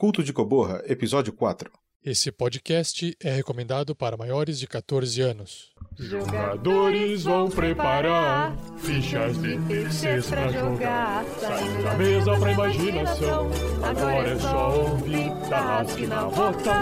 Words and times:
Culto 0.00 0.24
de 0.24 0.32
Coborra, 0.32 0.82
Episódio 0.86 1.30
4. 1.30 1.70
Esse 2.02 2.32
podcast 2.32 3.14
é 3.22 3.30
recomendado 3.32 3.94
para 3.94 4.16
maiores 4.16 4.58
de 4.58 4.66
14 4.66 5.20
anos. 5.20 5.74
Jogadores 5.98 7.24
vão 7.24 7.50
preparar 7.50 8.56
fichas 8.78 9.36
de 9.42 9.60
terceiros 9.68 10.30
pra 10.30 10.48
jogar. 10.48 11.22
Saindo 11.38 11.82
da 11.82 11.94
mesa 11.98 12.38
pra 12.38 12.50
imaginação. 12.50 13.50
Agora 13.82 14.30
é 14.30 14.38
só 14.38 14.80
ouvir 14.80 15.28
Tarrasque 15.50 16.06
na 16.06 16.24
volta. 16.28 16.72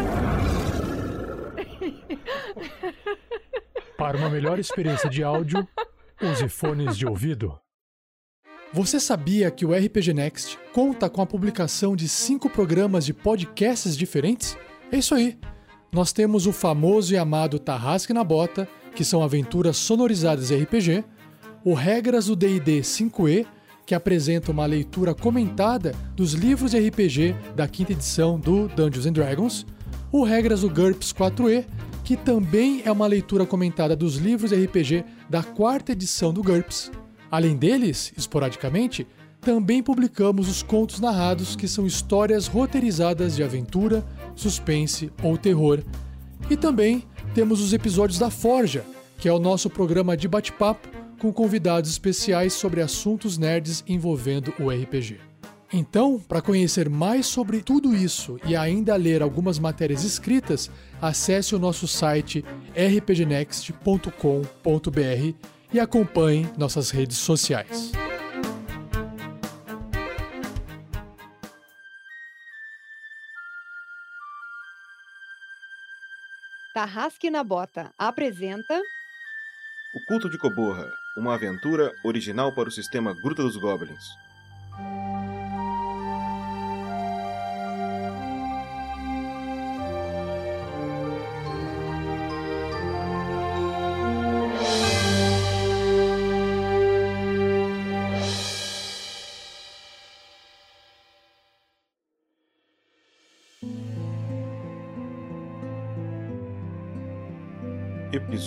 Para 3.98 4.16
uma 4.16 4.30
melhor 4.30 4.60
experiência 4.60 5.10
de 5.10 5.24
áudio, 5.24 5.66
use 6.22 6.48
fones 6.48 6.96
de 6.96 7.04
ouvido. 7.04 7.58
Você 8.72 9.00
sabia 9.00 9.50
que 9.50 9.64
o 9.64 9.72
RPG 9.72 10.12
Next 10.12 10.58
conta 10.74 11.08
com 11.08 11.22
a 11.22 11.26
publicação 11.26 11.96
de 11.96 12.06
cinco 12.06 12.50
programas 12.50 13.06
de 13.06 13.14
podcasts 13.14 13.96
diferentes? 13.96 14.58
É 14.92 14.98
isso 14.98 15.14
aí. 15.14 15.38
Nós 15.90 16.12
temos 16.12 16.46
o 16.46 16.52
famoso 16.52 17.14
e 17.14 17.16
amado 17.16 17.59
Tarrasque 17.59 18.12
na 18.12 18.23
Bota, 18.23 18.68
que 18.95 19.04
são 19.04 19.23
aventuras 19.23 19.78
sonorizadas 19.78 20.50
RPG, 20.50 21.02
o 21.64 21.73
Regras 21.73 22.26
do 22.26 22.36
D&D 22.36 22.82
5e, 22.82 23.46
que 23.86 23.95
apresenta 23.95 24.52
uma 24.52 24.66
leitura 24.66 25.14
comentada 25.14 25.95
dos 26.14 26.34
livros 26.34 26.73
de 26.73 26.88
RPG 26.88 27.34
da 27.56 27.66
quinta 27.66 27.92
edição 27.92 28.38
do 28.38 28.68
Dungeons 28.68 29.06
and 29.06 29.12
Dragons, 29.12 29.66
o 30.12 30.23
Regras 30.23 30.60
do 30.60 30.68
GURPS 30.68 31.14
4e, 31.14 31.64
que 32.04 32.18
também 32.18 32.82
é 32.84 32.92
uma 32.92 33.06
leitura 33.06 33.46
comentada 33.46 33.96
dos 33.96 34.16
livros 34.16 34.50
de 34.50 34.62
RPG 34.62 35.06
da 35.28 35.42
quarta 35.42 35.92
edição 35.92 36.34
do 36.34 36.42
GURPS, 36.42 36.90
Além 37.30 37.56
deles, 37.56 38.12
esporadicamente, 38.16 39.06
também 39.41 39.82
publicamos 39.82 40.48
os 40.48 40.62
contos 40.62 41.00
narrados, 41.00 41.54
que 41.54 41.68
são 41.68 41.87
histórias 41.87 42.46
roteirizadas 42.46 43.37
de 43.37 43.42
aventura, 43.42 44.04
suspense 44.34 45.12
ou 45.23 45.38
terror. 45.38 45.82
E 46.51 46.56
também 46.56 47.04
temos 47.34 47.60
os 47.60 47.73
episódios 47.73 48.18
da 48.18 48.30
Forja, 48.30 48.84
que 49.18 49.29
é 49.29 49.32
o 49.32 49.38
nosso 49.38 49.71
programa 49.71 50.16
de 50.16 50.26
bate-papo 50.26 50.88
com 51.18 51.32
convidados 51.32 51.90
especiais 51.90 52.52
sobre 52.52 52.80
assuntos 52.80 53.38
nerds 53.38 53.84
envolvendo 53.87 54.52
o 54.59 54.71
RPG. 54.71 55.18
Então, 55.73 56.18
para 56.18 56.40
conhecer 56.40 56.88
mais 56.88 57.26
sobre 57.26 57.60
tudo 57.60 57.95
isso 57.95 58.38
e 58.46 58.56
ainda 58.56 58.96
ler 58.96 59.23
algumas 59.23 59.59
matérias 59.59 60.02
escritas, 60.02 60.71
acesse 61.01 61.54
o 61.54 61.59
nosso 61.59 61.87
site 61.87 62.45
rpgnext.com.br 62.74 65.57
e 65.72 65.81
acompanhe 65.81 66.50
nossas 66.56 66.91
redes 66.91 67.19
sociais. 67.19 67.93
Tarrasque 76.75 77.28
na 77.28 77.43
Bota 77.43 77.93
apresenta 77.99 78.81
O 79.94 80.06
Culto 80.06 80.31
de 80.31 80.39
Coborra, 80.39 80.89
uma 81.16 81.34
aventura 81.34 81.93
original 82.05 82.55
para 82.55 82.69
o 82.69 82.72
sistema 82.72 83.12
Gruta 83.21 83.43
dos 83.43 83.56
Goblins. 83.56 84.05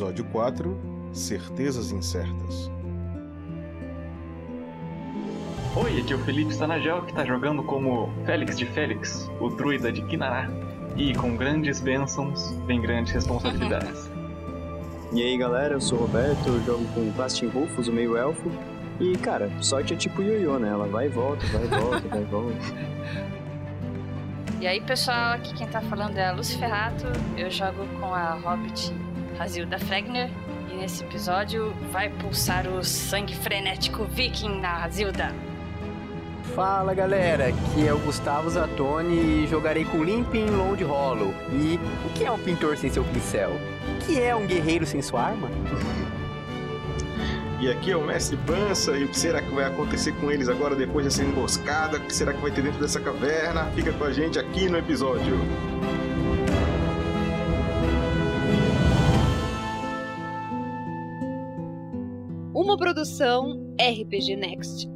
Episódio 0.02 0.26
4 0.32 0.80
Certezas 1.14 1.92
Incertas. 1.92 2.72
Oi, 5.76 6.00
aqui 6.02 6.12
é 6.12 6.16
o 6.16 6.20
Felipe 6.26 6.52
Stanagel 6.52 7.04
que 7.04 7.12
está 7.12 7.24
jogando 7.24 7.62
como 7.62 8.12
Félix 8.26 8.58
de 8.58 8.66
Félix, 8.66 9.30
o 9.40 9.50
druida 9.50 9.92
de 9.92 10.02
Kinará. 10.08 10.50
E 10.98 11.14
com 11.14 11.38
grandes 11.38 11.80
bênçãos 11.80 12.50
vem 12.66 12.82
grandes 12.82 13.14
responsabilidades. 13.14 14.10
E 15.14 15.22
aí 15.22 15.38
galera, 15.38 15.76
eu 15.76 15.82
sou 15.82 16.00
o 16.00 16.02
Roberto, 16.04 16.48
eu 16.48 16.64
jogo 16.64 16.86
com 16.96 17.12
Plastin 17.12 17.50
Rufus, 17.50 17.88
o 17.88 17.94
meio 17.94 18.18
elfo. 18.18 18.50
E 19.00 19.16
cara, 19.18 19.52
sorte 19.62 19.94
é 19.94 19.98
tipo 19.98 20.24
ioiô, 20.24 20.58
né? 20.58 20.70
Ela 20.70 20.88
vai 20.88 21.08
e 21.08 21.10
volta, 21.10 21.46
vai 21.48 21.66
e 21.66 21.68
volta, 21.68 22.08
vai 22.08 22.22
e 22.22 22.26
volta. 22.26 22.58
E 24.62 24.66
aí 24.66 24.82
pessoal, 24.82 25.34
aqui 25.34 25.54
quem 25.54 25.68
tá 25.68 25.82
falando 25.82 26.18
é 26.18 26.28
a 26.28 26.32
Lucy 26.32 26.58
Ferrato, 26.58 27.06
eu 27.38 27.52
jogo 27.52 27.86
com 28.00 28.16
a 28.16 28.36
Hobbit 28.36 28.94
Razilda 29.42 29.80
Fregner. 29.80 30.30
E 30.72 30.76
nesse 30.76 31.04
episódio 31.04 31.74
vai 31.92 32.10
pulsar 32.10 32.68
o 32.68 32.84
sangue 32.84 33.36
frenético 33.36 34.06
viking 34.06 34.60
na 34.60 34.78
Razilda. 34.78 35.34
Fala 36.54 36.94
galera, 36.94 37.48
aqui 37.48 37.88
é 37.88 37.92
o 37.92 37.98
Gustavo 37.98 38.48
Zatoni 38.52 39.44
e 39.44 39.48
jogarei 39.48 39.84
com 39.84 40.04
Limping 40.04 40.46
Load 40.46 40.84
Hollow. 40.84 41.34
E 41.52 41.80
o 42.06 42.14
que 42.14 42.24
é 42.24 42.32
um 42.32 42.38
pintor 42.38 42.78
sem 42.78 42.92
seu 42.92 43.04
pincel? 43.04 43.50
O 43.50 44.06
que 44.06 44.22
é 44.22 44.36
um 44.36 44.46
guerreiro 44.46 44.86
sem 44.86 45.02
sua 45.02 45.24
arma? 45.24 45.50
E 47.60 47.68
aqui 47.68 47.92
é 47.92 47.98
o 47.98 48.06
Mestre 48.06 48.38
Pança, 48.46 48.96
e 48.96 49.06
o 49.06 49.08
que 49.08 49.18
será 49.18 49.42
que 49.42 49.54
vai 49.56 49.66
acontecer 49.66 50.12
com 50.14 50.32
eles 50.32 50.50
agora 50.50 50.76
depois 50.76 51.04
dessa 51.04 51.24
emboscada? 51.24 51.98
O 51.98 52.02
que 52.02 52.14
será 52.14 52.32
que 52.32 52.42
vai 52.42 52.52
ter 52.52 52.62
dentro 52.62 52.80
dessa 52.80 53.00
caverna? 53.00 53.66
Fica 53.74 53.92
com 53.92 54.04
a 54.04 54.12
gente 54.12 54.38
aqui 54.38 54.70
no 54.70 54.78
episódio. 54.78 55.36
Uma 62.72 62.78
produção 62.78 63.76
RPG 63.78 64.38
Next. 64.38 64.88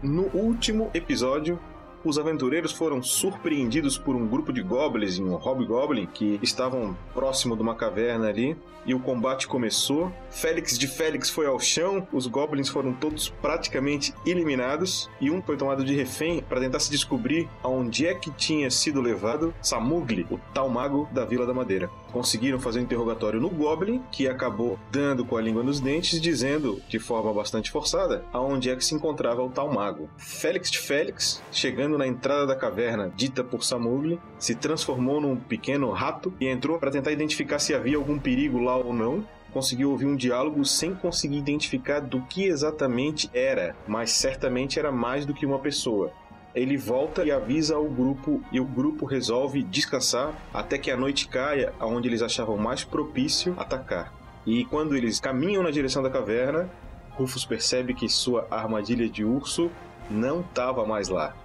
No 0.00 0.26
último 0.32 0.92
episódio, 0.94 1.58
os 2.04 2.18
aventureiros 2.18 2.72
foram 2.72 3.02
surpreendidos 3.02 3.98
por 3.98 4.14
um 4.14 4.26
grupo 4.26 4.52
de 4.52 4.62
goblins 4.62 5.16
e 5.16 5.22
um 5.22 5.34
hobgoblin 5.34 6.06
que 6.06 6.38
estavam 6.42 6.96
próximo 7.12 7.56
de 7.56 7.62
uma 7.62 7.74
caverna 7.74 8.28
ali. 8.28 8.56
E 8.86 8.94
o 8.94 9.00
combate 9.00 9.46
começou. 9.46 10.10
Félix 10.30 10.78
de 10.78 10.86
Félix 10.86 11.28
foi 11.28 11.46
ao 11.46 11.60
chão, 11.60 12.06
os 12.12 12.26
goblins 12.26 12.68
foram 12.68 12.94
todos 12.94 13.28
praticamente 13.28 14.14
eliminados. 14.24 15.10
E 15.20 15.30
um 15.30 15.42
foi 15.42 15.56
tomado 15.56 15.84
de 15.84 15.94
refém 15.94 16.42
para 16.42 16.60
tentar 16.60 16.80
se 16.80 16.90
descobrir 16.90 17.48
aonde 17.62 18.06
é 18.06 18.14
que 18.14 18.30
tinha 18.30 18.70
sido 18.70 19.02
levado 19.02 19.54
Samugli, 19.60 20.26
o 20.30 20.38
tal 20.54 20.68
mago 20.68 21.08
da 21.12 21.24
Vila 21.24 21.46
da 21.46 21.52
Madeira. 21.52 21.90
Conseguiram 22.12 22.58
fazer 22.58 22.80
um 22.80 22.82
interrogatório 22.82 23.40
no 23.40 23.48
Goblin, 23.48 24.02
que 24.10 24.28
acabou 24.28 24.78
dando 24.90 25.24
com 25.24 25.36
a 25.36 25.40
língua 25.40 25.62
nos 25.62 25.80
dentes, 25.80 26.20
dizendo 26.20 26.80
de 26.88 26.98
forma 26.98 27.32
bastante 27.32 27.70
forçada 27.70 28.24
aonde 28.32 28.70
é 28.70 28.76
que 28.76 28.84
se 28.84 28.94
encontrava 28.94 29.42
o 29.42 29.50
tal 29.50 29.72
mago. 29.72 30.08
Félix 30.16 30.70
de 30.70 30.78
Félix, 30.78 31.42
chegando 31.52 31.96
na 31.96 32.06
entrada 32.06 32.46
da 32.46 32.56
caverna 32.56 33.12
dita 33.14 33.44
por 33.44 33.64
Samugli, 33.64 34.20
se 34.38 34.54
transformou 34.54 35.20
num 35.20 35.36
pequeno 35.36 35.90
rato 35.90 36.32
e 36.40 36.46
entrou 36.46 36.78
para 36.78 36.90
tentar 36.90 37.12
identificar 37.12 37.58
se 37.58 37.74
havia 37.74 37.96
algum 37.96 38.18
perigo 38.18 38.58
lá 38.58 38.76
ou 38.76 38.92
não. 38.92 39.24
Conseguiu 39.52 39.90
ouvir 39.90 40.06
um 40.06 40.14
diálogo 40.14 40.64
sem 40.64 40.94
conseguir 40.94 41.38
identificar 41.38 42.00
do 42.00 42.22
que 42.22 42.44
exatamente 42.44 43.28
era, 43.34 43.74
mas 43.86 44.12
certamente 44.12 44.78
era 44.78 44.92
mais 44.92 45.26
do 45.26 45.34
que 45.34 45.44
uma 45.44 45.58
pessoa. 45.58 46.12
Ele 46.54 46.76
volta 46.76 47.24
e 47.24 47.30
avisa 47.30 47.76
ao 47.76 47.84
grupo 47.88 48.42
e 48.50 48.58
o 48.60 48.64
grupo 48.64 49.06
resolve 49.06 49.62
descansar 49.62 50.34
até 50.52 50.78
que 50.78 50.90
a 50.90 50.96
noite 50.96 51.28
caia, 51.28 51.72
aonde 51.78 52.08
eles 52.08 52.22
achavam 52.22 52.56
mais 52.56 52.82
propício 52.82 53.54
atacar. 53.56 54.12
E 54.44 54.64
quando 54.64 54.96
eles 54.96 55.20
caminham 55.20 55.62
na 55.62 55.70
direção 55.70 56.02
da 56.02 56.10
caverna, 56.10 56.68
Rufus 57.10 57.44
percebe 57.44 57.94
que 57.94 58.08
sua 58.08 58.48
armadilha 58.50 59.08
de 59.08 59.24
urso 59.24 59.70
não 60.10 60.40
estava 60.40 60.84
mais 60.84 61.08
lá. 61.08 61.36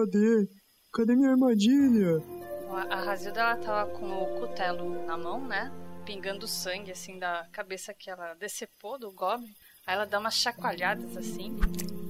Cadê? 0.00 0.48
Cadê 0.92 1.14
minha 1.14 1.30
armadilha? 1.30 2.22
A 2.90 2.96
Razilda, 2.96 3.40
ela 3.40 3.56
tava 3.56 3.90
com 3.92 4.06
o 4.06 4.40
cutelo 4.40 5.04
na 5.06 5.16
mão, 5.16 5.46
né? 5.46 5.72
Pingando 6.04 6.46
sangue, 6.46 6.92
assim, 6.92 7.18
da 7.18 7.46
cabeça 7.52 7.92
que 7.92 8.08
ela 8.08 8.34
decepou 8.34 8.98
do 8.98 9.12
Goblin. 9.12 9.52
Aí 9.86 9.94
ela 9.94 10.06
dá 10.06 10.18
umas 10.18 10.34
chacoalhadas, 10.34 11.16
assim. 11.16 11.56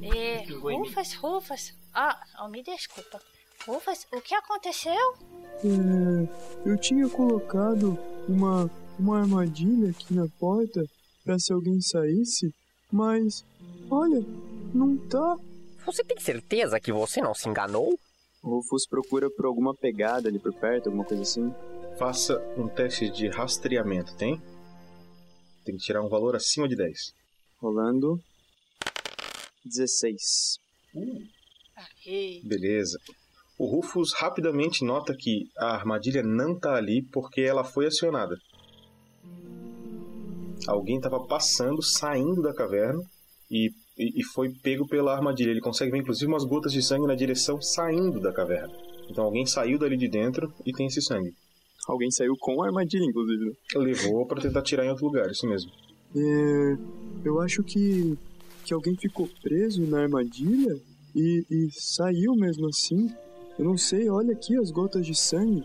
E... 0.02 0.52
Rufas, 0.52 1.14
Rufas. 1.14 1.74
Ah, 1.94 2.18
oh, 2.42 2.48
me 2.48 2.62
desculpa. 2.62 3.20
Rufas, 3.66 4.06
o 4.12 4.20
que 4.20 4.34
aconteceu? 4.34 5.16
É, 5.64 6.68
eu 6.68 6.78
tinha 6.78 7.08
colocado 7.08 7.98
uma, 8.28 8.70
uma 8.98 9.20
armadilha 9.20 9.90
aqui 9.90 10.14
na 10.14 10.26
porta 10.38 10.82
pra 11.24 11.38
se 11.38 11.52
alguém 11.52 11.80
saísse, 11.80 12.54
mas 12.90 13.44
olha, 13.90 14.24
não 14.74 14.96
tá. 14.96 15.36
Você 15.84 16.04
tem 16.04 16.18
certeza 16.20 16.78
que 16.78 16.92
você 16.92 17.20
não 17.20 17.34
se 17.34 17.48
enganou? 17.48 17.98
O 18.42 18.56
Rufus 18.56 18.86
procura 18.86 19.30
por 19.30 19.46
alguma 19.46 19.74
pegada 19.74 20.28
ali 20.28 20.38
por 20.38 20.52
perto, 20.52 20.86
alguma 20.86 21.04
coisa 21.04 21.22
assim. 21.22 21.52
Faça 21.98 22.38
um 22.56 22.68
teste 22.68 23.10
de 23.10 23.28
rastreamento, 23.28 24.16
tem? 24.16 24.40
Tem 25.64 25.76
que 25.76 25.82
tirar 25.82 26.02
um 26.02 26.08
valor 26.08 26.34
acima 26.34 26.68
de 26.68 26.76
10. 26.76 27.12
Rolando. 27.58 28.18
16. 29.64 30.58
Ei, 32.06 32.40
Beleza. 32.42 32.98
O 33.58 33.66
Rufus 33.66 34.14
rapidamente 34.14 34.84
nota 34.84 35.14
que 35.14 35.50
a 35.58 35.74
armadilha 35.74 36.22
não 36.22 36.58
tá 36.58 36.74
ali 36.74 37.02
porque 37.12 37.42
ela 37.42 37.62
foi 37.62 37.86
acionada. 37.86 38.34
Alguém 40.66 40.96
estava 40.96 41.26
passando, 41.26 41.82
saindo 41.82 42.40
da 42.40 42.54
caverna 42.54 43.00
e, 43.50 43.70
e, 43.98 44.20
e 44.20 44.24
foi 44.24 44.50
pego 44.62 44.86
pela 44.86 45.14
armadilha. 45.14 45.50
Ele 45.50 45.60
consegue 45.60 45.90
ver 45.90 45.98
inclusive 45.98 46.26
umas 46.26 46.44
gotas 46.44 46.72
de 46.72 46.82
sangue 46.82 47.06
na 47.06 47.14
direção 47.14 47.60
saindo 47.60 48.20
da 48.20 48.32
caverna. 48.32 48.72
Então 49.08 49.24
alguém 49.24 49.44
saiu 49.44 49.78
dali 49.78 49.96
de 49.96 50.08
dentro 50.08 50.52
e 50.64 50.72
tem 50.72 50.86
esse 50.86 51.02
sangue. 51.02 51.34
Alguém 51.88 52.10
saiu 52.10 52.36
com 52.38 52.62
a 52.62 52.66
armadilha, 52.66 53.04
inclusive. 53.04 53.44
né? 53.44 53.52
Levou 53.74 54.26
para 54.26 54.40
tentar 54.40 54.62
tirar 54.62 54.84
em 54.84 54.90
outro 54.90 55.06
lugar, 55.06 55.28
isso 55.30 55.46
mesmo. 55.46 55.70
É, 56.14 56.76
eu 57.24 57.40
acho 57.40 57.62
que, 57.62 58.16
que 58.64 58.72
alguém 58.72 58.96
ficou 58.96 59.28
preso 59.42 59.84
na 59.86 60.02
armadilha 60.02 60.80
e, 61.14 61.44
e 61.50 61.68
saiu 61.72 62.34
mesmo 62.34 62.68
assim. 62.68 63.12
Eu 63.58 63.64
não 63.64 63.76
sei, 63.76 64.08
olha 64.08 64.32
aqui 64.32 64.56
as 64.56 64.70
gotas 64.70 65.04
de 65.04 65.14
sangue. 65.14 65.64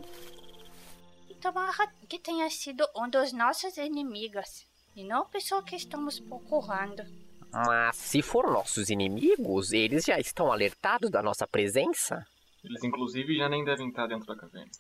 tomara 1.39 1.93
que 2.09 2.19
tenha 2.19 2.49
sido 2.49 2.85
um 2.95 3.09
dos 3.09 3.31
nossos 3.31 3.77
inimigos. 3.77 4.65
E 4.95 5.03
não 5.03 5.23
a 5.23 5.25
pessoa 5.25 5.61
que 5.61 5.75
estamos 5.75 6.19
procurando. 6.19 7.03
Mas 7.55 7.95
se 7.95 8.21
for 8.21 8.51
nossos 8.51 8.89
inimigos, 8.89 9.71
eles 9.71 10.03
já 10.03 10.19
estão 10.19 10.51
alertados 10.51 11.09
da 11.09 11.23
nossa 11.23 11.47
presença? 11.47 12.25
Eles, 12.63 12.83
inclusive, 12.83 13.37
já 13.37 13.47
nem 13.47 13.63
devem 13.63 13.87
estar 13.87 14.07
dentro 14.07 14.25
da 14.25 14.35
caverna. 14.35 14.71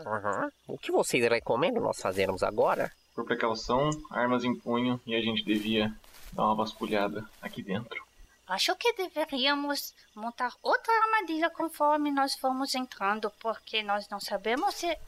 Uhum. 0.00 0.50
O 0.66 0.78
que 0.78 0.90
vocês 0.90 1.22
recomendam 1.28 1.82
nós 1.82 2.00
fazermos 2.00 2.42
agora? 2.42 2.90
Por 3.14 3.24
precaução, 3.24 3.90
armas 4.10 4.42
em 4.42 4.58
punho 4.58 5.00
e 5.06 5.14
a 5.14 5.20
gente 5.20 5.44
devia 5.44 5.94
dar 6.32 6.46
uma 6.46 6.56
vasculhada 6.56 7.24
aqui 7.40 7.62
dentro. 7.62 8.02
Acho 8.46 8.74
que 8.76 8.92
deveríamos 8.94 9.94
montar 10.14 10.52
outra 10.60 10.92
armadilha 10.92 11.48
conforme 11.50 12.10
nós 12.10 12.34
formos 12.34 12.74
entrando, 12.74 13.30
porque 13.40 13.82
nós 13.82 14.08
não 14.08 14.20
sabemos 14.20 14.74
se, 14.74 14.98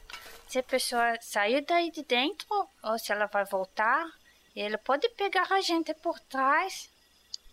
se 0.47 0.59
a 0.59 0.63
pessoa 0.63 1.17
saiu 1.21 1.63
daí 1.65 1.91
de 1.91 2.03
dentro 2.03 2.47
ou 2.81 2.97
se 2.97 3.11
ela 3.11 3.25
vai 3.25 3.45
voltar. 3.45 4.07
E 4.55 4.61
ele 4.61 4.77
pode 4.77 5.07
pegar 5.09 5.51
a 5.51 5.61
gente 5.61 5.93
por 5.93 6.19
trás. 6.21 6.89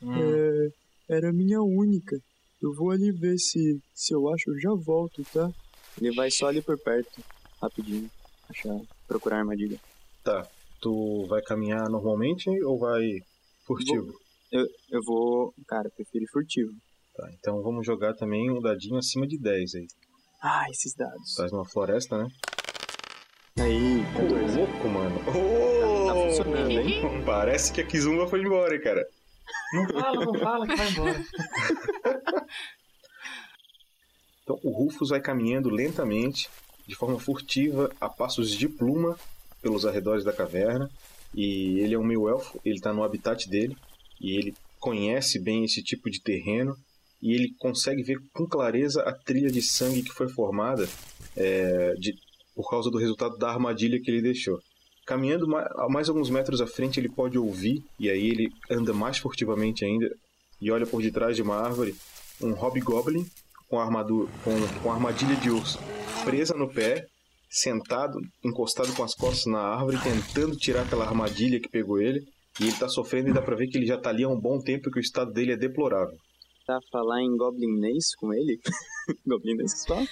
Hum, 0.04 0.70
É, 1.08 1.16
era 1.16 1.30
a 1.30 1.32
minha 1.32 1.60
única. 1.62 2.16
Eu 2.62 2.72
vou 2.74 2.90
ali 2.90 3.10
ver 3.12 3.38
se, 3.38 3.78
se 3.94 4.14
eu 4.14 4.28
acho, 4.32 4.50
eu 4.50 4.58
já 4.60 4.70
volto, 4.74 5.22
tá? 5.32 5.50
Ele 6.00 6.14
vai 6.14 6.30
só 6.30 6.46
ali 6.46 6.62
por 6.62 6.78
perto, 6.78 7.22
rapidinho. 7.60 8.10
Achar, 8.48 8.78
procurar 9.06 9.36
a 9.36 9.40
armadilha. 9.40 9.78
Tá. 10.22 10.46
Tu 10.80 11.26
vai 11.28 11.40
caminhar 11.42 11.88
normalmente 11.88 12.48
ou 12.64 12.78
vai 12.78 13.02
furtivo? 13.66 14.12
Eu, 14.52 14.66
eu 14.90 15.00
vou. 15.06 15.54
Cara, 15.66 15.88
prefiro 15.90 16.24
ir 16.24 16.28
furtivo. 16.28 16.72
Tá, 17.16 17.30
então 17.38 17.62
vamos 17.62 17.86
jogar 17.86 18.12
também 18.14 18.50
um 18.50 18.60
dadinho 18.60 18.98
acima 18.98 19.26
de 19.26 19.38
10 19.38 19.74
aí. 19.76 19.86
Ah, 20.42 20.64
esses 20.70 20.94
dados. 20.94 21.30
Estás 21.30 21.52
numa 21.52 21.64
floresta, 21.64 22.18
né? 22.18 22.28
Aí, 23.58 24.00
Ô, 24.00 24.28
14. 24.28 24.58
louco, 24.58 24.88
mano. 24.88 25.18
Tá 25.24 26.14
Ô, 26.14 26.28
funcionando, 26.28 26.70
hein? 26.70 27.00
Parece 27.24 27.72
que 27.72 27.80
a 27.80 27.86
Kizumba 27.86 28.26
foi 28.26 28.42
embora, 28.42 28.74
hein, 28.74 28.80
cara. 28.82 29.06
Não 29.74 29.88
fala, 29.88 30.24
não 30.24 30.34
fala 30.38 30.66
que 30.66 30.76
vai 30.76 30.90
embora. 30.90 31.24
Então 34.42 34.58
o 34.62 34.70
Rufus 34.70 35.08
vai 35.08 35.20
caminhando 35.20 35.70
lentamente, 35.70 36.48
de 36.86 36.94
forma 36.94 37.18
furtiva, 37.18 37.90
a 38.00 38.08
passos 38.08 38.50
de 38.50 38.68
pluma, 38.68 39.18
pelos 39.62 39.86
arredores 39.86 40.22
da 40.24 40.32
caverna. 40.32 40.90
E 41.34 41.80
ele 41.80 41.94
é 41.94 41.98
um 41.98 42.04
meio 42.04 42.28
elfo, 42.28 42.60
ele 42.64 42.76
está 42.76 42.92
no 42.92 43.02
habitat 43.02 43.48
dele, 43.48 43.76
e 44.20 44.36
ele 44.36 44.54
conhece 44.78 45.38
bem 45.40 45.64
esse 45.64 45.82
tipo 45.82 46.08
de 46.10 46.20
terreno, 46.20 46.76
e 47.20 47.32
ele 47.34 47.54
consegue 47.58 48.02
ver 48.02 48.18
com 48.32 48.46
clareza 48.46 49.02
a 49.02 49.12
trilha 49.12 49.50
de 49.50 49.62
sangue 49.62 50.02
que 50.02 50.12
foi 50.12 50.28
formada 50.28 50.86
é, 51.36 51.94
de- 51.94 52.14
por 52.54 52.68
causa 52.70 52.90
do 52.90 52.98
resultado 52.98 53.36
da 53.38 53.50
armadilha 53.50 53.98
que 54.00 54.10
ele 54.10 54.20
deixou. 54.22 54.60
Caminhando 55.06 55.46
mais 55.88 56.08
alguns 56.08 56.30
metros 56.30 56.60
à 56.60 56.66
frente, 56.66 56.98
ele 56.98 57.10
pode 57.10 57.38
ouvir, 57.38 57.84
e 57.98 58.08
aí 58.08 58.26
ele 58.26 58.48
anda 58.70 58.92
mais 58.92 59.18
furtivamente 59.18 59.84
ainda, 59.84 60.10
e 60.60 60.70
olha 60.70 60.86
por 60.86 61.02
detrás 61.02 61.36
de 61.36 61.42
uma 61.42 61.56
árvore 61.56 61.94
um 62.42 62.52
hobgoblin 62.52 63.26
com, 63.68 63.78
armadura, 63.78 64.30
com, 64.42 64.82
com 64.82 64.92
armadilha 64.92 65.36
de 65.36 65.50
urso 65.50 65.78
presa 66.24 66.54
no 66.54 66.72
pé, 66.72 67.06
sentado, 67.50 68.18
encostado 68.42 68.94
com 68.96 69.04
as 69.04 69.14
costas 69.14 69.46
na 69.46 69.60
árvore, 69.60 69.98
tentando 70.02 70.56
tirar 70.56 70.82
aquela 70.82 71.04
armadilha 71.04 71.60
que 71.60 71.68
pegou 71.68 72.00
ele. 72.00 72.20
E 72.60 72.64
ele 72.64 72.76
tá 72.76 72.88
sofrendo 72.88 73.28
e 73.28 73.32
dá 73.32 73.42
pra 73.42 73.56
ver 73.56 73.66
que 73.66 73.76
ele 73.76 73.86
já 73.86 73.98
tá 73.98 74.10
ali 74.10 74.24
há 74.24 74.28
um 74.28 74.40
bom 74.40 74.60
tempo 74.60 74.88
e 74.88 74.92
que 74.92 74.98
o 74.98 75.00
estado 75.00 75.32
dele 75.32 75.52
é 75.52 75.56
deplorável. 75.56 76.16
Tá 76.66 76.78
falar 76.90 77.20
em 77.20 77.36
goblinês 77.36 78.14
com 78.16 78.32
ele? 78.32 78.58
goblinês 79.26 79.74
que 79.74 79.80
se 79.80 79.86
fala? 79.86 80.06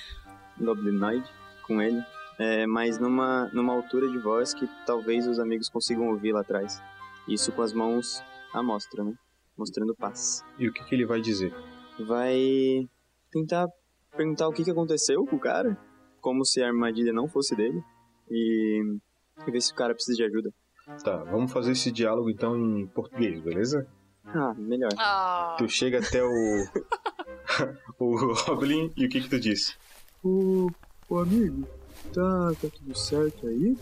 Goblinoid 0.61 1.25
com 1.67 1.81
ele. 1.81 2.03
É, 2.43 2.67
mas 2.67 2.99
numa, 2.99 3.49
numa 3.53 3.73
altura 3.73 4.09
de 4.09 4.19
voz 4.19 4.53
que 4.53 4.69
talvez 4.85 5.29
os 5.29 5.39
amigos 5.39 5.69
consigam 5.69 6.09
ouvir 6.09 6.33
lá 6.33 6.41
atrás. 6.41 6.83
Isso 7.29 7.53
com 7.53 7.63
as 7.63 7.73
mãos 7.73 8.21
à 8.53 8.61
mostra, 8.61 9.05
né? 9.05 9.15
Mostrando 9.57 9.95
paz. 9.95 10.45
E 10.59 10.67
o 10.67 10.73
que, 10.73 10.85
que 10.85 10.93
ele 10.93 11.07
vai 11.07 11.21
dizer? 11.21 11.55
Vai 12.01 12.89
tentar 13.31 13.69
perguntar 14.17 14.49
o 14.49 14.53
que, 14.53 14.65
que 14.65 14.73
aconteceu 14.73 15.25
com 15.25 15.37
o 15.37 15.41
cara. 15.41 15.79
Como 16.21 16.45
se 16.45 16.61
a 16.61 16.67
armadilha 16.67 17.13
não 17.13 17.29
fosse 17.29 17.55
dele. 17.55 17.81
E, 18.29 18.83
e 19.47 19.51
ver 19.51 19.61
se 19.61 19.73
o 19.73 19.77
cara 19.77 19.95
precisa 19.95 20.17
de 20.17 20.25
ajuda. 20.25 20.53
Tá, 21.05 21.19
vamos 21.23 21.53
fazer 21.53 21.73
esse 21.73 21.93
diálogo 21.93 22.29
então 22.29 22.57
em 22.57 22.89
português, 22.89 23.41
beleza? 23.41 23.87
Ah, 24.25 24.53
melhor. 24.55 24.91
Ah, 24.99 25.55
Tu 25.59 25.69
chega 25.69 26.01
até 26.01 26.25
o. 26.25 26.67
o 28.01 28.35
Goblin 28.47 28.93
e 28.97 29.07
o 29.07 29.09
que 29.09 29.21
que 29.21 29.29
tu 29.29 29.39
disse? 29.39 29.77
Ô, 30.25 30.69
ô 31.09 31.19
amigo, 31.19 31.69
tá, 32.13 32.53
tá 32.61 32.69
tudo 32.69 32.97
certo 32.97 33.47
aí? 33.47 33.77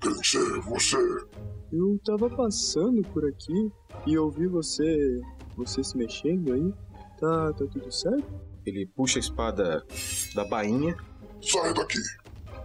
Tem 0.00 0.14
que 0.20 0.26
ser 0.26 0.60
você. 0.60 0.96
Eu 1.72 1.98
tava 2.04 2.30
passando 2.30 3.02
por 3.08 3.26
aqui 3.26 3.72
e 4.06 4.18
ouvi 4.18 4.46
você. 4.46 5.20
você 5.56 5.82
se 5.82 5.96
mexendo 5.96 6.52
aí. 6.52 6.72
Tá, 7.18 7.52
tá 7.52 7.64
tudo 7.72 7.90
certo? 7.90 8.26
Ele 8.64 8.86
puxa 8.86 9.18
a 9.18 9.20
espada 9.20 9.86
da 10.34 10.44
bainha 10.44 10.96
Saia 11.40 11.72
daqui. 11.72 11.98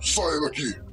Saia 0.01 0.41
daqui. 0.41 0.91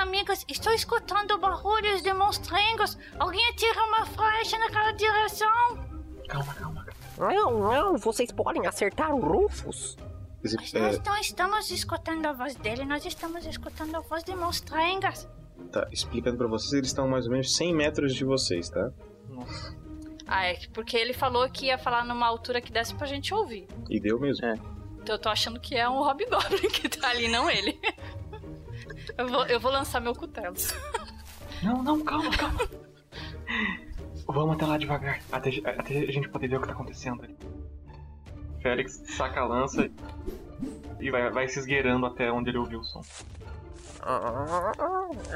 amigos, 0.00 0.44
estou 0.48 0.72
escutando 0.72 1.38
barulhos 1.38 2.02
de 2.02 2.12
monstrengos. 2.12 2.96
Alguém 3.18 3.46
atira 3.48 3.84
uma 3.84 4.06
flecha 4.06 4.58
naquela 4.58 4.92
direção. 4.92 5.78
Calma, 6.28 6.54
calma. 6.54 6.79
Não, 7.20 7.60
não, 7.60 7.98
vocês 7.98 8.32
podem 8.32 8.66
acertar 8.66 9.14
o 9.14 9.20
Rufus. 9.20 9.96
Mas 10.42 10.54
nós 10.54 10.74
é, 10.74 11.00
não 11.04 11.18
estamos 11.18 11.70
escutando 11.70 12.24
a 12.26 12.32
voz 12.32 12.54
dele, 12.56 12.84
nós 12.84 13.04
estamos 13.04 13.44
escutando 13.44 13.94
a 13.94 14.00
voz 14.00 14.24
de 14.24 14.34
monstrengas. 14.34 15.28
tá 15.70 15.86
explicando 15.92 16.38
pra 16.38 16.46
vocês, 16.46 16.72
eles 16.72 16.88
estão 16.88 17.06
mais 17.06 17.26
ou 17.26 17.32
menos 17.32 17.54
100 17.54 17.74
metros 17.74 18.14
de 18.14 18.24
vocês, 18.24 18.70
tá? 18.70 18.90
Nossa. 19.28 19.76
Ah, 20.26 20.46
é 20.46 20.54
que- 20.54 20.68
porque 20.70 20.96
ele 20.96 21.12
falou 21.12 21.48
que 21.50 21.66
ia 21.66 21.76
falar 21.76 22.04
numa 22.06 22.26
altura 22.26 22.60
que 22.60 22.72
desse 22.72 22.94
pra 22.94 23.06
gente 23.06 23.34
ouvir. 23.34 23.68
E 23.90 24.00
deu 24.00 24.18
mesmo. 24.18 24.46
É. 24.46 24.54
Então 25.02 25.14
eu 25.14 25.18
tô 25.18 25.28
achando 25.28 25.60
que 25.60 25.74
é 25.76 25.86
um 25.88 25.98
Hobgoblin 26.02 26.70
que 26.70 26.88
tá 26.88 27.10
ali, 27.10 27.28
não 27.28 27.50
ele. 27.50 27.78
Eu 29.18 29.28
vou, 29.28 29.44
eu 29.46 29.60
vou 29.60 29.70
lançar 29.72 30.00
meu 30.00 30.14
cutelo. 30.14 30.54
Não, 31.62 31.82
não, 31.82 32.00
calma, 32.04 32.30
calma. 32.36 32.60
Vamos 34.32 34.56
até 34.56 34.66
lá 34.66 34.78
devagar, 34.78 35.20
até, 35.32 35.50
até 35.64 35.98
a 35.98 36.12
gente 36.12 36.28
poder 36.28 36.48
ver 36.48 36.56
o 36.56 36.60
que 36.60 36.66
tá 36.68 36.72
acontecendo 36.72 37.22
ali. 37.22 37.36
Félix 38.62 39.02
saca 39.16 39.40
a 39.40 39.46
lança 39.46 39.90
e 41.00 41.10
vai, 41.10 41.30
vai 41.30 41.48
se 41.48 41.58
esgueirando 41.58 42.06
até 42.06 42.30
onde 42.30 42.50
ele 42.50 42.58
ouviu 42.58 42.80
o 42.80 42.84
som. 42.84 43.02
Ah, 44.02 44.70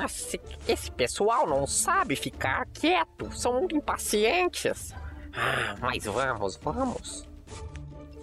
Esse, 0.04 0.40
esse 0.66 0.90
pessoal 0.90 1.46
não 1.46 1.66
sabe 1.66 2.16
ficar 2.16 2.66
quieto, 2.66 3.30
são 3.32 3.54
muito 3.60 3.76
impacientes. 3.76 4.94
Ah, 5.34 5.74
mas 5.80 6.04
vamos, 6.04 6.56
vamos. 6.56 7.28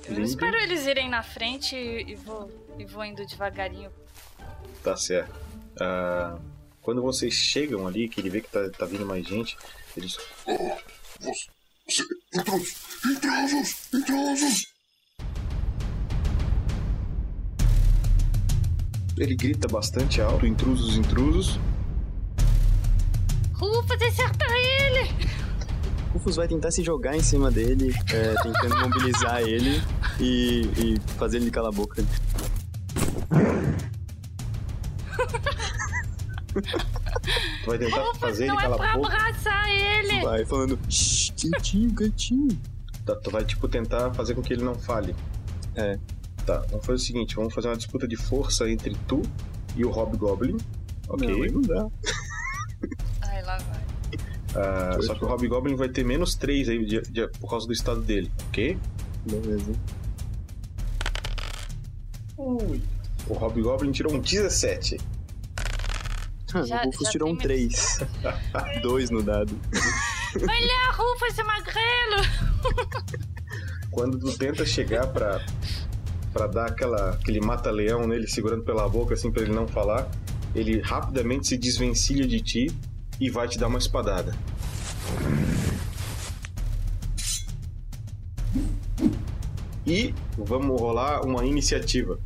Eu 0.06 0.22
espero 0.24 0.56
eles 0.58 0.86
irem 0.88 1.10
na 1.10 1.22
frente 1.24 1.76
e, 1.76 2.12
e 2.12 2.16
vou, 2.16 2.50
e 2.78 2.86
vou 2.86 3.04
indo 3.06 3.26
devagarinho. 3.26 3.92
Tá 4.84 4.96
certo. 4.96 5.34
Ah, 5.80 6.38
quando 6.82 7.02
vocês 7.02 7.34
chegam 7.34 7.86
ali, 7.88 8.08
que 8.10 8.20
ele 8.20 8.30
vê 8.30 8.42
que 8.42 8.50
tá, 8.50 8.70
tá 8.70 8.86
vindo 8.86 9.06
mais 9.06 9.26
gente, 9.26 9.58
ele 9.98 10.08
diz: 10.08 10.18
Ele 19.18 19.36
grita 19.36 19.68
bastante 19.68 20.22
alto, 20.22 20.46
intrusos, 20.46 20.96
intrusos. 20.98 21.60
Rufus, 23.54 24.02
acerta 24.02 24.46
ele! 24.58 25.10
Rufus 26.14 26.38
vai 26.38 26.48
tentar 26.48 26.72
se 26.72 26.84
jogar 26.84 27.16
em 27.16 27.22
cima 27.22 27.52
dele, 27.52 27.94
é, 28.12 28.34
tentando 28.42 28.80
mobilizar 28.80 29.42
ele 29.44 29.82
e, 30.20 30.62
e 30.78 31.00
fazer 31.18 31.38
ele 31.38 31.52
calar 31.52 31.70
a 31.70 31.76
boca. 31.76 32.04
Tu 36.54 37.66
vai 37.68 37.78
tentar 37.78 38.14
fazer 38.16 38.44
ele 38.46 38.52
não 38.54 38.60
é 38.60 38.64
calar 38.64 38.78
pra 38.78 38.92
a 38.94 38.98
boca. 38.98 39.08
abraçar 39.16 39.70
ele! 39.70 40.22
Vai 40.22 40.46
falando, 40.46 40.78
quietinho, 40.88 41.96
quietinho. 41.96 42.60
Tá, 43.06 43.16
tu 43.16 43.32
vai, 43.32 43.44
tipo, 43.46 43.68
tentar 43.68 44.14
fazer 44.14 44.36
com 44.36 44.42
que 44.42 44.54
ele 44.54 44.64
não 44.64 44.76
fale. 44.76 45.16
É. 45.76 45.98
Tá, 46.46 46.58
vamos 46.70 46.86
fazer 46.86 46.96
o 46.96 47.00
seguinte: 47.06 47.36
vamos 47.36 47.54
fazer 47.54 47.68
uma 47.70 47.78
disputa 47.78 48.08
de 48.08 48.16
força 48.16 48.70
entre 48.70 48.96
tu 49.08 49.22
e 49.76 49.86
o 49.86 49.90
Hobgoblin. 49.90 50.58
Ok. 51.08 51.28
Não, 51.52 51.62
não 51.62 51.62
dá. 51.62 51.88
Ai, 53.22 53.42
lá 53.44 53.58
vai. 53.58 53.82
Ah, 54.54 54.98
só 55.02 55.16
que 55.16 55.24
o 55.24 55.28
Hobgoblin 55.28 55.76
vai 55.76 55.88
ter 55.90 56.04
menos 56.04 56.36
3 56.36 56.68
aí 56.70 56.86
de- 56.86 57.02
de- 57.02 57.28
por 57.40 57.50
causa 57.50 57.66
do 57.66 57.72
estado 57.74 58.02
dele, 58.02 58.30
ok? 58.50 58.78
Beleza. 59.30 59.72
Ui. 62.38 62.82
O 63.28 63.34
Hobgoblin 63.34 63.92
tirou 63.92 64.14
um 64.14 64.20
17. 64.20 64.98
Já- 66.66 66.82
o 66.82 66.86
Rufus 66.86 67.10
tirou 67.10 67.30
um 67.30 67.36
3. 67.36 68.00
Dois 68.82 69.10
no 69.10 69.22
dado. 69.24 69.58
Olha, 70.36 70.92
Rufus 70.94 71.38
é 71.38 71.44
magrelo! 71.44 72.22
Quando 73.92 74.18
tu 74.20 74.38
tenta 74.38 74.66
chegar 74.66 75.08
pra, 75.08 75.46
pra 76.32 76.48
dar 76.48 76.68
aquela, 76.68 77.12
aquele 77.12 77.42
mata-leão 77.42 78.08
nele, 78.08 78.28
segurando 78.28 78.64
pela 78.64 78.88
boca, 78.88 79.14
assim, 79.14 79.32
pra 79.32 79.42
ele 79.44 79.54
não 79.54 79.68
falar, 79.68 80.10
ele 80.56 80.80
rapidamente 80.80 81.48
se 81.48 81.58
desvencilha 81.58 82.26
de 82.28 82.40
ti 82.42 82.72
e 83.20 83.30
vai 83.30 83.48
te 83.48 83.58
dar 83.60 83.68
uma 83.68 83.78
espadada. 83.80 84.34
E 89.86 90.14
vamos 90.38 90.80
rolar 90.80 91.26
uma 91.26 91.46
iniciativa. 91.46 92.20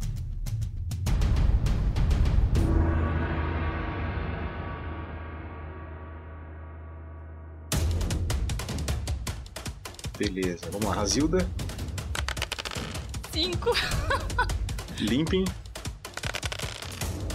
Beleza, 10.18 10.70
vamos 10.72 10.88
lá. 10.88 10.96
Razilda, 10.96 11.48
Cinco. 13.32 13.72
Limpin, 15.00 15.44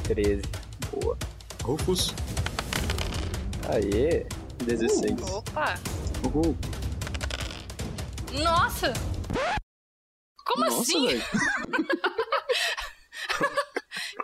13. 0.04 0.42
Boa. 0.90 1.16
Rufus, 1.62 2.14
Aê. 3.68 4.26
16. 4.64 5.20
Opa! 5.30 5.74
Uhul. 6.24 6.56
Nossa! 8.32 8.92
Como 10.44 10.64
Nossa, 10.64 10.80
assim? 10.80 11.06
velho. 11.06 11.22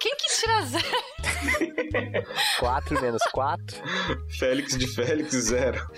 Quem 0.01 0.17
que 0.17 0.29
tira 0.41 0.63
zero? 0.63 2.27
4 2.59 3.01
menos 3.03 3.23
4. 3.33 3.77
Félix 4.39 4.77
de 4.77 4.87
Félix, 4.87 5.33
zero. 5.35 5.91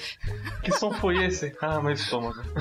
Que 0.69 0.79
som 0.79 0.93
foi 0.93 1.25
esse? 1.25 1.57
Ah, 1.63 1.81
meu 1.81 1.93
estômago. 1.95 2.43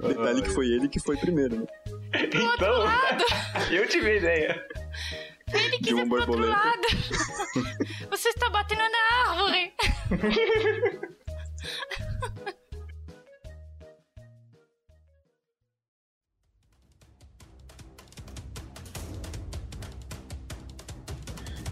Detalhe 0.00 0.40
que 0.40 0.48
foi 0.48 0.66
ele 0.68 0.88
que 0.88 0.98
foi 0.98 1.18
primeiro, 1.18 1.60
né? 1.60 1.66
Então, 2.14 2.84
eu 3.70 3.86
tive 3.86 4.12
a 4.12 4.14
ideia. 4.16 4.66
Ele 5.52 5.92
uma 5.92 6.02
ir 6.02 6.08
pro 6.08 6.20
outro 6.20 6.48
lado. 6.48 6.80
Você 8.08 8.30
está 8.30 8.48
batendo 8.48 8.80
na 8.80 8.98
árvore. 9.28 9.74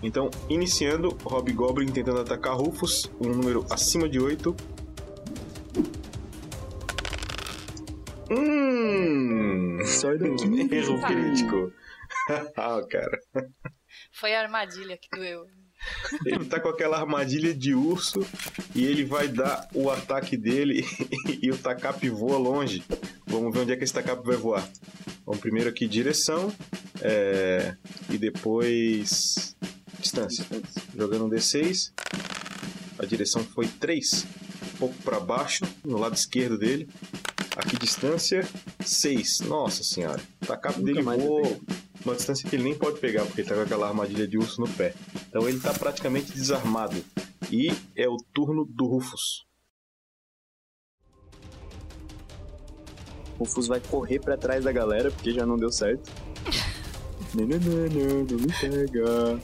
Então, 0.03 0.31
iniciando, 0.49 1.17
Hobgoblin 1.25 1.91
tentando 1.91 2.21
atacar 2.21 2.55
Rufus, 2.55 3.11
um 3.21 3.29
número 3.29 3.67
acima 3.69 4.09
de 4.09 4.21
8. 4.21 4.55
Hum! 8.31 9.79
Sai 9.85 10.19
daqui. 10.19 10.75
Erro 10.75 11.01
crítico. 11.01 11.73
ah, 12.57 12.81
cara. 12.89 13.19
Foi 14.13 14.35
a 14.35 14.43
armadilha 14.43 14.97
que 14.97 15.09
doeu. 15.17 15.47
Ele 16.27 16.45
tá 16.45 16.61
com 16.61 16.69
aquela 16.69 16.99
armadilha 16.99 17.55
de 17.55 17.75
urso 17.75 18.21
e 18.75 18.85
ele 18.85 19.05
vai 19.05 19.29
dar 19.29 19.69
o 19.73 19.91
ataque 19.91 20.37
dele 20.37 20.85
e 21.41 21.51
o 21.51 21.57
Takap 21.57 22.09
voa 22.09 22.37
longe. 22.37 22.85
Vamos 23.27 23.53
ver 23.53 23.61
onde 23.61 23.73
é 23.73 23.77
que 23.77 23.85
esse 23.85 23.95
Takap 23.95 24.25
vai 24.25 24.37
voar. 24.37 24.69
Vamos 25.25 25.41
primeiro 25.41 25.69
aqui 25.69 25.87
direção 25.87 26.53
é, 27.01 27.77
e 28.11 28.19
depois 28.19 29.57
distância. 30.01 30.45
Jogando 30.97 31.27
um 31.27 31.31
D6. 31.31 31.93
A 32.99 33.07
direção 33.07 33.45
foi 33.45 33.67
3. 33.67 34.27
Um 34.75 34.79
pouco 34.79 34.95
para 35.03 35.21
baixo, 35.21 35.65
no 35.85 35.99
lado 35.99 36.15
esquerdo 36.15 36.59
dele. 36.59 36.89
Aqui 37.57 37.77
distância 37.79 38.47
6. 38.85 39.41
Nossa 39.41 39.83
senhora. 39.83 40.21
Takap 40.47 40.79
Nunca 40.79 40.93
dele 40.93 41.03
voou 41.03 41.61
uma 42.05 42.15
distância 42.15 42.49
que 42.49 42.57
ele 42.57 42.65
nem 42.65 42.75
pode 42.75 43.01
pegar, 43.01 43.25
porque 43.25 43.41
ele 43.41 43.49
tá 43.49 43.55
com 43.55 43.63
aquela 43.63 43.89
armadilha 43.89 44.27
de 44.27 44.39
urso 44.39 44.61
no 44.61 44.69
pé. 44.69 44.95
Então 45.29 45.49
ele 45.49 45.61
tá 45.61 45.73
praticamente 45.75 46.33
desarmado. 46.33 46.97
E 47.51 47.73
é 47.97 48.09
o 48.09 48.17
turno 48.33 48.65
do 48.65 48.87
Rufus. 48.87 49.47
Rufus 53.39 53.69
vai 53.69 53.81
correr 53.81 54.19
pra 54.19 54.37
trás 54.37 54.65
da 54.65 54.73
galera, 54.73 55.11
porque 55.11 55.33
já 55.33 55.47
não 55.47 55.57
deu 55.57 55.71
certo. 55.71 56.11
não, 57.35 57.47
não, 57.47 57.59
não, 57.59 57.89
não, 57.89 58.25
não 58.25 58.39
me 58.39 58.53
pega. 58.61 59.41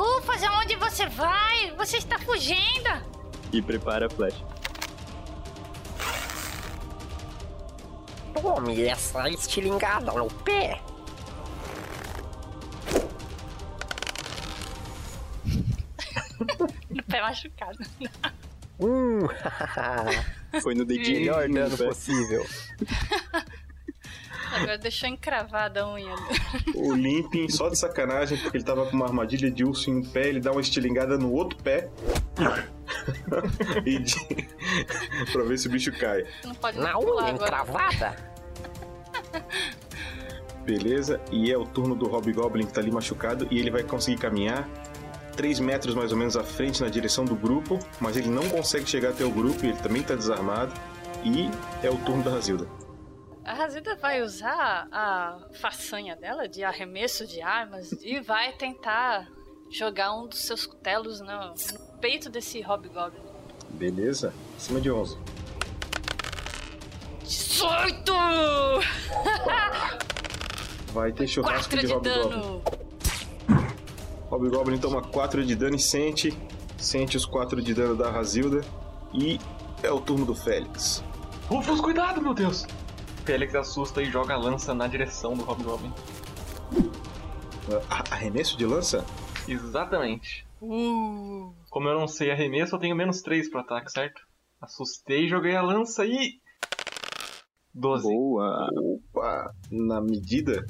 Rufus, 0.00 0.42
aonde 0.42 0.76
você 0.76 1.04
vai? 1.08 1.72
Você 1.76 1.98
está 1.98 2.18
fugindo. 2.18 2.88
E 3.52 3.60
prepara 3.60 4.06
a 4.06 4.10
flecha. 4.10 4.42
Tome 8.32 8.82
essa 8.86 9.28
estilingada 9.28 10.10
no 10.12 10.26
pé. 10.26 10.80
No 16.88 17.02
pé 17.04 17.20
machucado. 17.20 17.78
Hum, 18.80 19.28
Foi 20.62 20.74
no 20.74 20.86
dedinho. 20.86 21.18
melhor 21.20 21.46
no 21.46 21.54
dano 21.56 21.76
pé. 21.76 21.88
possível. 21.88 22.46
Agora 24.52 24.78
deixou 24.78 25.08
encravada 25.08 25.82
a 25.82 25.92
unha. 25.92 26.14
O 26.74 26.92
Limpin, 26.94 27.48
só 27.48 27.68
de 27.68 27.78
sacanagem, 27.78 28.38
porque 28.38 28.56
ele 28.56 28.64
tava 28.64 28.86
com 28.86 28.96
uma 28.96 29.06
armadilha 29.06 29.50
de 29.50 29.64
urso 29.64 29.90
em 29.90 29.98
um 29.98 30.02
pé, 30.02 30.28
ele 30.28 30.40
dá 30.40 30.50
uma 30.52 30.60
estilingada 30.60 31.16
no 31.16 31.32
outro 31.32 31.56
pé. 31.62 31.88
e 33.86 33.98
de... 33.98 34.48
pra 35.32 35.44
ver 35.44 35.58
se 35.58 35.68
o 35.68 35.70
bicho 35.70 35.92
cai. 35.92 36.24
Não 36.44 36.54
pode 36.54 36.78
Na 36.78 36.98
unha 36.98 37.30
encravada. 37.30 38.16
Beleza? 40.64 41.20
E 41.30 41.50
é 41.50 41.56
o 41.56 41.64
turno 41.64 41.94
do 41.94 42.06
Hobgoblin 42.08 42.66
que 42.66 42.72
tá 42.72 42.80
ali 42.80 42.90
machucado 42.90 43.46
e 43.50 43.58
ele 43.58 43.70
vai 43.70 43.82
conseguir 43.82 44.18
caminhar 44.18 44.68
3 45.36 45.60
metros 45.60 45.94
mais 45.94 46.12
ou 46.12 46.18
menos 46.18 46.36
à 46.36 46.44
frente 46.44 46.82
na 46.82 46.88
direção 46.88 47.24
do 47.24 47.34
grupo, 47.34 47.78
mas 48.00 48.16
ele 48.16 48.28
não 48.28 48.48
consegue 48.48 48.88
chegar 48.88 49.10
até 49.10 49.24
o 49.24 49.30
grupo 49.30 49.64
e 49.64 49.70
ele 49.70 49.78
também 49.78 50.02
tá 50.02 50.14
desarmado. 50.14 50.72
E 51.24 51.50
é 51.82 51.90
o 51.90 51.96
turno 51.98 52.22
da 52.22 52.30
Razilda. 52.30 52.66
A 53.44 53.54
Razida 53.54 53.96
vai 53.96 54.22
usar 54.22 54.86
a 54.92 55.38
façanha 55.60 56.14
dela 56.14 56.46
de 56.48 56.62
arremesso 56.62 57.26
de 57.26 57.40
armas 57.40 57.92
e 58.02 58.20
vai 58.20 58.52
tentar 58.52 59.26
jogar 59.70 60.12
um 60.14 60.26
dos 60.26 60.40
seus 60.40 60.66
cutelos 60.66 61.20
no, 61.20 61.26
no 61.26 61.54
peito 62.00 62.28
desse 62.28 62.60
Hobgoblin. 62.62 63.20
Beleza? 63.70 64.34
Acima 64.56 64.80
de 64.80 64.90
11. 64.90 65.16
18! 67.24 68.12
Vai 70.92 71.12
ter 71.12 71.28
churrasco 71.28 71.70
4 71.70 71.80
de 71.80 71.86
de 71.86 71.92
Hobgoblin. 71.92 72.30
dano. 72.30 72.62
Hobgoblin 74.28 74.78
toma 74.78 75.00
4 75.02 75.46
de 75.46 75.54
dano 75.54 75.76
e 75.76 75.78
sente 75.78 76.36
Sente 76.80 77.16
os 77.16 77.26
4 77.26 77.62
de 77.62 77.74
dano 77.74 77.94
da 77.94 78.10
Razilda. 78.10 78.62
E 79.12 79.38
é 79.82 79.90
o 79.90 80.00
turno 80.00 80.24
do 80.24 80.34
Félix. 80.34 81.04
Rufus, 81.46 81.80
cuidado, 81.80 82.22
meu 82.22 82.32
Deus! 82.32 82.64
Félix 83.30 83.54
assusta 83.54 84.02
e 84.02 84.06
joga 84.10 84.34
a 84.34 84.36
lança 84.36 84.74
na 84.74 84.88
direção 84.88 85.34
do 85.34 85.44
Hobgoblin. 85.44 85.92
A- 87.88 88.04
Arremesso 88.14 88.58
de 88.58 88.66
lança? 88.66 89.06
Exatamente. 89.46 90.44
Como 90.58 91.88
eu 91.88 91.96
não 92.00 92.08
sei 92.08 92.32
arremesso, 92.32 92.74
eu 92.74 92.80
tenho 92.80 92.96
menos 92.96 93.22
3 93.22 93.48
pro 93.48 93.60
ataque, 93.60 93.92
certo? 93.92 94.20
Assustei, 94.60 95.28
joguei 95.28 95.54
a 95.54 95.62
lança 95.62 96.04
e. 96.04 96.40
12. 97.72 98.02
Boa. 98.02 98.68
Opa! 99.14 99.54
Na 99.70 100.00
medida. 100.00 100.66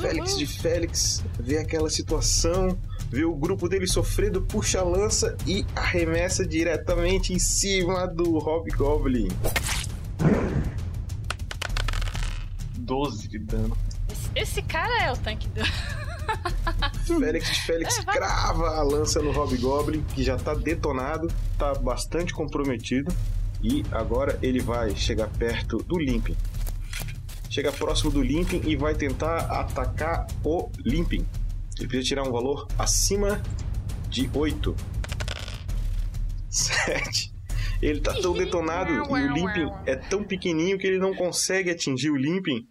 Félix 0.00 0.36
de 0.36 0.44
Félix 0.44 1.24
vê 1.38 1.58
aquela 1.58 1.88
situação, 1.88 2.76
vê 3.08 3.24
o 3.24 3.36
grupo 3.36 3.68
dele 3.68 3.86
sofrendo, 3.86 4.42
puxa 4.42 4.80
a 4.80 4.84
lança 4.84 5.36
e 5.46 5.64
arremessa 5.76 6.44
diretamente 6.44 7.32
em 7.32 7.38
cima 7.38 8.08
do 8.08 8.36
Hobgoblin. 8.38 9.28
12 12.86 13.28
de 13.28 13.38
dano. 13.38 13.76
Esse, 14.10 14.30
esse 14.34 14.62
cara 14.62 15.02
é 15.02 15.12
o 15.12 15.16
tanque 15.16 15.48
do. 15.48 15.60
Félix 17.20 17.48
Félix 17.58 17.98
crava 18.04 18.68
a 18.78 18.82
lança 18.82 19.20
no 19.20 19.30
Hobgoblin, 19.30 20.02
que 20.14 20.22
já 20.22 20.36
tá 20.36 20.54
detonado, 20.54 21.28
tá 21.58 21.74
bastante 21.74 22.32
comprometido. 22.32 23.12
E 23.62 23.84
agora 23.90 24.38
ele 24.42 24.60
vai 24.60 24.94
chegar 24.94 25.28
perto 25.28 25.78
do 25.78 25.98
Limping. 25.98 26.36
Chega 27.50 27.72
próximo 27.72 28.10
do 28.10 28.22
Limping 28.22 28.62
e 28.66 28.76
vai 28.76 28.94
tentar 28.94 29.38
atacar 29.50 30.26
o 30.44 30.70
Limping. 30.84 31.26
Ele 31.78 31.88
precisa 31.88 32.08
tirar 32.08 32.22
um 32.22 32.32
valor 32.32 32.68
acima 32.78 33.42
de 34.08 34.30
8. 34.32 34.74
7. 36.50 37.34
Ele 37.82 38.00
tá 38.00 38.14
tão 38.14 38.32
detonado 38.34 38.90
e 38.90 38.98
o 38.98 39.34
Limping 39.34 39.70
é 39.84 39.96
tão 39.96 40.24
pequenininho 40.24 40.78
que 40.78 40.86
ele 40.86 40.98
não 40.98 41.14
consegue 41.14 41.70
atingir 41.70 42.10
o 42.10 42.16
Limping. 42.16 42.66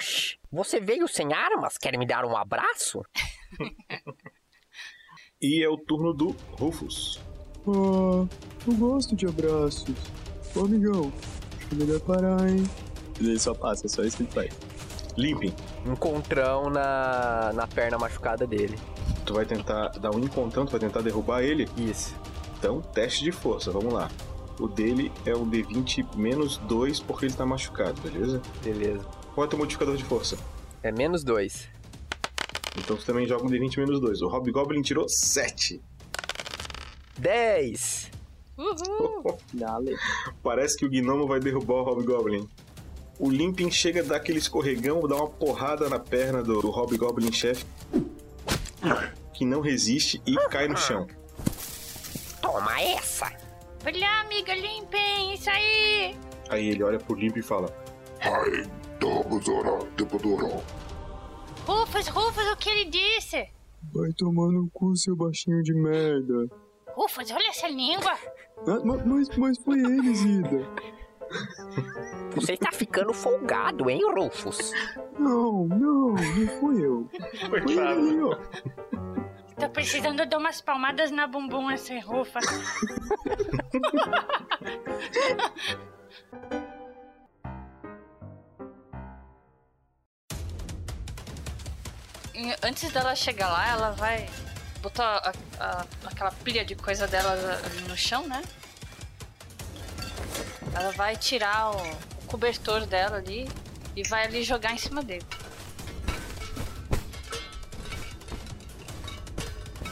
Oxe, 0.00 0.38
você 0.50 0.80
veio 0.80 1.06
sem 1.06 1.34
armas? 1.34 1.76
Quer 1.76 1.98
me 1.98 2.06
dar 2.06 2.24
um 2.24 2.34
abraço? 2.34 3.02
E 5.42 5.64
é 5.64 5.68
o 5.70 5.78
turno 5.78 6.12
do 6.12 6.36
Rufus. 6.58 7.18
Ah, 7.66 8.26
eu 8.66 8.74
gosto 8.76 9.16
de 9.16 9.26
abraços. 9.26 9.96
Ô, 10.54 10.66
amigão, 10.66 11.10
acho 11.56 11.66
que 11.66 11.74
é 11.74 11.78
melhor 11.78 12.00
parar, 12.00 12.46
hein? 12.46 12.62
Ele 13.18 13.38
só 13.38 13.54
passa, 13.54 13.88
só 13.88 14.02
isso 14.02 14.18
que 14.18 14.24
ele 14.24 14.32
faz. 14.32 14.50
Limping. 15.16 15.54
Encontrão 15.86 16.68
na, 16.68 17.54
na 17.54 17.66
perna 17.66 17.96
machucada 17.96 18.46
dele. 18.46 18.78
Tu 19.24 19.32
vai 19.32 19.46
tentar 19.46 19.88
dar 19.92 20.14
um 20.14 20.18
encontrão, 20.18 20.66
tu 20.66 20.72
vai 20.72 20.80
tentar 20.80 21.00
derrubar 21.00 21.42
ele. 21.42 21.66
Isso. 21.74 22.14
Então, 22.58 22.82
teste 22.82 23.24
de 23.24 23.32
força, 23.32 23.70
vamos 23.70 23.94
lá. 23.94 24.10
O 24.58 24.68
dele 24.68 25.10
é 25.24 25.34
um 25.34 25.48
D20 25.48 26.16
menos 26.16 26.58
2 26.58 27.00
porque 27.00 27.24
ele 27.24 27.34
tá 27.34 27.46
machucado, 27.46 27.98
beleza? 28.02 28.42
Beleza. 28.62 29.19
Qual 29.40 29.46
é 29.46 29.46
o 29.46 29.50
teu 29.52 29.58
modificador 29.58 29.96
de 29.96 30.04
força? 30.04 30.36
É 30.82 30.92
menos 30.92 31.24
dois. 31.24 31.66
Então 32.76 32.94
tu 32.94 33.06
também 33.06 33.26
joga 33.26 33.42
um 33.42 33.48
D20 33.48 33.78
menos 33.78 33.98
2. 33.98 34.20
O 34.20 34.28
Hobgoblin 34.28 34.82
tirou 34.82 35.08
7. 35.08 35.80
10! 37.16 38.10
Uhul! 38.58 39.38
Dale. 39.54 39.96
Parece 40.42 40.76
que 40.76 40.84
o 40.84 40.90
gnomo 40.90 41.26
vai 41.26 41.40
derrubar 41.40 41.76
o 41.76 41.84
Hobgoblin. 41.84 42.46
O 43.18 43.30
Limping 43.30 43.70
chega, 43.70 44.02
dá 44.02 44.16
aquele 44.16 44.38
escorregão, 44.38 45.00
dá 45.08 45.16
uma 45.16 45.30
porrada 45.30 45.88
na 45.88 45.98
perna 45.98 46.42
do, 46.42 46.60
do 46.60 46.68
Hobgoblin 46.68 47.32
chefe, 47.32 47.64
que 49.32 49.46
não 49.46 49.62
resiste 49.62 50.20
e 50.26 50.36
cai 50.50 50.68
no 50.68 50.76
chão. 50.76 51.06
Toma 52.42 52.78
essa! 52.78 53.32
Olha, 53.86 54.20
amiga, 54.20 54.54
limpem, 54.54 55.32
isso 55.32 55.48
aí. 55.48 56.14
Aí 56.50 56.68
ele 56.68 56.82
olha 56.82 56.98
pro 56.98 57.14
Limping 57.14 57.40
e 57.40 57.42
fala: 57.42 57.74
Rufus, 61.66 62.08
Rufus, 62.08 62.46
o 62.52 62.56
que 62.56 62.68
ele 62.70 62.84
disse? 62.86 63.48
Vai 63.92 64.12
tomar 64.12 64.50
no 64.52 64.68
cu, 64.70 64.94
seu 64.96 65.16
baixinho 65.16 65.62
de 65.62 65.74
merda. 65.74 66.48
Rufus, 66.94 67.30
olha 67.30 67.48
essa 67.48 67.68
língua. 67.68 68.12
Ah, 68.66 68.80
ma- 68.84 69.02
mas, 69.04 69.28
mas 69.36 69.58
foi 69.58 69.78
ele, 69.78 70.14
Zida. 70.14 70.66
Você 72.34 72.54
está 72.54 72.72
ficando 72.72 73.12
folgado, 73.14 73.88
hein, 73.88 74.00
Rufus? 74.14 74.72
Não, 75.18 75.64
não, 75.66 76.08
não 76.10 76.48
fui 76.60 76.84
eu. 76.84 77.08
Foi 77.48 77.60
ele, 77.60 78.22
ó. 78.22 78.36
Tô 79.58 79.68
precisando 79.70 80.26
dar 80.26 80.38
umas 80.38 80.60
palmadas 80.60 81.10
na 81.10 81.26
bumbum 81.26 81.70
esse 81.70 81.98
Rufa. 82.00 82.40
antes 92.62 92.90
dela 92.92 93.14
chegar 93.14 93.48
lá, 93.50 93.68
ela 93.70 93.90
vai 93.92 94.28
botar 94.82 95.16
a- 95.18 95.32
a- 95.64 95.86
aquela 96.06 96.30
pilha 96.32 96.64
de 96.64 96.74
coisa 96.74 97.06
dela 97.06 97.32
ali 97.64 97.82
no 97.88 97.96
chão, 97.96 98.26
né? 98.26 98.42
Ela 100.74 100.92
vai 100.92 101.16
tirar 101.16 101.72
o, 101.72 101.76
o 102.22 102.26
cobertor 102.26 102.86
dela 102.86 103.16
ali 103.16 103.48
e 103.96 104.02
vai 104.08 104.24
ali 104.26 104.42
jogar 104.42 104.72
em 104.72 104.78
cima 104.78 105.02
dele. 105.02 105.24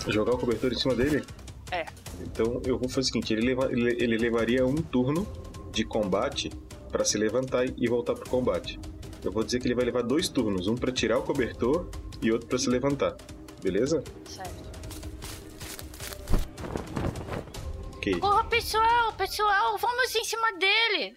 Jogar 0.08 0.34
o 0.34 0.38
cobertor 0.38 0.72
em 0.72 0.76
cima 0.78 0.94
dele? 0.94 1.24
É. 1.70 1.84
Então 2.22 2.62
eu 2.64 2.78
vou 2.78 2.88
fazer 2.88 3.00
o 3.00 3.04
seguinte: 3.04 3.32
ele, 3.32 3.46
leva- 3.46 3.70
ele- 3.70 3.96
ele 4.02 4.16
levaria 4.16 4.64
um 4.66 4.76
turno 4.76 5.26
de 5.70 5.84
combate 5.84 6.50
pra 6.90 7.04
se 7.04 7.18
levantar 7.18 7.66
e 7.66 7.88
voltar 7.88 8.14
pro 8.14 8.28
combate. 8.30 8.78
Eu 9.22 9.30
vou 9.32 9.44
dizer 9.44 9.60
que 9.60 9.66
ele 9.66 9.74
vai 9.74 9.84
levar 9.84 10.02
dois 10.02 10.28
turnos: 10.28 10.66
um 10.66 10.74
pra 10.76 10.90
tirar 10.90 11.18
o 11.18 11.22
cobertor 11.22 11.88
e 12.22 12.32
outro 12.32 12.48
pra 12.48 12.58
se 12.58 12.68
levantar. 12.68 13.16
Beleza? 13.62 14.02
Certo. 14.24 14.68
Ok. 17.96 18.20
Porra, 18.20 18.44
pessoal, 18.44 19.12
pessoal, 19.14 19.76
vamos 19.78 20.14
em 20.14 20.24
cima 20.24 20.52
dele. 20.52 21.16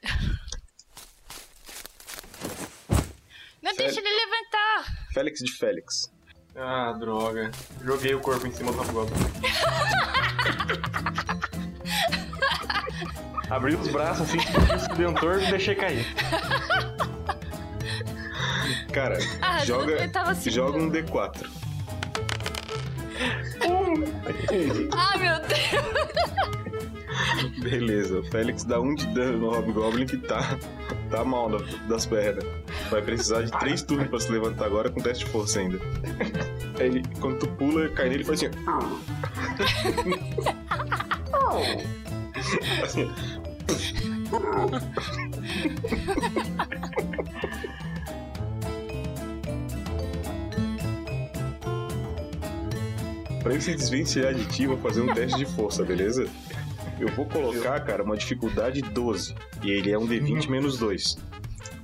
Não 3.61 3.73
Sério? 3.75 3.93
deixa 3.93 3.99
ele 3.99 4.09
levantar! 4.09 4.97
Félix 5.13 5.39
de 5.39 5.51
Félix. 5.51 6.11
Ah, 6.55 6.93
droga. 6.93 7.51
Joguei 7.83 8.13
o 8.13 8.19
corpo 8.19 8.47
em 8.47 8.51
cima 8.51 8.71
do 8.71 8.79
Hobgoblin. 8.79 9.15
Abri 13.49 13.75
os 13.75 13.87
braços 13.89 14.29
assim, 14.29 14.37
tipo, 14.37 14.93
o 14.93 14.95
dentor 14.95 15.41
e 15.41 15.51
deixei 15.51 15.75
cair. 15.75 16.05
Cara, 18.93 19.17
Ah, 19.41 19.63
joga, 19.63 19.97
segurando. 20.35 20.49
joga 20.51 20.77
um 20.77 20.89
D4. 20.89 21.47
Ah, 24.91 25.17
meu 25.17 25.39
Deus! 25.47 25.61
Beleza, 27.59 28.19
o 28.19 28.23
Félix 28.31 28.63
dá 28.63 28.79
um 28.79 28.93
de 28.95 29.05
dano 29.07 29.37
no 29.39 29.49
Hobgoblin 29.51 30.05
que 30.05 30.17
tá, 30.17 30.57
tá 31.09 31.23
mal 31.23 31.49
na- 31.49 31.59
das 31.87 32.05
pernas. 32.05 32.43
Vai 32.89 33.01
precisar 33.01 33.41
de 33.43 33.51
três 33.51 33.81
turnos 33.83 34.07
pra 34.07 34.19
se 34.19 34.31
levantar 34.31 34.65
agora 34.65 34.89
com 34.89 35.01
teste 35.01 35.25
de 35.25 35.31
força 35.31 35.59
ainda. 35.59 35.79
Ele, 36.79 37.03
quando 37.19 37.39
tu 37.39 37.47
pula, 37.49 37.89
cai 37.89 38.09
nele 38.09 38.23
e 38.23 38.25
faz 38.25 38.43
assim. 38.43 38.51
assim. 42.83 43.11
Pra 53.51 54.31
de 54.33 54.45
ti, 54.47 54.63
eu 54.63 54.69
vou 54.69 54.77
fazer 54.79 55.01
um 55.01 55.13
teste 55.13 55.37
de 55.37 55.45
força, 55.45 55.83
beleza? 55.83 56.25
Eu 56.99 57.07
vou 57.09 57.25
colocar, 57.25 57.79
cara, 57.81 58.03
uma 58.03 58.15
dificuldade 58.15 58.81
12. 58.81 59.35
E 59.63 59.71
ele 59.71 59.91
é 59.91 59.97
um 59.97 60.07
D20 60.07 60.47
menos 60.49 60.77
2. 60.77 61.17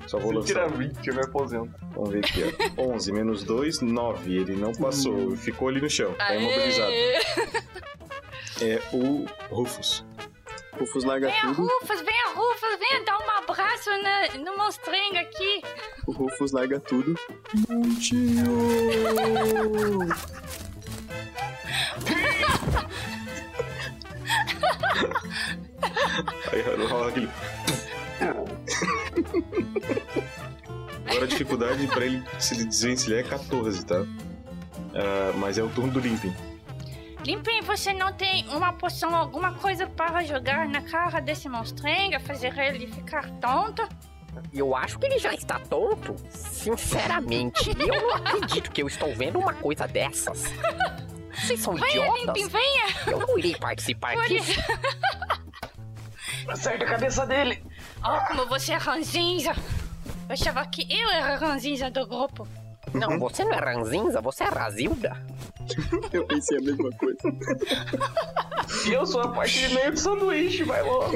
Só 0.05 0.17
vou 0.19 0.41
Se 0.41 0.47
tirar 0.47 0.65
lançar. 0.67 0.77
20, 0.77 1.07
eu 1.07 1.15
me 1.15 1.21
aposento. 1.21 1.69
Vamos 1.93 2.09
ver 2.11 2.19
aqui, 2.19 2.43
ó. 2.77 2.93
11 2.93 3.11
menos 3.11 3.43
2, 3.43 3.81
9. 3.81 4.33
Ele 4.33 4.55
não 4.55 4.71
passou, 4.71 5.35
ficou 5.35 5.67
ali 5.67 5.81
no 5.81 5.89
chão. 5.89 6.13
Tá 6.13 6.33
imobilizado. 6.35 6.91
Aê! 6.91 7.17
É 8.61 8.81
o 8.93 9.25
Rufus. 9.49 10.05
Rufus 10.79 11.03
larga 11.03 11.27
Venha, 11.27 11.53
tudo. 11.53 11.61
Rufus, 11.67 12.01
venha, 12.01 12.27
Rufus, 12.35 12.79
venha 12.79 13.03
dar 13.03 13.17
um 13.17 13.31
abraço 13.43 13.89
na- 14.01 14.37
no 14.51 14.57
monstrengo 14.57 15.17
aqui. 15.17 15.61
O 16.05 16.11
Rufus 16.11 16.51
larga 16.51 16.79
tudo. 16.79 17.13
Montinho! 17.69 18.45
Aí 26.51 26.61
rola 26.87 27.09
aquele. 27.09 27.29
Agora 31.05 31.23
a 31.23 31.27
dificuldade 31.27 31.87
pra 31.87 32.05
ele 32.05 32.23
se 32.39 32.65
desvencilhar 32.65 33.19
é 33.19 33.23
14, 33.23 33.85
tá? 33.85 34.05
Ah, 34.93 35.33
mas 35.37 35.57
é 35.57 35.63
o 35.63 35.69
turno 35.69 35.91
do 35.91 35.99
Limping. 35.99 36.33
Limpem, 37.23 37.61
você 37.61 37.93
não 37.93 38.13
tem 38.13 38.47
uma 38.49 38.73
poção, 38.73 39.15
alguma 39.15 39.53
coisa 39.53 39.85
para 39.87 40.23
jogar 40.23 40.67
na 40.67 40.81
cara 40.81 41.19
desse 41.19 41.49
monstrenga, 41.49 42.19
fazer 42.19 42.57
ele 42.57 42.87
ficar 42.87 43.29
tonto? 43.39 43.87
Eu 44.53 44.75
acho 44.75 44.97
que 44.99 45.07
ele 45.07 45.19
já 45.19 45.33
está 45.33 45.59
tonto. 45.59 46.15
Sinceramente, 46.29 47.69
eu 47.77 48.01
não 48.01 48.15
acredito 48.15 48.71
que 48.71 48.81
eu 48.81 48.87
estou 48.87 49.13
vendo 49.13 49.39
uma 49.39 49.53
coisa 49.53 49.87
dessas. 49.87 50.45
Vocês 51.37 51.59
são 51.59 51.75
Venha, 51.75 52.07
idiotas? 52.07 52.47
Venha! 52.51 52.85
Eu 53.07 53.19
não 53.19 53.37
irei 53.37 53.55
participar 53.55 54.17
Olha. 54.17 54.27
disso. 54.27 54.59
Acerta 56.47 56.85
a 56.85 56.87
cabeça 56.87 57.25
dele. 57.25 57.63
Oh, 58.03 58.27
como 58.27 58.45
você 58.47 58.73
é 58.73 58.77
ranzinza! 58.77 59.51
Eu 60.27 60.33
achava 60.33 60.65
que 60.65 60.81
eu 60.93 61.09
era 61.09 61.33
a 61.33 61.37
ranzinza 61.37 61.89
do 61.89 62.05
grupo. 62.07 62.47
Não, 62.93 63.19
você 63.19 63.43
não 63.43 63.53
é 63.53 63.59
ranzinza, 63.59 64.21
você 64.21 64.43
é 64.43 64.47
Razilda. 64.49 65.17
Eu 66.11 66.25
pensei 66.25 66.57
a 66.57 66.61
mesma 66.61 66.89
coisa. 66.93 67.17
E 68.85 68.91
eu 68.93 69.05
sou 69.05 69.21
a 69.21 69.27
parte 69.29 69.67
de 69.67 69.75
meio 69.75 69.91
do 69.91 69.99
sanduíche, 69.99 70.63
vai 70.63 70.81
logo. 70.81 71.11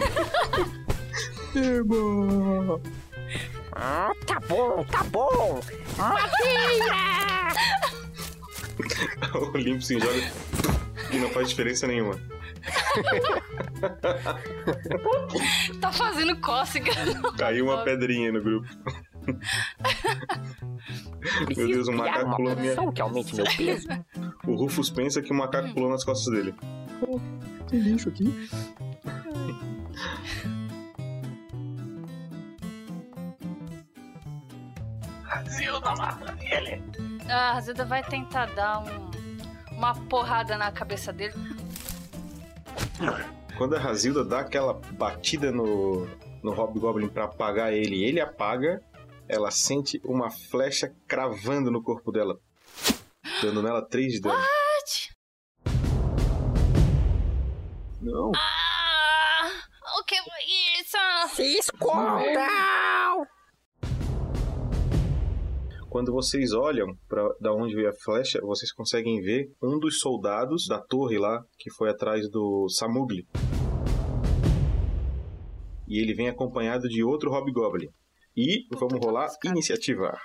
Ah, 3.74 4.12
tá 4.28 4.40
bom, 4.48 4.84
tá 4.86 5.04
bom. 5.06 5.62
Madeira! 5.98 7.52
o 9.54 9.58
Limpo 9.58 9.82
se 9.82 10.00
joga 10.00 10.32
e 11.12 11.18
não 11.18 11.30
faz 11.30 11.50
diferença 11.50 11.88
nenhuma. 11.88 12.20
Tá 15.80 15.92
fazendo 15.92 16.36
cócega. 16.38 16.92
Caiu 17.38 17.66
uma 17.66 17.84
pedrinha 17.84 18.32
no 18.32 18.42
grupo. 18.42 18.68
Meu 21.56 21.68
Deus, 21.68 21.88
um 21.88 21.94
macaco 21.94 22.26
uma 22.26 22.36
pulou 22.36 22.56
minha... 22.56 22.92
que 22.92 23.02
aumente 23.02 23.36
meu 23.36 23.46
peso. 23.58 23.88
O 24.46 24.56
Rufus 24.56 24.90
pensa 24.90 25.22
que 25.22 25.32
o 25.32 25.36
macaco 25.36 25.74
pulou 25.74 25.90
nas 25.90 26.04
costas 26.04 26.34
dele. 26.34 26.54
Tem 27.70 27.80
lixo 27.80 28.10
aqui? 28.10 28.50
Zilda 35.48 35.96
mata 35.96 36.38
ele. 36.42 36.82
A 37.30 37.60
Zilda 37.62 37.86
vai 37.86 38.04
tentar 38.04 38.48
dar 38.48 38.80
um- 38.80 39.12
uma 39.72 39.94
porrada 40.06 40.58
na 40.58 40.72
cabeça 40.72 41.12
dele. 41.14 41.34
Quando 43.58 43.76
a 43.76 43.80
Razilda 43.80 44.24
dá 44.24 44.40
aquela 44.42 44.74
batida 44.74 45.52
no, 45.52 46.08
no 46.44 46.52
Hobgoblin 46.52 47.08
pra 47.10 47.26
apagar 47.26 47.74
ele, 47.74 48.04
ele 48.04 48.20
apaga, 48.20 48.82
ela 49.28 49.50
sente 49.52 50.00
uma 50.04 50.30
flecha 50.30 50.94
cravando 51.08 51.70
no 51.72 51.82
corpo 51.82 52.12
dela, 52.12 52.38
dando 53.42 53.62
nela 53.64 53.82
3 53.82 54.14
de 54.14 54.22
dano. 54.22 54.38
Não. 58.02 58.32
Ah, 58.36 59.50
o 60.00 60.04
que 60.06 60.16
foi 60.16 60.80
isso? 60.82 60.98
Se 61.36 61.58
escondam! 61.60 62.34
Quando 65.92 66.14
vocês 66.14 66.54
olham 66.54 66.88
para 67.06 67.36
da 67.42 67.54
onde 67.54 67.76
veio 67.76 67.90
a 67.90 67.94
flecha, 67.94 68.40
vocês 68.42 68.72
conseguem 68.72 69.20
ver 69.20 69.52
um 69.62 69.78
dos 69.78 70.00
soldados 70.00 70.66
da 70.66 70.80
torre 70.80 71.18
lá 71.18 71.44
que 71.60 71.70
foi 71.70 71.90
atrás 71.90 72.32
do 72.32 72.66
Samugli. 72.70 73.28
E 75.86 76.00
ele 76.02 76.14
vem 76.14 76.30
acompanhado 76.30 76.88
de 76.88 77.04
outro 77.04 77.30
Hobgoblin. 77.30 77.90
E 78.38 78.68
vamos 78.72 79.06
rolar 79.06 79.28
iniciativa. 79.44 80.18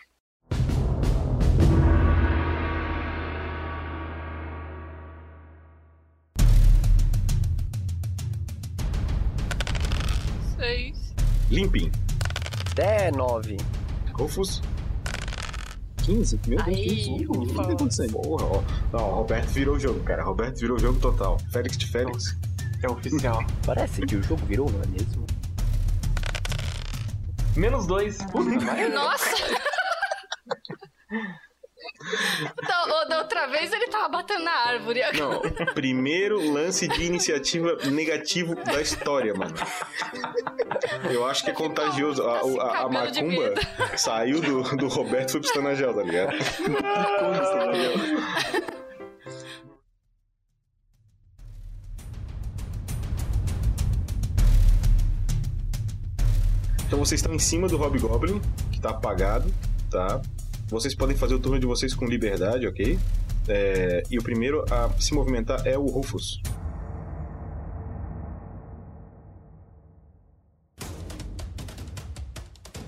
Seis. 10.57 11.13
Limping. 11.51 11.91
É, 12.79 13.11
nove. 13.11 13.57
Rufus. 14.17 14.63
15? 16.07 16.41
Meu 16.47 16.57
Deus, 16.59 16.69
Aí, 16.69 17.05
15. 17.05 17.27
O 17.29 17.47
que 17.47 17.55
tá 17.55 17.63
acontecendo? 17.63 18.13
Porra, 18.13 18.47
ó. 18.47 18.63
Não, 18.93 19.11
o 19.11 19.15
Roberto 19.17 19.49
virou 19.49 19.75
o 19.75 19.81
jogo, 19.81 20.01
cara. 20.05 20.23
Roberto 20.23 20.61
virou 20.61 20.77
o 20.77 20.81
jogo 20.81 20.99
total. 21.01 21.39
Félix 21.51 21.77
de 21.77 21.87
Félix. 21.87 22.37
É 22.83 22.89
oficial. 22.89 23.45
Parece 23.67 24.03
que 24.03 24.15
o 24.15 24.23
jogo 24.23 24.47
virou, 24.47 24.71
não 24.71 24.83
é 24.83 24.87
mesmo? 24.87 25.27
Menos 27.57 27.87
dois. 27.87 28.19
Puta. 28.31 28.51
Nossa! 28.89 29.27
da, 32.67 33.05
da 33.05 33.19
outra 33.19 33.47
vez 33.49 33.73
ele 33.73 33.87
tava 33.87 34.09
batendo 34.09 34.45
na 34.45 34.53
árvore. 34.53 35.01
Não, 35.19 35.41
primeiro 35.75 36.53
lance 36.53 36.87
de 36.89 37.05
iniciativa 37.05 37.77
negativo 37.91 38.55
da 38.55 38.81
história, 38.81 39.35
mano. 39.35 39.55
Eu 41.11 41.27
acho 41.27 41.45
que 41.45 41.51
é 41.51 41.55
contagioso. 41.55 42.23
A, 42.23 42.41
Tá 42.41 42.63
a- 42.65 42.83
a 42.85 43.07
de 43.11 43.23
macumba 43.23 43.55
saiu 43.97 44.41
do, 44.41 44.63
do 44.77 44.89
Roberto 44.89 45.29
e 45.31 45.33
foi 45.33 45.41
pro 45.41 45.49
Stanagel, 45.51 45.95
tá 45.95 46.03
ligado? 46.03 46.37
Então 56.87 56.99
vocês 56.99 57.21
estão 57.21 57.35
em 57.35 57.39
cima 57.39 57.69
do 57.69 57.77
Hobgoblin, 57.77 58.41
que 58.71 58.81
tá 58.81 58.91
apagado, 58.91 59.53
tá? 59.91 60.21
Vocês 60.69 60.95
podem 60.95 61.17
fazer 61.17 61.35
o 61.35 61.39
turno 61.39 61.59
de 61.61 61.67
vocês 61.67 61.95
com 61.95 62.07
liberdade, 62.07 62.67
ok? 62.67 62.99
É, 63.49 64.03
e 64.11 64.19
o 64.19 64.23
primeiro 64.23 64.65
a 64.73 64.91
se 65.01 65.15
movimentar 65.15 65.65
é 65.67 65.79
o 65.79 65.87
Rufus. 65.87 66.41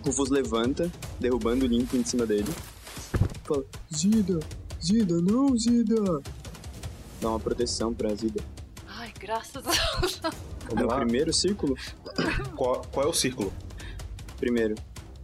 Rufus 0.05 0.31
levanta, 0.31 0.91
derrubando 1.21 1.65
o 1.65 1.69
Limpo 1.69 1.97
em 1.97 2.05
cima 2.05 2.27
dele. 2.27 2.51
Fala, 3.45 3.65
Zida, 3.95 4.41
Zida, 4.83 5.21
não, 5.21 5.57
Zida. 5.57 6.21
Dá 7.21 7.31
uma 7.31 7.41
proteção 7.41 7.93
pra 7.93 8.15
Zida. 8.15 8.41
Ai, 8.87 9.13
graças 9.19 9.57
a 9.67 9.71
Deus. 10.01 10.21
No 10.75 10.87
lá. 10.87 10.97
primeiro 11.01 11.33
círculo, 11.33 11.77
Qual, 12.57 12.83
qual 12.93 13.07
é 13.07 13.09
o 13.09 13.13
círculo? 13.13 13.53
primeiro, 14.37 14.77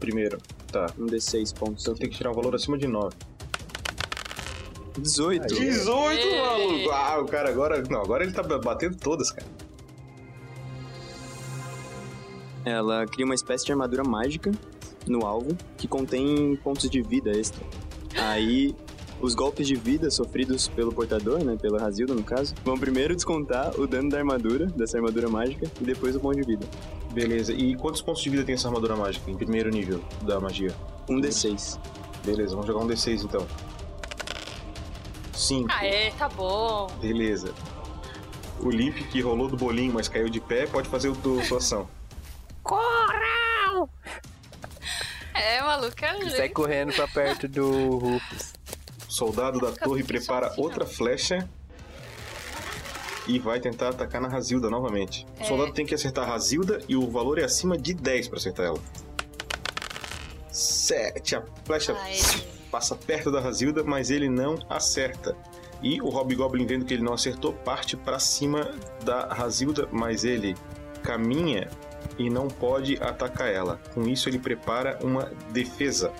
Primeiro. 0.05 0.37
Tá. 0.71 0.87
um 0.99 1.07
D6 1.07 1.55
pontos. 1.55 1.83
Então 1.83 1.95
tem 1.95 2.11
que 2.11 2.17
tirar 2.17 2.31
um 2.31 2.35
valor 2.35 2.55
acima 2.55 2.77
de 2.77 2.87
9. 2.87 3.17
18. 4.99 5.55
18, 5.55 6.21
Ei. 6.21 6.41
maluco! 6.41 6.91
Ah, 6.91 7.21
o 7.21 7.25
cara 7.25 7.49
agora. 7.49 7.83
Não, 7.89 8.03
agora 8.03 8.23
ele 8.23 8.33
tá 8.33 8.43
batendo 8.43 8.97
todas, 8.99 9.31
cara. 9.31 9.47
Ela 12.67 13.07
cria 13.07 13.25
uma 13.25 13.35
espécie 13.35 13.65
de 13.65 13.73
armadura 13.73 14.05
mágica 14.05 14.53
no 15.07 15.25
alvo 15.25 15.57
que 15.79 15.89
contém 15.89 16.55
pontos 16.57 16.91
de 16.91 17.01
vida 17.01 17.31
extra. 17.31 17.65
Aí, 18.17 18.75
os 19.23 19.35
golpes 19.35 19.67
de 19.67 19.75
vida 19.75 20.11
sofridos 20.11 20.69
pelo 20.69 20.93
portador, 20.93 21.43
né, 21.43 21.57
pela 21.61 21.81
Razilda 21.81 22.15
no 22.15 22.23
caso, 22.23 22.55
vão 22.63 22.77
primeiro 22.77 23.15
descontar 23.15 23.79
o 23.81 23.87
dano 23.87 24.11
da 24.11 24.19
armadura, 24.19 24.67
dessa 24.67 24.99
armadura 24.99 25.31
mágica, 25.31 25.67
e 25.81 25.85
depois 25.85 26.15
o 26.15 26.21
ponto 26.21 26.37
de 26.37 26.47
vida. 26.47 26.67
Beleza. 27.15 27.53
E 27.53 27.77
quantos 27.77 28.03
pontos 28.03 28.23
de 28.23 28.29
vida 28.29 28.43
tem 28.45 28.57
essa 28.57 28.67
armadura 28.67 28.97
mágica 28.97 29.31
em 29.31 29.37
primeiro 29.37 29.71
nível 29.71 30.03
da 30.23 30.41
magia? 30.41 30.75
Um 31.09 31.21
D6. 31.21 31.79
Beleza, 32.25 32.51
vamos 32.57 32.67
jogar 32.67 32.81
um 32.81 32.89
D6 32.89 33.23
então. 33.23 33.47
5. 35.33 35.69
Aê, 35.73 36.11
tá 36.13 36.29
bom. 36.29 36.89
Beleza. 37.01 37.55
O 38.61 38.69
Limp 38.71 38.97
que 39.11 39.21
rolou 39.21 39.47
do 39.49 39.57
bolinho, 39.57 39.93
mas 39.93 40.09
caiu 40.09 40.29
de 40.29 40.41
pé, 40.41 40.67
pode 40.67 40.89
fazer 40.89 41.09
o 41.09 41.13
do 41.13 41.43
sua 41.45 41.59
ação. 41.59 41.89
Corram! 42.65 43.89
É, 45.35 45.63
maluco, 45.63 46.05
é 46.05 46.17
o 46.17 46.21
Sai 46.23 46.31
jeito. 46.31 46.55
correndo 46.55 46.93
pra 46.95 47.07
perto 47.07 47.47
do 47.47 47.97
Rufus. 47.99 48.55
O 49.09 49.13
soldado 49.13 49.61
da 49.61 49.71
torre 49.71 50.03
prepara 50.03 50.53
outra 50.57 50.85
flecha 50.87 51.49
e 53.27 53.39
vai 53.39 53.59
tentar 53.61 53.89
atacar 53.91 54.21
na 54.21 54.29
Razilda 54.29 54.69
novamente. 54.71 55.27
O 55.39 55.43
É. 55.43 55.45
soldado 55.47 55.73
tem 55.73 55.87
que 55.87 55.95
acertar 55.95 56.25
a 56.29 56.33
Razilda 56.33 56.81
e 56.89 56.97
o 56.97 57.11
valor 57.11 57.39
é 57.39 57.45
acima 57.45 57.77
de 57.79 57.95
10 57.95 58.29
pra 58.29 58.39
acertar 58.39 58.67
ela. 58.67 58.79
7. 60.51 61.37
A 61.37 61.43
flecha 61.65 61.93
Aê. 61.95 62.17
passa 62.71 62.95
perto 62.95 63.31
da 63.31 63.41
Razilda, 63.41 63.83
mas 63.83 64.11
ele 64.11 64.29
não 64.29 64.59
acerta. 64.69 65.37
E 65.83 66.01
o 66.01 66.09
Hobgoblin, 66.09 66.67
vendo 66.67 66.85
que 66.85 66.95
ele 66.95 67.03
não 67.03 67.13
acertou, 67.13 67.53
parte 67.53 67.97
pra 67.97 68.19
cima 68.19 68.71
da 69.05 69.27
Razilda, 69.27 69.89
mas 69.93 70.25
ele 70.25 70.55
caminha 71.03 71.69
e 72.19 72.31
não 72.31 72.49
pode 72.49 72.97
atacar 73.03 73.53
ela. 73.53 73.81
Com 73.93 74.03
isso, 74.09 74.29
ele 74.29 74.39
prepara 74.39 74.99
uma 75.03 75.25
defesa. 75.51 76.13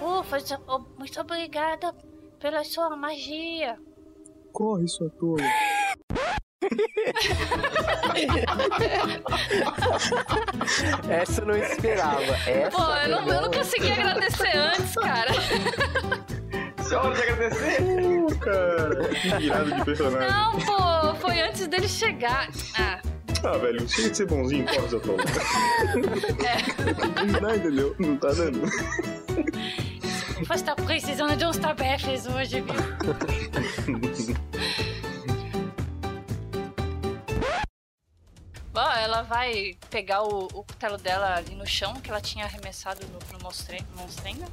O- 0.00 0.78
muito 0.98 1.20
obrigada 1.20 1.94
pela 2.38 2.64
sua 2.64 2.94
magia. 2.96 3.78
Corre, 4.54 4.86
sua 4.88 5.10
tola. 5.10 5.36
Essa 11.08 11.40
eu 11.42 11.46
não 11.46 11.56
esperava. 11.56 12.22
Essa 12.22 12.70
Pô, 12.70 12.82
eu 12.82 13.08
não, 13.08 13.28
eu 13.28 13.42
não 13.42 13.50
consegui 13.50 13.90
agradecer 13.92 14.56
antes, 14.56 14.94
cara. 14.94 15.30
É 16.90 16.96
hora 16.96 17.14
de 17.14 17.22
agradecer. 17.22 18.38
cara. 18.40 19.08
Que 19.08 19.28
virada 19.38 19.70
de 19.74 19.84
personagem. 19.84 20.30
Não, 20.30 20.58
pô, 20.60 21.14
foi 21.20 21.40
antes 21.40 21.66
dele 21.66 21.88
chegar. 21.88 22.48
Ah, 22.78 23.00
Ah, 23.42 23.58
velho, 23.58 23.88
chega 23.88 24.10
de 24.10 24.16
ser 24.16 24.26
bonzinho, 24.26 24.64
porra, 24.66 24.88
seu 24.88 25.00
tolo. 25.00 25.18
Não 27.26 27.40
dá, 27.40 27.56
entendeu? 27.56 27.94
Não 27.98 28.16
tá 28.16 28.28
dando. 28.32 28.60
Você 30.46 30.64
tá 30.64 30.74
precisando 30.76 31.36
de 31.36 31.44
uns 31.46 31.56
tabefes 31.58 32.26
hoje, 32.26 32.60
viu? 32.60 32.74
Bom, 38.72 38.90
ela 38.90 39.22
vai 39.22 39.76
pegar 39.88 40.22
o, 40.22 40.46
o 40.46 40.64
cutelo 40.64 40.98
dela 40.98 41.36
ali 41.36 41.54
no 41.54 41.64
chão, 41.66 41.94
que 41.94 42.10
ela 42.10 42.20
tinha 42.20 42.44
arremessado 42.44 43.06
no, 43.06 43.18
no 43.38 43.42
monstre- 43.44 43.84
monstrenga, 43.96 44.46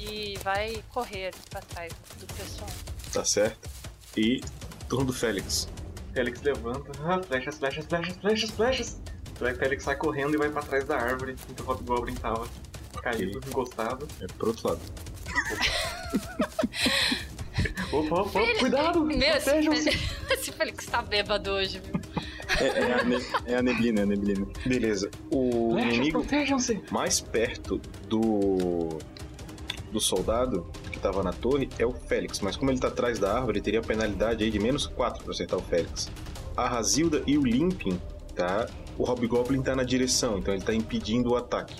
e 0.00 0.38
vai 0.42 0.82
correr 0.90 1.26
ali 1.26 1.36
pra 1.50 1.60
trás 1.60 1.92
do 2.18 2.26
pessoal. 2.34 2.70
Tá 3.12 3.24
certo. 3.24 3.68
E 4.16 4.40
turno 4.88 5.06
do 5.06 5.12
Félix. 5.12 5.68
Félix 6.14 6.40
levanta. 6.40 6.90
Ah, 7.04 7.22
flechas, 7.22 7.58
flechas, 7.58 7.84
flechas, 7.84 8.16
flechas, 8.16 8.50
flechas. 8.50 9.00
Félix 9.58 9.84
sai 9.84 9.96
correndo 9.96 10.34
e 10.34 10.38
vai 10.38 10.48
pra 10.48 10.62
trás 10.62 10.84
da 10.86 10.96
árvore 10.96 11.36
onde 11.50 11.62
o 11.62 11.70
Hobgoblin 11.70 12.14
tava. 12.14 12.48
Caído, 13.02 13.38
encostado. 13.46 14.08
É 14.22 14.26
pro 14.26 14.48
outro 14.48 14.68
lado. 14.70 14.80
Opa, 17.92 18.22
opa, 18.22 18.40
cuidado! 18.58 19.04
Meu, 19.04 19.18
esse, 19.36 20.52
Felix 20.52 20.86
tá 20.90 21.02
bêbado 21.02 21.50
hoje, 21.50 21.80
viu? 21.80 22.00
É, 22.60 22.66
é 22.78 22.92
a, 23.00 23.04
ne- 23.04 23.26
é 23.46 23.56
a 23.56 23.62
neblina, 23.62 24.00
é 24.00 24.02
a 24.02 24.06
neblina. 24.06 24.46
Beleza. 24.64 25.10
O 25.30 25.72
Flechas, 25.72 25.94
inimigo 25.96 26.26
mais 26.90 27.20
perto 27.20 27.80
do 28.08 28.98
do 29.92 30.00
soldado 30.00 30.66
que 30.90 30.98
tava 30.98 31.22
na 31.22 31.32
torre 31.32 31.68
é 31.78 31.86
o 31.86 31.92
Félix, 31.92 32.40
mas 32.40 32.56
como 32.56 32.70
ele 32.70 32.78
tá 32.78 32.88
atrás 32.88 33.18
da 33.18 33.32
árvore, 33.34 33.58
ele 33.58 33.64
teria 33.64 33.80
a 33.80 33.82
penalidade 33.82 34.44
aí 34.44 34.50
de 34.50 34.58
menos 34.58 34.86
4 34.86 35.22
pra 35.22 35.32
acertar 35.32 35.58
o 35.58 35.62
Félix. 35.62 36.10
A 36.56 36.68
Razilda 36.68 37.22
e 37.26 37.38
o 37.38 37.44
Limpin, 37.44 37.98
tá? 38.34 38.66
O 38.98 39.04
Hobgoblin 39.04 39.62
tá 39.62 39.74
na 39.76 39.84
direção, 39.84 40.38
então 40.38 40.52
ele 40.52 40.62
tá 40.62 40.74
impedindo 40.74 41.30
o 41.30 41.36
ataque. 41.36 41.76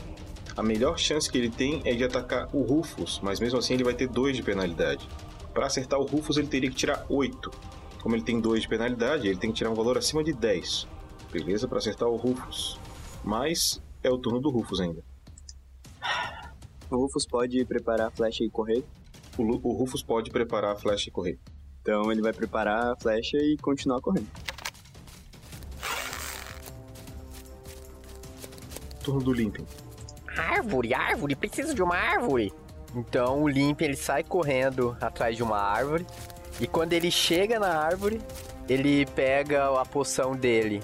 A 0.57 0.63
melhor 0.63 0.99
chance 0.99 1.31
que 1.31 1.37
ele 1.37 1.51
tem 1.51 1.83
é 1.85 1.93
de 1.93 2.03
atacar 2.03 2.49
o 2.51 2.63
Rufus, 2.63 3.21
mas 3.23 3.39
mesmo 3.39 3.59
assim 3.59 3.75
ele 3.75 3.85
vai 3.85 3.93
ter 3.93 4.09
2 4.09 4.37
de 4.37 4.43
penalidade. 4.43 5.07
Para 5.53 5.67
acertar 5.67 6.01
o 6.01 6.07
Rufus, 6.07 6.39
ele 6.39 6.49
teria 6.49 6.71
que 6.71 6.77
tirar 6.77 7.05
8. 7.11 7.51
Como 8.03 8.15
ele 8.15 8.23
tem 8.23 8.41
2 8.41 8.63
de 8.63 8.69
penalidade, 8.69 9.29
ele 9.29 9.39
tem 9.39 9.51
que 9.51 9.57
tirar 9.59 9.71
um 9.71 9.75
valor 9.75 9.99
acima 9.99 10.25
de 10.25 10.33
10. 10.33 10.89
Beleza? 11.31 11.69
Para 11.69 11.77
acertar 11.77 12.09
o 12.09 12.17
Rufus. 12.17 12.81
Mas 13.23 13.83
é 14.03 14.11
o 14.11 14.17
turno 14.17 14.41
do 14.41 14.49
Rufus 14.49 14.81
ainda. 14.81 15.05
O 16.91 16.97
Rufus 16.97 17.27
pode 17.27 17.63
preparar 17.67 18.09
a 18.09 18.11
flecha 18.11 18.43
e 18.43 18.49
correr. 18.49 18.83
O, 19.37 19.43
o 19.43 19.73
Rufus 19.73 20.03
pode 20.03 20.31
preparar 20.31 20.73
a 20.73 20.77
flecha 20.77 21.11
e 21.11 21.13
correr. 21.13 21.39
Então 21.83 22.11
ele 22.11 22.23
vai 22.23 22.33
preparar 22.33 22.93
a 22.93 22.97
flecha 22.97 23.37
e 23.37 23.59
continuar 23.59 24.01
correndo. 24.01 24.29
Turno 29.05 29.23
do 29.23 29.33
Limpin. 29.33 29.67
Árvore, 30.37 30.95
árvore, 30.95 31.35
preciso 31.35 31.75
de 31.75 31.83
uma 31.83 31.97
árvore. 31.97 32.53
Então 32.95 33.43
o 33.43 33.49
Limp 33.49 33.81
ele 33.81 33.97
sai 33.97 34.23
correndo 34.23 34.97
atrás 35.01 35.37
de 35.37 35.43
uma 35.43 35.59
árvore 35.59 36.07
e 36.61 36.67
quando 36.67 36.95
ele 36.95 37.11
chega 37.11 37.59
na 37.59 37.69
árvore, 37.69 38.21
ele 38.69 39.05
pega 39.07 39.79
a 39.79 39.85
poção 39.85 40.35
dele. 40.35 40.83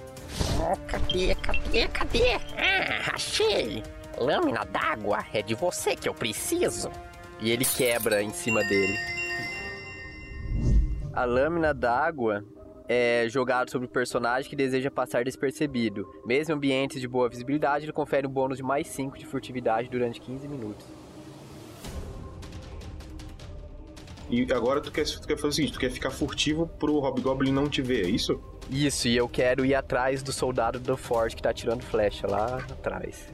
Oh, 0.60 0.76
cadê, 0.86 1.34
cadê, 1.36 1.88
cadê? 1.88 2.34
Ah, 2.56 3.14
achei! 3.14 3.82
Lâmina 4.18 4.64
d'água, 4.64 5.24
é 5.32 5.40
de 5.40 5.54
você 5.54 5.96
que 5.96 6.08
eu 6.08 6.14
preciso. 6.14 6.90
E 7.40 7.50
ele 7.50 7.64
quebra 7.64 8.22
em 8.22 8.30
cima 8.30 8.62
dele. 8.64 8.96
A 11.12 11.24
lâmina 11.24 11.72
d'água 11.72 12.44
é 12.88 13.26
jogado 13.28 13.70
sobre 13.70 13.86
o 13.86 13.90
personagem 13.90 14.48
que 14.48 14.56
deseja 14.56 14.90
passar 14.90 15.24
despercebido. 15.24 16.06
Mesmo 16.24 16.52
em 16.52 16.56
ambientes 16.56 17.00
de 17.00 17.08
boa 17.08 17.28
visibilidade, 17.28 17.84
ele 17.84 17.92
confere 17.92 18.26
um 18.26 18.30
bônus 18.30 18.58
de 18.58 18.62
mais 18.62 18.88
5 18.88 19.18
de 19.18 19.26
furtividade 19.26 19.88
durante 19.88 20.20
15 20.20 20.48
minutos. 20.48 20.86
E 24.30 24.50
agora 24.52 24.80
tu 24.80 24.90
quer, 24.90 25.04
tu 25.04 25.26
quer 25.26 25.36
fazer 25.36 25.48
o 25.48 25.52
seguinte, 25.52 25.72
tu 25.74 25.78
quer 25.78 25.90
ficar 25.90 26.10
furtivo 26.10 26.66
pro 26.66 26.98
Hobgoblin 26.98 27.52
não 27.52 27.68
te 27.68 27.82
ver, 27.82 28.06
é 28.06 28.08
isso? 28.08 28.40
Isso, 28.70 29.06
e 29.06 29.16
eu 29.16 29.28
quero 29.28 29.64
ir 29.64 29.74
atrás 29.74 30.22
do 30.22 30.32
soldado 30.32 30.80
do 30.80 30.96
forte 30.96 31.36
que 31.36 31.42
tá 31.42 31.52
tirando 31.52 31.82
flecha 31.82 32.26
lá 32.26 32.56
atrás. 32.56 33.26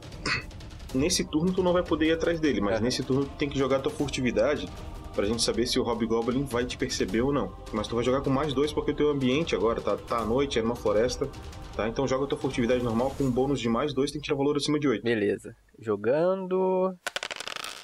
Nesse 0.92 1.24
turno 1.24 1.52
tu 1.52 1.62
não 1.62 1.72
vai 1.72 1.84
poder 1.84 2.06
ir 2.06 2.12
atrás 2.12 2.40
dele, 2.40 2.60
mas 2.60 2.80
nesse 2.80 3.02
turno 3.02 3.26
tu 3.26 3.36
tem 3.36 3.48
que 3.48 3.58
jogar 3.58 3.78
tua 3.78 3.92
furtividade 3.92 4.68
pra 5.18 5.26
gente 5.26 5.42
saber 5.42 5.66
se 5.66 5.80
o 5.80 5.82
Hobgoblin 5.82 6.44
vai 6.44 6.64
te 6.64 6.78
perceber 6.78 7.22
ou 7.22 7.32
não. 7.32 7.52
Mas 7.72 7.88
tu 7.88 7.96
vai 7.96 8.04
jogar 8.04 8.20
com 8.20 8.30
mais 8.30 8.54
dois 8.54 8.72
porque 8.72 8.92
o 8.92 8.94
teu 8.94 9.10
ambiente 9.10 9.52
agora 9.52 9.80
tá, 9.80 9.96
tá 9.96 10.18
à 10.18 10.24
noite, 10.24 10.60
é 10.60 10.62
numa 10.62 10.76
floresta, 10.76 11.28
tá? 11.74 11.88
Então 11.88 12.06
joga 12.06 12.28
tua 12.28 12.38
furtividade 12.38 12.84
normal 12.84 13.12
com 13.18 13.24
um 13.24 13.30
bônus 13.30 13.58
de 13.58 13.68
mais 13.68 13.92
dois, 13.92 14.12
tem 14.12 14.20
que 14.20 14.26
tirar 14.26 14.36
valor 14.36 14.56
acima 14.56 14.78
de 14.78 14.86
8. 14.86 15.02
Beleza. 15.02 15.56
Jogando. 15.76 16.94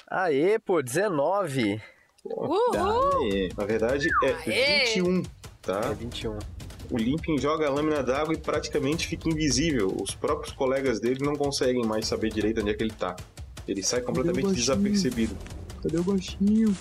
Aê, 0.09 0.57
pô, 0.59 0.81
19. 0.81 1.81
Uhul! 2.23 3.29
Aê. 3.29 3.49
Na 3.57 3.65
verdade 3.65 4.07
é 4.23 4.31
Aê! 4.31 4.85
21, 4.95 5.23
tá? 5.61 5.81
É 5.91 5.93
21. 5.93 6.39
O 6.89 6.97
Limpin 6.97 7.37
joga 7.37 7.67
a 7.67 7.69
lâmina 7.69 8.01
d'água 8.01 8.33
e 8.33 8.37
praticamente 8.37 9.09
fica 9.09 9.27
invisível. 9.27 9.93
Os 10.01 10.15
próprios 10.15 10.53
colegas 10.53 11.01
dele 11.01 11.19
não 11.21 11.35
conseguem 11.35 11.85
mais 11.85 12.07
saber 12.07 12.31
direito 12.31 12.61
onde 12.61 12.69
é 12.69 12.73
que 12.73 12.81
ele 12.81 12.93
tá. 12.93 13.13
Ele 13.67 13.83
sai 13.83 13.99
completamente 13.99 14.45
baixinho? 14.45 14.55
desapercebido. 14.55 15.35
Cadê 15.83 15.97
o 15.97 16.03
baixinho? 16.03 16.73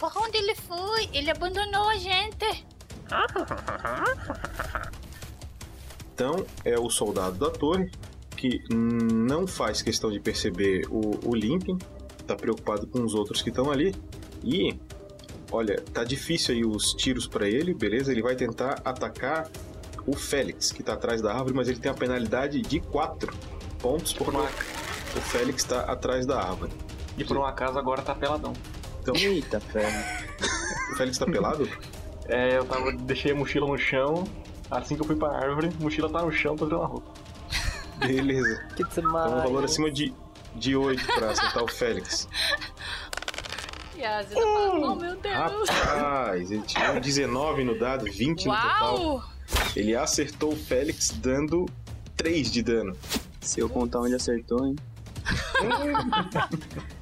Por 0.00 0.12
onde 0.16 0.38
ele 0.38 0.54
foi? 0.56 1.08
Ele 1.12 1.30
abandonou 1.30 1.88
a 1.88 1.96
gente. 1.96 2.64
Então 6.12 6.44
é 6.66 6.78
o 6.78 6.90
soldado 6.90 7.38
da 7.38 7.48
torre 7.48 7.90
que 8.36 8.62
não 8.70 9.46
faz 9.46 9.80
questão 9.80 10.10
de 10.10 10.20
perceber 10.20 10.86
o, 10.90 11.18
o 11.26 11.34
Limpin, 11.34 11.78
tá 12.26 12.36
preocupado 12.36 12.86
com 12.86 13.02
os 13.02 13.14
outros 13.14 13.40
que 13.40 13.48
estão 13.48 13.70
ali. 13.70 13.94
E 14.44 14.78
olha, 15.50 15.80
tá 15.94 16.04
difícil 16.04 16.54
aí 16.54 16.62
os 16.62 16.92
tiros 16.92 17.26
pra 17.26 17.48
ele, 17.48 17.72
beleza? 17.72 18.12
Ele 18.12 18.20
vai 18.20 18.36
tentar 18.36 18.82
atacar 18.84 19.50
o 20.06 20.14
Félix, 20.14 20.70
que 20.70 20.82
tá 20.82 20.92
atrás 20.92 21.22
da 21.22 21.32
árvore, 21.32 21.54
mas 21.54 21.68
ele 21.68 21.80
tem 21.80 21.90
a 21.90 21.94
penalidade 21.94 22.60
de 22.60 22.80
4 22.80 23.34
pontos 23.78 24.12
porque 24.12 24.36
o 24.36 25.20
Félix 25.22 25.64
tá 25.64 25.80
atrás 25.84 26.26
da 26.26 26.38
árvore. 26.38 26.72
E 27.16 27.24
por 27.24 27.38
um 27.38 27.46
acaso 27.46 27.78
agora 27.78 28.02
tá 28.02 28.14
peladão. 28.14 28.52
Então, 29.02 29.14
Eita 29.16 29.60
ferro. 29.60 30.04
o 30.92 30.96
Félix 30.96 31.18
tá 31.18 31.26
pelado? 31.26 31.68
É, 32.26 32.58
eu 32.58 32.64
tava, 32.64 32.92
deixei 32.92 33.32
a 33.32 33.34
mochila 33.34 33.66
no 33.66 33.78
chão. 33.78 34.24
Assim 34.70 34.94
que 34.94 35.02
eu 35.02 35.06
fui 35.06 35.16
pra 35.16 35.30
árvore, 35.36 35.68
a 35.78 35.82
mochila 35.82 36.08
tá 36.10 36.22
no 36.22 36.30
chão, 36.30 36.56
tô 36.56 36.66
tirando 36.66 36.82
a 36.82 36.86
roupa. 36.86 37.10
Beleza. 37.98 38.64
Que 38.76 38.84
Então 38.84 39.08
um 39.08 39.12
valor 39.12 39.46
demais. 39.46 39.64
acima 39.72 39.90
de, 39.90 40.14
de 40.54 40.76
8 40.76 41.04
pra 41.06 41.30
acertar 41.30 41.64
o 41.64 41.68
Félix. 41.68 42.28
Zena 44.22 44.40
fala, 44.40 44.92
oh 44.92 44.94
meu 44.94 45.16
Deus! 45.16 45.68
Rapaz, 45.68 46.50
ele 46.50 46.62
tirou 46.62 47.00
19 47.00 47.64
no 47.64 47.78
dado, 47.78 48.04
20 48.06 48.46
no 48.46 48.54
total. 48.54 48.98
Uau! 48.98 49.22
Ele 49.76 49.94
acertou 49.96 50.52
o 50.52 50.56
Félix 50.56 51.10
dando 51.10 51.66
3 52.16 52.50
de 52.50 52.62
dano. 52.62 52.96
Se 53.40 53.60
eu 53.60 53.68
contar 53.68 54.00
onde 54.00 54.14
acertou, 54.14 54.64
hein? 54.66 54.76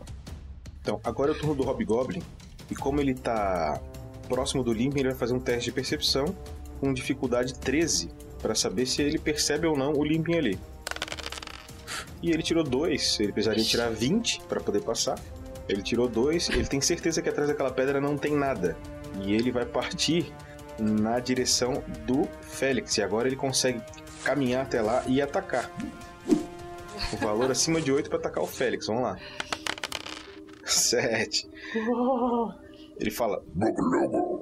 Então, 0.88 0.98
agora 1.04 1.32
é 1.32 1.34
o 1.34 1.38
turno 1.38 1.54
do 1.54 1.64
Hobgoblin. 1.64 2.22
E 2.70 2.74
como 2.74 2.98
ele 2.98 3.12
tá 3.12 3.78
próximo 4.26 4.64
do 4.64 4.72
Limpin, 4.72 5.00
ele 5.00 5.10
vai 5.10 5.18
fazer 5.18 5.34
um 5.34 5.38
teste 5.38 5.66
de 5.66 5.72
percepção 5.72 6.34
com 6.80 6.94
dificuldade 6.94 7.58
13 7.58 8.08
para 8.40 8.54
saber 8.54 8.86
se 8.86 9.02
ele 9.02 9.18
percebe 9.18 9.66
ou 9.66 9.76
não 9.76 9.92
o 9.92 10.02
Limpin 10.02 10.36
ali. 10.36 10.58
E 12.22 12.30
ele 12.30 12.42
tirou 12.42 12.64
2, 12.64 13.20
ele 13.20 13.32
precisaria 13.32 13.62
tirar 13.62 13.90
20 13.90 14.40
para 14.48 14.60
poder 14.60 14.80
passar. 14.80 15.20
Ele 15.68 15.82
tirou 15.82 16.08
2, 16.08 16.48
ele 16.48 16.64
tem 16.64 16.80
certeza 16.80 17.20
que 17.20 17.28
atrás 17.28 17.50
daquela 17.50 17.70
pedra 17.70 18.00
não 18.00 18.16
tem 18.16 18.34
nada. 18.34 18.74
E 19.20 19.34
ele 19.34 19.52
vai 19.52 19.66
partir 19.66 20.32
na 20.78 21.20
direção 21.20 21.82
do 22.06 22.26
Félix. 22.40 22.96
E 22.96 23.02
agora 23.02 23.28
ele 23.28 23.36
consegue 23.36 23.82
caminhar 24.24 24.62
até 24.62 24.80
lá 24.80 25.04
e 25.06 25.20
atacar. 25.20 25.70
O 27.12 27.16
valor 27.18 27.50
acima 27.50 27.78
de 27.78 27.92
8 27.92 28.08
para 28.08 28.18
atacar 28.18 28.42
o 28.42 28.46
Félix. 28.46 28.86
Vamos 28.86 29.02
lá. 29.02 29.18
7. 30.72 31.48
Ele 32.98 33.10
fala. 33.10 33.42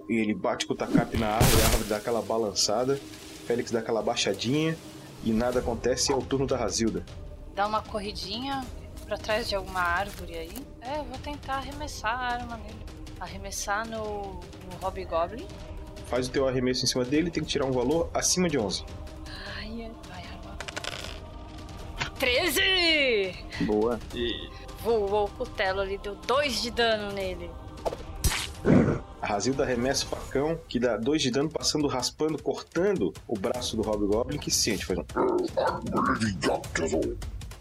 E 0.09 0.15
ele 0.15 0.35
bate 0.35 0.67
com 0.67 0.73
o 0.73 0.77
tacape 0.77 1.17
na 1.17 1.29
árvore, 1.29 1.63
a 1.63 1.65
árvore 1.67 1.85
dá 1.85 1.97
aquela 1.97 2.23
balançada. 2.23 2.99
Félix 3.47 3.71
dá 3.71 3.81
aquela 3.81 4.03
baixadinha. 4.03 4.77
E 5.25 5.33
nada 5.33 5.59
acontece, 5.59 6.13
é 6.13 6.17
o 6.17 6.23
turno 6.23 6.47
da 6.47 6.57
Razilda. 6.57 7.05
Dá 7.55 7.67
uma 7.67 7.83
corridinha 7.83 8.65
pra 9.07 9.17
trás 9.17 9.49
de 9.49 9.55
alguma 9.55 9.81
árvore 9.81 10.37
aí. 10.37 10.55
É, 10.81 10.99
eu 10.99 11.05
vou 11.05 11.19
tentar 11.19 11.57
arremessar 11.57 12.13
a 12.13 12.35
arma 12.35 12.57
nele. 12.59 12.87
Arremessar 13.19 13.89
no, 13.89 14.35
no 14.35 14.87
Hobgoblin. 14.87 15.47
Faz 16.07 16.29
o 16.29 16.31
teu 16.31 16.47
arremesso 16.47 16.85
em 16.85 16.87
cima 16.87 17.05
dele, 17.05 17.31
tem 17.31 17.43
que 17.43 17.49
tirar 17.49 17.65
um 17.65 17.73
valor 17.73 18.09
acima 18.15 18.49
de 18.49 18.59
11. 18.59 18.85
Ai, 19.57 19.91
vai, 20.09 20.23
arma. 20.23 20.57
13! 22.19 23.35
Boa. 23.63 23.99
E 24.15 24.49
Voou 24.83 25.25
o 25.25 25.29
cutelo 25.31 25.81
ali, 25.81 25.99
deu 25.99 26.15
2 26.15 26.63
de 26.63 26.71
dano 26.71 27.13
nele. 27.13 27.51
A 29.21 29.27
Razilda 29.27 29.65
arremessa 29.65 30.05
o 30.05 30.09
facão, 30.09 30.59
que 30.69 30.79
dá 30.79 30.97
dois 30.97 31.23
de 31.23 31.31
dano, 31.31 31.51
passando, 31.51 31.87
raspando, 31.89 32.41
cortando 32.41 33.13
o 33.27 33.39
braço 33.39 33.77
do 33.77 33.83
Hobgoblin, 33.83 34.39
que 34.39 34.51
sente, 34.51 34.85
faz 34.85 34.99
um... 34.99 35.05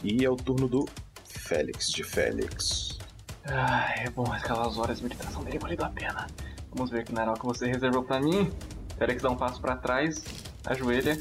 E 0.03 0.23
é 0.23 0.29
o 0.29 0.35
turno 0.35 0.67
do 0.67 0.85
Félix, 1.25 1.89
de 1.91 2.03
Félix. 2.03 2.99
Ah, 3.45 3.93
é 3.97 4.09
bom 4.09 4.31
aquelas 4.31 4.77
horas 4.77 4.97
de 4.97 5.03
meditação 5.03 5.43
terem 5.43 5.59
valido 5.59 5.83
a 5.83 5.89
pena. 5.89 6.27
Vamos 6.73 6.91
ver 6.91 7.03
que 7.03 7.13
não 7.13 7.21
era 7.21 7.31
o 7.31 7.35
que 7.35 7.45
você 7.45 7.67
reservou 7.67 8.03
pra 8.03 8.19
mim. 8.19 8.51
Félix 8.97 9.21
dá 9.21 9.29
um 9.29 9.37
passo 9.37 9.61
pra 9.61 9.75
trás, 9.75 10.23
ajoelha. 10.65 11.19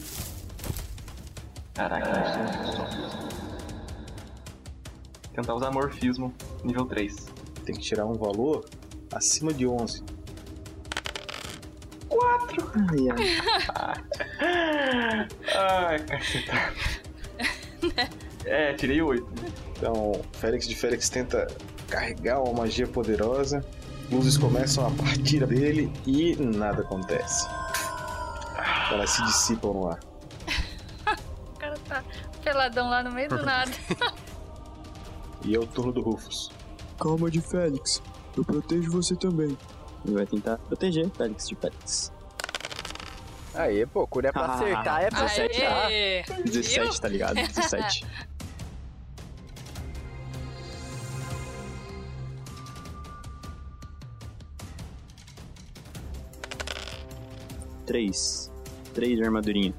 Caraca, 1.74 2.10
ah. 2.10 3.53
Tentar 5.34 5.54
usar 5.54 5.70
morfismo, 5.72 6.32
nível 6.62 6.86
3. 6.86 7.26
Tem 7.64 7.74
que 7.74 7.80
tirar 7.80 8.06
um 8.06 8.14
valor 8.14 8.64
acima 9.12 9.52
de 9.52 9.66
11. 9.66 10.02
4! 12.08 12.72
Ai, 12.76 13.08
ai. 14.40 15.28
Ai, 15.56 15.98
caceta. 16.00 16.52
É, 18.46 18.74
tirei 18.74 19.00
8. 19.00 19.26
Então, 19.76 20.20
Félix 20.34 20.68
de 20.68 20.76
Félix 20.76 21.08
tenta 21.08 21.46
carregar 21.88 22.42
uma 22.42 22.52
magia 22.52 22.86
poderosa. 22.86 23.64
Luzes 24.10 24.36
começam 24.36 24.86
a 24.86 24.90
partir 24.90 25.46
dele 25.46 25.90
e 26.06 26.36
nada 26.36 26.82
acontece. 26.82 27.48
Elas 28.90 29.10
se 29.10 29.24
dissipam 29.24 29.72
no 29.72 29.88
ar. 29.88 29.98
O 31.54 31.58
cara 31.58 31.78
tá 31.88 32.04
peladão 32.42 32.90
lá 32.90 33.02
no 33.02 33.12
meio 33.12 33.30
do 33.30 33.42
nada. 33.42 33.72
E 35.44 35.54
é 35.54 35.58
o 35.58 35.66
turno 35.66 35.92
do 35.92 36.00
Rufus. 36.00 36.50
Calma 37.00 37.30
de 37.30 37.40
Félix. 37.40 38.02
Eu 38.36 38.44
protejo 38.44 38.90
você 38.90 39.14
também. 39.14 39.56
Ele 40.04 40.14
vai 40.14 40.26
tentar 40.26 40.58
proteger 40.58 41.08
Félix 41.10 41.48
de 41.48 41.54
Félix. 41.56 42.12
Aí, 43.54 43.86
pô, 43.86 44.06
quando 44.06 44.24
é 44.26 44.32
pra 44.32 44.42
Ah, 44.46 44.54
acertar, 44.54 45.02
é 45.02 45.10
pra 45.10 45.24
acertar. 45.24 45.86
Aê! 45.86 46.24
17, 46.44 47.00
tá 47.00 47.08
ligado? 47.08 47.34
17. 47.34 48.04
Três. 57.86 58.50
Três 58.94 59.16
de 59.16 59.24
armadurinha. 59.24 59.74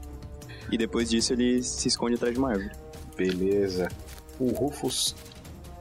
E 0.72 0.78
depois 0.78 1.10
disso 1.10 1.34
ele 1.34 1.62
se 1.64 1.88
esconde 1.88 2.16
atrás 2.16 2.34
de 2.34 2.40
uma 2.40 2.50
árvore. 2.50 2.72
Beleza. 3.16 3.88
O 4.40 4.50
Rufus 4.50 5.16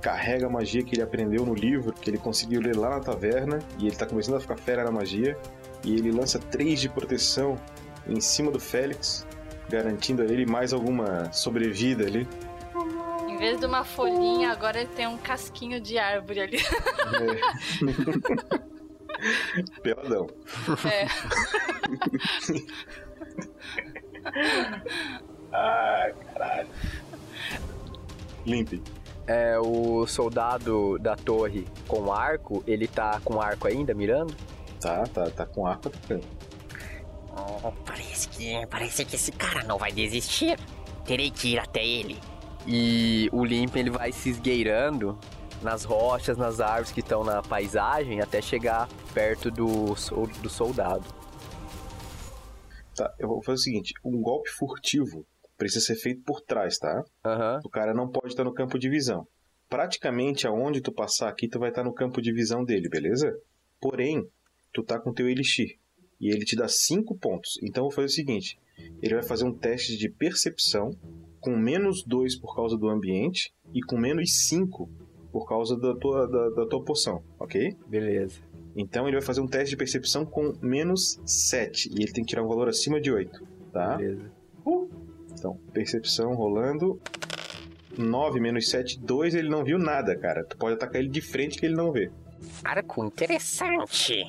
carrega 0.05 0.47
a 0.47 0.51
magia 0.51 0.85
que 0.85 0.95
ele 0.95 1.01
aprendeu 1.01 1.47
no 1.47 1.55
livro, 1.55 1.91
que 1.95 2.11
ele 2.11 2.19
conseguiu 2.19 2.61
ler 2.61 2.77
lá 2.77 2.91
na 2.91 3.01
taverna, 3.01 3.59
e 3.79 3.87
ele 3.87 3.97
tá 3.97 4.05
começando 4.05 4.37
a 4.37 4.41
ficar 4.41 4.59
fera 4.59 4.85
na 4.85 4.91
magia. 4.91 5.35
E 5.83 5.95
ele 5.95 6.13
lança 6.13 6.39
3 6.39 6.79
de 6.79 6.91
proteção 6.91 7.59
em 8.07 8.21
cima 8.21 8.51
do 8.51 8.61
Félix, 8.61 9.27
garantindo 9.67 10.21
a 10.21 10.27
ele 10.27 10.45
mais 10.45 10.75
alguma 10.75 11.33
sobrevida 11.33 12.05
ali. 12.05 12.29
Em 13.27 13.39
vez 13.39 13.59
de 13.59 13.65
uma 13.65 13.83
folhinha, 13.83 14.53
agora 14.53 14.81
ele 14.81 14.91
tem 14.91 15.07
um 15.07 15.17
casquinho 15.17 15.81
de 15.81 15.97
árvore 15.97 16.41
ali. 16.41 16.59
É. 17.25 17.41
Peladão. 19.81 20.27
É. 20.85 21.07
Ai, 25.51 26.13
caralho. 26.35 26.69
Limpe. 28.45 28.83
É, 29.27 29.59
o 29.59 30.07
soldado 30.07 30.99
da 30.99 31.17
torre 31.17 31.67
com 31.89 32.13
arco, 32.13 32.63
ele 32.67 32.87
tá 32.87 33.21
com 33.25 33.41
arco 33.41 33.67
ainda, 33.67 33.95
mirando? 33.95 34.35
Tá, 34.81 35.05
tá, 35.05 35.31
tá 35.31 35.47
com 35.47 35.67
arco 35.67 35.89
atacando. 35.89 36.25
Oh, 37.37 37.73
parece 37.85 38.29
que 38.29 38.67
parece 38.67 39.05
que 39.05 39.17
esse 39.17 39.33
cara 39.33 39.65
não 39.65 39.79
vai 39.79 39.91
desistir. 39.91 40.59
Terei 41.05 41.31
que 41.31 41.55
ir 41.55 41.59
até 41.59 41.85
ele. 41.85 42.19
E 42.67 43.29
o 43.33 43.45
Limp 43.45 43.77
ele 43.77 43.91
vai 43.91 44.13
se 44.13 44.31
esgueirando 44.31 45.19
nas 45.63 45.85
rochas, 45.85 46.37
nas 46.37 46.61
árvores 46.61 46.93
que 46.93 47.01
estão 47.01 47.25
na 47.25 47.43
paisagem, 47.43 48.21
até 48.21 48.41
chegar 48.41 48.89
perto 49.13 49.51
do, 49.51 49.95
do 50.43 50.49
soldado. 50.49 51.05
Tá, 52.95 53.13
eu 53.19 53.29
vou 53.29 53.43
fazer 53.43 53.57
o 53.57 53.63
seguinte: 53.63 53.95
um 54.05 54.23
golpe 54.23 54.51
furtivo 54.51 55.27
precisa 55.57 55.85
ser 55.85 55.97
feito 55.97 56.23
por 56.23 56.41
trás, 56.41 56.79
tá? 56.79 57.05
Aham. 57.25 57.61
O 57.65 57.69
cara 57.69 57.95
não 57.95 58.09
pode 58.09 58.29
estar 58.29 58.45
no 58.45 58.55
campo 58.55 58.79
de 58.79 58.89
visão. 58.89 59.27
Praticamente 59.69 60.47
aonde 60.47 60.81
tu 60.81 60.93
passar 60.93 61.29
aqui, 61.29 61.49
tu 61.49 61.59
vai 61.59 61.71
estar 61.71 61.85
no 61.85 61.93
campo 61.93 62.21
de 62.21 62.33
visão 62.33 62.65
dele, 62.65 62.89
beleza? 62.89 63.33
Porém, 63.81 64.27
tu 64.73 64.83
tá 64.83 64.99
com 64.99 65.13
teu 65.13 65.29
elixir. 65.29 65.79
E 66.21 66.29
ele 66.29 66.45
te 66.45 66.57
dá 66.57 66.69
5 66.69 67.17
pontos. 67.19 67.59
Então 67.63 67.85
eu 67.85 67.89
vou 67.89 67.93
fazer 67.93 68.07
o 68.07 68.11
seguinte: 68.11 68.59
ele 69.03 69.15
vai 69.15 69.23
fazer 69.23 69.45
um 69.45 69.53
teste 69.53 69.97
de 69.97 70.09
percepção 70.09 70.91
com 71.41 71.57
menos 71.57 72.03
2 72.05 72.37
por 72.37 72.55
causa 72.55 72.77
do 72.77 72.89
ambiente 72.89 73.53
e 73.75 73.83
com 73.83 73.99
menos 73.99 74.47
5 74.47 74.89
por 75.31 75.47
causa 75.47 75.77
da 75.77 75.95
tua, 75.97 76.27
da, 76.29 76.51
da 76.51 76.67
tua 76.67 76.83
poção, 76.83 77.23
ok? 77.39 77.77
Beleza. 77.87 78.41
Então 78.77 79.07
ele 79.07 79.17
vai 79.17 79.27
fazer 79.27 79.41
um 79.41 79.47
teste 79.47 79.71
de 79.71 79.77
percepção 79.77 80.25
com 80.25 80.53
menos 80.63 81.21
7. 81.27 81.91
E 81.91 82.03
ele 82.03 82.13
tem 82.13 82.25
que 82.25 82.31
tirar 82.31 82.43
um 82.43 82.49
valor 82.49 82.69
acima 82.69 83.01
de 83.01 83.13
8, 83.13 83.47
tá? 83.73 83.97
Beleza. 83.97 84.31
Então, 85.45 85.59
percepção 85.75 86.33
rolando. 86.33 86.99
9 87.99 88.41
menos 88.41 88.71
7, 88.71 88.99
2, 88.99 89.35
ele 89.35 89.51
não 89.51 89.63
viu 89.63 89.79
nada, 89.79 90.17
cara. 90.17 90.43
Tu 90.43 90.57
pode 90.57 90.75
atacar 90.77 90.97
ele 91.03 91.11
de 91.11 91.21
frente 91.21 91.59
que 91.59 91.67
ele 91.67 91.75
não 91.75 91.93
vê. 91.93 92.11
Arco 92.65 93.05
interessante. 93.05 94.25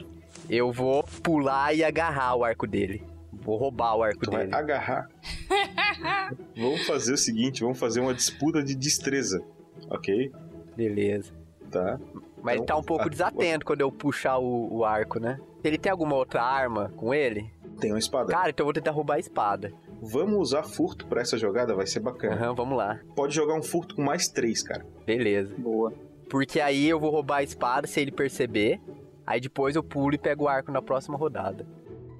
Eu 0.49 0.73
vou 0.73 1.04
pular 1.23 1.73
e 1.73 1.86
agarrar 1.86 2.36
o 2.36 2.43
arco 2.43 2.67
dele. 2.67 3.01
Vou 3.32 3.56
roubar 3.58 3.95
o 3.95 4.04
arco 4.04 4.25
Tu 4.25 4.30
vai 4.32 4.41
dele. 4.43 4.56
agarrar. 4.56 5.08
vamos 6.54 6.86
fazer 6.86 7.13
o 7.13 7.17
seguinte, 7.17 7.62
vamos 7.63 7.80
fazer 7.80 8.01
uma 8.01 8.13
disputa 8.13 8.62
de 8.62 8.75
destreza, 8.75 9.41
ok? 9.89 10.34
Beleza. 10.75 11.32
Tá. 11.71 11.97
Mas 12.43 12.56
ele 12.56 12.63
Então, 12.63 12.75
tá 12.75 12.82
um 12.82 12.84
pouco 12.84 13.06
a- 13.06 13.10
desatento 13.10 13.65
quando 13.65 13.80
eu 13.82 13.91
puxar 13.91 14.38
o, 14.38 14.67
o 14.80 14.84
arco, 14.86 15.17
né? 15.17 15.39
Ele 15.63 15.78
tem 15.78 15.89
alguma 15.91 16.15
outra 16.15 16.43
arma 16.43 16.91
com 16.97 17.13
ele? 17.13 17.49
Tem 17.80 17.91
uma 17.91 17.99
espada. 17.99 18.32
Cara, 18.32 18.49
então 18.49 18.63
eu 18.63 18.67
vou 18.67 18.73
tentar 18.73 18.91
roubar 18.91 19.15
a 19.15 19.19
espada. 19.19 19.71
Vamos 20.01 20.38
usar 20.38 20.63
furto 20.63 21.08
pra 21.08 21.21
essa 21.21 21.38
jogada, 21.38 21.75
vai 21.75 21.88
ser 21.88 21.99
bacana. 21.99 22.36
Aham, 22.36 22.55
vamos 22.55 22.77
lá. 22.77 22.99
Pode 23.15 23.34
jogar 23.34 23.55
um 23.55 23.63
furto 23.63 23.95
com 23.95 24.03
mais 24.03 24.27
3, 24.27 24.62
cara. 24.63 24.86
Beleza. 25.05 25.53
Boa. 25.58 25.93
Porque 26.29 26.60
aí 26.60 26.88
eu 26.88 26.99
vou 26.99 27.12
roubar 27.12 27.38
a 27.38 27.43
espada 27.43 27.88
se 27.88 27.99
ele 27.99 28.12
perceber. 28.12 28.79
Aí 29.25 29.39
depois 29.39 29.75
eu 29.75 29.84
pulo 29.84 30.13
e 30.13 30.17
pego 30.17 30.43
o 30.43 30.47
arco 30.47 30.71
na 30.71 30.81
próxima 30.81 31.17
rodada. 31.17 31.65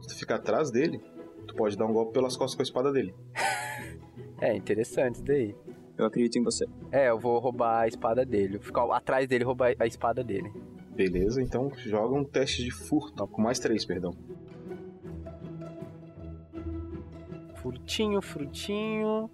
Se 0.01 0.07
tu 0.07 0.15
ficar 0.15 0.35
atrás 0.35 0.71
dele, 0.71 0.99
tu 1.47 1.55
pode 1.55 1.77
dar 1.77 1.85
um 1.85 1.93
golpe 1.93 2.13
pelas 2.13 2.35
costas 2.35 2.55
com 2.55 2.61
a 2.61 2.63
espada 2.63 2.91
dele. 2.91 3.13
É, 4.41 4.53
interessante 4.53 5.15
isso 5.15 5.23
daí. 5.23 5.55
Eu 5.97 6.05
acredito 6.05 6.38
em 6.38 6.43
você. 6.43 6.65
É, 6.91 7.09
eu 7.09 7.17
vou 7.17 7.39
roubar 7.39 7.83
a 7.83 7.88
espada 7.88 8.25
dele. 8.25 8.57
Vou 8.57 8.65
ficar 8.65 8.83
atrás 8.93 9.27
dele 9.29 9.45
e 9.45 9.47
roubar 9.47 9.73
a 9.79 9.88
espada 9.88 10.21
dele. 10.21 10.51
Beleza, 10.93 11.41
então 11.41 11.71
joga 11.77 12.13
um 12.15 12.23
teste 12.23 12.63
de 12.63 12.69
furto. 12.69 13.13
Não, 13.17 13.27
com 13.27 13.41
mais 13.41 13.59
3, 13.59 13.85
perdão. 13.85 14.13
Frutinho, 17.75 18.21
frutinho. 18.21 19.28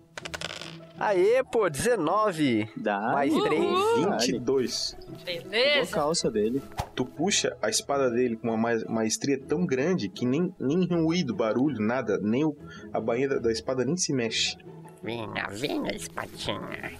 Aê, 0.97 1.43
pô, 1.43 1.69
19. 1.69 2.65
Dá. 2.77 2.97
Mais 3.11 3.33
Uhul. 3.33 3.43
3. 3.43 4.25
22. 4.25 4.97
Boa 5.05 5.17
Beleza. 5.25 5.91
calça 5.91 6.31
dele. 6.31 6.61
Tu 6.95 7.03
puxa 7.05 7.57
a 7.61 7.69
espada 7.69 8.09
dele 8.09 8.37
com 8.37 8.47
uma 8.47 8.55
ma- 8.57 8.85
maestria 8.87 9.37
tão 9.37 9.65
grande 9.65 10.07
que 10.07 10.25
nem, 10.25 10.53
nem 10.57 10.85
ruído, 10.87 11.35
barulho, 11.35 11.81
nada, 11.85 12.17
nem 12.21 12.45
o- 12.45 12.55
a 12.93 13.01
bainha 13.01 13.27
da, 13.27 13.39
da 13.39 13.51
espada 13.51 13.83
nem 13.83 13.97
se 13.97 14.13
mexe. 14.13 14.55
Venha, 15.03 15.47
venha, 15.49 15.93
espadinha. 15.93 16.93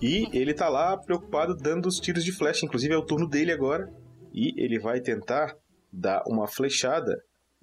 E 0.00 0.26
ele 0.32 0.54
tá 0.54 0.70
lá 0.70 0.96
preocupado 0.96 1.54
dando 1.54 1.84
os 1.86 2.00
tiros 2.00 2.24
de 2.24 2.32
flecha, 2.32 2.64
inclusive 2.64 2.94
é 2.94 2.96
o 2.96 3.04
turno 3.04 3.28
dele 3.28 3.52
agora. 3.52 3.92
E 4.32 4.54
ele 4.56 4.78
vai 4.78 5.00
tentar 5.00 5.54
dar 5.92 6.22
uma 6.26 6.46
flechada 6.48 7.14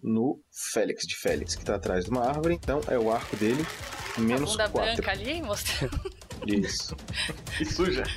no 0.03 0.39
Félix 0.73 1.07
de 1.07 1.15
Félix, 1.15 1.55
que 1.55 1.63
tá 1.63 1.75
atrás 1.75 2.05
de 2.05 2.11
uma 2.11 2.27
árvore. 2.27 2.55
Então 2.55 2.81
é 2.87 2.99
o 2.99 3.11
arco 3.11 3.35
dele, 3.37 3.65
A 4.17 4.19
menos 4.21 4.51
bunda 4.51 4.69
4. 4.69 4.95
branca 4.95 5.11
ali, 5.11 5.41
mostrando. 5.41 5.99
Isso. 6.45 6.95
Que 7.57 7.65
suja. 7.65 8.03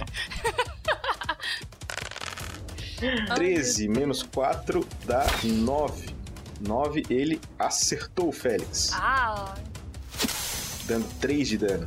13 3.35 3.89
menos 3.89 4.23
4 4.23 4.87
dá 5.05 5.25
9. 5.45 6.17
9, 6.61 7.05
ele 7.11 7.39
acertou 7.59 8.29
o 8.29 8.33
Félix, 8.33 8.91
Ah, 8.95 9.55
dando 10.87 11.07
3 11.21 11.47
de 11.49 11.59
dano. 11.59 11.87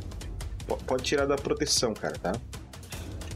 P- 0.66 0.76
Pode 0.86 1.02
tirar 1.02 1.26
da 1.26 1.34
proteção, 1.36 1.92
cara, 1.92 2.16
tá? 2.16 2.32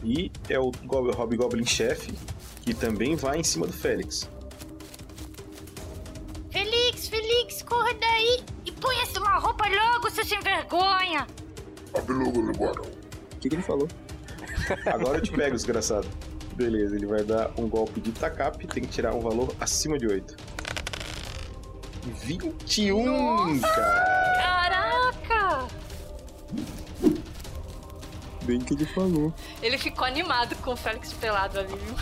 E 0.01 0.31
é 0.47 0.57
o 0.57 0.71
Gob- 0.85 1.11
Hobgoblin 1.13 1.65
chefe, 1.65 2.13
que 2.61 2.73
também 2.73 3.17
vai 3.17 3.37
em 3.39 3.43
cima 3.43 3.67
do 3.67 3.73
Félix. 3.73 4.29
Roupa 9.65 9.69
logo, 9.69 10.09
seu 10.09 10.25
sem 10.25 10.39
vergonha. 10.39 11.27
O 11.93 13.39
que, 13.39 13.49
que 13.49 13.55
ele 13.55 13.63
falou? 13.63 13.87
Agora 14.85 15.17
eu 15.17 15.21
te 15.21 15.31
pego, 15.31 15.55
desgraçado. 15.55 16.07
Beleza, 16.55 16.95
ele 16.95 17.05
vai 17.05 17.23
dar 17.23 17.51
um 17.57 17.67
golpe 17.67 17.99
de 17.99 18.11
tacap, 18.11 18.57
tem 18.67 18.83
que 18.83 18.89
tirar 18.89 19.13
um 19.13 19.19
valor 19.19 19.53
acima 19.59 19.97
de 19.97 20.07
8. 20.07 20.35
21, 22.23 23.59
cara! 23.59 24.35
Caraca! 24.41 25.67
Bem 28.43 28.59
que 28.59 28.73
ele 28.73 28.85
falou. 28.85 29.33
Ele 29.61 29.77
ficou 29.77 30.05
animado 30.05 30.55
com 30.57 30.73
o 30.73 30.77
Félix 30.77 31.11
pelado 31.13 31.59
ali, 31.59 31.73
viu? 31.75 31.95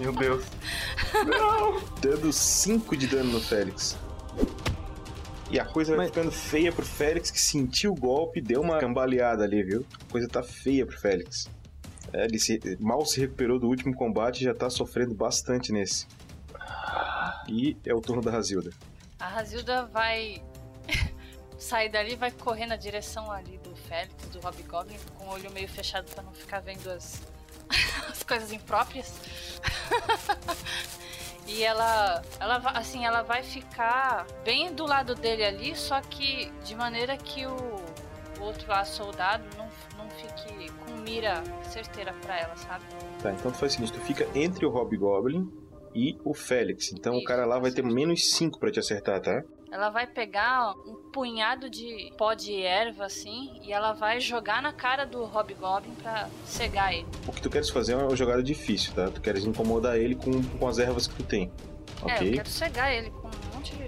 Meu 0.00 0.12
Deus. 0.12 0.44
Dando 2.00 2.32
5 2.32 2.96
de 2.96 3.06
dano 3.06 3.32
no 3.32 3.40
Félix. 3.40 3.96
E 5.52 5.60
a 5.60 5.66
coisa 5.66 5.94
vai 5.94 6.06
ficando 6.06 6.32
feia 6.32 6.72
pro 6.72 6.84
Félix, 6.84 7.30
que 7.30 7.40
sentiu 7.40 7.92
o 7.92 7.94
golpe, 7.94 8.40
deu 8.40 8.62
uma 8.62 8.78
cambaleada 8.78 9.44
ali, 9.44 9.62
viu? 9.62 9.84
A 10.08 10.10
coisa 10.10 10.26
tá 10.26 10.42
feia 10.42 10.86
pro 10.86 10.98
Félix. 10.98 11.46
É, 12.12 12.24
ele 12.24 12.38
se- 12.38 12.58
mal 12.80 13.04
se 13.04 13.20
recuperou 13.20 13.58
do 13.58 13.68
último 13.68 13.94
combate 13.94 14.40
e 14.40 14.44
já 14.44 14.54
tá 14.54 14.70
sofrendo 14.70 15.14
bastante 15.14 15.70
nesse. 15.70 16.06
E 17.48 17.76
é 17.84 17.94
o 17.94 18.00
turno 18.00 18.22
da 18.22 18.30
Razilda. 18.30 18.70
A 19.20 19.28
Razilda 19.28 19.84
vai 19.86 20.42
sair 21.58 21.90
dali 21.90 22.12
e 22.14 22.16
vai 22.16 22.30
correr 22.30 22.64
na 22.66 22.76
direção 22.76 23.30
ali 23.30 23.58
do 23.58 23.76
Félix, 23.76 24.14
do 24.28 24.40
Hobgoblin, 24.40 24.96
com 25.16 25.26
o 25.26 25.28
olho 25.32 25.50
meio 25.52 25.68
fechado 25.68 26.10
pra 26.14 26.22
não 26.22 26.32
ficar 26.32 26.60
vendo 26.60 26.90
as, 26.90 27.20
as 28.10 28.22
coisas 28.22 28.50
impróprias. 28.52 29.12
e 31.46 31.62
ela, 31.62 32.22
ela, 32.38 32.56
assim, 32.74 33.04
ela 33.04 33.22
vai 33.22 33.42
ficar 33.42 34.26
bem 34.44 34.72
do 34.72 34.86
lado 34.86 35.14
dele 35.14 35.44
ali, 35.44 35.76
só 35.76 36.00
que 36.00 36.50
de 36.64 36.74
maneira 36.74 37.16
que 37.16 37.46
o, 37.46 37.56
o 38.40 38.42
outro 38.42 38.68
lá, 38.68 38.84
soldado, 38.84 39.44
não, 39.56 39.68
não 39.98 40.10
fique 40.10 40.70
com 40.84 40.92
mira 41.02 41.42
certeira 41.68 42.12
pra 42.22 42.38
ela, 42.38 42.56
sabe? 42.56 42.84
Tá, 43.22 43.32
então 43.32 43.50
tu 43.50 43.58
faz 43.58 43.72
o 43.72 43.74
seguinte, 43.76 43.92
tu 43.92 44.00
fica 44.00 44.26
entre 44.34 44.64
o 44.64 44.70
Hobgoblin 44.70 45.50
e 45.94 46.16
o 46.24 46.32
Félix. 46.32 46.92
Então 46.92 47.16
o 47.16 47.24
cara 47.24 47.44
lá 47.44 47.58
vai 47.58 47.70
ter 47.70 47.82
menos 47.82 48.30
5 48.30 48.58
pra 48.58 48.70
te 48.70 48.78
acertar, 48.78 49.20
tá? 49.20 49.42
Ela 49.72 49.88
vai 49.88 50.06
pegar 50.06 50.74
um 50.86 50.96
punhado 51.10 51.70
de 51.70 52.12
pó 52.18 52.34
de 52.34 52.60
erva, 52.62 53.06
assim, 53.06 53.58
e 53.64 53.72
ela 53.72 53.94
vai 53.94 54.20
jogar 54.20 54.60
na 54.60 54.70
cara 54.70 55.06
do 55.06 55.24
Hobgoblin 55.24 55.94
pra 56.02 56.28
cegar 56.44 56.92
ele. 56.92 57.06
O 57.26 57.32
que 57.32 57.40
tu 57.40 57.48
queres 57.48 57.70
fazer 57.70 57.94
é 57.94 57.96
uma 57.96 58.14
jogada 58.14 58.42
difícil, 58.42 58.92
tá? 58.92 59.08
Tu 59.08 59.22
queres 59.22 59.46
incomodar 59.46 59.96
ele 59.96 60.14
com, 60.14 60.42
com 60.58 60.68
as 60.68 60.78
ervas 60.78 61.06
que 61.06 61.14
tu 61.14 61.22
tem. 61.22 61.50
É, 62.04 62.10
eu 62.10 62.14
Ok? 62.16 62.32
quero 62.32 62.48
cegar 62.50 62.92
ele 62.92 63.10
com 63.10 63.28
um 63.28 63.54
monte 63.56 63.74
de. 63.74 63.84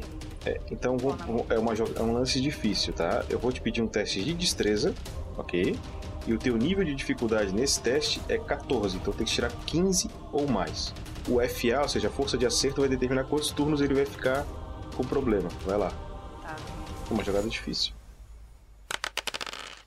É, 0.49 0.59
então 0.71 0.97
vou- 0.97 1.13
vou- 1.17 1.47
é, 1.51 1.59
uma, 1.59 1.73
é 1.75 2.03
um 2.03 2.15
lance 2.15 2.41
difícil, 2.41 2.95
tá? 2.95 3.23
Eu 3.29 3.39
vou 3.39 3.53
te 3.53 3.61
pedir 3.61 3.83
um 3.83 3.87
teste 3.87 4.25
de 4.25 4.33
destreza, 4.33 4.95
ok? 5.37 5.79
E 6.27 6.33
o 6.33 6.39
teu 6.39 6.57
nível 6.57 6.83
de 6.83 6.95
dificuldade 6.95 7.53
nesse 7.53 7.83
teste 7.83 8.23
é 8.27 8.39
14, 8.39 8.97
então 8.97 9.13
tem 9.13 9.27
que 9.27 9.33
tirar 9.33 9.53
15 9.67 10.11
ou 10.33 10.47
mais. 10.49 10.95
O 11.29 11.41
FA, 11.43 11.83
ou 11.83 11.89
seja, 11.91 12.09
a 12.09 12.11
força 12.11 12.39
de 12.39 12.47
acerto, 12.47 12.81
vai 12.81 12.89
determinar 12.89 13.25
quantos 13.25 13.51
turnos 13.51 13.83
ele 13.83 13.93
vai 13.93 14.07
ficar 14.07 14.47
com 14.95 15.05
problema. 15.05 15.49
Vai 15.67 15.77
lá. 15.79 15.91
Tá. 16.43 16.57
Uma 17.11 17.23
jogada 17.25 17.49
difícil. 17.49 17.93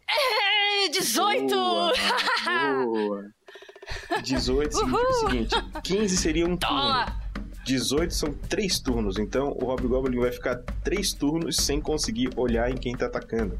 É, 0.09 0.89
18! 0.89 1.55
Boa. 1.55 3.25
18 4.23 4.75
significa 4.75 5.09
o 5.09 5.13
seguinte: 5.29 5.55
15 5.83 6.17
seria 6.17 6.45
um 6.45 6.57
turno. 6.57 6.75
Toma! 6.77 7.27
18 7.65 8.13
são 8.13 8.33
3 8.33 8.79
turnos, 8.79 9.17
então 9.19 9.49
o 9.61 9.65
Hobgoblin 9.65 10.19
vai 10.19 10.31
ficar 10.31 10.55
3 10.83 11.13
turnos 11.13 11.57
sem 11.57 11.81
conseguir 11.81 12.29
olhar 12.37 12.71
em 12.71 12.75
quem 12.77 12.95
tá 12.95 13.07
atacando. 13.07 13.59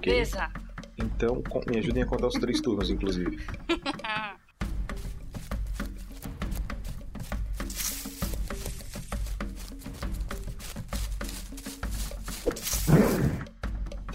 Beleza! 0.00 0.50
Então 0.98 1.42
com- 1.42 1.62
me 1.70 1.78
ajudem 1.78 2.02
a 2.02 2.06
contar 2.06 2.26
os 2.26 2.34
3 2.34 2.60
turnos, 2.60 2.90
inclusive. 2.90 3.38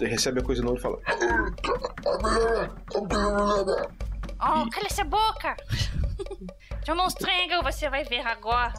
Você 0.04 0.08
recebe 0.10 0.40
a 0.40 0.42
coisa 0.42 0.62
no 0.62 0.72
olho 0.72 0.78
e 0.78 0.82
fala: 0.82 1.00
Oh, 4.38 4.68
cala 4.68 4.86
essa 4.86 5.02
boca! 5.02 5.56
Seu 6.84 6.94
monstrengo, 6.94 7.62
você 7.62 7.88
vai 7.88 8.04
ver 8.04 8.20
agora. 8.20 8.74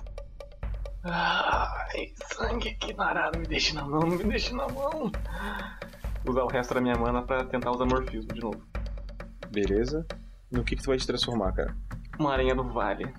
Ai, 1.04 2.14
sangue 2.32 2.70
aqui 2.70 2.94
parado, 2.94 3.40
me 3.40 3.48
deixa 3.48 3.74
na 3.74 3.86
mão, 3.86 4.02
não 4.02 4.18
me 4.18 4.24
deixa 4.24 4.56
na 4.56 4.68
mão. 4.68 5.12
Usar 6.28 6.44
o 6.44 6.48
resto 6.48 6.76
da 6.76 6.82
minha 6.82 6.96
mana 6.96 7.24
pra 7.24 7.44
tentar 7.46 7.72
usar 7.72 7.86
morfismo 7.86 8.32
de 8.32 8.42
novo. 8.42 8.62
Beleza. 9.52 10.06
No 10.52 10.64
que, 10.64 10.76
que 10.76 10.84
tu 10.84 10.90
vai 10.90 10.98
te 10.98 11.08
transformar, 11.08 11.54
cara? 11.54 11.76
Uma 12.20 12.34
aranha 12.34 12.54
do 12.54 12.72
vale. 12.72 13.12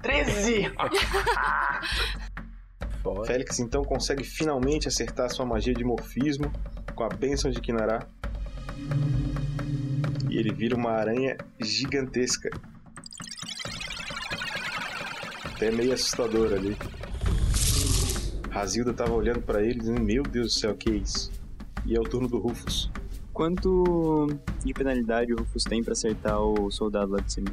13! 0.00 0.72
Félix 3.26 3.58
então 3.60 3.82
consegue 3.82 4.24
finalmente 4.24 4.88
acertar 4.88 5.30
sua 5.30 5.46
magia 5.46 5.72
de 5.72 5.84
morfismo 5.84 6.52
com 6.94 7.04
a 7.04 7.08
bênção 7.08 7.50
de 7.50 7.60
Kinará. 7.60 8.06
E 10.28 10.36
ele 10.36 10.52
vira 10.52 10.76
uma 10.76 10.90
aranha 10.90 11.36
gigantesca. 11.60 12.50
Até 15.44 15.70
meio 15.70 15.92
assustador 15.92 16.52
ali. 16.52 16.76
Razilda 18.50 18.92
tava 18.92 19.12
olhando 19.12 19.40
pra 19.40 19.62
ele 19.62 19.78
dizendo: 19.80 20.00
Meu 20.02 20.22
Deus 20.22 20.54
do 20.54 20.60
céu, 20.60 20.74
que 20.74 20.90
é 20.90 20.94
isso? 20.94 21.30
E 21.86 21.96
é 21.96 22.00
o 22.00 22.04
turno 22.04 22.28
do 22.28 22.38
Rufus. 22.38 22.90
Quanto 23.32 24.26
de 24.64 24.72
penalidade 24.74 25.32
o 25.32 25.38
Rufus 25.38 25.64
tem 25.64 25.82
pra 25.82 25.92
acertar 25.92 26.40
o 26.40 26.70
soldado 26.70 27.12
lá 27.12 27.20
de 27.20 27.32
cima? 27.32 27.48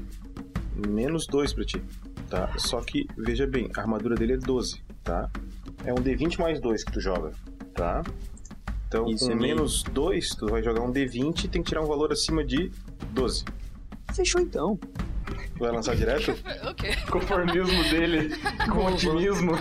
Menos 0.87 1.25
2 1.27 1.53
pra 1.53 1.63
ti. 1.63 1.81
Tá? 2.29 2.53
Só 2.57 2.81
que, 2.81 3.07
veja 3.17 3.47
bem, 3.47 3.69
a 3.75 3.79
armadura 3.79 4.15
dele 4.15 4.33
é 4.33 4.37
12, 4.37 4.81
tá? 5.07 5.29
É 5.85 5.93
um 5.93 5.97
D20 5.97 6.37
mais 6.39 6.59
2 6.59 6.83
que 6.83 6.91
tu 6.91 6.99
joga, 6.99 7.31
tá? 7.73 8.03
Então, 8.87 9.07
Isso 9.07 9.25
com 9.25 9.31
é 9.31 9.35
menos 9.35 9.83
2, 9.83 10.29
tu 10.35 10.47
vai 10.47 10.61
jogar 10.61 10.81
um 10.81 10.91
D20 10.91 11.45
e 11.45 11.47
tem 11.47 11.63
que 11.63 11.69
tirar 11.69 11.81
um 11.81 11.87
valor 11.87 12.11
acima 12.11 12.43
de 12.43 12.69
12. 13.11 13.45
Fechou 14.13 14.41
então. 14.41 14.77
Tu 14.77 15.59
vai 15.59 15.71
lançar 15.71 15.95
direto? 15.95 16.31
O 16.69 16.73
quê? 16.75 16.89
Conformismo 17.09 17.83
dele 17.89 18.35
com 18.71 18.85
otimismo 18.85 19.53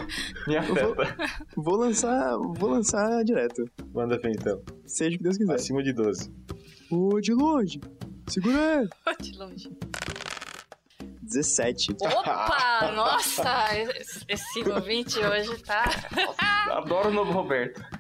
me 0.47 0.57
afeta. 0.57 1.16
Vou 1.57 1.76
lançar. 1.76 2.36
Vou 2.36 2.70
lançar 2.70 3.24
direto. 3.24 3.64
Manda 3.94 4.18
ver 4.18 4.30
então. 4.30 4.61
Seja 4.84 5.14
o 5.14 5.18
que 5.18 5.24
Deus 5.24 5.36
quiser. 5.36 5.55
Acima 5.55 5.82
de 5.82 5.92
12. 5.92 6.30
Ô, 6.90 7.20
de 7.20 7.32
longe. 7.32 7.80
Segura 8.28 8.88
aí. 9.07 9.16
De 9.20 9.38
longe. 9.38 9.70
17. 11.27 11.97
Opa! 12.01 12.93
Nossa! 12.95 13.66
Esse 14.29 14.61
ouvinte 14.68 15.18
hoje 15.18 15.57
tá. 15.62 15.85
Adoro 16.70 17.09
o 17.09 17.12
novo 17.12 17.33
Roberto. 17.33 17.83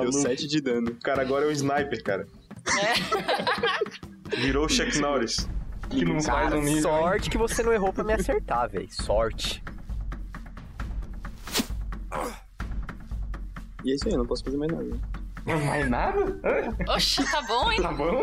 Deu 0.00 0.12
7 0.12 0.46
de 0.46 0.60
dano. 0.60 0.90
O 0.90 1.00
cara 1.00 1.22
agora 1.22 1.44
é 1.44 1.48
um 1.48 1.52
sniper, 1.52 2.02
cara. 2.02 2.26
Virou 4.36 4.66
o 4.66 4.68
Chuck 4.68 4.98
Norris. 4.98 5.48
Que 5.88 6.04
não 6.04 6.20
Cara, 6.20 6.50
faz 6.50 6.54
um 6.54 6.62
nível. 6.62 6.82
sorte 6.82 7.30
que 7.30 7.38
você 7.38 7.62
não 7.62 7.72
errou 7.72 7.92
pra 7.92 8.04
me 8.04 8.12
acertar, 8.12 8.68
velho. 8.68 8.88
Sorte. 8.90 9.62
E 13.84 13.92
é 13.92 13.94
isso 13.94 14.06
aí, 14.06 14.12
eu 14.12 14.18
não 14.18 14.26
posso 14.26 14.44
fazer 14.44 14.58
mais 14.58 14.70
nada. 14.70 15.00
Não 15.48 15.64
mais 15.64 15.88
nada? 15.88 16.18
Oxe, 16.88 17.24
tá 17.30 17.42
bom, 17.42 17.72
hein? 17.72 17.80
Tá 17.82 17.92
bom? 17.92 18.20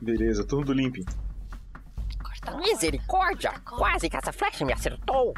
Beleza, 0.00 0.44
turno 0.46 0.66
do 0.66 0.72
Limping. 0.72 1.04
Misericórdia! 2.60 3.52
Quase 3.64 4.10
que 4.10 4.16
essa 4.16 4.32
flecha 4.32 4.64
me 4.64 4.72
acertou! 4.72 5.32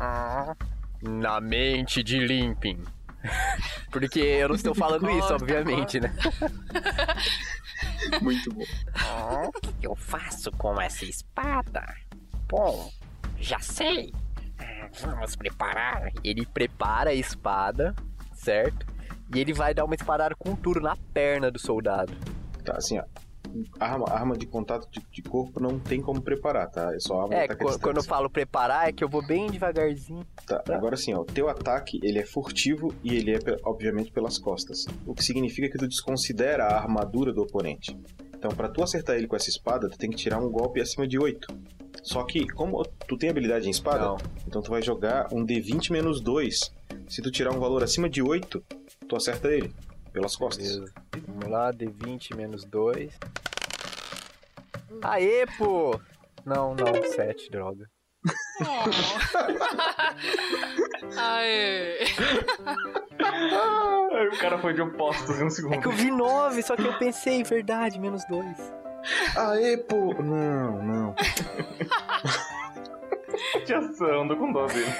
Ah, 0.00 0.54
Na 1.02 1.40
mente 1.40 2.02
de 2.02 2.18
Limping. 2.20 2.82
Porque 3.90 4.20
eu 4.20 4.48
não 4.48 4.54
estou 4.54 4.74
falando 4.74 5.08
isso, 5.10 5.20
Corta, 5.28 5.34
obviamente, 5.44 5.98
né? 6.00 6.14
Muito 8.20 8.52
bom. 8.52 8.62
ah, 8.94 9.42
o 9.48 9.52
que 9.60 9.72
que 9.72 9.86
eu 9.86 9.96
faço 9.96 10.50
com 10.52 10.80
essa 10.80 11.04
espada? 11.04 11.84
Bom, 12.48 12.90
já 13.38 13.58
sei. 13.60 14.12
Ah, 14.58 14.88
Vamos 15.00 15.34
preparar. 15.36 16.10
Ele 16.22 16.46
prepara 16.46 17.10
a 17.10 17.14
espada, 17.14 17.94
certo? 18.34 18.86
E 19.34 19.40
ele 19.40 19.52
vai 19.52 19.74
dar 19.74 19.84
uma 19.84 19.94
espadada 19.94 20.34
com 20.38 20.54
tudo 20.54 20.80
na 20.80 20.96
perna 21.12 21.50
do 21.50 21.58
soldado. 21.58 22.12
Tá, 22.64 22.76
assim, 22.76 22.98
ó. 22.98 23.04
Arma, 23.78 24.06
arma 24.10 24.36
de 24.36 24.46
contato 24.46 24.88
de, 24.90 25.00
de 25.12 25.22
corpo 25.22 25.60
não 25.60 25.78
tem 25.78 26.00
como 26.00 26.20
preparar, 26.20 26.68
tá? 26.70 26.92
É 26.92 26.98
só 26.98 27.20
arma 27.22 27.28
de 27.28 27.34
É, 27.34 27.44
ataque 27.44 27.62
à 27.62 27.66
qu- 27.68 27.78
quando 27.80 27.96
eu 27.98 28.02
falo 28.02 28.28
preparar, 28.28 28.88
é 28.88 28.92
que 28.92 29.04
eu 29.04 29.08
vou 29.08 29.24
bem 29.24 29.46
devagarzinho. 29.48 30.26
Tá, 30.44 30.60
agora 30.70 30.96
sim, 30.96 31.14
ó, 31.14 31.20
o 31.20 31.24
teu 31.24 31.48
ataque 31.48 32.00
ele 32.02 32.18
é 32.18 32.24
furtivo 32.26 32.92
e 33.04 33.14
ele 33.14 33.32
é, 33.32 33.38
obviamente, 33.64 34.10
pelas 34.10 34.38
costas. 34.38 34.86
O 35.06 35.14
que 35.14 35.22
significa 35.24 35.68
que 35.68 35.78
tu 35.78 35.86
desconsidera 35.86 36.64
a 36.64 36.76
armadura 36.78 37.32
do 37.32 37.42
oponente. 37.42 37.96
Então, 38.36 38.50
pra 38.50 38.68
tu 38.68 38.82
acertar 38.82 39.14
ele 39.16 39.28
com 39.28 39.36
essa 39.36 39.48
espada, 39.48 39.88
tu 39.88 39.96
tem 39.96 40.10
que 40.10 40.16
tirar 40.16 40.38
um 40.38 40.50
golpe 40.50 40.80
acima 40.80 41.06
de 41.06 41.16
8. 41.18 41.46
Só 42.02 42.24
que, 42.24 42.46
como 42.48 42.82
tu 43.06 43.16
tem 43.16 43.30
habilidade 43.30 43.68
em 43.68 43.70
espada, 43.70 44.04
Não. 44.04 44.16
então 44.48 44.60
tu 44.60 44.70
vai 44.70 44.82
jogar 44.82 45.28
um 45.32 45.46
D20 45.46 45.92
menos 45.92 46.20
2. 46.20 46.74
Se 47.08 47.22
tu 47.22 47.30
tirar 47.30 47.52
um 47.52 47.60
valor 47.60 47.82
acima 47.84 48.08
de 48.10 48.20
8, 48.20 48.62
tu 49.08 49.16
acerta 49.16 49.48
ele. 49.48 49.74
Pelas 50.12 50.36
costas. 50.36 50.78
Vamos 51.26 51.48
lá, 51.48 51.72
D20 51.72 52.36
menos 52.36 52.64
2. 52.64 53.12
Aê, 55.02 55.44
pô! 55.58 55.98
Não, 56.44 56.74
não, 56.74 57.02
7, 57.02 57.50
droga. 57.50 57.88
Aê. 61.16 61.98
Aí 64.12 64.28
o 64.28 64.38
cara 64.38 64.58
foi 64.58 64.72
de 64.72 64.82
opostos 64.82 65.40
em 65.40 65.44
um 65.44 65.50
segundo. 65.50 65.74
É 65.74 65.78
que 65.78 65.86
eu 65.86 65.92
vi 65.92 66.10
9, 66.10 66.62
só 66.62 66.76
que 66.76 66.86
eu 66.86 66.96
pensei, 66.98 67.42
verdade, 67.42 67.98
menos 67.98 68.24
2. 68.28 68.72
Aê, 69.36 69.76
pô! 69.78 70.14
Não, 70.22 70.82
não. 70.82 71.14
Chateação, 73.52 74.22
ando 74.22 74.36
com 74.36 74.52
dó 74.52 74.66
dele. 74.66 74.92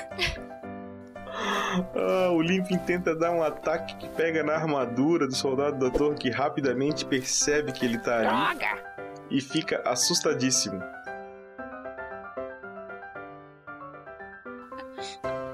Ah, 1.36 2.30
o 2.30 2.40
Limpin 2.40 2.78
tenta 2.78 3.14
dar 3.14 3.32
um 3.32 3.42
ataque 3.42 3.96
que 3.96 4.08
pega 4.10 4.42
na 4.42 4.54
armadura 4.54 5.26
do 5.26 5.34
soldado 5.34 5.78
da 5.78 5.90
torre 5.90 6.16
que 6.16 6.30
rapidamente 6.30 7.04
percebe 7.04 7.72
que 7.72 7.84
ele 7.84 7.98
tá 7.98 8.18
ali 8.18 8.58
Droga! 8.58 8.94
e 9.30 9.40
fica 9.40 9.82
assustadíssimo. 9.84 10.80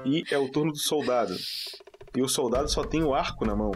E 0.05 0.23
é 0.31 0.37
o 0.37 0.49
turno 0.49 0.71
do 0.71 0.77
soldado. 0.77 1.35
E 2.15 2.21
o 2.21 2.27
soldado 2.27 2.69
só 2.69 2.83
tem 2.83 3.03
o 3.03 3.13
arco 3.13 3.45
na 3.45 3.55
mão. 3.55 3.71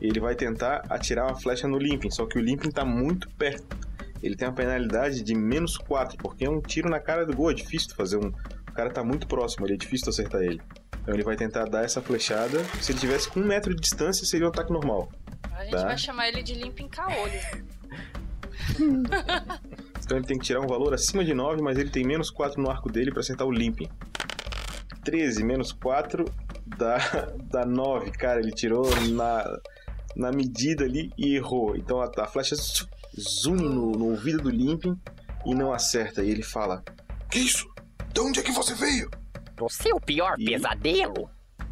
Ele 0.00 0.20
vai 0.20 0.34
tentar 0.34 0.82
atirar 0.90 1.26
uma 1.26 1.40
flecha 1.40 1.66
no 1.66 1.78
Limpin, 1.78 2.10
só 2.10 2.26
que 2.26 2.38
o 2.38 2.42
Limpin 2.42 2.70
tá 2.70 2.84
muito 2.84 3.28
perto. 3.30 3.76
Ele 4.22 4.34
tem 4.34 4.48
uma 4.48 4.54
penalidade 4.54 5.22
de 5.22 5.34
menos 5.34 5.76
4, 5.76 6.16
porque 6.18 6.44
é 6.44 6.50
um 6.50 6.60
tiro 6.60 6.88
na 6.88 6.98
cara 6.98 7.24
do 7.24 7.34
gol, 7.34 7.50
é 7.50 7.54
difícil 7.54 7.94
fazer 7.94 8.16
um. 8.16 8.28
O 8.68 8.72
cara 8.72 8.90
tá 8.90 9.04
muito 9.04 9.26
próximo, 9.26 9.66
ele 9.66 9.74
é 9.74 9.76
difícil 9.76 10.08
acertar 10.08 10.42
ele. 10.42 10.60
Então 11.06 11.14
ele 11.14 11.22
vai 11.22 11.36
tentar 11.36 11.66
dar 11.66 11.84
essa 11.84 12.02
flechada. 12.02 12.64
Se 12.82 12.90
ele 12.90 12.98
tivesse 12.98 13.28
com 13.28 13.38
um 13.38 13.46
metro 13.46 13.72
de 13.72 13.80
distância, 13.80 14.26
seria 14.26 14.44
um 14.44 14.50
ataque 14.50 14.72
normal. 14.72 15.08
A 15.52 15.62
gente 15.62 15.70
Tá. 15.70 15.84
vai 15.84 15.96
chamar 15.96 16.26
ele 16.26 16.42
de 16.42 16.52
limpim 16.54 16.88
caolho. 16.88 17.40
Então 20.04 20.18
ele 20.18 20.26
tem 20.26 20.38
que 20.38 20.44
tirar 20.44 20.60
um 20.60 20.68
valor 20.68 20.94
acima 20.94 21.24
de 21.24 21.34
9, 21.34 21.60
mas 21.62 21.76
ele 21.78 21.90
tem 21.90 22.04
menos 22.04 22.30
4 22.30 22.62
no 22.62 22.70
arco 22.70 22.90
dele 22.90 23.10
pra 23.10 23.20
acertar 23.20 23.44
o 23.44 23.50
Limping. 23.50 23.88
13 25.04 25.42
menos 25.42 25.72
4 25.72 26.24
dá, 26.64 26.96
dá 27.50 27.66
9. 27.66 28.12
Cara, 28.12 28.38
ele 28.38 28.52
tirou 28.52 28.84
na, 29.10 29.58
na 30.14 30.30
medida 30.30 30.84
ali 30.84 31.12
e 31.18 31.34
errou. 31.34 31.76
Então 31.76 32.00
a, 32.00 32.08
a 32.18 32.26
flecha 32.28 32.54
zoom 33.18 33.56
no, 33.56 33.92
no 33.92 34.04
ouvido 34.10 34.40
do 34.40 34.48
Limping 34.50 34.96
e 35.44 35.54
não 35.56 35.72
acerta. 35.72 36.22
E 36.22 36.30
ele 36.30 36.42
fala: 36.42 36.84
Que 37.30 37.40
isso? 37.40 37.68
De 38.12 38.20
onde 38.20 38.38
é 38.38 38.42
que 38.44 38.52
você 38.52 38.74
veio? 38.74 39.10
Você 39.58 39.90
é 39.90 39.94
o 39.94 40.00
pior 40.00 40.34
Ih. 40.38 40.44
pesadelo? 40.44 41.30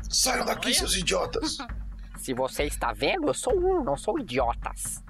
Saiam 0.08 0.44
daqui, 0.46 0.66
Olha. 0.68 0.74
seus 0.74 0.96
idiotas! 0.96 1.58
Se 2.18 2.32
você 2.32 2.64
está 2.64 2.92
vendo, 2.92 3.26
eu 3.28 3.34
sou 3.34 3.52
um, 3.54 3.84
não 3.84 3.96
sou 3.96 4.18
idiotas. 4.18 5.02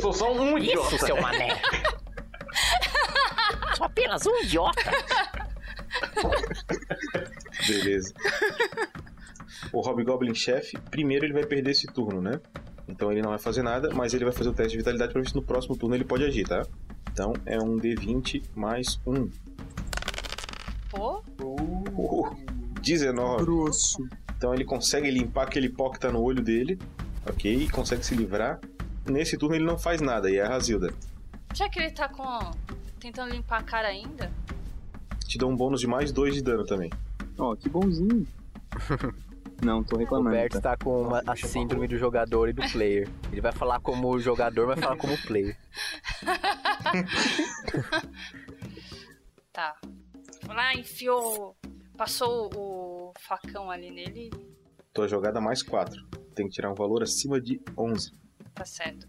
Sou 0.00 0.12
só 0.12 0.32
um 0.32 0.58
Isso, 0.58 0.70
idiota. 0.72 0.98
seu 1.06 1.20
mané. 1.20 1.60
Sou 3.76 3.86
apenas 3.86 4.26
um 4.26 4.34
idiota. 4.42 4.80
Beleza. 7.66 8.12
O 9.72 9.80
Hobgoblin 9.80 10.34
chefe, 10.34 10.76
primeiro 10.90 11.24
ele 11.26 11.32
vai 11.34 11.44
perder 11.44 11.70
esse 11.72 11.86
turno, 11.86 12.20
né? 12.20 12.40
Então 12.88 13.12
ele 13.12 13.20
não 13.22 13.30
vai 13.30 13.38
fazer 13.38 13.62
nada, 13.62 13.90
mas 13.94 14.14
ele 14.14 14.24
vai 14.24 14.32
fazer 14.32 14.48
o 14.48 14.54
teste 14.54 14.72
de 14.72 14.78
vitalidade 14.78 15.12
pra 15.12 15.20
ver 15.20 15.28
se 15.28 15.34
no 15.36 15.42
próximo 15.42 15.76
turno 15.76 15.94
ele 15.94 16.04
pode 16.04 16.24
agir, 16.24 16.46
tá? 16.48 16.62
Então 17.12 17.32
é 17.44 17.58
um 17.58 17.76
D20 17.78 18.42
mais 18.54 18.98
um. 19.06 19.30
Pô, 20.96 21.22
Uh, 21.42 22.34
19. 22.80 23.44
Grosso. 23.44 24.08
Então 24.36 24.54
ele 24.54 24.64
consegue 24.64 25.10
limpar 25.10 25.44
aquele 25.44 25.68
pó 25.68 25.90
que 25.90 25.98
tá 25.98 26.10
no 26.12 26.20
olho 26.22 26.42
dele, 26.42 26.78
ok? 27.28 27.54
E 27.64 27.68
consegue 27.68 28.04
se 28.04 28.14
livrar. 28.14 28.60
Nesse 29.06 29.36
turno 29.38 29.54
ele 29.54 29.64
não 29.64 29.78
faz 29.78 30.00
nada, 30.00 30.30
e 30.30 30.36
é 30.36 30.42
a 30.42 30.48
Razilda. 30.48 30.92
já 31.54 31.68
que 31.68 31.78
ele 31.78 31.90
tá 31.90 32.08
com. 32.08 32.50
tentando 32.98 33.32
limpar 33.32 33.60
a 33.60 33.62
cara 33.62 33.88
ainda, 33.88 34.30
Te 35.26 35.38
dá 35.38 35.46
um 35.46 35.56
bônus 35.56 35.80
de 35.80 35.86
mais 35.86 36.12
dois 36.12 36.34
de 36.34 36.42
dano 36.42 36.64
também. 36.64 36.90
Ó, 37.38 37.54
que 37.56 37.68
bonzinho. 37.68 38.26
Não, 39.62 39.82
tô 39.82 39.96
O 39.96 39.98
reclamando. 39.98 40.36
Roberto 40.36 40.60
Tá? 40.60 40.76
tá 40.76 40.84
com 40.84 41.02
uma, 41.02 41.22
a 41.26 41.34
síndrome 41.34 41.88
do 41.88 41.96
jogador 41.96 42.48
e 42.48 42.52
do 42.52 42.62
player. 42.70 43.08
Ele 43.32 43.40
vai 43.40 43.52
falar 43.52 43.80
como 43.80 44.18
jogador, 44.20 44.66
mas 44.66 44.78
fala 44.80 44.96
como 44.96 45.16
player. 45.22 45.56
tá. 49.52 49.74
Lá, 50.48 50.74
enfiou. 50.74 51.56
Passou 51.96 52.50
o 52.54 53.12
facão 53.20 53.70
ali 53.70 53.90
nele, 53.90 54.30
Tua 54.92 55.08
jogada 55.08 55.40
mais 55.40 55.62
4. 55.62 56.06
Tem 56.34 56.46
que 56.46 56.52
tirar 56.54 56.70
um 56.70 56.74
valor 56.74 57.02
acima 57.02 57.40
de 57.40 57.60
11. 57.76 58.12
tá 58.54 58.64
certo. 58.64 59.06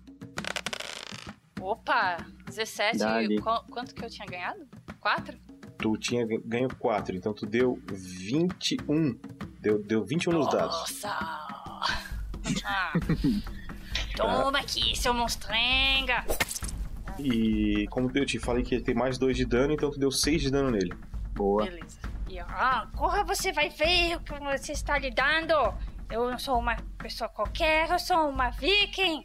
Opa! 1.60 2.18
17. 2.46 2.98
Dá-lhe. 3.00 3.42
Qu- 3.42 3.64
quanto 3.70 3.94
que 3.94 4.04
eu 4.06 4.10
tinha 4.10 4.26
ganhado? 4.26 4.66
4? 5.00 5.38
Tu 5.78 5.98
tinha 5.98 6.26
ganho 6.46 6.70
4, 6.80 7.16
então 7.16 7.34
tu 7.34 7.46
deu 7.46 7.80
21. 7.88 9.18
Deu, 9.60 9.80
deu 9.84 10.04
21 10.06 10.32
nos 10.34 10.50
dados. 10.50 10.76
Nossa! 10.78 11.48
Ah. 12.64 12.94
Toma 14.16 14.60
aqui, 14.60 14.96
seu 14.96 15.14
monstrenga! 15.14 16.24
E 17.20 17.86
como 17.90 18.10
eu 18.16 18.26
te 18.26 18.40
falei 18.40 18.64
que 18.64 18.74
ia 18.76 18.82
ter 18.82 18.94
mais 18.94 19.18
2 19.18 19.36
de 19.36 19.44
dano, 19.46 19.74
então 19.74 19.92
tu 19.92 20.00
deu 20.00 20.10
6 20.10 20.44
de 20.44 20.50
dano 20.52 20.72
nele. 20.72 20.94
Boa. 21.38 21.66
Beleza. 21.66 22.00
E, 22.28 22.40
ah, 22.40 22.90
corra, 22.96 23.24
você 23.24 23.54
vai 23.54 23.70
ver 23.70 24.16
o 24.16 24.20
que 24.20 24.34
você 24.40 24.72
está 24.72 24.98
lidando. 24.98 25.54
Eu 26.10 26.30
não 26.30 26.40
sou 26.40 26.58
uma 26.58 26.76
pessoa 26.98 27.30
qualquer, 27.30 27.90
eu 27.90 28.00
sou 28.00 28.30
uma 28.30 28.50
viking. 28.50 29.24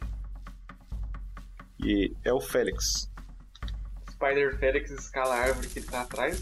E 1.83 2.13
é 2.23 2.31
o 2.31 2.39
Félix. 2.39 3.11
Spider 4.09 4.57
Félix 4.59 4.91
escala 4.91 5.35
a 5.35 5.39
árvore 5.39 5.67
que 5.67 5.79
ele 5.79 5.87
tá 5.87 6.01
atrás. 6.01 6.41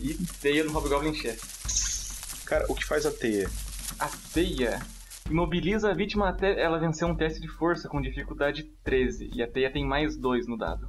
E 0.00 0.14
teia 0.40 0.64
no 0.64 0.72
Hobgoblin 0.76 1.14
chefe. 1.14 2.44
Cara, 2.44 2.66
o 2.68 2.74
que 2.74 2.84
faz 2.84 3.06
a 3.06 3.12
teia? 3.12 3.48
A 3.98 4.08
teia 4.32 4.80
imobiliza 5.30 5.90
a 5.90 5.94
vítima 5.94 6.28
até 6.28 6.60
ela 6.60 6.78
vencer 6.78 7.06
um 7.06 7.14
teste 7.14 7.40
de 7.40 7.48
força 7.48 7.88
com 7.88 8.00
dificuldade 8.00 8.64
13. 8.82 9.30
E 9.32 9.42
a 9.42 9.50
teia 9.50 9.72
tem 9.72 9.86
mais 9.86 10.16
2 10.16 10.46
no 10.46 10.58
dado. 10.58 10.88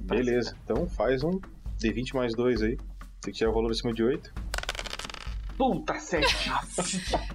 Beleza, 0.00 0.56
então 0.64 0.88
faz 0.88 1.22
um 1.22 1.38
D20 1.78 2.14
mais 2.14 2.34
2 2.34 2.62
aí. 2.62 2.78
Tem 3.22 3.32
que 3.32 3.38
tirar 3.38 3.50
o 3.50 3.54
valor 3.54 3.70
acima 3.70 3.92
de 3.92 4.02
8. 4.02 4.32
Puta, 5.56 5.94
7! 5.98 6.26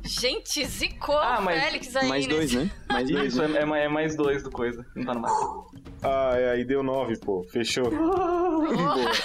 Gente, 0.03 0.65
zicou 0.65 1.17
Ah, 1.17 1.39
mas- 1.39 1.63
Félix 1.63 1.95
aí. 1.95 2.07
Mais 2.09 2.27
dois, 2.27 2.51
né? 2.53 2.69
Mais 2.89 3.09
dois. 3.09 3.27
Isso, 3.33 3.47
né? 3.47 3.57
é, 3.59 3.61
é 3.61 3.65
ma- 3.65 3.77
é 3.79 3.87
mais 3.87 4.15
2 4.17 4.43
do 4.43 4.51
coisa. 4.51 4.85
Não 4.95 5.05
tá 5.05 5.13
no 5.13 5.21
mapa. 5.21 5.65
Ah, 6.03 6.33
é, 6.37 6.51
aí 6.51 6.65
deu 6.65 6.83
9, 6.83 7.17
pô. 7.19 7.43
Fechou. 7.43 7.89
Boa. 7.89 9.11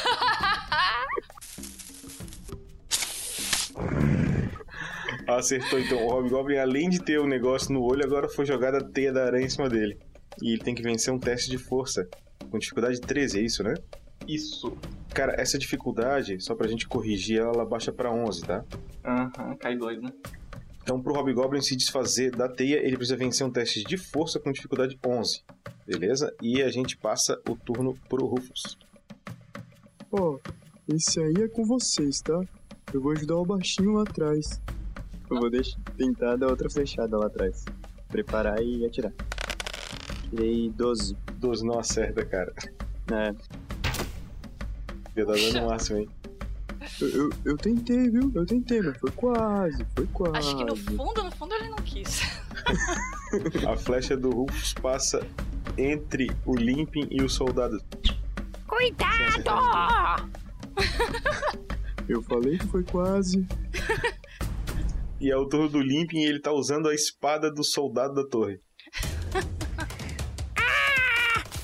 Acertou 5.27 5.79
então. 5.79 5.99
O 6.07 6.11
Hobgoblin, 6.11 6.57
além 6.59 6.89
de 6.89 6.99
ter 7.01 7.19
o 7.19 7.27
negócio 7.27 7.73
no 7.73 7.83
olho, 7.83 8.05
agora 8.05 8.29
foi 8.29 8.45
jogada 8.45 8.79
a 8.79 8.85
teia 8.85 9.13
da 9.13 9.25
aranha 9.25 9.47
em 9.47 9.51
cima 9.51 9.69
dele. 9.69 9.99
E 10.43 10.53
ele 10.55 10.63
tem 10.63 10.75
que 10.75 10.83
vencer 10.83 11.13
um 11.13 11.19
teste 11.19 11.51
de 11.51 11.59
força. 11.59 12.09
Com 12.51 12.59
dificuldade 12.59 13.01
13, 13.01 13.39
é 13.39 13.43
isso, 13.43 13.63
né? 13.63 13.75
Isso. 14.27 14.77
Cara, 15.15 15.35
essa 15.39 15.59
dificuldade, 15.59 16.41
só 16.41 16.55
pra 16.55 16.67
gente 16.67 16.89
corrigir, 16.89 17.41
ela, 17.41 17.53
ela 17.53 17.67
baixa 17.67 17.93
pra 17.93 18.11
11, 18.11 18.43
tá? 18.43 18.65
Aham, 19.05 19.57
cai 19.57 19.77
2, 19.77 20.01
né? 20.01 20.11
Então, 20.83 21.01
pro 21.01 21.15
Hobgoblin 21.15 21.61
se 21.61 21.77
desfazer 21.77 22.35
da 22.35 22.49
teia, 22.49 22.85
ele 22.85 22.97
precisa 22.97 23.17
vencer 23.17 23.47
um 23.47 23.51
teste 23.51 23.85
de 23.85 23.97
força 23.97 24.41
com 24.41 24.51
dificuldade 24.51 24.99
11. 25.07 25.43
Beleza? 25.87 26.35
E 26.41 26.63
a 26.63 26.71
gente 26.71 26.97
passa 26.97 27.41
o 27.49 27.55
turno 27.55 27.95
pro 28.09 28.27
Rufus. 28.27 28.79
Ó, 30.11 30.39
esse 30.89 31.21
aí 31.21 31.45
é 31.45 31.49
com 31.49 31.65
vocês, 31.65 32.21
tá? 32.21 32.41
Eu 32.93 33.01
vou 33.01 33.13
ajudar 33.13 33.37
o 33.37 33.45
baixinho 33.45 33.93
lá 33.93 34.03
atrás. 34.03 34.61
Eu 35.31 35.39
vou 35.39 35.51
deixar, 35.51 35.79
tentar 35.97 36.37
dar 36.37 36.49
outra 36.49 36.69
flechada 36.69 37.17
lá 37.17 37.27
atrás. 37.27 37.65
Preparar 38.09 38.61
e 38.63 38.85
atirar. 38.85 39.13
Tirei 40.31 40.69
12. 40.71 41.17
12 41.39 41.65
não 41.65 41.79
acerta, 41.79 42.25
cara. 42.25 42.53
É, 43.11 43.35
Ia 45.17 45.27
dar 45.27 45.35
dano 45.35 45.69
máximo, 45.69 45.99
hein? 45.99 46.09
eu, 47.01 47.09
eu, 47.09 47.31
eu 47.45 47.57
tentei, 47.57 48.11
viu? 48.11 48.33
Eu 48.35 48.47
tentei, 48.47 48.81
mas 48.81 48.97
foi 48.99 49.11
quase, 49.13 49.87
foi 49.95 50.07
quase. 50.07 50.39
Acho 50.39 50.57
que 50.57 50.65
no 50.65 50.77
fundo, 50.77 51.23
no 51.23 51.31
fundo 51.31 51.55
ele 51.55 51.69
não 51.69 51.77
quis. 51.79 52.23
A 53.69 53.77
flecha 53.77 54.17
do 54.17 54.31
Rufus 54.31 54.75
passa 54.75 55.27
entre 55.77 56.31
o 56.45 56.55
Limping 56.55 57.09
e 57.11 57.23
o 57.23 57.29
soldado. 57.29 57.83
Cuidado! 58.67 60.31
Eu 62.09 62.23
falei 62.23 62.59
que 62.59 62.67
foi 62.67 62.83
quase. 62.83 63.47
E 65.21 65.31
é 65.31 65.37
o 65.37 65.47
turno 65.47 65.69
do 65.69 65.81
Limping 65.81 66.19
e 66.19 66.27
ele 66.27 66.41
tá 66.41 66.53
usando 66.53 66.89
a 66.89 66.95
espada 66.95 67.51
do 67.51 67.63
soldado 67.63 68.15
da 68.15 68.27
torre. 68.27 68.61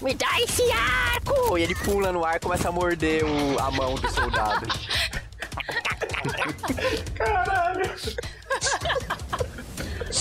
Me 0.09 0.15
dá 0.15 0.41
esse 0.41 0.63
arco! 0.73 1.59
E 1.59 1.63
ele 1.65 1.75
pula 1.75 2.11
no 2.11 2.25
ar 2.25 2.37
e 2.37 2.41
começa 2.41 2.71
a 2.71 2.73
morder 2.73 3.23
o- 3.27 3.59
a 3.59 3.71
mão 3.71 3.95
do 3.95 4.11
soldado. 4.11 4.67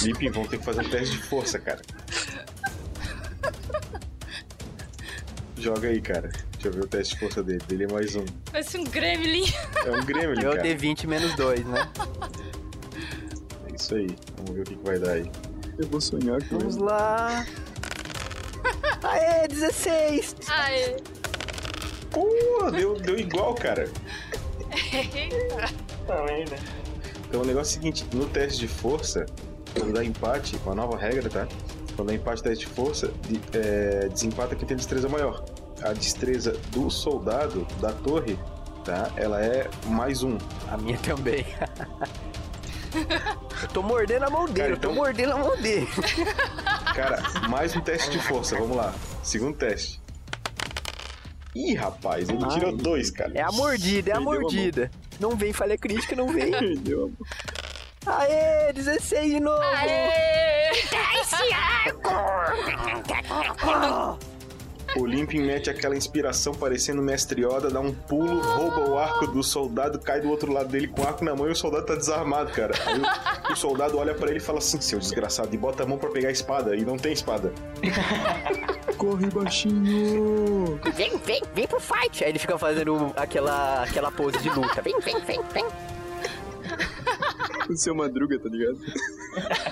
Limping, 0.03 0.29
vão 0.31 0.45
ter 0.45 0.57
que 0.59 0.65
fazer 0.65 0.81
um 0.81 0.89
teste 0.89 1.15
de 1.15 1.23
força, 1.23 1.57
cara. 1.59 1.81
Joga 5.57 5.87
aí, 5.87 6.01
cara. 6.01 6.29
Deixa 6.51 6.67
eu 6.67 6.71
ver 6.73 6.83
o 6.83 6.87
teste 6.87 7.13
de 7.13 7.19
força 7.21 7.41
dele. 7.41 7.59
Dele 7.67 7.83
é 7.85 7.87
mais 7.93 8.15
um. 8.15 8.25
Parece 8.51 8.77
um 8.77 8.83
gremlin. 8.83 9.45
É 9.85 9.91
um 9.91 10.03
gremlin, 10.05 10.41
Eu 10.43 10.51
cara. 10.51 10.63
D20 10.63 11.07
menos 11.07 11.33
2, 11.35 11.65
né? 11.65 11.89
É 13.71 13.75
isso 13.75 13.95
aí. 13.95 14.07
Vamos 14.35 14.51
ver 14.55 14.61
o 14.61 14.63
que, 14.65 14.75
que 14.75 14.83
vai 14.85 14.99
dar 14.99 15.11
aí. 15.13 15.31
Eu 15.79 15.87
vou 15.87 16.01
sonhar 16.01 16.41
com 16.47 16.59
Vamos 16.59 16.75
ele. 16.75 16.83
lá. 16.85 17.45
Aê, 19.09 19.47
16! 19.47 20.35
Aê. 20.49 20.97
Pô, 22.11 22.27
deu, 22.71 22.95
deu 22.99 23.17
igual, 23.19 23.53
cara. 23.55 23.89
Eita. 24.93 25.73
Tá 26.05 26.23
merda. 26.23 26.55
Então 27.27 27.41
o 27.41 27.45
negócio 27.45 27.75
é 27.75 27.79
o 27.79 27.81
seguinte, 27.81 28.05
no 28.13 28.25
teste 28.27 28.59
de 28.59 28.67
força, 28.67 29.25
quando 29.77 29.93
dá 29.93 30.03
empate, 30.03 30.57
uma 30.65 30.75
nova 30.75 30.97
regra, 30.97 31.29
tá? 31.29 31.47
Quando 31.95 32.07
dá 32.09 32.13
empate 32.15 32.41
teste 32.43 32.65
de 32.65 32.71
força, 32.73 33.11
de- 33.27 33.41
é, 33.57 34.07
desempata 34.09 34.55
quem 34.55 34.67
tem 34.67 34.77
destreza 34.77 35.09
maior. 35.09 35.43
A 35.83 35.93
destreza 35.93 36.53
do 36.71 36.89
soldado 36.89 37.67
da 37.81 37.91
torre, 37.91 38.37
tá? 38.83 39.11
Ela 39.15 39.43
é 39.43 39.69
mais 39.85 40.23
um. 40.23 40.37
A 40.71 40.77
minha 40.77 40.97
também. 40.99 41.45
Eu 43.61 43.67
tô 43.69 43.83
mordendo 43.83 44.23
a 44.23 44.29
mão 44.29 44.45
dele, 44.45 44.57
Cara, 44.59 44.69
eu 44.71 44.77
tô 44.77 44.87
então- 44.89 44.95
mordendo 44.95 45.33
a 45.33 45.37
mão 45.37 45.55
dele. 45.57 45.87
Cara, 46.97 47.21
mais 47.47 47.73
um 47.75 47.79
teste 47.79 48.09
de 48.09 48.17
força, 48.17 48.57
vamos 48.57 48.75
lá. 48.75 48.91
Segundo 49.21 49.55
teste. 49.55 50.01
Ih, 51.53 51.75
rapaz, 51.75 52.27
ele 52.27 52.39
tirou 52.47 52.71
Ai. 52.71 52.75
dois, 52.75 53.11
cara. 53.11 53.31
É 53.35 53.41
a 53.43 53.51
mordida, 53.51 54.09
é 54.09 54.13
a 54.13 54.15
Perdeu 54.15 54.31
a 54.31 54.41
mordida. 54.41 54.91
Não 55.19 55.37
vem 55.37 55.53
falha 55.53 55.77
crítica, 55.77 56.15
não 56.15 56.27
vem. 56.27 56.51
Aê, 58.03 58.73
16 58.73 59.31
de 59.31 59.39
novo! 59.39 59.61
Aê. 59.61 60.71
O 61.93 61.99
Limping 65.05 65.41
mete 65.41 65.69
aquela 65.69 65.95
inspiração 65.95 66.53
parecendo 66.53 67.01
mestre 67.01 67.45
Yoda, 67.45 67.69
dá 67.69 67.79
um 67.79 67.93
pulo, 67.93 68.39
rouba 68.39 68.89
o 68.89 68.97
arco 68.97 69.27
do 69.27 69.43
soldado, 69.43 69.99
cai 69.99 70.21
do 70.21 70.29
outro 70.29 70.51
lado 70.51 70.69
dele 70.69 70.87
com 70.87 71.01
o 71.01 71.07
arco 71.07 71.23
na 71.23 71.35
mão 71.35 71.47
e 71.47 71.51
o 71.51 71.55
soldado 71.55 71.85
tá 71.85 71.95
desarmado, 71.95 72.51
cara. 72.51 72.73
Aí 72.85 73.01
o, 73.49 73.53
o 73.53 73.55
soldado 73.55 73.97
olha 73.97 74.13
pra 74.13 74.29
ele 74.29 74.37
e 74.37 74.41
fala 74.41 74.59
assim, 74.59 74.79
seu 74.81 74.99
desgraçado, 74.99 75.53
e 75.53 75.57
bota 75.57 75.83
a 75.83 75.85
mão 75.85 75.97
pra 75.97 76.09
pegar 76.09 76.29
a 76.29 76.31
espada, 76.31 76.75
e 76.75 76.83
não 76.85 76.97
tem 76.97 77.13
espada. 77.13 77.51
Corre 78.97 79.27
baixinho. 79.27 80.79
Vem, 80.95 81.17
vem, 81.19 81.41
vem 81.53 81.67
pro 81.67 81.79
fight. 81.79 82.23
Aí 82.23 82.31
ele 82.31 82.39
fica 82.39 82.57
fazendo 82.57 83.13
aquela, 83.15 83.83
aquela 83.83 84.11
pose 84.11 84.39
de 84.39 84.49
luta. 84.49 84.81
Vem, 84.81 84.99
vem, 84.99 85.19
vem, 85.21 85.41
vem. 85.53 85.65
O 87.69 87.75
seu 87.75 87.93
madruga, 87.93 88.39
tá 88.39 88.49
ligado? 88.49 88.79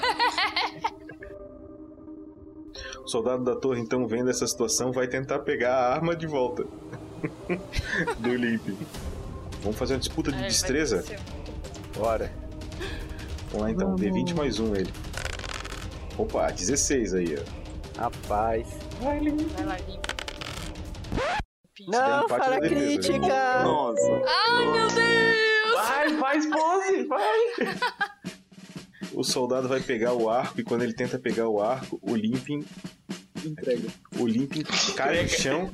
soldado 3.15 3.45
da 3.45 3.55
torre, 3.55 3.79
então, 3.79 4.05
vendo 4.05 4.29
essa 4.29 4.45
situação, 4.45 4.91
vai 4.91 5.07
tentar 5.07 5.39
pegar 5.39 5.73
a 5.73 5.93
arma 5.93 6.13
de 6.13 6.27
volta 6.27 6.65
do 8.19 8.35
Limping. 8.35 8.77
Vamos 9.61 9.77
fazer 9.77 9.93
uma 9.93 9.99
disputa 9.99 10.31
de 10.31 10.37
vai 10.37 10.47
destreza? 10.47 11.05
Bora. 11.95 12.29
Vamos 13.51 13.61
lá 13.61 13.71
então, 13.71 13.95
D20 13.95 14.35
mais 14.35 14.59
um 14.59 14.75
ele. 14.75 14.91
Opa, 16.17 16.51
16 16.51 17.13
aí, 17.13 17.37
ó. 17.37 18.01
Rapaz. 18.01 18.67
Vai 18.99 19.19
lá, 19.65 19.77
limpa. 19.77 20.05
Não, 21.87 22.23
empate 22.23 22.27
falha 22.27 22.55
na 22.55 22.59
defesa, 22.59 22.85
crítica! 22.85 23.63
Nossa. 23.63 24.21
Ai, 24.27 24.65
meu 24.65 24.87
Deus. 24.89 25.35
Vai, 25.87 26.17
faz 26.17 26.45
pose, 26.47 27.03
vai. 27.07 27.39
O 29.15 29.23
soldado 29.23 29.69
vai 29.69 29.79
pegar 29.79 30.13
o 30.13 30.29
arco 30.29 30.59
e 30.59 30.63
quando 30.63 30.81
ele 30.81 30.93
tenta 30.93 31.17
pegar 31.17 31.47
o 31.47 31.61
arco, 31.61 31.97
o 32.01 32.13
Limping 32.13 32.65
Entrega. 33.45 33.87
o 34.19 34.27
Limping 34.27 34.63
cai 34.93 35.23
no 35.23 35.29
chão. 35.29 35.71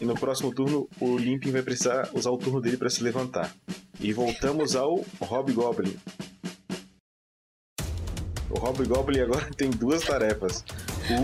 E 0.00 0.04
no 0.04 0.14
próximo 0.14 0.54
turno, 0.54 0.88
o 1.00 1.18
Limping 1.18 1.50
vai 1.50 1.62
precisar 1.62 2.08
usar 2.14 2.30
o 2.30 2.38
turno 2.38 2.60
dele 2.60 2.76
para 2.76 2.88
se 2.88 3.02
levantar. 3.02 3.52
E 3.98 4.12
voltamos 4.12 4.76
ao 4.76 5.04
Hobgoblin. 5.20 5.96
O 8.50 8.58
Hobgoblin 8.60 9.20
agora 9.20 9.50
tem 9.56 9.70
duas 9.70 10.04
tarefas. 10.04 10.64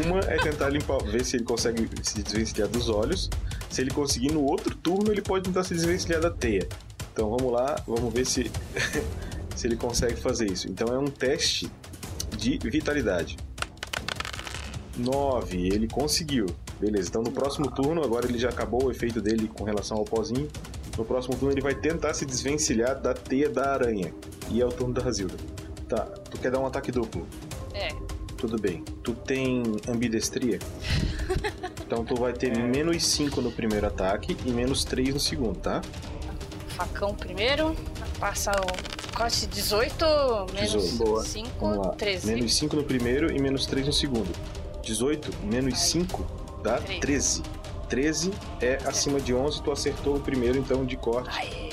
Uma 0.04 0.18
é 0.18 0.36
tentar 0.38 0.68
limpar, 0.68 0.98
ver 1.04 1.24
se 1.24 1.36
ele 1.36 1.44
consegue 1.44 1.88
se 2.02 2.22
desvencilhar 2.24 2.68
dos 2.68 2.88
olhos. 2.88 3.30
Se 3.70 3.80
ele 3.80 3.92
conseguir 3.92 4.32
no 4.32 4.42
outro 4.42 4.74
turno, 4.74 5.12
ele 5.12 5.22
pode 5.22 5.44
tentar 5.44 5.62
se 5.62 5.74
desvencilhar 5.74 6.20
da 6.20 6.30
teia. 6.30 6.68
Então 7.12 7.30
vamos 7.30 7.52
lá, 7.52 7.76
vamos 7.86 8.12
ver 8.12 8.26
se, 8.26 8.50
se 9.54 9.66
ele 9.66 9.76
consegue 9.76 10.16
fazer 10.16 10.50
isso. 10.50 10.68
Então 10.70 10.88
é 10.88 10.98
um 10.98 11.06
teste 11.06 11.70
de 12.36 12.58
vitalidade. 12.58 13.36
9, 14.96 15.56
ele 15.68 15.88
conseguiu. 15.88 16.46
Beleza, 16.78 17.08
então 17.08 17.22
no 17.22 17.32
próximo 17.32 17.70
turno, 17.70 18.02
agora 18.02 18.26
ele 18.26 18.38
já 18.38 18.48
acabou 18.48 18.84
o 18.84 18.90
efeito 18.90 19.20
dele 19.20 19.48
com 19.48 19.64
relação 19.64 19.96
ao 19.96 20.04
pozinho. 20.04 20.48
No 20.96 21.04
próximo 21.04 21.36
turno 21.36 21.52
ele 21.52 21.60
vai 21.60 21.74
tentar 21.74 22.14
se 22.14 22.24
desvencilhar 22.24 23.00
da 23.00 23.14
teia 23.14 23.48
da 23.48 23.72
aranha. 23.72 24.12
E 24.50 24.60
é 24.60 24.66
o 24.66 24.70
turno 24.70 24.94
da 24.94 25.02
Razilda. 25.02 25.36
Tá, 25.88 26.04
tu 26.04 26.38
quer 26.38 26.50
dar 26.50 26.60
um 26.60 26.66
ataque 26.66 26.92
duplo? 26.92 27.26
É. 27.72 27.88
Tudo 28.36 28.58
bem. 28.60 28.82
Tu 29.02 29.14
tem 29.14 29.62
ambidestria? 29.88 30.58
Então 31.86 32.02
tu 32.02 32.16
vai 32.16 32.32
ter 32.32 32.56
menos 32.56 33.04
5 33.06 33.42
no 33.42 33.52
primeiro 33.52 33.86
ataque 33.86 34.36
e 34.46 34.50
menos 34.50 34.84
3 34.84 35.12
no 35.12 35.20
segundo, 35.20 35.58
tá? 35.58 35.82
Facão 36.68 37.14
primeiro. 37.14 37.76
Passa 38.18 38.50
o 38.52 39.03
corte 39.14 39.46
18, 39.46 40.04
menos 40.52 40.72
18. 40.72 40.96
Boa. 41.04 41.24
5, 41.24 41.50
Vamos 41.60 41.86
lá. 41.86 41.92
13. 41.94 42.26
Menos 42.26 42.54
5 42.54 42.76
no 42.76 42.84
primeiro 42.84 43.32
e 43.34 43.40
menos 43.40 43.66
3 43.66 43.86
no 43.86 43.92
segundo. 43.92 44.32
18 44.82 45.36
menos 45.46 45.78
5 45.78 46.60
dá 46.62 46.78
13. 46.80 47.42
13 47.88 48.32
é 48.60 48.76
acima 48.86 49.20
de 49.20 49.34
11, 49.34 49.62
tu 49.62 49.70
acertou 49.70 50.16
o 50.16 50.20
primeiro 50.20 50.58
então 50.58 50.84
de 50.84 50.96
corte. 50.96 51.30
Aê. 51.38 51.70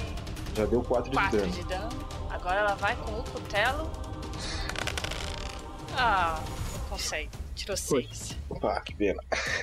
Já 0.55 0.65
deu 0.65 0.83
4 0.83 1.09
de 1.09 1.17
4 1.17 1.37
dano. 1.37 1.51
de 1.51 1.63
dano. 1.65 1.89
Agora 2.29 2.59
ela 2.59 2.75
vai 2.75 2.95
com 2.97 3.11
o 3.19 3.23
cutelo. 3.23 3.89
Ah, 5.97 6.41
não 6.73 6.79
consegue. 6.89 7.29
Tirou 7.55 7.75
6. 7.77 8.37
Opa, 8.49 8.79
que 8.81 8.95
pena. 8.95 9.21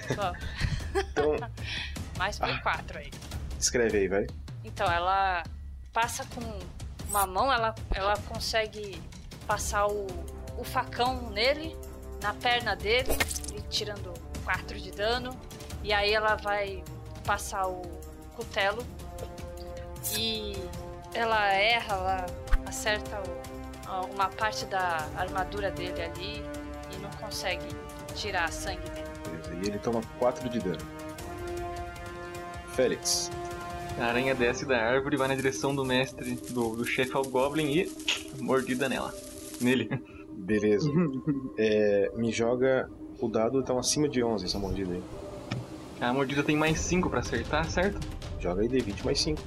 Então, 1.13 1.37
mais 2.17 2.39
por 2.39 2.63
4 2.63 2.99
aí. 2.99 3.11
escreve 3.61 3.99
aí, 3.99 4.09
vai. 4.09 4.27
Então, 4.65 4.91
ela 4.91 5.45
passa 5.93 6.25
com 6.35 6.41
uma 7.09 7.27
mão, 7.27 7.53
ela, 7.53 7.75
ela 7.95 8.17
consegue 8.29 9.01
passar 9.47 9.87
o, 9.87 10.07
o 10.59 10.65
facão 10.65 11.31
nele, 11.31 11.77
na 12.23 12.35
perna 12.35 12.75
dele, 12.77 13.13
e 13.55 13.61
tirando 13.63 14.13
4 14.45 14.79
de 14.79 14.91
dano. 14.91 15.37
E 15.83 15.93
aí 15.93 16.13
ela 16.13 16.35
vai 16.37 16.83
passar 17.25 17.67
o 17.69 17.83
cutelo. 18.37 18.85
E 20.17 20.57
ela 21.15 21.47
erra, 21.53 21.95
ela 21.97 22.27
acerta 22.67 23.21
o- 23.21 24.13
uma 24.15 24.29
parte 24.29 24.65
da 24.67 25.09
armadura 25.17 25.71
dele 25.71 26.03
ali 26.03 26.45
e 26.93 26.97
não 26.99 27.11
consegue 27.13 27.67
tirar 28.15 28.53
sangue 28.53 28.89
dele. 28.91 29.09
Beleza, 29.25 29.55
E 29.55 29.67
ele 29.69 29.79
toma 29.79 30.01
4 30.19 30.49
de 30.49 30.59
dano. 30.59 30.79
Félix. 32.75 33.31
A 33.99 34.05
aranha 34.07 34.35
desce 34.35 34.65
da 34.65 34.79
árvore, 34.79 35.17
vai 35.17 35.29
na 35.29 35.35
direção 35.35 35.75
do 35.75 35.85
mestre, 35.85 36.35
do, 36.51 36.77
do 36.77 36.85
chefe 36.85 37.13
Goblin 37.13 37.67
e 37.73 37.93
mordida 38.41 38.89
nela. 38.89 39.13
Nele. 39.61 39.89
Beleza. 40.33 40.89
É, 41.61 42.13
me 42.15 42.31
joga 42.31 42.89
o 43.19 43.29
dado, 43.29 43.59
então 43.59 43.81
acima 43.81 44.09
de 44.09 44.23
11 44.23 44.45
essa 44.45 44.61
mordida 44.61 44.93
aí. 44.93 45.03
A 46.01 46.13
mordida 46.13 46.45
tem 46.45 46.57
mais 46.57 46.79
5 46.79 47.11
pra 47.11 47.19
acertar, 47.19 47.69
certo? 47.69 47.99
Joga 48.39 48.63
aí 48.63 48.69
D20 48.69 49.05
mais 49.05 49.21
5. 49.21 49.43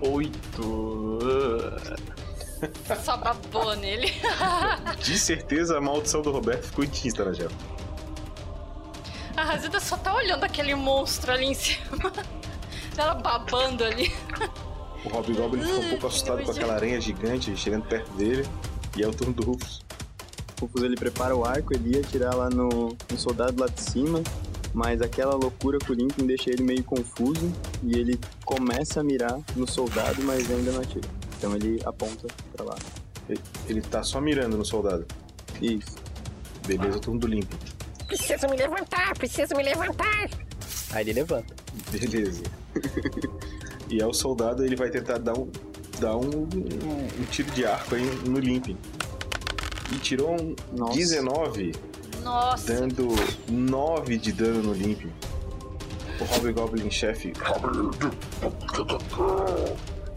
8. 0.00 1.18
Só 3.02 3.16
babou 3.16 3.74
nele. 3.74 4.12
De 5.02 5.18
certeza 5.18 5.78
a 5.78 5.80
maldição 5.80 6.22
do 6.22 6.30
Roberto 6.30 6.66
ficou 6.66 6.84
intinsta 6.84 7.24
na 7.24 7.32
gel. 7.32 7.50
A 9.54 9.56
Razida 9.56 9.78
só 9.78 9.96
tá 9.96 10.12
olhando 10.12 10.42
aquele 10.42 10.74
monstro 10.74 11.30
ali 11.30 11.44
em 11.44 11.54
cima. 11.54 12.12
Ela 12.98 13.14
babando 13.14 13.84
ali. 13.84 14.12
O 15.04 15.08
Hobgoblin 15.16 15.62
ficou 15.62 15.78
um 15.78 15.88
pouco 15.90 16.06
assustado 16.08 16.42
com 16.42 16.50
aquela 16.50 16.74
aranha 16.74 17.00
gigante 17.00 17.56
chegando 17.56 17.84
perto 17.84 18.10
dele. 18.14 18.44
E 18.96 19.02
é 19.04 19.06
o 19.06 19.14
turno 19.14 19.32
do 19.32 19.44
Rufus. 19.44 19.80
O 20.60 20.62
Rufus 20.62 20.82
ele 20.82 20.96
prepara 20.96 21.36
o 21.36 21.44
arco, 21.44 21.72
ele 21.72 21.94
ia 21.94 22.00
atirar 22.00 22.34
lá 22.34 22.50
no, 22.50 22.96
no 23.08 23.16
soldado 23.16 23.60
lá 23.60 23.68
de 23.68 23.80
cima, 23.80 24.24
mas 24.72 25.00
aquela 25.00 25.36
loucura 25.36 25.78
com 25.78 25.92
o 25.92 25.94
Limping 25.94 26.26
deixa 26.26 26.50
ele 26.50 26.64
meio 26.64 26.82
confuso 26.82 27.52
e 27.84 27.96
ele 27.96 28.18
começa 28.44 29.02
a 29.02 29.04
mirar 29.04 29.38
no 29.54 29.70
soldado, 29.70 30.20
mas 30.24 30.50
ainda 30.50 30.72
não 30.72 30.80
atira. 30.80 31.08
Então 31.38 31.54
ele 31.54 31.80
aponta 31.84 32.26
pra 32.56 32.64
lá. 32.64 32.76
Ele, 33.28 33.40
ele 33.68 33.82
tá 33.82 34.02
só 34.02 34.20
mirando 34.20 34.58
no 34.58 34.64
soldado. 34.64 35.06
Isso. 35.62 35.94
Beleza, 36.66 36.98
turno 36.98 37.20
do 37.20 37.28
Limpo. 37.28 37.56
Preciso 38.06 38.46
me 38.48 38.56
levantar, 38.56 39.14
preciso 39.16 39.54
me 39.56 39.62
levantar. 39.62 40.28
Aí 40.92 41.02
ele 41.04 41.14
levanta. 41.14 41.54
Beleza. 41.90 42.42
e 43.90 44.02
ao 44.02 44.12
soldado 44.12 44.64
ele 44.64 44.76
vai 44.76 44.90
tentar 44.90 45.18
dar 45.18 45.34
um, 45.38 45.50
dá 45.98 46.16
um, 46.16 46.20
um- 46.26 47.08
um 47.20 47.24
tiro 47.30 47.50
de 47.52 47.64
arco 47.66 47.94
aí 47.94 48.04
no 48.26 48.38
Limping. 48.38 48.76
E 49.92 49.98
tirou 49.98 50.32
um 50.40 50.54
Nossa. 50.72 50.96
19, 50.96 51.72
Nossa. 52.22 52.72
dando 52.72 53.08
9 53.50 54.16
de 54.18 54.32
dano 54.32 54.62
no 54.62 54.72
Limping. 54.72 55.12
O 56.20 56.24
Hobgoblin 56.24 56.90
chefe 56.90 57.32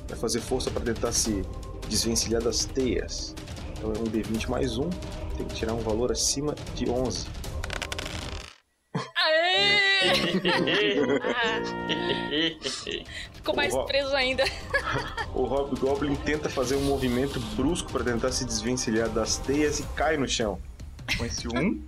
vai 0.08 0.18
fazer 0.18 0.40
força 0.42 0.70
para 0.72 0.84
tentar 0.84 1.12
se 1.12 1.42
desvencilhar 1.90 2.42
das 2.42 2.66
teias. 2.66 3.34
Então 3.78 3.92
é 3.94 4.00
um 4.00 4.04
D20 4.04 4.48
mais 4.48 4.78
um, 4.78 4.90
tem 5.38 5.46
que 5.48 5.56
tirar 5.56 5.74
um 5.74 5.80
valor 5.82 6.12
acima 6.12 6.56
de 6.76 6.90
11. 6.90 7.26
Ficou 13.34 13.56
mais 13.56 13.74
preso 13.86 14.16
ainda. 14.16 14.44
O 15.34 15.44
Hobgoblin 15.46 16.16
tenta 16.18 16.50
fazer 16.50 16.76
um 16.76 16.84
movimento 16.84 17.40
brusco 17.56 17.92
para 17.92 18.04
tentar 18.04 18.32
se 18.32 18.46
desvencilhar 18.46 19.10
das 19.10 19.38
teias 19.38 19.80
e 19.80 19.84
cai 19.96 20.18
no 20.18 20.28
chão. 20.28 20.60
Com 21.18 21.26
esse 21.26 21.48
um, 21.48 21.82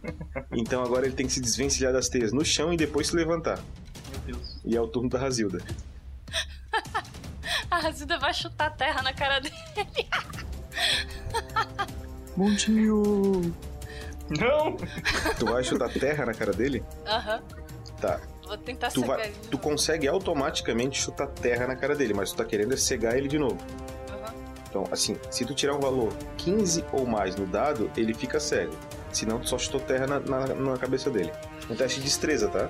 Então 0.53 0.82
agora 0.82 1.05
ele 1.05 1.16
tem 1.16 1.28
que 1.28 1.34
se 1.34 1.41
desvencilhar 1.41 1.91
das 1.91 2.07
teias 2.07 2.32
no 2.32 2.45
chão 2.45 2.72
e 2.72 2.78
depois 2.78 3.07
se 3.07 3.16
levantar. 3.16 3.60
meu 4.12 4.20
Deus. 4.36 4.60
E 4.64 4.78
é 4.78 4.82
o 4.82 4.88
turno 4.88 5.10
da 5.10 5.20
Razilda. 5.20 5.62
A 7.70 7.80
Razilda 7.80 8.18
vai 8.18 8.34
chutar 8.34 8.68
a 8.68 8.72
terra 8.72 9.01
na 9.01 9.14
cara 9.14 9.39
dele. 9.39 9.55
Montinho! 12.38 13.53
Não! 14.30 14.78
Tu 15.38 15.45
vai 15.45 15.64
chutar 15.64 15.89
terra 15.91 16.26
na 16.26 16.34
cara 16.34 16.53
dele? 16.53 16.84
Aham. 17.05 17.41
Tá. 18.02 18.20
Vou 18.47 18.58
tentar 18.58 18.89
Tu, 18.89 19.02
cegar 19.02 19.18
vai, 19.18 19.28
ele. 19.28 19.36
tu 19.52 19.58
consegue 19.58 20.08
automaticamente 20.08 21.00
chutar 21.02 21.28
terra 21.28 21.68
na 21.68 21.76
cara 21.76 21.95
dele, 21.95 22.14
mas 22.14 22.32
tu 22.32 22.38
tá 22.38 22.45
querendo 22.45 22.74
é 22.74 22.78
cegar 22.78 23.16
ele 23.18 23.28
de 23.28 23.38
novo. 23.38 23.58
Aham. 24.10 24.34
Então, 24.70 24.84
assim, 24.91 25.18
se 25.30 25.45
tu 25.45 25.54
tirar 25.54 25.76
um 25.76 25.80
valor 25.80 26.12
15 26.38 26.84
ou 26.91 27.06
mais 27.06 27.36
no 27.36 27.45
dado, 27.45 27.91
ele 27.97 28.14
fica 28.14 28.39
cego. 28.39 28.74
Senão, 29.12 29.39
tu 29.39 29.50
só 29.50 29.58
chutou 29.58 29.80
terra 29.80 30.08
na, 30.08 30.20
na, 30.20 30.47
na 30.47 30.78
cabeça 30.78 31.10
dele. 31.10 31.32
Um 31.70 31.76
teste 31.76 32.00
de 32.00 32.06
destreza, 32.06 32.47
tá? 32.50 32.70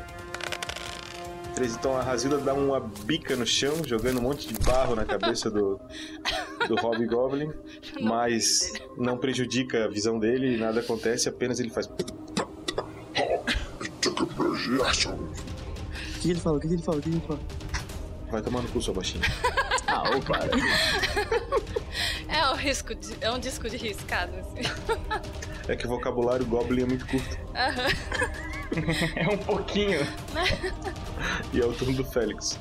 13. 1.56 1.76
Então 1.78 1.98
a 1.98 2.02
Razilda 2.02 2.38
dá 2.38 2.54
uma 2.54 2.80
bica 2.80 3.36
no 3.36 3.46
chão, 3.46 3.74
jogando 3.86 4.20
um 4.20 4.24
monte 4.24 4.48
de 4.48 4.54
barro 4.64 4.96
na 4.96 5.04
cabeça 5.06 5.50
do, 5.52 5.80
do 6.68 6.76
Hobgoblin, 6.76 7.52
mas 8.02 8.72
não 8.98 9.18
prejudica 9.18 9.86
a 9.86 9.88
visão 9.90 10.18
dele, 10.20 10.58
nada 10.58 10.80
acontece, 10.80 11.28
apenas 11.28 11.60
ele 11.60 11.70
faz. 11.70 11.90
O 14.68 16.20
que, 16.22 16.30
ele 16.32 16.40
fala? 16.40 16.58
O 16.58 16.60
que, 16.60 16.68
ele 16.68 16.82
fala? 16.82 16.98
O 16.98 17.02
que, 17.02 17.10
ele 17.10 17.22
fala? 17.28 17.40
Vai 18.30 18.42
tomar 18.42 18.62
no 18.62 18.70
cu, 18.70 18.82
sua 18.82 18.94
baixinha. 18.94 19.24
Ah, 19.92 20.04
opa! 20.16 20.38
É, 22.28 22.48
um 22.52 22.56
risco 22.56 22.94
de- 22.94 23.18
é 23.22 23.32
um 23.32 23.40
disco 23.40 23.68
de 23.68 23.76
riscado, 23.76 24.36
assim. 24.38 24.62
É 25.68 25.76
que 25.76 25.88
o 25.88 25.90
vocabulário 25.90 26.46
Goblin 26.46 26.84
é 26.84 26.86
muito 26.86 27.08
curto. 27.08 27.38
Aham. 27.56 27.88
É 29.16 29.28
um 29.34 29.38
pouquinho. 29.40 30.00
E 31.52 31.60
é 31.60 31.66
o 31.66 31.74
turno 31.74 31.96
do 31.96 32.06
Félix. 32.06 32.56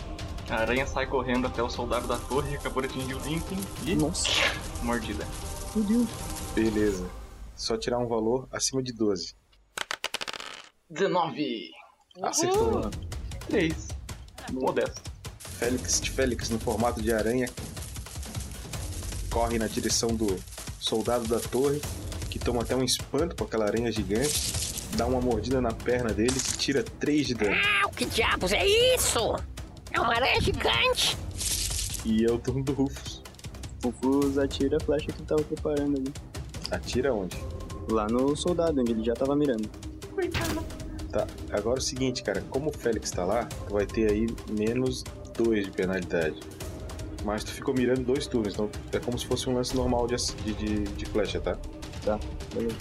A 0.48 0.54
aranha 0.56 0.86
sai 0.86 1.06
correndo 1.06 1.46
até 1.46 1.62
o 1.62 1.68
soldado 1.68 2.08
da 2.08 2.16
torre, 2.16 2.56
acabou 2.56 2.80
de 2.82 2.88
atingir 2.88 3.12
o 3.14 3.18
Limping 3.18 3.60
e 3.84 3.94
Nossa, 3.94 4.26
mordida. 4.82 5.26
meu 5.76 5.84
Deus. 5.84 6.08
Beleza. 6.54 7.06
Só 7.54 7.76
tirar 7.76 7.98
um 7.98 8.08
valor 8.08 8.48
acima 8.50 8.82
de 8.82 8.94
12. 8.94 9.34
19! 10.88 11.70
Acertou. 12.22 12.90
3. 13.48 13.88
Modesto. 14.52 15.02
Félix 15.38 16.00
de 16.00 16.10
Félix 16.10 16.50
no 16.50 16.58
formato 16.58 17.02
de 17.02 17.12
aranha 17.12 17.48
corre 19.30 19.58
na 19.58 19.66
direção 19.66 20.14
do 20.14 20.38
soldado 20.80 21.26
da 21.26 21.38
torre, 21.38 21.80
que 22.30 22.38
toma 22.38 22.62
até 22.62 22.74
um 22.74 22.82
espanto 22.82 23.36
com 23.36 23.44
aquela 23.44 23.66
aranha 23.66 23.90
gigante, 23.92 24.52
dá 24.96 25.06
uma 25.06 25.20
mordida 25.20 25.60
na 25.60 25.72
perna 25.72 26.12
dele 26.12 26.32
que 26.32 26.58
tira 26.58 26.82
3 26.82 27.26
de 27.26 27.34
dano. 27.34 27.54
Ah, 27.54 27.86
o 27.86 27.90
que 27.90 28.06
diabos 28.06 28.52
é 28.52 28.66
isso? 28.66 29.36
É 29.92 30.00
uma 30.00 30.14
aranha 30.14 30.40
gigante. 30.40 31.16
E 32.04 32.24
é 32.24 32.30
o 32.30 32.38
turno 32.38 32.64
do 32.64 32.72
Rufus. 32.72 33.22
Fufus 33.80 34.38
atira 34.38 34.76
a 34.76 34.80
flecha 34.80 35.06
que 35.06 35.18
ele 35.18 35.26
tava 35.26 35.42
preparando 35.42 35.98
ali. 35.98 36.12
Atira 36.70 37.12
onde? 37.12 37.36
Lá 37.90 38.06
no 38.06 38.36
soldado, 38.36 38.80
onde 38.80 38.92
ele 38.92 39.04
já 39.04 39.14
tava 39.14 39.36
mirando. 39.36 39.68
Tá, 41.10 41.26
agora 41.50 41.78
é 41.78 41.80
o 41.80 41.82
seguinte, 41.82 42.22
cara, 42.22 42.44
como 42.50 42.68
o 42.68 42.72
Félix 42.72 43.10
tá 43.10 43.24
lá, 43.24 43.46
tu 43.66 43.72
vai 43.72 43.86
ter 43.86 44.10
aí 44.10 44.26
menos 44.50 45.04
2 45.36 45.66
de 45.66 45.70
penalidade. 45.70 46.38
Mas 47.24 47.42
tu 47.42 47.52
ficou 47.52 47.74
mirando 47.74 48.04
dois 48.04 48.26
turnos, 48.26 48.54
então 48.54 48.70
é 48.92 48.98
como 48.98 49.18
se 49.18 49.26
fosse 49.26 49.48
um 49.48 49.54
lance 49.54 49.74
normal 49.74 50.06
de, 50.06 50.16
de, 50.54 50.84
de, 50.84 51.06
flecha, 51.06 51.40
tá? 51.40 51.56
Tá, 52.04 52.18
beleza. 52.54 52.76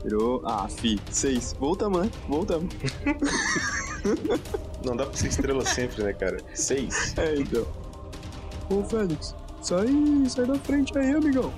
Tirou. 0.00 0.42
Ah, 0.44 0.68
fi. 0.68 0.98
Seis. 1.10 1.54
Volta, 1.58 1.90
mano. 1.90 2.10
Volta. 2.28 2.58
Não 4.84 4.96
dá 4.96 5.06
pra 5.06 5.16
ser 5.16 5.28
estrela 5.28 5.64
sempre, 5.64 6.02
né, 6.02 6.12
cara? 6.12 6.38
6. 6.54 7.14
É, 7.18 7.36
então. 7.36 7.66
Ô, 8.70 8.82
Félix, 8.84 9.34
sai, 9.62 9.88
sai 10.28 10.46
da 10.46 10.58
frente 10.58 10.96
aí, 10.96 11.14
amigão. 11.14 11.52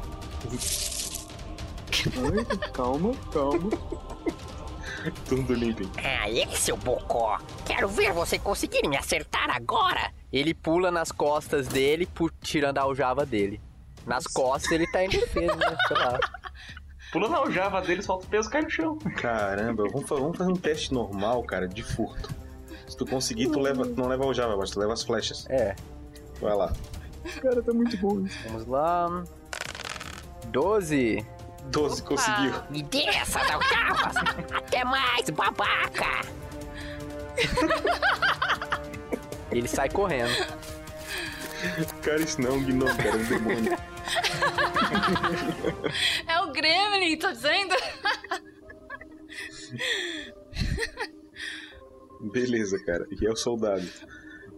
Ai, 2.16 2.44
calma, 2.72 3.12
calma. 3.32 3.70
Turno 5.10 5.44
do 5.44 5.54
Limping. 5.54 5.90
Ah, 5.98 6.28
esse 6.30 6.70
é 6.70 6.74
o 6.74 6.76
bocó. 6.76 7.38
Quero 7.64 7.88
ver 7.88 8.12
você 8.12 8.38
conseguir 8.38 8.86
me 8.88 8.96
acertar 8.96 9.50
agora. 9.50 10.12
Ele 10.32 10.52
pula 10.54 10.90
nas 10.90 11.10
costas 11.12 11.66
dele, 11.66 12.08
tirando 12.40 12.78
a 12.78 12.82
aljava 12.82 13.24
dele. 13.24 13.60
Nas 14.06 14.26
costas 14.26 14.70
ele 14.72 14.86
tá 14.90 15.04
indefeso, 15.04 15.56
né? 15.56 15.76
Sei 15.88 15.96
lá. 15.96 16.18
Pula 17.12 17.28
na 17.28 17.38
aljava 17.38 17.80
dele, 17.80 18.02
solta 18.02 18.26
o 18.26 18.28
peso 18.28 18.48
e 18.48 18.52
cai 18.52 18.62
no 18.62 18.70
chão. 18.70 18.98
Caramba, 19.16 19.84
vamos, 19.88 20.08
vamos 20.08 20.36
fazer 20.36 20.50
um 20.50 20.56
teste 20.56 20.92
normal, 20.92 21.42
cara, 21.44 21.66
de 21.68 21.82
furto. 21.82 22.28
Se 22.86 22.96
tu 22.96 23.06
conseguir, 23.06 23.48
tu, 23.48 23.60
leva, 23.60 23.84
tu 23.86 23.94
não 23.96 24.08
leva 24.08 24.26
o 24.26 24.34
Java, 24.34 24.56
mas 24.56 24.70
tu 24.70 24.80
leva 24.80 24.92
as 24.92 25.02
flechas. 25.02 25.46
É, 25.48 25.74
Vai 26.40 26.54
lá. 26.54 26.72
Cara, 27.40 27.62
tá 27.62 27.72
muito 27.72 27.96
bom 27.98 28.20
isso. 28.24 28.38
vamos 28.46 28.66
lá. 28.66 29.24
12. 30.48 31.24
12 31.66 32.02
conseguiu. 32.02 32.54
Me 32.70 32.82
dê 32.82 33.04
essas 33.06 33.42
aljavas. 33.50 34.16
Até 34.52 34.84
mais, 34.84 35.28
babaca. 35.30 36.26
Ele 39.50 39.68
sai 39.68 39.88
correndo. 39.88 40.34
Cara, 42.02 42.20
isso 42.22 42.40
não 42.40 42.50
é 42.50 42.52
um 42.52 42.64
gnomo, 42.64 42.96
cara, 42.96 43.08
é 43.08 43.14
um 43.14 43.24
demônio. 43.24 43.78
É 46.26 46.40
o 46.40 46.52
Gremlin, 46.52 47.18
tô 47.18 47.32
dizendo. 47.32 47.74
Beleza, 52.32 52.78
cara. 52.84 53.06
E 53.10 53.26
é 53.26 53.30
o 53.30 53.36
soldado. 53.36 53.86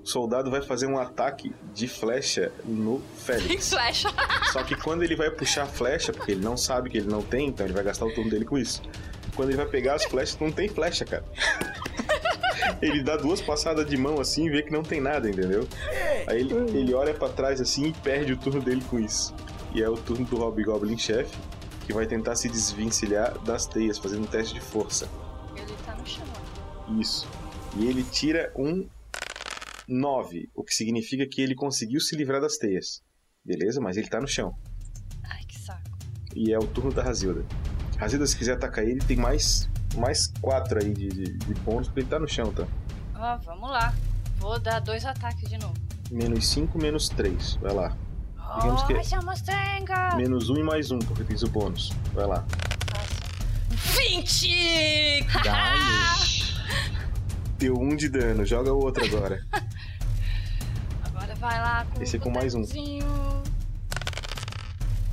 O 0.09 0.11
soldado 0.11 0.50
vai 0.50 0.62
fazer 0.62 0.86
um 0.86 0.96
ataque 0.96 1.54
de 1.74 1.86
flecha 1.86 2.50
no 2.64 3.02
Félix. 3.18 3.68
flecha. 3.68 4.09
Só 4.50 4.62
que 4.62 4.74
quando 4.74 5.02
ele 5.02 5.14
vai 5.14 5.30
puxar 5.30 5.64
a 5.64 5.66
flecha, 5.66 6.14
porque 6.14 6.32
ele 6.32 6.40
não 6.40 6.56
sabe 6.56 6.88
que 6.88 6.96
ele 6.96 7.11
não 7.11 7.20
tem, 7.20 7.48
então 7.48 7.66
ele 7.66 7.74
vai 7.74 7.84
gastar 7.84 8.06
o 8.06 8.14
turno 8.14 8.30
dele 8.30 8.46
com 8.46 8.56
isso. 8.56 8.80
Quando 9.36 9.50
ele 9.50 9.59
vai 9.59 9.66
pegar 9.66 9.96
as 9.96 10.04
flechas, 10.06 10.38
não 10.40 10.50
tem 10.50 10.66
flecha, 10.66 11.04
cara. 11.04 11.24
Ele 12.80 13.02
dá 13.02 13.16
duas 13.16 13.40
passadas 13.40 13.86
de 13.86 13.96
mão 13.96 14.20
assim 14.20 14.46
e 14.46 14.50
vê 14.50 14.62
que 14.62 14.70
não 14.70 14.82
tem 14.82 15.00
nada, 15.00 15.28
entendeu? 15.28 15.66
Aí 16.26 16.40
ele, 16.40 16.54
ele 16.78 16.94
olha 16.94 17.12
pra 17.12 17.28
trás 17.28 17.61
assim 17.61 17.86
e 17.86 17.92
perde 17.92 18.32
o 18.32 18.36
turno 18.36 18.61
dele 18.61 18.82
com 18.88 19.00
isso. 19.00 19.34
E 19.74 19.82
é 19.82 19.88
o 19.88 19.96
turno 19.96 20.24
do 20.24 20.36
Hobgoblin 20.36 20.96
chefe, 20.96 21.36
que 21.86 21.92
vai 21.92 22.06
tentar 22.06 22.36
se 22.36 22.48
desvencilhar 22.48 23.36
das 23.40 23.66
teias, 23.66 23.98
fazendo 23.98 24.22
um 24.22 24.26
teste 24.26 24.54
de 24.54 24.61
força. 24.61 25.09
Ele 25.56 25.74
tá 25.84 25.94
no 25.94 26.06
chão. 26.06 26.24
Isso. 27.00 27.26
E 27.76 27.86
ele 27.86 28.04
tira 28.04 28.52
um 28.54 28.86
9, 29.89 30.51
o 30.55 30.62
que 30.62 30.74
significa 30.74 31.26
que 31.26 31.41
ele 31.41 31.55
conseguiu 31.55 31.99
se 32.01 32.14
livrar 32.14 32.41
das 32.41 32.57
teias. 32.59 33.01
Beleza? 33.45 33.80
Mas 33.80 33.97
ele 33.97 34.09
tá 34.09 34.20
no 34.20 34.28
chão. 34.28 34.53
Ai, 35.24 35.43
que 35.49 35.59
saco. 35.59 35.82
E 36.36 36.53
é 36.53 36.59
o 36.59 36.66
turno 36.66 36.93
da 36.93 37.03
Razilda. 37.03 37.45
Razilda, 37.97 38.26
se 38.26 38.36
quiser 38.36 38.53
atacar 38.55 38.84
ele, 38.84 39.01
tem 39.01 39.16
mais, 39.16 39.68
mais 39.97 40.26
4 40.41 40.84
aí 40.84 40.93
de, 40.93 41.09
de, 41.09 41.24
de 41.39 41.55
bônus, 41.62 41.89
porque 41.89 42.01
ele 42.01 42.09
tá 42.09 42.18
no 42.18 42.28
chão, 42.28 42.53
tá? 42.53 42.66
Ó, 43.16 43.36
vamos 43.39 43.70
lá. 43.70 43.95
Vou 44.36 44.59
dar 44.61 44.78
dois 44.80 45.05
ataques 45.05 45.49
de 45.49 45.59
novo. 45.59 45.74
Menos 46.11 46.47
5, 46.49 46.78
menos 46.78 47.09
3. 47.09 47.57
Vai 47.57 47.72
lá. 47.74 47.97
Digamos 48.61 48.82
que- 48.84 49.05
Chamostenga! 49.05 50.14
Menos 50.16 50.49
1 50.51 50.57
e 50.59 50.62
mais 50.62 50.91
1, 50.91 50.99
porque 51.01 51.24
fiz 51.24 51.43
o 51.43 51.49
bônus. 51.49 51.91
Vai 52.12 52.26
lá. 52.26 52.47
20! 53.97 55.26
Deu 57.59 57.74
1 57.74 57.96
de 57.96 58.09
dano, 58.09 58.44
joga 58.44 58.72
o 58.72 58.78
outro 58.78 59.04
agora. 59.04 59.44
Agora 61.04 61.34
vai 61.34 61.59
lá 61.61 61.84
com 61.92 62.00
Esse 62.02 62.16
é 62.16 62.20
com 62.20 62.30
mais 62.30 62.54
um. 62.54 62.62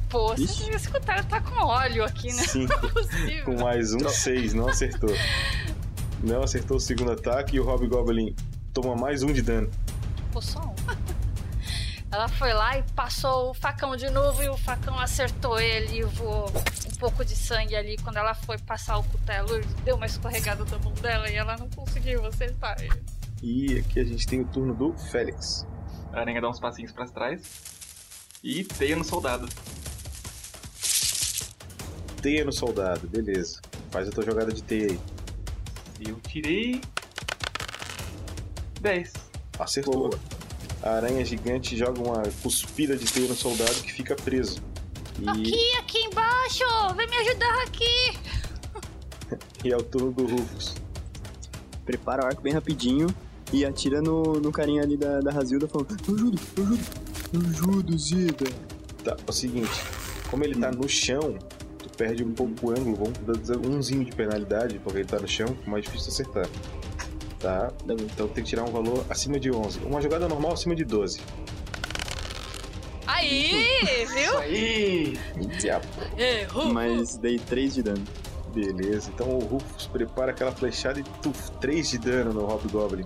Pô, 0.08 0.30
você 0.30 0.44
Ixi. 0.44 0.64
devia 0.64 0.76
escutar, 0.78 1.26
tá 1.26 1.42
com 1.42 1.64
óleo 1.66 2.04
aqui, 2.06 2.32
né? 2.32 2.44
5. 2.44 2.72
Não 2.86 3.28
é. 3.28 3.42
Com 3.42 3.64
mais 3.64 3.94
um, 3.94 4.08
6. 4.08 4.54
Não 4.54 4.68
acertou. 4.68 5.10
Não 6.24 6.44
acertou 6.44 6.78
o 6.78 6.80
segundo 6.80 7.12
ataque 7.12 7.56
e 7.56 7.60
o 7.60 7.66
Hobgoblin 7.68 8.36
toma 8.72 8.96
mais 8.96 9.24
um 9.24 9.34
de 9.34 9.42
dano. 9.42 9.70
Pô, 10.32 10.40
só 10.40 10.60
um. 10.60 10.75
Ela 12.16 12.30
foi 12.30 12.54
lá 12.54 12.78
e 12.78 12.84
passou 12.94 13.50
o 13.50 13.54
facão 13.54 13.94
de 13.98 14.10
novo 14.10 14.42
e 14.42 14.48
o 14.48 14.56
facão 14.56 14.98
acertou 14.98 15.60
ele 15.60 16.00
e 16.00 16.04
voou 16.04 16.48
um 16.48 16.96
pouco 16.98 17.26
de 17.26 17.36
sangue 17.36 17.76
ali. 17.76 17.98
Quando 17.98 18.16
ela 18.16 18.34
foi 18.34 18.58
passar 18.58 18.98
o 18.98 19.04
cutelo, 19.04 19.60
deu 19.84 19.98
uma 19.98 20.06
escorregada 20.06 20.64
da 20.64 20.80
mão 20.80 20.94
dela 20.94 21.30
e 21.30 21.36
ela 21.36 21.58
não 21.58 21.70
conseguiu 21.72 22.26
acertar 22.26 22.78
ele. 22.80 23.04
E 23.44 23.80
aqui 23.80 24.00
a 24.00 24.06
gente 24.06 24.26
tem 24.26 24.40
o 24.40 24.46
turno 24.46 24.74
do 24.74 24.98
Félix. 24.98 25.68
A 26.14 26.22
aranha 26.22 26.40
dá 26.40 26.48
uns 26.50 26.58
passinhos 26.58 26.94
pra 26.94 27.06
trás. 27.06 27.42
E 28.42 28.64
teia 28.64 28.96
no 28.96 29.04
soldado. 29.04 29.50
Teia 32.22 32.46
no 32.46 32.54
soldado, 32.54 33.10
beleza. 33.10 33.60
Faz 33.92 34.08
a 34.08 34.12
tua 34.12 34.24
jogada 34.24 34.54
de 34.54 34.64
teia 34.64 34.88
aí. 34.90 35.00
Eu 36.08 36.18
tirei. 36.22 36.80
10. 38.80 39.12
Acertou. 39.60 40.18
A 40.86 40.98
aranha 40.98 41.26
gigante 41.26 41.76
joga 41.76 42.00
uma 42.00 42.22
cuspida 42.44 42.96
de 42.96 43.12
teia 43.12 43.28
no 43.28 43.34
soldado 43.34 43.74
que 43.82 43.92
fica 43.92 44.16
preso. 44.16 44.62
E, 45.20 45.28
Aqui, 45.28 45.78
aqui 45.80 45.98
embaixo! 46.06 46.64
Vem 46.96 47.08
me 47.08 47.18
ajudar 47.18 47.64
aqui! 47.64 48.20
e 49.66 49.74
é 49.74 49.76
o 49.76 49.82
turno 49.82 50.12
do 50.12 50.28
Rufus. 50.28 50.76
Prepara 51.84 52.24
o 52.24 52.28
arco 52.28 52.44
bem 52.44 52.54
rapidinho 52.54 53.08
e 53.52 53.66
atira 53.66 54.00
no, 54.00 54.34
no 54.34 54.52
carinha 54.52 54.84
ali 54.84 54.96
da, 54.96 55.22
da 55.22 55.32
Razilda 55.32 55.68
falando: 55.68 55.98
Eu 56.08 56.14
ajudo, 56.14 56.40
eu 56.56 56.64
ajudo, 56.64 56.84
eu 57.34 57.42
ajudo, 57.50 57.98
Zida. 57.98 58.46
Tá, 59.04 59.18
é 59.26 59.30
o 59.30 59.34
seguinte, 59.34 59.82
como 60.30 60.44
ele 60.44 60.54
tá 60.54 60.72
no 60.72 60.88
chão, 60.88 61.40
tu 61.80 61.90
perde 61.98 62.24
um 62.24 62.32
pouco 62.32 62.68
o 62.68 62.70
ângulo, 62.70 62.96
vamos 62.96 63.48
dar 63.48 63.58
umzinho 63.58 64.06
de 64.06 64.12
penalidade, 64.16 64.78
porque 64.78 65.00
ele 65.00 65.08
tá 65.08 65.20
no 65.20 65.28
chão, 65.28 65.48
fica 65.48 65.72
mais 65.72 65.84
difícil 65.84 66.10
acertar. 66.12 66.48
Tá? 67.46 67.72
Então 67.88 68.28
tem 68.28 68.44
que 68.44 68.50
tirar 68.50 68.64
um 68.64 68.72
valor 68.72 69.06
acima 69.08 69.40
de 69.40 69.52
11. 69.52 69.78
Uma 69.82 70.02
jogada 70.02 70.28
normal 70.28 70.54
acima 70.54 70.74
de 70.74 70.84
12. 70.84 71.22
Aí, 73.06 73.78
viu? 74.12 74.38
Aí! 74.40 75.20
Errou. 76.18 76.74
Mas 76.74 77.18
dei 77.18 77.38
3 77.38 77.76
de 77.76 77.84
dano. 77.84 78.04
Beleza, 78.52 79.12
então 79.14 79.30
o 79.30 79.38
Rufus 79.46 79.86
prepara 79.86 80.32
aquela 80.32 80.52
flechada 80.52 81.00
e 81.00 81.04
tuf, 81.22 81.52
3 81.62 81.88
de 81.88 81.98
dano 82.00 82.34
no 82.34 82.48
Hobgoblin. 82.48 83.06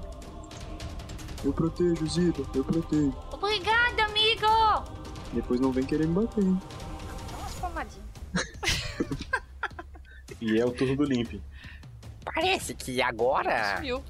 Eu 1.44 1.52
protejo, 1.52 2.08
Zida, 2.08 2.42
eu 2.56 2.64
protejo. 2.64 3.14
Obrigada, 3.34 4.06
amigo! 4.06 4.48
Depois 5.34 5.60
não 5.60 5.74
vem 5.74 5.84
querer 5.84 6.08
me 6.08 6.14
bater, 6.14 6.46
hein? 6.46 6.58
Dá 7.30 7.38
umas 7.40 7.56
palmadinhas. 7.56 8.06
E 10.42 10.58
é 10.58 10.66
o 10.66 10.72
turno 10.72 10.96
do 10.96 11.04
Limp. 11.04 11.34
Parece 12.34 12.74
que 12.76 13.02
agora 13.02 13.78
Sumiu. 13.78 14.04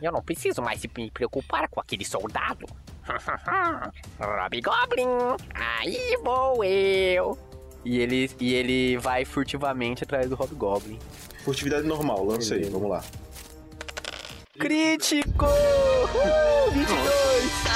eu 0.00 0.12
não 0.12 0.22
preciso 0.22 0.60
mais 0.60 0.80
se 0.80 0.90
me 0.96 1.10
preocupar 1.10 1.68
com 1.68 1.80
aquele 1.80 2.04
soldado. 2.04 2.66
Rob 4.20 4.60
Goblin, 4.60 5.08
aí 5.54 6.18
vou 6.22 6.62
eu. 6.64 7.38
E 7.84 7.98
ele, 7.98 8.30
e 8.38 8.54
ele 8.54 8.96
vai 8.98 9.24
furtivamente 9.24 10.04
atrás 10.04 10.28
do 10.28 10.36
Hobgoblin. 10.36 10.98
Furtividade 11.44 11.86
normal, 11.86 12.24
lança 12.24 12.54
aí, 12.54 12.64
vamos 12.64 12.88
lá. 12.88 13.02
Crítico! 14.58 15.46
Uh, 15.46 16.70
22! 16.70 16.92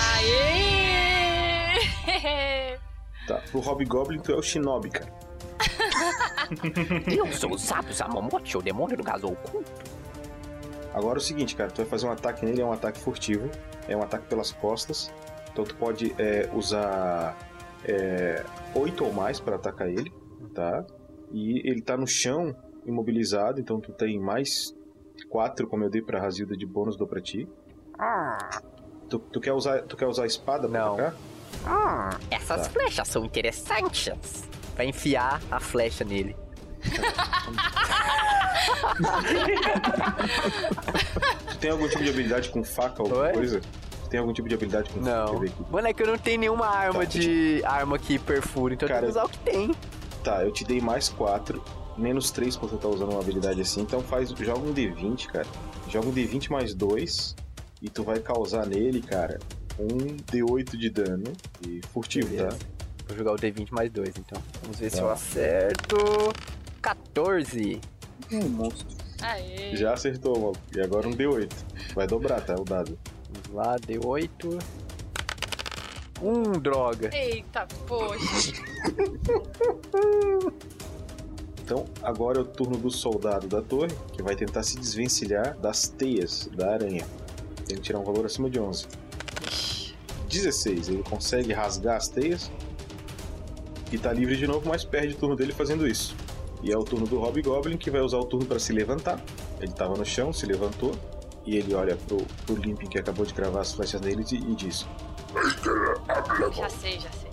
Aê! 2.12 2.78
Tá, 3.26 3.42
pro 3.50 3.58
Hobgoblin 3.60 4.20
tu 4.20 4.30
é 4.32 4.36
o 4.36 4.42
Shinobi, 4.42 4.90
cara. 4.90 5.12
Eu 7.16 7.32
sou 7.32 7.52
o 7.52 7.58
Sato 7.58 7.92
Samamote, 7.92 8.56
o 8.56 8.62
demônio 8.62 8.96
do 8.96 9.02
gás 9.02 9.22
oculto. 9.24 9.64
Agora 10.94 11.18
é 11.18 11.20
o 11.20 11.22
seguinte, 11.22 11.54
cara, 11.54 11.70
tu 11.70 11.76
vai 11.78 11.86
fazer 11.86 12.06
um 12.06 12.10
ataque 12.12 12.44
nele, 12.44 12.62
é 12.62 12.64
um 12.64 12.72
ataque 12.72 12.98
furtivo, 12.98 13.50
é 13.88 13.96
um 13.96 14.02
ataque 14.02 14.26
pelas 14.26 14.50
costas. 14.52 15.12
Então 15.52 15.64
tu 15.64 15.74
pode 15.76 16.14
é, 16.18 16.48
usar 16.54 17.36
é, 17.84 18.42
oito 18.74 19.04
ou 19.04 19.12
mais 19.12 19.38
para 19.40 19.56
atacar 19.56 19.88
ele, 19.88 20.12
tá? 20.54 20.84
E 21.32 21.68
ele 21.68 21.82
tá 21.82 21.96
no 21.96 22.06
chão, 22.06 22.54
imobilizado, 22.86 23.60
então 23.60 23.80
tu 23.80 23.92
tem 23.92 24.18
mais 24.18 24.74
quatro, 25.28 25.66
como 25.66 25.84
eu 25.84 25.90
dei 25.90 26.00
pra 26.00 26.20
Razilda 26.20 26.56
de 26.56 26.64
bônus, 26.64 26.96
dou 26.96 27.06
pra 27.06 27.20
ti. 27.20 27.48
Ah, 27.98 28.60
Tu, 29.08 29.18
tu 29.20 29.40
quer 29.40 29.52
usar, 29.52 29.82
tu 29.82 29.96
quer 29.96 30.06
usar 30.06 30.24
a 30.24 30.26
espada 30.26 30.68
pra 30.68 30.80
Não. 30.80 30.94
atacar? 30.94 31.14
ah, 31.64 32.18
essas 32.30 32.62
Tá. 32.66 32.70
flechas 32.72 33.06
são 33.08 33.24
interessantes. 33.24 34.44
Vai 34.76 34.86
enfiar 34.86 35.40
a 35.50 35.58
flecha 35.58 36.04
nele. 36.04 36.36
Tu 41.50 41.58
tem 41.58 41.70
algum 41.70 41.88
tipo 41.88 42.02
de 42.02 42.10
habilidade 42.10 42.48
com 42.50 42.62
faca 42.64 43.02
ou 43.02 43.08
alguma 43.08 43.26
Oi? 43.28 43.32
coisa? 43.32 43.60
Tu 44.04 44.08
tem 44.10 44.20
algum 44.20 44.32
tipo 44.32 44.48
de 44.48 44.54
habilidade 44.54 44.90
com 44.90 45.00
faca? 45.02 45.10
Não. 45.26 45.34
eu 45.34 45.40
ver 45.40 45.48
aqui. 45.48 45.64
Mano, 45.70 45.88
é 45.88 45.92
que 45.92 46.02
eu 46.02 46.06
não 46.06 46.18
tenho 46.18 46.40
nenhuma 46.40 46.66
arma 46.66 47.00
Tá. 47.00 47.04
de. 47.06 47.62
arma 47.64 47.98
que 47.98 48.18
perfura, 48.18 48.74
então 48.74 48.86
eu 48.88 48.94
Cara, 48.94 49.00
tenho 49.06 49.12
que 49.12 49.18
usar 49.18 49.26
o 49.26 49.28
que 49.28 49.38
tem. 49.38 49.74
Tá, 50.22 50.44
eu 50.44 50.52
te 50.52 50.64
dei 50.64 50.80
mais 50.80 51.08
4, 51.08 51.62
menos 51.96 52.30
3 52.30 52.56
porque 52.56 52.76
tu 52.76 52.80
tá 52.82 52.88
usando 52.88 53.12
uma 53.12 53.20
habilidade 53.20 53.60
assim, 53.60 53.80
então 53.80 54.00
faz, 54.02 54.30
joga 54.30 54.60
um 54.60 54.74
D20, 54.74 55.26
cara. 55.26 55.46
Joga 55.88 56.08
um 56.08 56.12
D20 56.12 56.50
mais 56.50 56.74
2 56.74 57.36
e 57.80 57.88
tu 57.88 58.02
vai 58.02 58.18
causar 58.18 58.66
nele, 58.66 59.00
cara, 59.00 59.38
um 59.78 60.16
D8 60.32 60.76
de 60.76 60.90
dano 60.90 61.32
e 61.66 61.80
furtivo, 61.92 62.28
Beleza. 62.28 62.48
tá? 62.48 62.56
Vou 63.08 63.16
jogar 63.16 63.32
o 63.32 63.36
D20 63.36 63.68
mais 63.70 63.90
2, 63.90 64.14
então. 64.18 64.42
Vamos 64.62 64.78
ver 64.78 64.90
se 64.90 64.96
Tá. 64.96 65.02
eu 65.02 65.10
acerto. 65.10 65.96
14. 66.82 67.80
É 68.30 68.36
um 68.36 68.48
monstro. 68.48 68.86
Aê! 69.22 69.76
Já 69.76 69.94
acertou, 69.94 70.38
maluco. 70.38 70.58
E 70.74 70.80
agora 70.80 71.08
um 71.08 71.12
D8. 71.12 71.50
Vai 71.94 72.06
dobrar, 72.06 72.40
tá? 72.44 72.54
O 72.54 72.64
dado. 72.64 72.98
Vamos 73.44 73.66
lá, 73.66 73.76
D8. 73.76 74.62
Um, 76.22 76.42
droga. 76.58 77.10
Eita, 77.14 77.66
poxa. 77.86 78.52
Então, 81.62 81.84
agora 82.00 82.38
é 82.38 82.42
o 82.42 82.44
turno 82.44 82.76
do 82.76 82.88
soldado 82.92 83.48
da 83.48 83.60
torre, 83.60 83.90
que 84.12 84.22
vai 84.22 84.36
tentar 84.36 84.62
se 84.62 84.78
desvencilhar 84.78 85.56
das 85.58 85.88
teias 85.88 86.48
da 86.54 86.74
aranha. 86.74 87.04
Tem 87.66 87.76
que 87.76 87.82
tirar 87.82 87.98
um 87.98 88.04
valor 88.04 88.24
acima 88.24 88.48
de 88.48 88.60
11. 88.60 88.86
16. 90.28 90.88
Ele 90.88 91.02
consegue 91.02 91.52
rasgar 91.52 91.96
as 91.96 92.06
teias 92.06 92.52
e 93.96 93.98
tá 93.98 94.12
livre 94.12 94.36
de 94.36 94.46
novo, 94.46 94.68
mas 94.68 94.84
perde 94.84 95.14
o 95.14 95.16
turno 95.16 95.34
dele 95.34 95.52
fazendo 95.52 95.86
isso. 95.86 96.14
E 96.62 96.72
é 96.72 96.76
o 96.76 96.84
turno 96.84 97.06
do 97.06 97.18
Hobgoblin 97.20 97.76
que 97.76 97.90
vai 97.90 98.00
usar 98.00 98.18
o 98.18 98.24
turno 98.24 98.46
para 98.46 98.58
se 98.58 98.72
levantar. 98.72 99.20
Ele 99.60 99.72
tava 99.72 99.94
no 99.96 100.04
chão, 100.04 100.32
se 100.32 100.46
levantou 100.46 100.94
e 101.44 101.56
ele 101.56 101.74
olha 101.74 101.96
pro, 101.96 102.18
pro 102.44 102.56
Limping 102.56 102.88
que 102.88 102.98
acabou 102.98 103.24
de 103.24 103.32
cravar 103.34 103.62
as 103.62 103.72
flechas 103.72 104.00
nele 104.00 104.24
e, 104.30 104.34
e 104.36 104.54
diz: 104.54 104.86
Já 106.54 106.68
sei, 106.68 107.00
já 107.00 107.10
sei. 107.12 107.30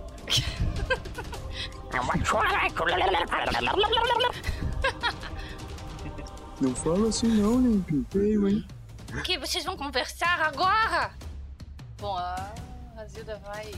Não 6.62 6.76
fala 6.76 7.10
assim 7.10 7.28
não, 7.28 7.60
Limp. 7.60 7.90
Feio, 8.10 8.48
hein? 8.48 8.66
O 9.14 9.22
que 9.22 9.38
vocês 9.38 9.64
vão 9.66 9.76
conversar 9.76 10.40
agora? 10.40 11.14
Bom, 12.00 12.18
a 12.18 12.54
a 13.04 13.06
Zilda 13.06 13.38
vai 13.40 13.70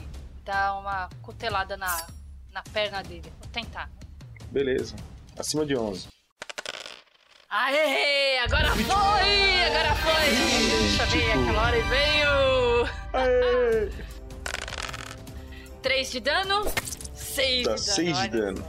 dar 0.43 0.77
uma 0.77 1.09
cutelada 1.23 1.75
na, 1.75 2.05
na 2.56 2.64
perna 2.64 3.03
dele. 3.03 3.32
Vou 3.41 3.49
tentar. 3.51 3.89
Beleza, 4.49 4.95
acima 5.38 5.66
de 5.66 5.76
11. 5.76 6.08
Aê! 7.49 8.39
Agora 8.39 8.70
foi! 8.72 9.64
Agora 9.66 9.95
foi! 9.95 10.89
Chamei 10.95 11.32
aquela 11.32 11.62
hora 11.64 11.78
e 11.78 11.82
veio! 11.82 12.26
3 15.82 16.12
de 16.12 16.20
dano, 16.22 16.64
6 17.14 17.68
Tá 17.68 17.76
de 17.76 17.86
dano. 17.86 17.95
6 17.95 18.18
de 18.18 18.28
dano. 18.30 18.68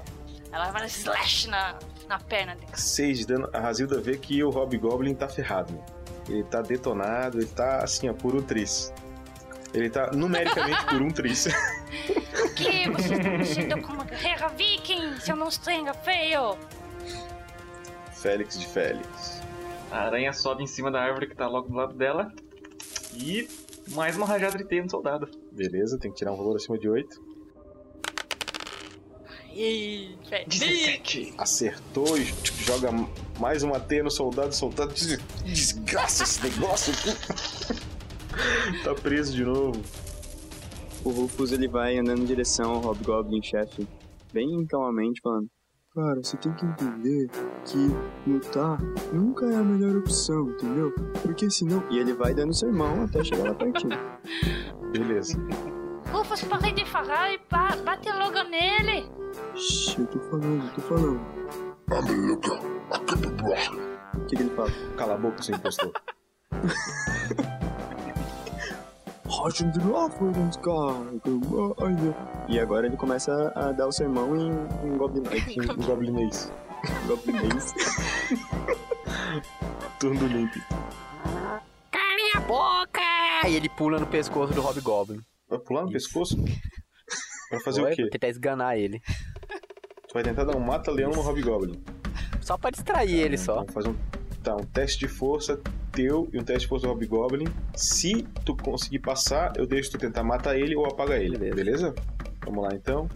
Ela 0.53 0.71
vai 0.73 0.83
dar 0.83 0.87
slash 0.89 1.49
na, 1.49 1.79
na 2.09 2.19
perna 2.19 2.55
dele. 2.57 2.71
6 2.75 3.19
de 3.19 3.27
dano. 3.27 3.49
A 3.53 3.61
Razilda 3.61 4.01
vê 4.01 4.19
que 4.19 4.43
o 4.43 4.51
Hobgoblin 4.51 5.15
tá 5.15 5.29
ferrado. 5.29 5.73
né? 5.73 5.85
Ele 6.29 6.43
tá 6.45 6.61
detonado, 6.61 7.39
ele 7.39 7.47
tá 7.47 7.85
assim, 7.85 8.09
ó, 8.09 8.13
um 8.13 8.43
tris. 8.43 8.93
Ele 9.77 9.91
tá 9.91 10.11
numericamente 10.13 10.87
por 10.87 11.03
um 11.03 11.11
tris. 11.11 11.47
O 11.47 12.55
que 12.55 12.89
vocês 12.89 13.19
estão 13.19 13.39
me 13.39 13.45
sendo 13.45 13.83
como 13.83 14.03
guerreira 14.05 14.49
viking, 14.49 15.21
seu 15.21 15.37
monstrenga 15.37 15.93
feio? 15.93 16.57
Félix 18.15 18.59
de 18.59 18.67
Félix. 18.67 19.43
A 19.91 19.99
aranha 20.07 20.33
sobe 20.33 20.63
em 20.63 20.67
cima 20.67 20.91
da 20.91 21.03
árvore 21.03 21.27
que 21.27 21.37
tá 21.37 21.47
logo 21.47 21.69
do 21.69 21.75
lado 21.75 21.95
dela. 21.95 22.33
E 23.15 23.47
mais 23.89 24.17
uma 24.17 24.27
rajada 24.27 24.57
de 24.57 24.65
teia 24.65 24.83
no 24.83 24.91
soldado. 24.91 25.29
Beleza, 25.53 25.99
tem 25.99 26.11
que 26.11 26.17
tirar 26.17 26.33
um 26.33 26.37
valor 26.37 26.57
acima 26.57 26.79
de 26.79 26.89
8. 26.89 27.27
Ih, 29.53 30.19
velho. 30.29 30.49
17. 30.49 31.35
Acertou 31.37 32.17
e 32.19 32.25
tipo, 32.25 32.63
joga 32.63 32.91
mais 33.39 33.63
uma 33.63 33.79
teia 33.79 34.03
no 34.03 34.11
soldado. 34.11 34.55
Soldado 34.55 34.95
desgraça 35.45 36.25
esse 36.25 36.43
negócio 36.43 36.95
aqui. 36.95 37.96
tá 38.85 38.95
preso 38.95 39.35
de 39.35 39.45
novo. 39.45 39.81
O 41.05 41.11
Rufus 41.11 41.53
ele 41.53 41.69
vai 41.69 41.99
andando 41.99 42.23
em 42.23 42.25
direção 42.25 42.73
ao 42.73 42.81
Hobgoblin 42.81 43.43
chefe, 43.43 43.87
bem 44.33 44.67
calmamente, 44.67 45.21
falando: 45.21 45.49
Cara, 45.95 46.17
você 46.23 46.37
tem 46.37 46.53
que 46.55 46.67
entender 46.67 47.31
que 47.65 48.29
lutar 48.29 48.79
nunca 49.13 49.47
é 49.47 49.57
a 49.57 49.63
melhor 49.63 49.97
opção, 49.97 50.51
entendeu? 50.51 50.93
Porque 51.23 51.51
senão. 51.51 51.83
E 51.91 51.99
ele 51.99 52.13
vai 52.13 52.35
dando 52.35 52.53
sermão 52.53 53.05
até 53.05 53.25
chegar 53.25 53.45
lá 53.45 53.55
pertinho. 53.55 53.99
Beleza. 54.93 55.39
Rufus, 56.13 56.43
para 56.45 56.71
de 56.71 56.85
falar 56.85 57.33
e 57.33 57.41
ba 57.51 57.77
bate 57.85 58.11
logo 58.11 58.43
nele. 58.51 59.11
Shhh, 59.55 59.99
eu 59.99 60.07
tô 60.07 60.19
falando, 60.21 60.65
eu 60.65 60.73
tô 60.75 60.81
falando. 60.83 61.21
O 64.15 64.27
que, 64.27 64.37
que 64.37 64.43
ele 64.43 64.51
fala? 64.51 64.71
Cala 64.97 65.15
a 65.15 65.19
boca, 65.19 65.43
seu 65.43 65.55
impostor. 65.55 65.93
E 72.49 72.61
agora 72.61 72.87
ele 72.87 72.97
começa 72.97 73.53
a 73.55 73.73
dar 73.73 73.87
o 73.87 73.93
sermão 73.93 74.37
em, 74.37 74.51
em 74.87 74.97
Goblin 74.97 75.23
Knight. 75.23 75.59
em 75.59 75.67
Goblinês. 75.85 76.53
Goblinês. 77.07 77.75
Turno 79.99 80.21
do 80.21 80.27
Limp. 80.27 80.53
Calem 81.91 82.33
a 82.35 82.41
boca! 82.41 83.01
E 83.49 83.55
ele 83.55 83.69
pula 83.69 83.99
no 83.99 84.07
pescoço 84.07 84.53
do 84.53 84.61
Hobgoblin. 84.61 85.21
Vai 85.49 85.59
pular 85.59 85.85
no 85.85 85.93
pescoço? 85.93 86.37
Pra 87.49 87.61
fazer 87.61 87.83
Oi? 87.83 87.93
o 87.93 87.97
quê? 87.97 88.03
Pra 88.03 88.11
tentar 88.11 88.29
esganar 88.29 88.79
ele. 88.79 89.01
Tu 90.09 90.15
vai 90.15 90.23
tentar 90.23 90.45
dar 90.45 90.57
um 90.57 90.61
mata-leão 90.61 91.13
no 91.13 91.21
Hobgoblin. 91.21 91.83
Só 92.41 92.57
pra 92.57 92.71
distrair 92.71 93.15
ele 93.21 93.39
só. 93.39 93.57
Vamos 93.57 93.73
fazer 93.73 93.89
um, 93.89 93.97
tá, 94.51 94.55
um 94.57 94.65
teste 94.65 95.01
de 95.01 95.09
força 95.09 95.61
teu 95.93 96.29
e 96.33 96.39
um 96.39 96.45
teste 96.45 96.63
de 96.63 96.69
força 96.69 96.87
do 96.87 96.93
Hobgoblin. 96.93 97.47
Se 97.75 98.23
tu 98.45 98.57
conseguir 98.57 99.01
passar, 99.01 99.53
eu 99.57 99.67
deixo 99.67 99.91
tu 99.91 99.99
tentar 99.99 100.23
matar 100.23 100.57
ele 100.57 100.77
ou 100.77 100.87
apagar 100.87 101.21
ele, 101.21 101.37
beleza? 101.37 101.95
Vamos 102.45 102.63
lá 102.65 102.71
então. 102.75 103.09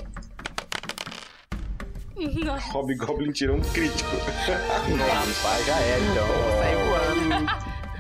Nossa. 2.45 2.73
Hobgoblin 2.73 3.33
tirou 3.33 3.57
um 3.57 3.61
crítico. 3.61 4.11
Rapaz, 4.17 5.67
já 5.67 5.79
era 5.79 6.01
então. 6.05 6.27
Sai 6.59 6.75
voando. 6.77 7.47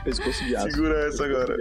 Pescoço 0.04 0.44
de 0.44 0.56
aço. 0.56 0.70
Segura 0.70 1.08
essa 1.08 1.24
agora. 1.24 1.56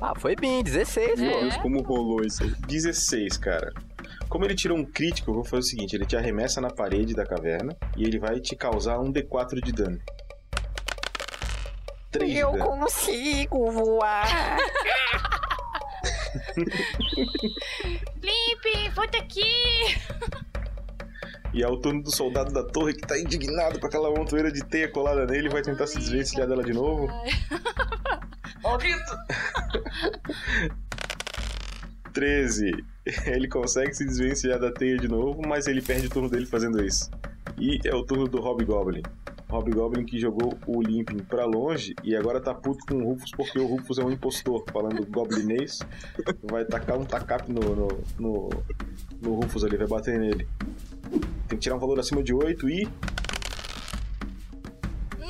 Ah, 0.00 0.12
foi 0.18 0.36
bem, 0.36 0.62
16, 0.62 1.20
É. 1.20 1.30
pô. 1.30 1.40
Deus, 1.40 1.56
como 1.58 1.82
rolou 1.82 2.22
isso 2.24 2.42
aí. 2.42 2.50
16, 2.68 3.36
cara. 3.38 3.72
Como 4.28 4.44
ele 4.44 4.54
tirou 4.54 4.76
um 4.78 4.84
crítico, 4.84 5.30
eu 5.30 5.34
vou 5.34 5.44
fazer 5.44 5.60
o 5.60 5.62
seguinte: 5.62 5.94
ele 5.96 6.04
te 6.06 6.16
arremessa 6.16 6.60
na 6.60 6.70
parede 6.70 7.14
da 7.14 7.24
caverna 7.24 7.76
e 7.96 8.04
ele 8.04 8.18
vai 8.18 8.38
te 8.40 8.54
causar 8.56 8.98
um 8.98 9.12
D4 9.12 9.62
de 9.62 9.72
dano. 9.72 9.98
3 12.18 12.30
de 12.30 12.38
Eu 12.38 12.52
consigo 12.58 13.70
voar. 13.70 14.58
Limpe, 18.22 18.90
volta 18.94 19.18
aqui. 19.18 19.42
E 21.52 21.62
é 21.62 21.68
o 21.68 21.76
turno 21.78 22.02
do 22.02 22.14
soldado 22.14 22.52
da 22.52 22.62
torre 22.62 22.92
que 22.94 23.06
tá 23.06 23.18
indignado 23.18 23.80
com 23.80 23.86
aquela 23.86 24.10
montoeira 24.10 24.52
de 24.52 24.62
teia 24.64 24.88
colada 24.88 25.24
nele 25.26 25.48
e 25.48 25.50
vai 25.50 25.62
tentar 25.62 25.86
se 25.86 25.98
desvencilhar 25.98 26.46
dela 26.46 26.62
de 26.62 26.72
novo. 26.72 27.08
Maldito! 28.62 29.16
13. 32.12 32.72
Ele 33.26 33.48
consegue 33.48 33.94
se 33.94 34.04
desvencilhar 34.04 34.58
da 34.58 34.72
teia 34.72 34.98
de 34.98 35.08
novo, 35.08 35.40
mas 35.46 35.66
ele 35.66 35.80
perde 35.80 36.08
o 36.08 36.10
turno 36.10 36.28
dele 36.28 36.46
fazendo 36.46 36.84
isso. 36.84 37.10
E 37.58 37.80
é 37.84 37.94
o 37.94 38.04
turno 38.04 38.28
do 38.28 38.40
Hobgoblin. 38.40 39.02
Hobgoblin 39.48 40.04
que 40.04 40.18
jogou 40.18 40.58
o 40.66 40.82
Limping 40.82 41.18
pra 41.18 41.44
longe 41.44 41.94
e 42.02 42.16
agora 42.16 42.40
tá 42.40 42.52
puto 42.52 42.84
com 42.86 42.96
o 42.96 43.12
Rufus 43.12 43.30
porque 43.30 43.58
o 43.58 43.66
Rufus 43.66 43.98
é 43.98 44.04
um 44.04 44.10
impostor, 44.10 44.64
falando 44.72 45.06
goblinês. 45.06 45.78
Vai 46.50 46.64
tacar 46.64 46.98
um 46.98 47.04
tacape 47.04 47.52
no, 47.52 47.60
no, 47.60 47.88
no, 48.18 48.50
no 49.22 49.34
Rufus 49.34 49.64
ali, 49.64 49.76
vai 49.76 49.86
bater 49.86 50.18
nele. 50.18 50.48
Tem 51.48 51.56
que 51.56 51.58
tirar 51.58 51.76
um 51.76 51.78
valor 51.78 51.98
acima 51.98 52.22
de 52.22 52.34
8 52.34 52.68
e. 52.68 52.88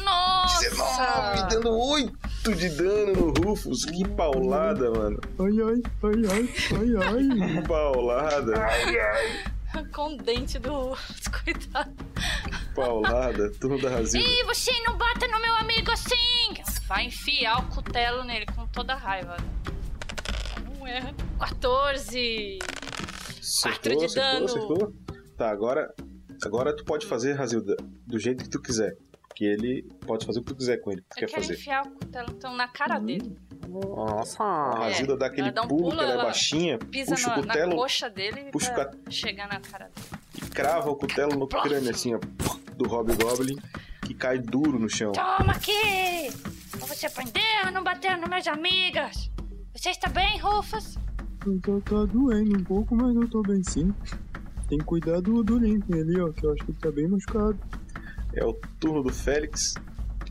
Nossa! 0.02 0.70
19, 0.70 1.48
dando 1.50 1.78
8 1.78 2.54
de 2.54 2.68
dano 2.70 3.12
no 3.12 3.48
Rufus. 3.48 3.84
Que 3.84 4.08
paulada, 4.08 4.90
mano. 4.90 5.20
Ai, 5.38 5.60
ai, 5.60 5.82
ai, 6.02 6.22
ai, 6.32 6.96
ai, 6.96 7.40
ai. 7.42 7.52
Que 7.52 7.68
paulada. 7.68 8.54
Com 9.94 10.14
o 10.14 10.16
dente 10.16 10.58
do. 10.58 10.96
Coitado. 11.44 11.94
Paulada. 12.74 13.50
Turno 13.60 13.80
da 13.80 13.90
Razina. 13.90 14.24
Ih, 14.24 14.44
você 14.44 14.70
não 14.86 14.96
bata 14.96 15.26
no 15.28 15.40
meu 15.40 15.54
amigo 15.56 15.90
assim. 15.90 16.16
Vai 16.86 17.06
enfiar 17.06 17.58
o 17.60 17.68
cutelo 17.74 18.22
nele 18.24 18.46
com 18.46 18.66
toda 18.68 18.94
a 18.94 18.96
raiva. 18.96 19.36
Não 20.64 20.86
erra. 20.86 21.14
14! 21.38 22.58
Quatro 22.60 23.92
Acertou, 23.92 23.96
de 23.98 24.04
acertou, 24.06 24.22
dano. 24.32 24.44
acertou. 24.44 24.94
Tá, 25.36 25.50
agora, 25.50 25.94
agora 26.44 26.74
tu 26.74 26.84
pode 26.84 27.06
fazer, 27.06 27.32
Razilda, 27.34 27.76
do 28.06 28.18
jeito 28.18 28.44
que 28.44 28.50
tu 28.50 28.60
quiser. 28.60 28.96
Que 29.34 29.44
ele 29.44 29.82
pode 30.06 30.24
fazer 30.24 30.38
o 30.40 30.42
que 30.42 30.48
tu 30.52 30.56
quiser 30.56 30.78
com 30.78 30.90
ele, 30.92 31.02
que 31.02 31.08
tu 31.08 31.16
Eu 31.22 31.26
quer 31.28 31.34
quero 31.34 31.42
fazer. 31.42 31.54
enfiar 31.54 31.82
o 31.86 31.90
cutelo 31.90 32.28
então 32.30 32.56
na 32.56 32.68
cara 32.68 32.98
dele. 32.98 33.36
Nossa. 33.68 34.42
A 34.42 34.78
Razilda 34.78 35.16
dá 35.16 35.26
aquele 35.26 35.42
ela 35.48 35.52
dá 35.52 35.62
um 35.62 35.68
pulo, 35.68 35.82
pulo, 35.90 35.96
que 35.96 36.04
ela 36.04 36.12
é 36.12 36.24
baixinha, 36.24 36.78
Pisa 36.78 37.10
puxa 37.14 37.28
na, 37.28 37.34
o 37.38 37.42
cutelo 37.42 37.70
na 37.70 37.76
coxa 37.76 38.10
dele 38.10 38.50
puxa 38.52 38.72
pra 38.72 38.84
ca- 38.86 38.96
chegar 39.10 39.48
na 39.48 39.60
cara 39.60 39.90
dele. 39.94 40.20
e 40.36 40.40
crava 40.50 40.90
o 40.90 40.96
cutelo 40.96 41.36
no 41.36 41.46
crânio, 41.48 41.90
assim, 41.90 42.14
ó, 42.14 42.18
do 42.76 42.88
Hobgoblin, 42.88 43.56
que 44.02 44.14
cai 44.14 44.38
duro 44.38 44.78
no 44.78 44.88
chão. 44.88 45.12
Toma 45.12 45.52
aqui. 45.52 46.30
Pra 46.78 46.86
você 46.86 47.06
aprender 47.06 47.40
a 47.64 47.70
não 47.70 47.82
bater 47.82 48.16
nos 48.18 48.28
meus 48.28 48.46
amigos. 48.46 49.30
Você 49.74 49.90
está 49.90 50.08
bem, 50.08 50.38
Rufus? 50.38 50.96
Eu 51.46 51.60
tô, 51.60 51.80
tá 51.80 52.04
doendo 52.12 52.58
um 52.58 52.64
pouco, 52.64 52.94
mas 52.94 53.14
eu 53.14 53.28
tô 53.28 53.40
bem 53.42 53.62
sim. 53.64 53.94
Tem 54.68 54.78
que 54.78 54.84
cuidar 54.84 55.20
do, 55.20 55.42
do 55.44 55.58
Limping 55.58 56.00
ali, 56.00 56.20
ó, 56.20 56.30
que 56.32 56.44
eu 56.44 56.52
acho 56.52 56.64
que 56.64 56.72
ele 56.72 56.78
tá 56.80 56.90
bem 56.90 57.06
machucado. 57.08 57.58
É 58.34 58.44
o 58.44 58.52
turno 58.80 59.02
do 59.02 59.12
Félix. 59.12 59.74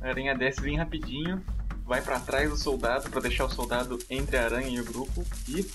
A 0.02 0.10
aranha 0.10 0.36
desce 0.36 0.62
bem 0.62 0.78
rapidinho, 0.78 1.42
vai 1.86 2.02
pra 2.02 2.20
trás 2.20 2.50
do 2.50 2.58
soldado 2.58 3.10
pra 3.10 3.22
deixar 3.22 3.46
o 3.46 3.50
soldado 3.50 4.00
entre 4.10 4.38
a 4.38 4.46
aranha 4.46 4.70
e 4.70 4.82
o 4.82 4.86
grupo 4.86 5.24
e 5.48 5.66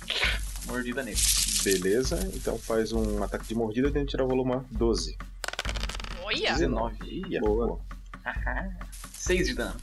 mordida 0.67 1.03
nele. 1.03 1.19
Beleza, 1.63 2.19
então 2.35 2.59
faz 2.59 2.93
um 2.93 3.23
ataque 3.23 3.47
de 3.47 3.55
mordida, 3.55 3.91
que 3.91 4.05
tirar 4.05 4.25
o 4.25 4.29
volume 4.29 4.61
12. 4.73 5.17
Olha! 6.23 6.53
19. 6.53 6.97
Ia, 7.29 7.41
Boa. 7.41 7.69
pô. 7.69 7.81
6 9.13 9.49
de 9.49 9.55
dano. 9.55 9.81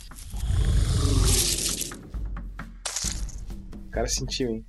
O 3.88 3.89
cara 3.91 4.07
sentiu, 4.07 4.49
hein? 4.49 4.65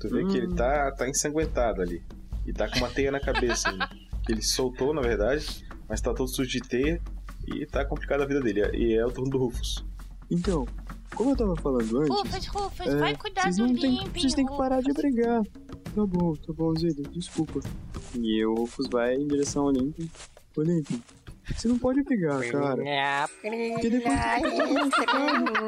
Tu 0.00 0.08
vê 0.08 0.24
que 0.24 0.36
ele 0.36 0.54
tá, 0.54 0.90
tá 0.92 1.08
ensanguentado 1.08 1.82
ali. 1.82 2.02
E 2.46 2.52
tá 2.52 2.68
com 2.68 2.78
uma 2.78 2.90
teia 2.90 3.10
na 3.10 3.20
cabeça 3.20 3.70
ele 4.28 4.42
soltou, 4.42 4.92
na 4.92 5.00
verdade, 5.00 5.66
mas 5.88 6.00
tá 6.00 6.12
todo 6.12 6.28
sujo 6.28 6.48
de 6.48 6.60
teia 6.60 7.00
e 7.46 7.66
tá 7.66 7.84
complicada 7.84 8.24
a 8.24 8.26
vida 8.26 8.40
dele. 8.40 8.62
E 8.74 8.94
é 8.94 9.04
o 9.04 9.10
turno 9.10 9.30
do 9.30 9.38
Rufus. 9.38 9.84
Então, 10.30 10.66
como 11.14 11.30
eu 11.30 11.36
tava 11.36 11.56
falando 11.56 11.98
antes, 12.00 12.08
Rufus, 12.10 12.46
Rufus, 12.48 12.86
é, 12.86 12.96
vai 12.96 13.16
cuidar 13.16 13.50
do 13.50 13.66
Limping. 13.66 14.10
vocês 14.20 14.34
têm 14.34 14.46
que 14.46 14.56
parar 14.56 14.80
de 14.80 14.92
brigar. 14.92 15.42
Tá 15.94 16.06
bom, 16.06 16.32
tá 16.34 16.52
bom, 16.52 16.74
Zeda, 16.74 17.02
desculpa. 17.10 17.60
E 18.14 18.44
o 18.44 18.54
Rufus 18.54 18.88
vai 18.90 19.14
em 19.14 19.26
direção 19.26 19.64
ao 19.64 19.70
Limping. 19.70 20.10
Ô 20.56 20.62
Limping, 20.62 21.02
você 21.56 21.68
não 21.68 21.78
pode 21.78 22.02
brigar, 22.02 22.40
cara. 22.50 23.28
Porque 23.40 23.90
depois 23.90 24.20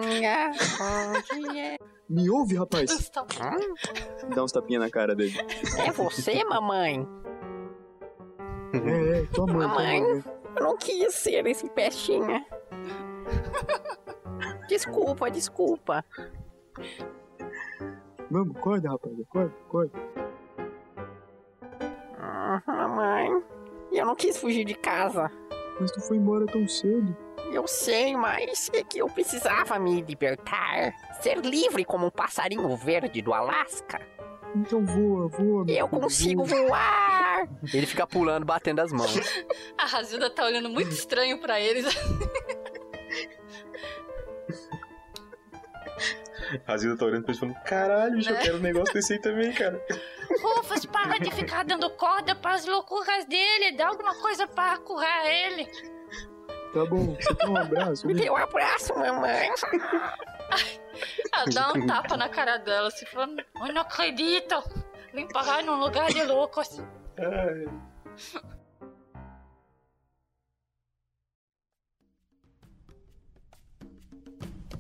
brilha, 0.01 0.51
bom 0.79 1.51
dia. 1.53 1.77
Me 2.09 2.31
ouve, 2.31 2.57
rapaz. 2.57 3.09
Tá 3.11 3.25
Dá 4.35 4.45
uns 4.45 4.53
tapinha 4.53 4.79
na 4.79 4.89
cara 4.91 5.15
dele. 5.15 5.35
É 5.79 5.91
você, 5.91 6.45
mamãe? 6.45 7.07
É, 8.73 9.19
é, 9.21 9.27
tua 9.33 9.47
mãe, 9.47 9.57
tua 9.57 9.69
Mamãe? 9.69 10.03
mãe. 10.03 10.25
Eu 10.57 10.63
não 10.63 10.77
quis 10.77 11.15
ser 11.15 11.47
esse 11.47 11.69
pestinha. 11.71 12.45
Desculpa, 14.69 15.31
desculpa. 15.31 16.05
Vamos, 18.31 18.57
acorda, 18.57 18.91
rapaz, 18.91 19.15
acorda, 19.21 19.55
acorda. 19.67 19.93
Ah, 22.19 22.63
mamãe, 22.67 23.43
eu 23.93 24.05
não 24.07 24.15
quis 24.17 24.37
fugir 24.37 24.65
de 24.65 24.75
casa. 24.75 25.31
Mas 25.81 25.93
tu 25.93 26.01
foi 26.01 26.17
embora 26.17 26.47
tão 26.47 26.67
cedo. 26.67 27.17
Eu 27.53 27.67
sei, 27.69 28.17
mas 28.17 28.69
é 28.75 28.83
que 28.83 28.99
eu 28.99 29.09
precisava 29.09 29.79
me 29.79 30.03
libertar. 30.03 30.93
Ser 31.21 31.39
livre 31.39 31.85
como 31.85 32.07
um 32.07 32.11
passarinho 32.11 32.77
verde 32.77 33.23
do 33.23 33.33
Alasca. 33.33 34.01
Então 34.55 34.85
voa, 34.85 35.29
voa. 35.29 35.65
meu 35.65 35.75
Eu 35.75 35.89
consigo 35.89 36.45
voa. 36.45 36.67
voar. 36.67 37.49
Ele 37.73 37.87
fica 37.87 38.07
pulando, 38.07 38.45
batendo 38.45 38.81
as 38.81 38.91
mãos. 38.93 39.15
A 39.79 39.85
Razilda 39.87 40.31
tá 40.31 40.45
olhando 40.45 40.69
muito 40.71 40.91
estranho 40.91 41.39
pra 41.41 41.61
eles. 41.61 41.85
A 46.67 46.73
Razilda 46.73 46.99
tá 46.99 47.05
olhando 47.07 47.25
pra 47.25 47.33
ele 47.33 47.41
falando: 47.41 47.63
Caralho, 47.65 48.17
bicho, 48.17 48.31
eu 48.31 48.35
Né? 48.35 48.41
quero 48.43 48.57
um 48.57 48.61
negócio 48.61 48.95
desse 48.95 49.13
aí 49.15 49.19
também, 49.21 49.53
cara. 49.53 49.81
Rufus, 50.43 50.85
para 50.87 51.19
de 51.19 51.31
ficar 51.33 51.65
dando 51.65 51.89
corda 51.91 52.35
para 52.35 52.55
as 52.55 52.67
loucuras 52.67 53.25
dele. 53.27 53.77
Dá 53.77 53.89
alguma 53.89 54.15
coisa 54.21 54.47
para 54.47 54.77
curar 54.79 55.27
ele. 55.27 55.67
Tá 56.75 56.85
bom, 56.85 57.15
você 57.15 57.35
quer 57.35 57.49
um 57.49 57.57
abraço? 57.57 58.07
Me 58.07 58.15
dê 58.15 58.29
um 58.31 58.37
abraço, 58.37 58.93
mamãe. 58.99 59.49
Ela 61.35 61.45
dá 61.53 61.73
um 61.73 61.87
tapa 61.87 62.17
na 62.17 62.29
cara 62.29 62.57
dela, 62.59 62.89
assim, 62.89 63.07
falando: 63.07 63.43
Eu 63.61 63.73
não 63.73 63.83
acredito. 63.83 64.55
Vim 65.15 65.27
parar 65.29 65.63
num 65.63 65.79
lugar 65.79 66.09
de 66.13 66.23
loucos. 66.25 66.81
Ai. 67.19 67.67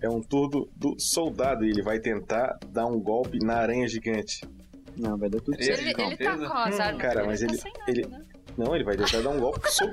É 0.01 0.09
um 0.09 0.21
turno 0.21 0.69
do 0.77 0.95
soldado 0.99 1.65
e 1.65 1.71
ele 1.71 1.83
vai 1.83 1.99
tentar 1.99 2.59
dar 2.69 2.87
um 2.87 3.01
golpe 3.01 3.39
na 3.45 3.57
aranha 3.57 3.89
gigante. 3.89 4.47
Não, 4.97 5.17
vai 5.19 5.29
dar 5.29 5.41
tudo 5.41 5.63
certo. 5.63 5.81
Ele, 5.81 5.91
ele 5.91 6.17
tá 6.17 6.37
com 6.37 6.45
as 6.45 6.81
armas. 6.81 7.01
Cara, 7.03 7.15
dele, 7.21 7.27
mas 7.27 7.41
tá 7.41 7.47
ele- 7.47 7.59
sem 7.59 7.73
nada, 7.73 7.91
ele- 7.91 8.07
né? 8.07 8.23
Não, 8.57 8.75
ele 8.75 8.85
vai 8.85 8.97
tentar 8.97 9.21
dar 9.21 9.31
um 9.31 9.39
golpe 9.41 9.61
com 9.61 9.69
soco. 9.69 9.93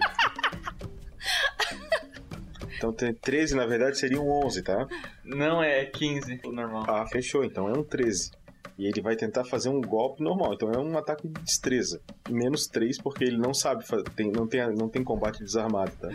Então 2.78 2.92
tem 2.92 3.14
13, 3.14 3.56
na 3.56 3.66
verdade, 3.66 3.98
seria 3.98 4.20
um 4.20 4.30
11, 4.30 4.62
tá? 4.62 4.88
Não, 5.24 5.64
é 5.64 5.86
15, 5.86 6.40
o 6.46 6.52
normal. 6.52 6.84
Ah, 6.88 7.06
fechou. 7.08 7.44
Então 7.46 7.68
é 7.70 7.74
um 7.78 7.84
13. 7.84 8.32
E 8.78 8.86
ele 8.88 9.02
vai 9.02 9.16
tentar 9.16 9.46
fazer 9.46 9.70
um 9.70 9.80
golpe 9.80 10.22
normal. 10.24 10.54
Então 10.54 10.70
é 10.72 10.78
um 10.80 10.98
ataque 10.98 11.28
de 11.28 11.42
destreza. 11.42 12.02
Menos 12.30 12.68
3, 12.68 12.98
porque 13.02 13.24
ele 13.24 13.38
não 13.38 13.54
sabe 13.54 13.86
fazer. 13.86 14.04
Tem, 14.16 14.32
não, 14.32 14.48
tem, 14.48 14.62
não 14.76 14.90
tem 14.90 15.04
combate 15.04 15.40
desarmado, 15.44 15.92
tá? 16.00 16.10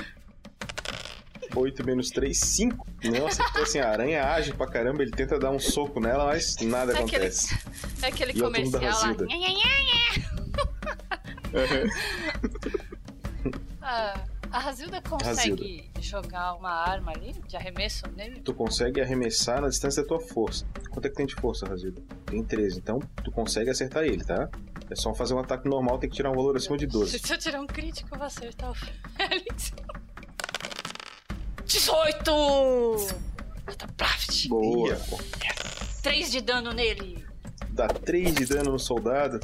8 1.59 1.85
menos 1.85 2.11
3, 2.11 2.39
5. 2.39 2.87
Não 3.05 3.27
acertou 3.27 3.63
assim. 3.63 3.79
A 3.79 3.91
aranha 3.91 4.25
age 4.33 4.53
pra 4.55 4.67
caramba. 4.67 5.03
Ele 5.03 5.11
tenta 5.13 5.39
dar 5.39 5.51
um 5.51 5.59
soco 5.59 6.01
nela, 6.01 6.27
mas 6.27 6.57
nada 6.63 6.93
É 6.93 7.01
aquele- 7.03 7.27
acontece. 7.27 7.59
É 8.03 8.07
aquele 8.09 8.33
E 8.33 8.37
é 8.37 8.39
turno 8.39 8.71
da 8.71 8.79
comercial 8.79 9.17
lá. 9.19 9.27
Nha, 9.27 9.37
nha, 9.37 9.49
nha. 9.49 11.19
Ah, 13.83 14.25
a 14.51 14.59
Razilda 14.59 15.01
consegue 15.03 15.91
jogar 16.01 16.55
uma 16.55 16.71
arma 16.71 17.13
ali 17.15 17.33
de 17.47 17.57
arremesso 17.57 18.07
nele? 18.17 18.41
Tu 18.41 18.53
consegue 18.55 19.01
arremessar 19.01 19.61
na 19.61 19.69
distância 19.69 20.03
da 20.03 20.09
tua 20.09 20.21
força. 20.21 20.67
Quanto 20.91 21.07
é 21.07 21.09
que 21.09 21.17
tem 21.17 21.27
de 21.27 21.35
força, 21.35 21.67
Razilda? 21.67 22.03
Tem 22.27 22.43
13. 22.43 22.79
Então 22.79 22.99
tu 23.25 23.31
consegue 23.31 23.71
acertar 23.71 24.05
ele, 24.05 24.25
tá? 24.25 24.49
É 24.91 24.95
só 24.95 25.15
fazer 25.15 25.35
um 25.35 25.39
ataque 25.39 25.69
normal, 25.69 25.99
tem 25.99 26.09
que 26.09 26.17
tirar 26.17 26.31
um 26.31 26.35
valor 26.35 26.57
acima 26.57 26.77
de 26.77 26.87
12. 26.87 27.19
Se 27.21 27.33
eu 27.33 27.39
tirar 27.39 27.61
um 27.61 27.67
crítico, 27.67 28.09
eu 28.15 28.19
vou 28.19 28.27
acertar 28.27 28.71
o 28.71 28.75
Félix. 29.17 29.73
18! 31.69 33.15
Ataplaft! 33.67 34.49
Boa. 34.49 34.89
Ia, 34.89 34.97
pô. 34.97 35.19
3 36.03 36.33
de 36.33 36.41
dano 36.41 36.73
nele. 36.73 37.23
Dá 37.69 37.87
3 37.87 38.35
de 38.35 38.47
dano 38.47 38.73
no 38.73 38.79
soldado. 38.79 39.39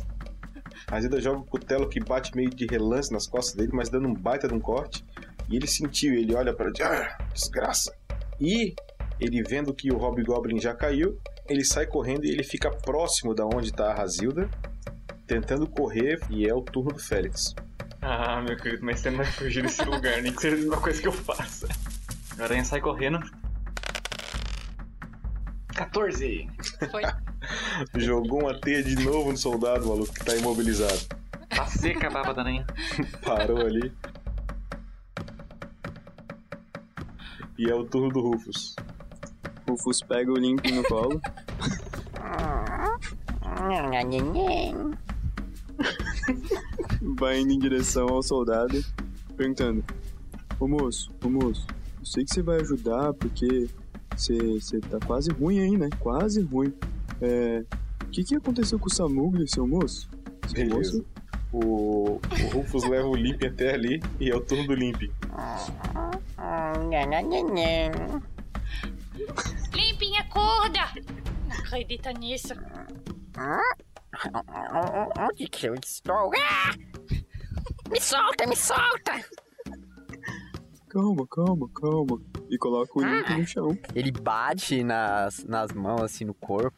A 0.87 0.99
Zilda 0.99 1.21
joga 1.21 1.41
o 1.41 1.45
cutelo 1.45 1.87
que 1.87 2.01
bate 2.01 2.35
meio 2.35 2.49
de 2.49 2.67
relance 2.67 3.13
nas 3.13 3.27
costas 3.27 3.55
dele, 3.55 3.73
mas 3.75 3.91
dando 3.91 4.09
um 4.09 4.15
baita 4.15 4.49
de 4.49 4.55
um 4.55 4.61
corte. 4.61 5.05
E 5.51 5.57
ele 5.57 5.67
sentiu, 5.67 6.15
ele 6.15 6.35
olha 6.35 6.55
pra. 6.55 6.73
Ah, 6.81 7.19
desgraça! 7.35 7.95
E 8.41 8.75
ele 9.21 9.43
vendo 9.43 9.75
que 9.75 9.93
o 9.93 9.99
Hobgoblin 9.99 10.59
já 10.59 10.75
caiu, 10.75 11.21
ele 11.47 11.63
sai 11.63 11.87
correndo 11.87 12.25
e 12.25 12.31
ele 12.31 12.43
fica 12.43 12.71
próximo 12.71 13.35
da 13.35 13.45
onde 13.45 13.71
tá 13.71 13.91
a 13.91 13.95
Razilda, 13.95 14.49
tentando 15.27 15.67
correr, 15.67 16.19
e 16.31 16.49
é 16.49 16.55
o 16.55 16.63
turno 16.63 16.91
do 16.91 16.99
Félix. 16.99 17.55
Ah, 18.01 18.41
meu 18.41 18.57
querido, 18.57 18.83
mas 18.83 19.01
você 19.01 19.11
não 19.11 19.19
vai 19.19 19.27
fugir 19.27 19.63
desse 19.63 19.85
lugar, 19.85 20.23
nem 20.23 20.33
que 20.33 20.41
seja 20.41 20.67
uma 20.67 20.81
coisa 20.81 21.01
que 21.01 21.09
eu 21.09 21.13
faça. 21.13 21.69
A 22.39 22.45
aranha 22.45 22.65
sai 22.65 22.81
correndo. 22.81 23.21
14! 25.75 26.49
Foi. 26.91 27.03
Jogou 28.01 28.43
uma 28.43 28.59
teia 28.59 28.83
de 28.83 28.97
novo 28.97 29.31
no 29.31 29.37
soldado, 29.37 29.87
maluco, 29.87 30.13
que 30.13 30.25
tá 30.25 30.35
imobilizado. 30.37 31.01
Tá 31.49 31.67
seca 31.67 32.09
a 32.09 32.11
baba 32.11 32.35
da 32.35 32.43
aranha. 32.43 32.67
Parou 33.25 33.61
ali. 33.61 33.93
E 37.57 37.71
é 37.71 37.75
o 37.75 37.85
turno 37.85 38.11
do 38.11 38.21
Rufus. 38.21 38.75
Rufus 39.69 40.01
pega 40.01 40.33
o 40.33 40.37
Link 40.37 40.71
no 40.73 40.83
colo. 40.85 41.21
vai 47.19 47.41
indo 47.41 47.53
em 47.53 47.59
direção 47.59 48.09
ao 48.09 48.23
soldado, 48.23 48.83
perguntando: 49.37 49.85
Ô 50.59 50.67
moço, 50.67 51.13
ô 51.23 51.29
moço, 51.29 51.67
eu 52.05 52.07
sei 52.07 52.25
que 52.25 52.35
você 52.35 52.43
vai 52.43 52.61
ajudar 52.61 53.15
porque 53.15 53.67
você 54.15 54.37
você 54.61 54.79
tá 54.79 54.99
quase 55.07 55.31
ruim 55.31 55.59
aí, 55.59 55.77
né? 55.77 55.89
Quase 55.99 56.43
ruim. 56.43 56.73
É. 57.21 57.65
O 58.03 58.11
que, 58.11 58.23
que 58.23 58.37
aconteceu 58.37 58.79
com 58.79 58.87
o 58.87 58.93
Samugli, 58.93 59.49
seu 59.49 59.67
moço? 59.67 60.09
Seu 60.47 60.55
Beleza. 60.55 60.77
moço? 60.77 61.07
O, 61.51 62.21
o 62.21 62.49
Rufus 62.53 62.85
leva 62.85 63.09
o 63.09 63.17
Limp 63.17 63.43
até 63.45 63.73
ali 63.75 64.03
e 64.21 64.31
é 64.31 64.37
o 64.37 64.41
turno 64.41 64.67
do 64.67 64.75
Limp. 64.75 65.11
Limpinha, 69.73 70.21
acorda! 70.21 70.81
Não 71.49 71.57
acredita 71.57 72.13
nisso. 72.13 72.55
Onde 75.19 75.49
que 75.49 75.67
eu 75.67 75.75
estou? 75.75 76.31
Ah! 76.37 76.75
Me 77.91 78.01
solta, 78.01 78.47
me 78.47 78.57
solta! 78.57 79.25
Calma, 80.95 81.27
calma, 81.27 81.69
calma. 81.75 82.21
E 82.49 82.57
coloca 82.57 82.93
o 82.95 83.03
Link 83.03 83.37
no 83.37 83.45
chão. 83.45 83.79
Ele 83.97 84.13
bate 84.13 84.85
nas, 84.85 85.43
nas 85.43 85.73
mãos, 85.73 86.03
assim, 86.03 86.25
no 86.25 86.35
corpo. 86.35 86.77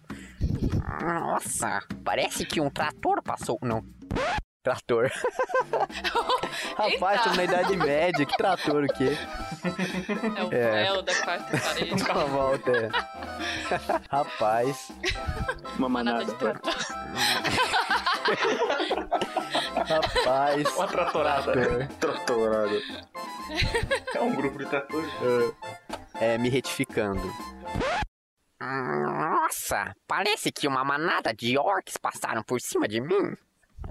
Nossa, 1.03 1.83
parece 2.03 2.47
que 2.47 2.59
um 2.59 2.71
trator 2.71 3.23
passou. 3.23 3.59
Não. 3.61 3.85
Trator. 4.67 5.09
Rapaz, 6.77 7.23
tô 7.23 7.31
na 7.35 7.45
Idade 7.45 7.77
Média. 7.77 8.27
Que 8.27 8.37
trator 8.37 8.83
o 8.83 8.89
quê? 8.89 9.17
É 10.37 10.43
o 10.43 10.53
É. 10.53 10.83
véu 10.83 11.03
da 11.03 11.14
quarta 11.14 11.57
parede. 11.57 11.93
Uma 12.03 12.25
volta, 12.25 12.73
é. 12.73 12.89
Rapaz. 14.11 14.91
Uma 15.79 15.89
Manada 15.89 16.25
manada. 16.27 16.33
de 16.33 16.39
trator. 16.39 16.75
Rapaz. 19.87 20.75
Uma 20.77 20.89
tratorada. 20.89 21.53
Trator. 21.53 21.87
Tratorado. 22.01 22.83
É 24.17 24.21
um 24.21 24.35
grupo 24.35 24.59
de 24.59 24.67
tratores. 24.67 25.11
É, 26.21 26.37
me 26.39 26.49
retificando. 26.49 27.23
Nossa, 28.61 29.95
parece 30.09 30.51
que 30.51 30.67
uma 30.67 30.83
manada 30.83 31.33
de 31.33 31.57
orcs 31.57 31.97
passaram 31.97 32.43
por 32.43 32.61
cima 32.61 32.89
de 32.89 33.01
mim. 33.01 33.37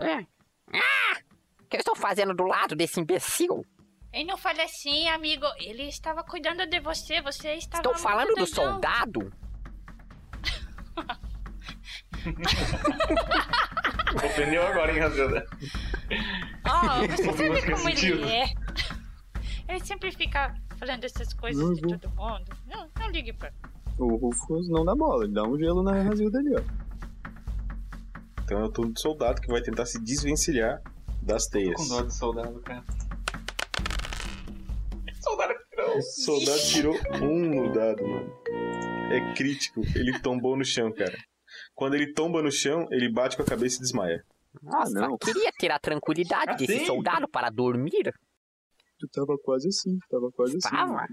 É. 0.02 0.35
Ah! 0.74 1.18
O 1.61 1.68
que 1.68 1.78
eu 1.78 1.80
estou 1.80 1.95
fazendo 1.95 2.34
do 2.34 2.43
lado 2.43 2.76
desse 2.76 2.99
imbecil? 2.99 3.66
Ele 4.13 4.26
não 4.26 4.38
fale 4.38 4.61
assim, 4.61 5.07
amigo. 5.09 5.45
Ele 5.57 5.84
estava 5.84 6.24
cuidando 6.24 6.66
de 6.66 6.80
você. 6.80 7.22
Você 7.22 7.55
estava. 7.55 7.82
Estou 7.82 7.95
falando 7.95 8.34
do 8.36 8.47
soldado. 8.47 9.32
Ofendeu 14.26 14.66
agora, 14.66 14.91
hein, 14.91 15.00
Razilda? 15.00 15.46
Oh, 16.66 17.08
você 17.12 17.24
sabe 17.33 17.62
como 17.66 17.78
sentido. 17.78 18.24
ele 18.24 18.32
é. 18.32 18.46
Ele 19.67 19.79
sempre 19.83 20.12
fica 20.12 20.55
falando 20.78 21.04
essas 21.04 21.33
coisas 21.33 21.62
Não, 21.62 21.74
de 21.74 21.82
todo 21.82 22.09
mundo. 22.16 22.46
Não, 22.67 22.89
não 22.97 23.09
ligue 23.09 23.33
pra. 23.33 23.51
O 23.97 24.16
Rufus 24.16 24.70
não 24.70 24.86
dá 24.86 24.96
bola, 24.96 25.24
ele 25.24 25.33
dá 25.33 25.43
um 25.43 25.58
gelo 25.58 25.82
na 25.83 25.92
Razilda 26.04 26.39
ali, 26.39 26.55
ó. 26.55 26.62
Então 28.46 28.59
é 28.59 28.63
o 28.63 28.70
turno 28.70 28.93
do 28.93 29.00
soldado 29.00 29.42
que 29.42 29.47
vai 29.47 29.62
tentar 29.62 29.86
se 29.86 30.00
desvencilhar 30.01 30.82
das 31.22 31.46
Tô 31.46 31.51
teias. 31.58 31.76
com 31.76 31.88
dó 31.88 32.01
do 32.04 32.12
soldado, 32.12 32.62
cara. 32.62 32.84
Soldado. 35.22 35.54
O 35.97 36.01
soldado 36.01 36.59
tirou 36.72 36.96
um 37.22 37.39
no 37.66 37.74
dado, 37.74 38.08
mano. 38.08 38.32
É 39.12 39.34
crítico. 39.34 39.82
Ele 39.96 40.20
tombou 40.20 40.55
no 40.58 40.63
chão, 40.63 40.92
cara. 40.93 41.17
Quando 41.74 41.96
ele 41.96 42.13
tomba 42.13 42.42
no 42.42 42.51
chão, 42.51 42.86
ele 42.92 43.12
bate 43.12 43.36
com 43.36 43.43
a 43.43 43.46
cabeça 43.46 43.78
e 43.78 43.82
desmaia. 43.82 44.24
Nossa, 44.62 44.93
não. 45.00 45.17
queria 45.17 45.51
ter 45.58 45.72
a 45.72 45.80
tranquilidade 45.80 46.51
Ah, 46.51 46.55
desse 46.55 46.80
sim? 46.80 46.86
soldado 46.86 47.28
para 47.28 47.50
dormir. 47.50 48.13
Tu 49.00 49.08
tava 49.12 49.38
quase 49.43 49.67
assim, 49.67 49.97
tava 50.09 50.30
quase 50.32 50.58
assim. 50.58 50.67
Estava. 50.76 51.05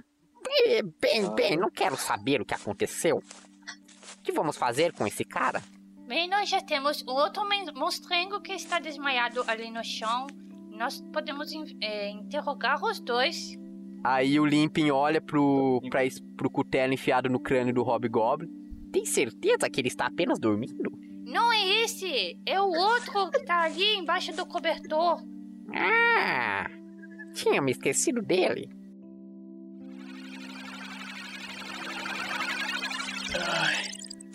Eh, 0.67 0.83
Bem, 1.01 1.35
bem, 1.35 1.57
não 1.57 1.71
quero 1.71 1.97
saber 1.97 2.41
o 2.41 2.45
que 2.45 2.55
aconteceu. 2.55 3.17
O 3.17 4.23
que 4.23 4.33
vamos 4.33 4.57
fazer 4.57 4.93
com 4.93 5.07
esse 5.07 5.25
cara? 5.25 5.61
Bem, 6.07 6.29
nós 6.29 6.49
já 6.49 6.61
temos 6.61 7.03
o 7.03 7.13
outro 7.13 7.43
monstrengo 7.75 8.41
que 8.41 8.53
está 8.53 8.79
desmaiado 8.79 9.43
ali 9.47 9.71
no 9.71 9.83
chão. 9.85 10.27
Nós 10.71 11.01
podemos 11.13 11.53
é, 11.81 12.11
interrogar 12.11 12.83
os 12.83 13.01
dois. 13.01 13.57
Aí 14.05 14.39
o 14.41 14.45
Limpin 14.45 14.91
olha 14.91 15.21
pro, 15.21 15.81
pra, 15.89 16.01
pro 16.37 16.51
cutelo 16.51 16.93
enfiado 16.93 17.29
no 17.29 17.39
crânio 17.39 17.73
do 17.73 17.83
Hobgoblin. 17.83 18.51
Tem 18.93 19.05
certeza 19.07 19.71
que 19.71 19.81
ele 19.81 19.89
está 19.89 20.07
apenas 20.07 20.39
dormindo? 20.39 20.91
Não 21.25 21.53
é 21.53 21.85
esse, 21.85 22.37
é 22.45 22.61
o 22.61 22.69
outro 22.69 23.31
que 23.31 23.45
tá 23.45 23.63
ali 23.63 23.97
embaixo 23.97 24.35
do 24.35 24.45
cobertor. 24.45 25.23
Ah, 25.73 26.69
tinha 27.33 27.63
me 27.63 27.71
esquecido 27.71 28.21
dele. 28.21 28.69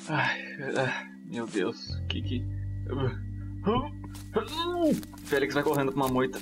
Ai, 0.09 0.29
ah, 0.77 1.16
meu 1.27 1.45
Deus, 1.45 1.95
que 2.07 2.21
que. 2.21 2.45
Félix 5.25 5.53
vai 5.53 5.63
correndo 5.63 5.91
pra 5.91 6.01
uma 6.03 6.09
moita. 6.09 6.39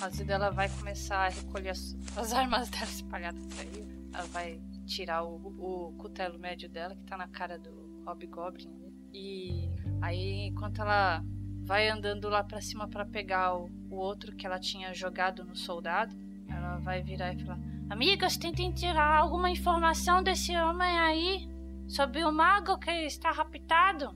A 0.00 0.32
ela 0.32 0.50
vai 0.50 0.68
começar 0.68 1.26
a 1.26 1.28
recolher 1.28 1.70
as, 1.70 1.96
as 2.16 2.32
armas 2.32 2.68
dela 2.70 2.84
espalhadas 2.84 3.46
por 3.46 3.60
aí. 3.60 3.88
Ela 4.12 4.26
vai 4.26 4.60
tirar 4.84 5.22
o, 5.24 5.36
o 5.36 5.92
cutelo 5.96 6.38
médio 6.38 6.68
dela, 6.68 6.94
que 6.94 7.04
tá 7.04 7.16
na 7.16 7.28
cara 7.28 7.58
do 7.58 8.02
Hobgoblin. 8.06 8.68
E 9.12 9.70
aí, 10.00 10.48
enquanto 10.48 10.80
ela 10.80 11.24
vai 11.64 11.88
andando 11.88 12.28
lá 12.28 12.42
pra 12.42 12.60
cima 12.60 12.88
pra 12.88 13.04
pegar 13.04 13.56
o, 13.56 13.70
o 13.90 13.96
outro 13.96 14.34
que 14.34 14.46
ela 14.46 14.58
tinha 14.58 14.92
jogado 14.92 15.44
no 15.44 15.54
soldado, 15.54 16.16
ela 16.56 16.78
vai 16.78 17.02
virar 17.02 17.34
e 17.34 17.44
falar: 17.44 17.58
Amigas, 17.90 18.36
tentem 18.36 18.72
tirar 18.72 19.18
alguma 19.18 19.50
informação 19.50 20.22
desse 20.22 20.56
homem 20.56 20.98
aí. 20.98 21.48
sobre 21.88 22.24
o 22.24 22.32
mago 22.32 22.78
que 22.78 22.90
está 22.90 23.30
raptado? 23.30 24.14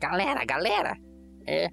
Galera, 0.00 0.44
galera, 0.44 0.96
é, 1.46 1.70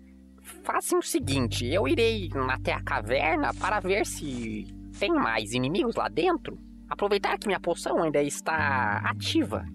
façam 0.64 1.00
o 1.00 1.04
seguinte: 1.04 1.66
eu 1.66 1.88
irei 1.88 2.30
até 2.50 2.74
a 2.74 2.84
caverna 2.84 3.54
para 3.54 3.80
ver 3.80 4.06
se 4.06 4.66
tem 5.00 5.12
mais 5.14 5.54
inimigos 5.54 5.96
lá 5.96 6.08
dentro. 6.10 6.58
Aproveitar 6.90 7.38
que 7.40 7.48
minha 7.48 7.60
poção 7.60 8.04
ainda 8.04 8.22
está 8.22 8.98
ativa. 9.06 9.66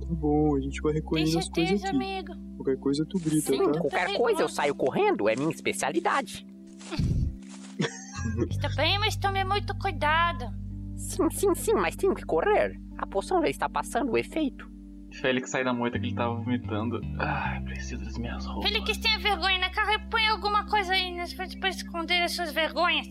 Tá 0.00 0.06
bom, 0.14 0.56
a 0.56 0.60
gente 0.60 0.80
vai 0.80 0.92
Tem 0.92 1.00
recolhendo 1.02 1.38
as 1.38 1.48
coisas 1.48 1.80
certeza, 1.80 1.88
aqui. 1.88 1.96
amigo? 1.96 2.32
Qualquer 2.56 2.76
coisa 2.78 3.04
tu 3.06 3.18
grita, 3.18 3.52
Sim, 3.52 3.70
tá? 3.72 3.80
qualquer 3.80 4.16
coisa 4.16 4.42
eu 4.42 4.48
saio 4.48 4.74
correndo, 4.74 5.28
é 5.28 5.36
minha 5.36 5.50
especialidade. 5.50 6.46
Está 8.46 8.68
bem, 8.76 8.98
mas 8.98 9.16
tome 9.16 9.42
muito 9.44 9.74
cuidado. 9.76 10.46
Sim, 10.96 11.28
sim, 11.30 11.54
sim, 11.54 11.74
mas 11.74 11.96
tenho 11.96 12.14
que 12.14 12.24
correr. 12.24 12.80
A 12.96 13.06
poção 13.06 13.40
já 13.40 13.48
está 13.48 13.68
passando 13.68 14.12
o 14.12 14.18
efeito. 14.18 14.68
Félix 15.12 15.50
sai 15.50 15.64
da 15.64 15.72
moita 15.72 15.98
que 15.98 16.06
ele 16.06 16.14
tava 16.14 16.34
vomitando. 16.34 17.00
Ah, 17.18 17.60
preciso 17.64 18.04
das 18.04 18.18
minhas 18.18 18.44
roupas. 18.44 18.70
Felix, 18.70 18.98
tenha 18.98 19.18
vergonha 19.18 19.58
na 19.58 19.70
cara 19.70 19.94
e 19.94 20.10
põe 20.10 20.26
alguma 20.26 20.66
coisa 20.66 20.92
aí 20.92 21.16
nas 21.16 21.32
coisas 21.32 21.54
pra 21.54 21.68
esconder 21.70 22.22
as 22.22 22.32
suas 22.32 22.52
vergonhas. 22.52 23.06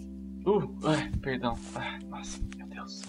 Uh, 0.45 0.77
ai, 0.85 1.11
perdão. 1.21 1.57
Ah, 1.75 1.97
nossa, 2.07 2.39
meu 2.55 2.67
Deus. 2.67 3.01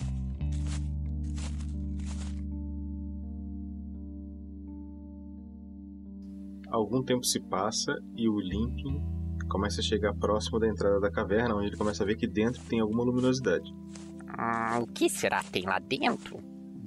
Algum 6.70 7.02
tempo 7.02 7.24
se 7.24 7.40
passa 7.40 7.98
e 8.14 8.28
o 8.28 8.40
Limping 8.40 9.17
começa 9.48 9.80
a 9.80 9.84
chegar 9.84 10.14
próximo 10.14 10.58
da 10.58 10.68
entrada 10.68 11.00
da 11.00 11.10
caverna, 11.10 11.56
onde 11.56 11.68
ele 11.68 11.76
começa 11.76 12.02
a 12.02 12.06
ver 12.06 12.16
que 12.16 12.26
dentro 12.26 12.62
tem 12.64 12.80
alguma 12.80 13.02
luminosidade. 13.02 13.72
Hum, 13.72 14.82
o 14.82 14.86
que 14.86 15.08
será 15.08 15.42
que 15.42 15.50
tem 15.50 15.64
lá 15.64 15.78
dentro? 15.78 16.38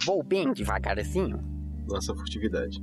Vou 0.05 0.23
bem 0.23 0.53
devagarzinho. 0.53 1.39
Lança 1.87 2.13
furtividade. 2.15 2.81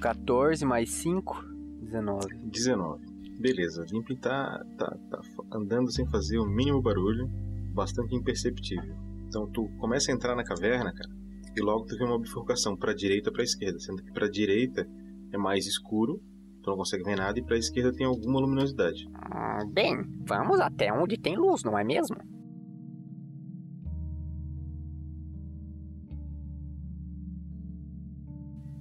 14 0.00 0.64
mais 0.64 0.90
5, 0.90 1.44
19. 1.82 2.26
19. 2.44 3.04
Beleza, 3.40 3.84
Limping 3.90 4.16
tá, 4.16 4.64
tá, 4.76 4.96
tá 5.10 5.20
andando 5.52 5.92
sem 5.92 6.06
fazer 6.08 6.38
o 6.38 6.46
mínimo 6.46 6.82
barulho, 6.82 7.28
bastante 7.72 8.14
imperceptível. 8.14 8.94
Então 9.26 9.46
tu 9.50 9.68
começa 9.78 10.10
a 10.10 10.14
entrar 10.14 10.34
na 10.34 10.44
caverna, 10.44 10.92
cara, 10.92 11.10
e 11.56 11.60
logo 11.60 11.84
tu 11.86 11.96
vê 11.96 12.04
uma 12.04 12.18
bifurcação 12.18 12.76
pra 12.76 12.94
direita 12.94 13.30
e 13.30 13.32
pra 13.32 13.42
esquerda, 13.42 13.78
sendo 13.78 14.02
que 14.02 14.12
pra 14.12 14.28
direita 14.28 14.88
é 15.32 15.38
mais 15.38 15.66
escuro, 15.66 16.20
tu 16.68 16.70
não 16.70 16.76
consegue 16.76 17.04
ver 17.04 17.16
nada, 17.16 17.38
e 17.38 17.42
pra 17.42 17.56
esquerda 17.56 17.92
tem 17.92 18.06
alguma 18.06 18.40
luminosidade. 18.40 19.06
Hum, 19.08 19.72
bem, 19.72 19.96
vamos 20.26 20.60
até 20.60 20.92
onde 20.92 21.16
tem 21.16 21.36
luz, 21.36 21.64
não 21.64 21.78
é 21.78 21.84
mesmo? 21.84 22.16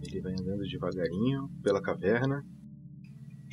Ele 0.04 0.22
vai 0.22 0.34
andando 0.34 0.64
devagarinho 0.64 1.50
pela 1.64 1.82
caverna. 1.82 2.44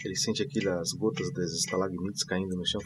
Ele 0.05 0.17
sente 0.17 0.43
aqui 0.43 0.67
as 0.69 0.91
gotas 0.99 1.33
das 1.33 1.53
estalagmites 1.53 2.25
caindo 2.25 2.57
no 2.57 2.67
chão, 2.67 2.81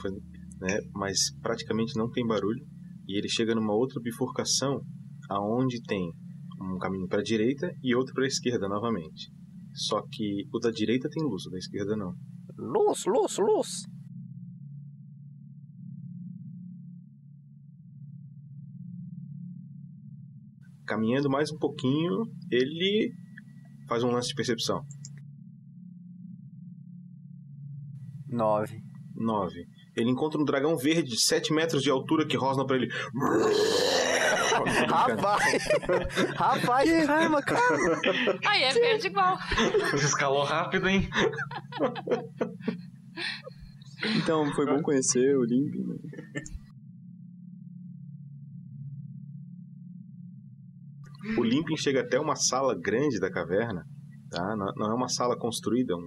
né? 0.61 0.79
mas 0.95 1.35
praticamente 1.41 1.97
não 1.97 2.11
tem 2.11 2.27
barulho. 2.27 2.65
E 3.07 3.17
ele 3.19 3.29
chega 3.29 3.55
numa 3.55 3.75
outra 3.75 4.01
bifurcação, 4.01 4.83
aonde 5.31 5.83
tem 5.83 6.13
um 6.61 6.79
caminho 6.79 7.09
para 7.09 7.21
a 7.21 7.25
direita 7.25 7.71
e 7.83 7.95
outro 7.95 8.13
para 8.15 8.25
a 8.25 8.29
esquerda 8.29 8.69
novamente. 8.69 9.38
Só 9.79 10.03
que 10.11 10.45
o 10.53 10.59
da 10.59 10.73
direita 10.73 11.09
tem 11.09 11.23
luz, 11.23 11.47
o 11.47 11.51
da 11.51 11.57
esquerda 11.57 11.97
não. 11.97 12.13
Luz, 12.59 13.05
luz, 13.07 13.39
luz. 13.39 13.85
Caminhando 20.85 21.31
mais 21.31 21.53
um 21.53 21.59
pouquinho, 21.59 22.25
ele 22.51 23.13
faz 23.89 24.03
um 24.03 24.11
lance 24.11 24.31
de 24.31 24.35
percepção. 24.35 24.85
9. 28.27 28.83
9. 29.15 29.65
Ele 29.97 30.11
encontra 30.11 30.41
um 30.41 30.45
dragão 30.45 30.77
verde 30.77 31.11
de 31.11 31.21
7 31.21 31.53
metros 31.53 31.85
de 31.85 31.91
altura 31.91 32.27
que 32.27 32.37
rosna 32.37 32.67
para 32.67 32.77
ele. 32.79 32.89
Rapaz! 34.65 35.69
Rapaz, 36.37 37.07
calma, 37.07 37.43
calma. 37.43 38.01
Aí 38.47 38.63
é 38.65 38.73
verde 38.73 39.07
igual. 39.09 39.37
Você 39.91 40.07
escalou 40.07 40.45
rápido, 40.45 40.89
hein? 40.89 41.09
Então, 44.17 44.51
foi 44.53 44.67
bom 44.67 44.81
conhecer 44.83 45.37
o 45.37 45.45
Limping. 45.45 45.85
Né? 45.87 45.97
O 51.37 51.43
Limping 51.45 51.77
chega 51.77 52.01
até 52.01 52.19
uma 52.19 52.37
sala 52.37 52.75
grande 52.79 53.19
da 53.21 53.31
caverna, 53.31 53.85
tá? 54.31 54.57
Não, 54.57 54.91
é 54.91 54.95
uma 54.95 55.09
sala 55.09 55.37
construída, 55.37 55.95
um, 55.97 56.01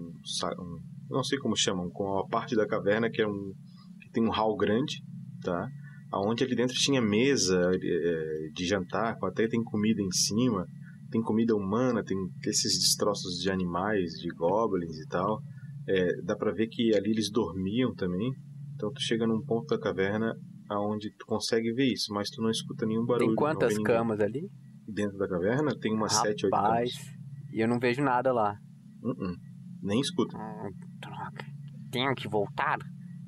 um- 0.60 0.80
não 1.10 1.24
sei 1.24 1.38
como 1.40 1.56
chamam, 1.56 1.90
com 1.92 2.18
a 2.20 2.28
parte 2.28 2.56
da 2.56 2.66
caverna 2.66 3.10
que 3.10 3.22
é 3.22 3.28
um 3.28 3.54
que 4.02 4.10
tem 4.12 4.24
um 4.26 4.32
hall 4.32 4.56
grande, 4.58 5.04
tá? 5.44 5.68
Aonde 6.12 6.44
ali 6.44 6.56
dentro 6.56 6.76
tinha 6.76 7.02
mesa 7.02 7.72
eh, 7.74 8.50
de 8.54 8.66
jantar, 8.66 9.16
até 9.24 9.48
tem 9.48 9.64
comida 9.64 10.02
em 10.02 10.12
cima, 10.12 10.66
tem 11.10 11.22
comida 11.22 11.56
humana, 11.56 12.04
tem 12.04 12.18
esses 12.46 12.78
destroços 12.80 13.40
de 13.40 13.50
animais, 13.50 14.12
de 14.14 14.30
goblins 14.36 14.98
e 15.00 15.08
tal. 15.08 15.40
É, 15.88 16.22
dá 16.24 16.36
pra 16.36 16.52
ver 16.52 16.68
que 16.68 16.96
ali 16.96 17.12
eles 17.12 17.30
dormiam 17.32 17.94
também. 17.96 18.32
Então 18.76 18.92
tu 18.92 19.02
chega 19.02 19.26
num 19.26 19.42
ponto 19.46 19.68
da 19.68 19.80
caverna 19.80 20.34
aonde 20.70 21.12
tu 21.18 21.26
consegue 21.26 21.74
ver 21.74 21.92
isso, 21.92 22.14
mas 22.14 22.30
tu 22.30 22.42
não 22.42 22.50
escuta 22.50 22.86
nenhum 22.86 23.06
barulho. 23.06 23.28
Tem 23.28 23.36
quantas 23.36 23.78
camas 23.80 24.20
ali? 24.20 24.50
Dentro 24.88 25.18
da 25.18 25.28
caverna 25.28 25.78
tem 25.80 25.94
umas 25.94 26.14
sete, 26.14 26.46
oito 26.46 26.56
Rapaz, 26.56 26.92
camas. 26.94 27.20
e 27.54 27.64
eu 27.64 27.68
não 27.68 27.80
vejo 27.80 28.02
nada 28.02 28.34
lá. 28.34 28.58
Uh-uh. 29.04 29.36
Nem 29.82 30.00
escuta. 30.00 30.38
Hum, 30.38 30.72
droga. 31.00 31.46
Tenho 31.92 32.14
que 32.16 32.28
voltar. 32.28 32.78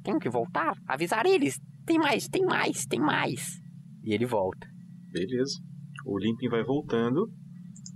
Tenho 0.04 0.20
que 0.20 0.30
voltar. 0.30 0.74
Avisar 0.88 1.26
eles. 1.26 1.60
Tem 1.86 1.98
mais, 1.98 2.28
tem 2.28 2.46
mais, 2.46 2.86
tem 2.86 3.00
mais. 3.00 3.60
E 4.04 4.14
ele 4.14 4.26
volta. 4.26 4.68
Beleza. 5.12 5.60
O 6.06 6.18
Limping 6.18 6.50
vai 6.50 6.64
voltando 6.64 7.30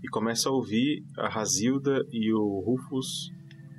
e 0.04 0.08
começa 0.10 0.50
a 0.50 0.52
ouvir 0.52 1.04
a 1.18 1.28
Razilda 1.30 2.00
e 2.12 2.32
o 2.34 2.62
Rufus 2.66 3.30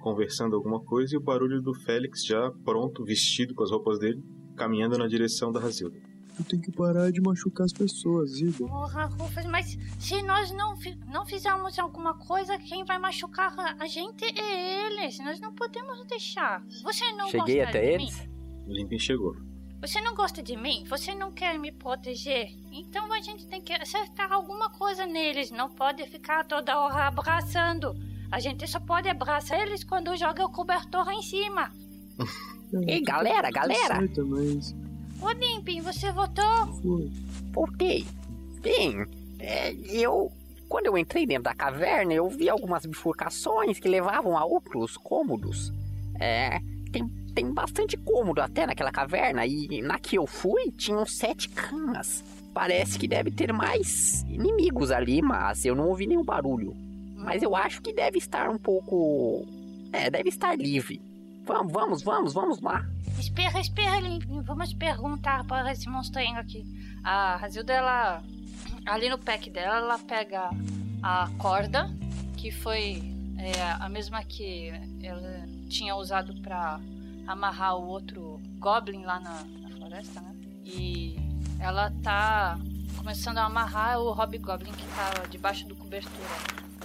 conversando 0.01 0.55
alguma 0.57 0.83
coisa 0.85 1.15
e 1.15 1.19
o 1.19 1.23
barulho 1.23 1.61
do 1.61 1.75
Félix 1.75 2.25
já 2.25 2.51
pronto, 2.65 3.05
vestido 3.05 3.55
com 3.55 3.63
as 3.63 3.71
roupas 3.71 3.99
dele, 3.99 4.23
caminhando 4.57 4.97
na 4.99 5.07
direção 5.07 5.51
da 5.53 5.61
Razilda. 5.61 5.99
Tu 6.37 6.45
tem 6.45 6.61
que 6.61 6.71
parar 6.71 7.11
de 7.11 7.21
machucar 7.21 7.65
as 7.65 7.73
pessoas, 7.73 8.39
Ida. 8.39 8.59
Porra, 8.59 9.07
Rufus, 9.07 9.45
mas 9.47 9.77
se 9.99 10.23
nós 10.23 10.53
não, 10.53 10.77
fi- 10.77 10.97
não 11.09 11.27
fizermos 11.27 11.77
alguma 11.79 12.17
coisa, 12.17 12.57
quem 12.59 12.85
vai 12.85 12.97
machucar 12.99 13.53
a- 13.59 13.87
gente 13.87 14.25
é 14.25 14.87
eles. 14.87 15.19
Nós 15.19 15.41
não 15.41 15.53
podemos 15.53 16.05
deixar. 16.07 16.63
Você 16.85 17.11
não 17.13 17.29
Cheguei 17.29 17.61
até 17.61 17.81
de 17.81 17.87
eles. 18.05 18.21
mim? 18.21 18.29
O 18.69 18.73
Limping 18.73 18.99
chegou. 19.01 19.35
Você 19.81 20.01
não 20.01 20.15
gosta 20.15 20.43
de 20.43 20.57
mim? 20.57 20.85
Você 20.89 21.15
não 21.15 21.31
quer 21.31 21.57
me 21.59 21.71
proteger? 21.71 22.53
Então 22.73 23.13
a 23.13 23.21
gente 23.21 23.47
tem 23.47 23.61
que 23.61 23.73
acertar 23.73 24.33
alguma 24.33 24.71
coisa 24.71 25.07
neles. 25.07 25.51
Não 25.53 25.71
pode 25.71 26.05
ficar 26.09 26.45
toda 26.45 26.79
hora 26.79 27.07
abraçando. 27.07 27.95
A 28.31 28.41
gente 28.41 28.67
só 28.67 28.81
pode 28.81 29.09
abraçar 29.09 29.61
eles 29.61 29.85
quando 29.85 30.17
joga 30.17 30.45
o 30.45 30.51
cobertor 30.51 31.09
em 31.11 31.23
cima. 31.23 31.73
Ei, 32.87 33.01
galera, 33.03 33.51
galera. 33.51 34.01
Mas 34.01 34.75
Ô, 35.23 35.31
Limpin, 35.31 35.81
você 35.81 36.13
votou? 36.13 36.67
foi. 36.83 37.11
Voltei. 37.53 38.07
Bem, 38.61 39.07
é, 39.39 39.73
eu. 39.73 40.31
Quando 40.69 40.87
eu 40.87 40.99
entrei 40.99 41.27
dentro 41.27 41.45
da 41.45 41.55
caverna, 41.55 42.13
eu 42.13 42.29
vi 42.29 42.49
algumas 42.51 42.85
bifurcações 42.85 43.79
que 43.81 43.89
levavam 43.89 44.37
a 44.37 44.45
outros 44.45 44.97
cômodos. 44.99 45.73
É. 46.21 46.61
Tem, 46.93 47.09
tem 47.39 47.53
bastante 47.53 47.97
cômodo 47.97 48.41
até 48.41 48.67
naquela 48.67 48.91
caverna, 48.91 49.47
e 49.47 49.81
na 49.81 49.97
que 49.97 50.19
eu 50.19 50.27
fui, 50.27 50.73
tinham 50.73 51.07
sete 51.07 51.49
camas. 51.49 52.25
Parece 52.53 52.99
que 52.99 53.07
deve 53.07 53.31
ter 53.31 53.53
mais 53.53 54.23
inimigos 54.29 54.91
ali, 54.91 55.23
mas 55.23 55.65
eu 55.65 55.77
não 55.77 55.87
ouvi 55.87 56.09
nenhum 56.09 56.25
barulho. 56.25 56.75
Mas 57.15 57.41
eu 57.41 57.55
acho 57.55 57.81
que 57.81 57.93
deve 57.93 58.19
estar 58.19 58.51
um 58.51 58.59
pouco. 58.59 59.47
É, 59.93 60.11
deve 60.11 60.31
estar 60.31 60.59
livre. 60.59 61.01
Vamos, 61.45 61.73
vamos, 61.73 62.03
vamos, 62.03 62.35
vamos 62.35 62.61
lá. 62.61 62.85
Espera, 63.21 63.61
espera, 63.61 64.01
Limpin. 64.01 64.43
Vamos 64.43 64.75
perguntar 64.75 65.45
para 65.45 65.71
esse 65.71 65.89
monstrinho 65.89 66.39
aqui. 66.39 66.65
A 67.05 67.37
Razilda, 67.37 67.73
ela. 67.73 68.21
Ali 68.85 69.09
no 69.09 69.19
pack 69.19 69.49
dela, 69.49 69.77
ela 69.77 69.99
pega 70.01 70.51
a 71.05 71.31
corda, 71.39 71.89
que 72.37 72.51
foi 72.51 73.01
é, 73.39 73.63
a 73.79 73.89
mesma 73.89 74.25
que 74.25 74.73
ela 75.05 75.47
tinha 75.69 75.95
usado 75.95 76.35
pra 76.43 76.81
amarrar 77.33 77.77
o 77.77 77.87
outro 77.87 78.41
Goblin 78.59 79.03
lá 79.05 79.21
na, 79.21 79.45
na 79.61 79.71
floresta, 79.77 80.21
né? 80.21 80.35
E 80.65 81.17
ela 81.61 81.93
tá 82.03 82.59
começando 82.97 83.39
a 83.39 83.45
amarrar 83.45 83.99
o 84.01 84.11
Hobgoblin 84.11 84.73
que 84.73 84.87
tá 84.95 85.27
debaixo 85.31 85.67
do 85.69 85.77
cobertura. 85.77 86.27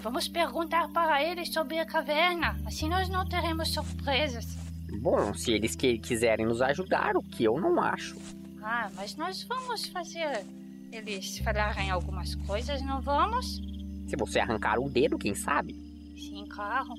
Vamos 0.01 0.27
perguntar 0.27 0.89
para 0.89 1.23
eles 1.23 1.49
sobre 1.51 1.79
a 1.79 1.85
caverna. 1.85 2.57
Assim 2.65 2.89
nós 2.89 3.07
não 3.09 3.25
teremos 3.25 3.69
surpresas. 3.73 4.57
Bom, 5.01 5.33
se 5.33 5.51
eles 5.51 5.75
que- 5.75 5.97
quiserem 5.97 6.45
nos 6.45 6.61
ajudar, 6.61 7.15
o 7.15 7.23
que 7.23 7.45
eu 7.45 7.59
não 7.59 7.81
acho. 7.81 8.15
Ah, 8.61 8.89
mas 8.95 9.15
nós 9.15 9.43
vamos 9.43 9.87
fazer 9.87 10.45
eles 10.91 11.37
falarem 11.39 11.89
algumas 11.89 12.35
coisas, 12.35 12.81
não 12.81 13.01
vamos? 13.01 13.61
Se 14.07 14.15
você 14.17 14.39
arrancar 14.39 14.77
um 14.79 14.87
dedo, 14.89 15.17
quem 15.17 15.33
sabe? 15.33 15.73
Sim, 16.17 16.45
claro. 16.47 16.89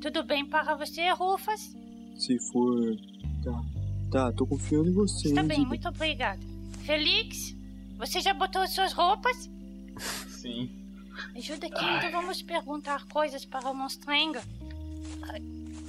Tudo 0.00 0.22
bem 0.22 0.46
para 0.46 0.74
você, 0.74 1.10
Rufas? 1.10 1.74
Se 2.20 2.38
for. 2.38 2.96
Tá. 3.42 3.64
Tá, 4.10 4.32
tô 4.32 4.46
confiando 4.46 4.88
em 4.90 4.92
você. 4.92 5.28
Está 5.28 5.40
hein, 5.40 5.46
bem, 5.48 5.66
muito 5.66 5.88
obrigada. 5.88 6.40
Felix, 6.84 7.56
você 7.96 8.20
já 8.20 8.34
botou 8.34 8.60
as 8.62 8.70
suas 8.74 8.92
roupas? 8.92 9.48
Sim. 10.28 10.68
Ajuda 11.36 11.66
aqui, 11.66 11.84
então 11.84 12.10
vamos 12.12 12.42
perguntar 12.42 13.06
coisas 13.06 13.44
para 13.44 13.70
o 13.70 13.74
monstrenga. 13.74 14.42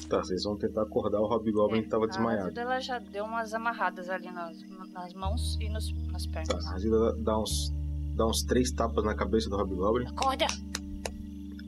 Tá, 0.10 0.20
vocês 0.20 0.44
vão 0.44 0.58
tentar 0.58 0.84
acordar 0.84 1.20
o 1.22 1.26
Hobgoblin 1.26 1.84
que 1.84 1.90
tava 1.90 2.04
A 2.06 2.08
desmaiado. 2.08 2.44
Azilda, 2.44 2.62
ela 2.62 2.80
já 2.82 3.00
deu 3.00 3.24
umas 3.26 3.54
amarradas 3.54 4.10
ali 4.10 4.30
nas, 4.30 4.58
nas 4.94 5.14
mãos 5.14 5.58
e 5.62 5.70
nos, 5.70 5.92
nas 6.12 6.26
Tá, 6.26 6.32
pernas. 6.32 6.68
a 6.68 6.76
Azilda 6.76 7.14
dá 7.24 7.40
uns, 7.40 7.74
dá 8.16 8.28
uns 8.28 8.44
três 8.44 8.72
tapas 8.72 9.06
na 9.06 9.16
cabeça 9.16 9.50
do 9.50 9.56
Hobgoblin 9.56 10.06
Acorda! 10.08 10.48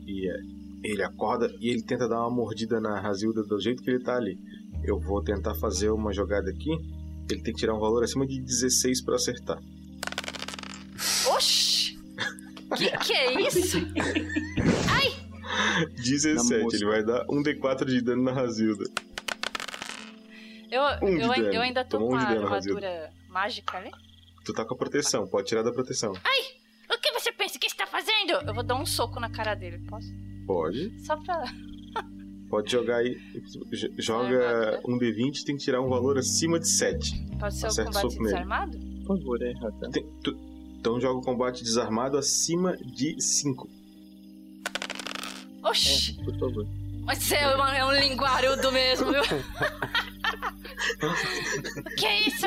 e 0.06 0.28
é, 0.28 0.36
ele 0.82 1.02
acorda 1.02 1.50
e 1.58 1.70
ele 1.70 1.82
tenta 1.82 2.06
dar 2.06 2.20
uma 2.20 2.30
mordida 2.30 2.78
na 2.80 3.00
Razilda 3.00 3.42
do 3.42 3.58
jeito 3.58 3.82
que 3.82 3.90
ele 3.90 4.00
tá 4.04 4.16
ali. 4.16 4.38
Eu 4.86 4.98
vou 5.00 5.22
tentar 5.22 5.54
fazer 5.54 5.90
uma 5.90 6.12
jogada 6.12 6.50
aqui. 6.50 6.70
Ele 7.30 7.42
tem 7.42 7.54
que 7.54 7.60
tirar 7.60 7.74
um 7.74 7.80
valor 7.80 8.04
acima 8.04 8.26
de 8.26 8.40
16 8.40 9.02
pra 9.02 9.14
acertar. 9.16 9.58
Oxi! 11.34 11.98
Que 12.76 12.90
que 12.98 13.12
é 13.12 13.40
isso? 13.48 13.78
17, 15.96 16.76
ele 16.76 16.84
vai 16.86 17.04
dar 17.04 17.24
um 17.30 17.42
D4 17.42 17.84
de 17.86 18.00
dano 18.02 18.22
na 18.22 18.32
Razilda. 18.32 18.84
Eu, 20.70 20.82
Um 21.02 21.16
eu, 21.18 21.32
ai- 21.32 21.40
dano. 21.42 21.54
eu 21.54 21.60
ainda 21.62 21.84
tô 21.84 21.98
Tomou 21.98 22.10
com 22.10 22.14
um 22.16 22.18
a 22.18 22.22
Razilda. 22.24 22.46
armadura 22.46 23.10
mágica 23.28 23.78
ali. 23.78 23.90
Tu 24.44 24.52
tá 24.52 24.64
com 24.64 24.74
a 24.74 24.76
proteção, 24.76 25.26
pode 25.26 25.46
tirar 25.48 25.62
da 25.62 25.72
proteção. 25.72 26.12
O 26.12 26.98
que 27.00 27.12
você 27.12 27.32
pensa 27.32 27.58
que 27.58 27.66
está 27.66 27.86
fazendo? 27.86 28.32
Eu 28.46 28.52
vou 28.54 28.62
dar 28.62 28.74
um 28.74 28.84
soco 28.86 29.18
na 29.20 29.30
cara 29.30 29.54
dele, 29.54 29.78
posso? 29.88 30.08
Pode. 30.46 30.92
Só 31.04 31.16
pra. 31.16 31.44
Pode 32.54 32.70
jogar 32.70 32.98
aí. 32.98 33.16
Joga 33.98 34.80
um 34.86 34.96
D20, 34.96 35.42
tem 35.44 35.56
que 35.56 35.64
tirar 35.64 35.80
um 35.80 35.88
valor 35.88 36.16
acima 36.18 36.60
de 36.60 36.68
7. 36.68 37.26
Pode 37.40 37.52
ser 37.56 37.64
o 37.64 37.68
Acerta 37.68 37.90
o 37.90 37.94
combate 38.02 38.18
desarmado? 38.22 38.78
Por 39.04 39.18
favor, 39.18 39.42
é? 39.42 39.52
Tem- 39.90 40.06
tu- 40.22 40.38
então 40.78 41.00
joga 41.00 41.18
o 41.18 41.22
combate 41.22 41.64
desarmado 41.64 42.16
acima 42.16 42.76
de 42.76 43.20
5. 43.20 43.68
Oxi! 45.64 46.14
Por 46.24 46.38
favor. 46.38 46.64
Mas 47.04 47.24
você 47.24 47.34
é, 47.34 47.56
uma- 47.56 47.76
é 47.76 47.84
um 47.84 47.90
linguarudo 47.92 48.70
mesmo, 48.70 49.10
viu? 49.10 49.22
Que 51.98 52.06
é 52.06 52.28
isso? 52.28 52.46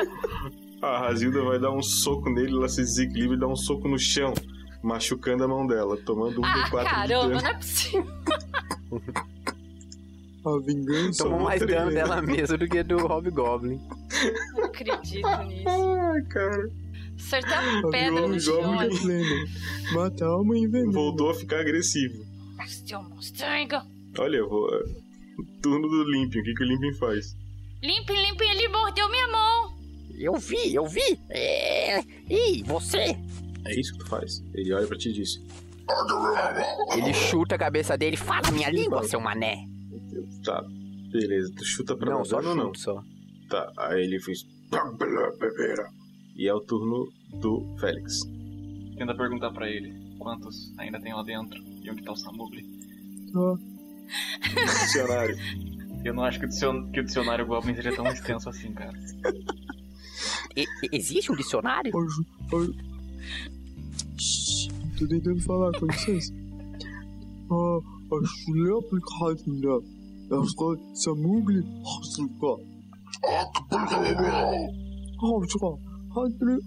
A 0.81 0.99
Razilda 0.99 1.43
vai 1.43 1.59
dar 1.59 1.71
um 1.71 1.83
soco 1.83 2.29
nele, 2.29 2.53
ela 2.55 2.69
se 2.69 2.79
desequilibra 2.81 3.35
e 3.35 3.39
dá 3.41 3.47
um 3.47 3.55
soco 3.57 3.89
no 3.89 3.99
chão, 3.99 4.33
machucando 4.81 5.43
a 5.43 5.47
mão 5.49 5.67
dela, 5.67 5.97
tomando 5.97 6.39
um 6.39 6.45
Ah, 6.45 6.63
D4 6.69 6.83
de 6.83 6.89
caramba, 6.89 7.27
dano. 7.27 7.41
não 7.41 7.49
é 7.49 7.53
possível. 7.55 8.07
A 10.47 10.59
vingança. 10.61 11.23
Tomou 11.23 11.41
mais 11.41 11.59
tremendo. 11.59 11.79
dano 11.79 11.91
dela 11.93 12.21
mesma 12.21 12.57
do 12.57 12.67
que 12.67 12.83
do 12.83 12.97
Hobgoblin. 12.97 13.81
Não 14.55 14.63
acredito 14.63 15.43
nisso. 15.43 15.69
Ai, 15.69 16.21
cara. 16.29 16.71
Acertei 17.17 17.53
a 17.53 17.79
A 17.79 17.89
pedra 17.89 18.27
no 18.27 18.39
chão. 18.39 18.61
Goblin. 18.61 18.99
plena. 18.99 19.45
Mata 19.93 20.25
a 20.25 20.29
alma 20.29 20.57
e. 20.57 20.67
Voltou 20.91 21.31
a 21.31 21.33
ficar 21.35 21.59
agressivo. 21.59 22.25
Olha, 24.19 24.37
eu 24.37 24.49
vou. 24.49 24.69
Turno 25.61 25.87
do 25.87 26.03
Limpin, 26.11 26.39
o 26.39 26.43
que, 26.43 26.53
que 26.53 26.63
o 26.63 26.67
Limpin 26.67 26.93
faz? 26.93 27.35
Limpe, 27.83 28.13
limpe, 28.13 28.43
ele 28.43 28.67
mordeu 28.69 29.09
minha 29.09 29.27
mão. 29.27 29.77
Eu 30.17 30.35
vi, 30.35 30.73
eu 30.73 30.87
vi. 30.87 31.19
É... 31.29 31.99
Ih, 32.27 32.63
você? 32.63 33.15
É 33.65 33.79
isso 33.79 33.93
que 33.93 33.99
tu 33.99 34.07
faz. 34.07 34.43
Ele 34.53 34.73
olha 34.73 34.87
pra 34.87 34.97
ti 34.97 35.09
e 35.09 35.13
diz: 35.13 35.39
Ele 36.95 37.13
chuta 37.13 37.55
a 37.55 37.57
cabeça 37.57 37.97
dele 37.97 38.15
e 38.15 38.17
fala. 38.17 38.43
Fala 38.43 38.55
minha 38.55 38.69
língua, 38.69 39.03
seu 39.03 39.19
mané. 39.19 39.67
Tá, 40.43 40.63
beleza, 41.11 41.51
tu 41.55 41.65
chuta 41.65 41.95
pra 41.95 42.09
Não, 42.11 42.17
dar 42.19 42.25
só 42.25 42.41
dano 42.41 42.49
ou 42.61 42.67
não? 42.67 42.73
só. 42.75 43.01
Tá, 43.49 43.71
aí 43.77 44.03
ele 44.03 44.19
fez. 44.19 44.45
E 46.35 46.47
é 46.47 46.53
o 46.53 46.59
turno 46.61 47.07
do 47.39 47.75
Félix. 47.79 48.19
Tenta 48.97 49.15
perguntar 49.15 49.51
pra 49.51 49.69
ele 49.69 49.93
quantos 50.19 50.73
ainda 50.77 50.99
tem 50.99 51.13
lá 51.13 51.23
dentro 51.23 51.57
e 51.81 51.89
onde 51.89 52.03
tá 52.03 52.11
o 52.11 52.15
Samugli. 52.15 52.65
Dicionário. 54.83 55.35
Eu 56.05 56.13
não 56.13 56.23
acho 56.23 56.39
que 56.39 56.45
o, 56.45 56.49
dicion- 56.49 56.89
que 56.91 56.99
o 57.01 57.03
dicionário 57.03 57.45
Goblin 57.45 57.75
seja 57.75 57.93
tão 57.93 58.07
extenso 58.07 58.47
assim, 58.49 58.71
cara. 58.71 58.93
E- 60.55 60.65
existe 60.91 61.31
um 61.31 61.35
dicionário? 61.35 61.91
Aju- 61.97 62.25
Shhh, 64.17 64.69
Tô 64.97 65.07
tentando 65.07 65.41
falar, 65.41 65.71
com 65.79 65.85
licença. 65.87 66.33
Ah, 67.51 67.79
a 68.11 68.15
chulé 70.27 70.35
aplicada. 70.35 70.35
Eu 70.35 70.45
sou 70.45 70.95
Samugli 70.95 71.63
Hasuka. 71.83 72.61
Hasuka. 75.21 75.87
Hadre 76.15 76.57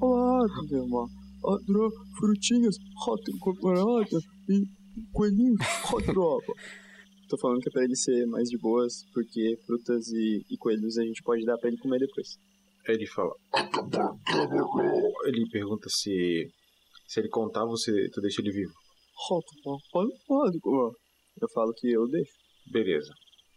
Adema. 0.59 1.07
Adra 1.45 1.91
frutinhas. 2.19 2.77
Hadre 3.07 3.39
cocorada. 3.39 4.19
E 4.49 4.65
coelhinhos. 5.13 5.61
Hadroba. 5.87 6.43
Tô 7.29 7.39
falando 7.39 7.61
que 7.61 7.69
é 7.69 7.73
pra 7.73 7.85
ele 7.85 7.95
ser 7.95 8.27
mais 8.27 8.49
de 8.49 8.59
boas, 8.59 9.05
porque 9.15 9.57
frutas 9.65 10.09
e, 10.09 10.45
e 10.51 10.57
coelhos 10.59 10.99
a 10.99 11.05
gente 11.05 11.23
pode 11.23 11.45
dar 11.45 11.57
pra 11.59 11.69
ele 11.69 11.79
comer 11.79 12.01
depois. 12.01 12.37
Aí 12.89 12.97
ele 12.97 13.07
fala. 13.07 13.33
Ele 15.27 15.49
pergunta 15.51 15.89
se. 15.89 16.51
Se 17.07 17.21
ele 17.21 17.29
contar, 17.29 17.65
você, 17.67 18.09
tu 18.11 18.21
deixa 18.21 18.41
ele 18.41 18.51
vivo. 18.51 18.73
Eu 21.41 21.49
falo 21.55 21.73
que 21.75 21.89
eu 21.91 22.09
deixo. 22.09 22.33
Beleza. 22.73 23.13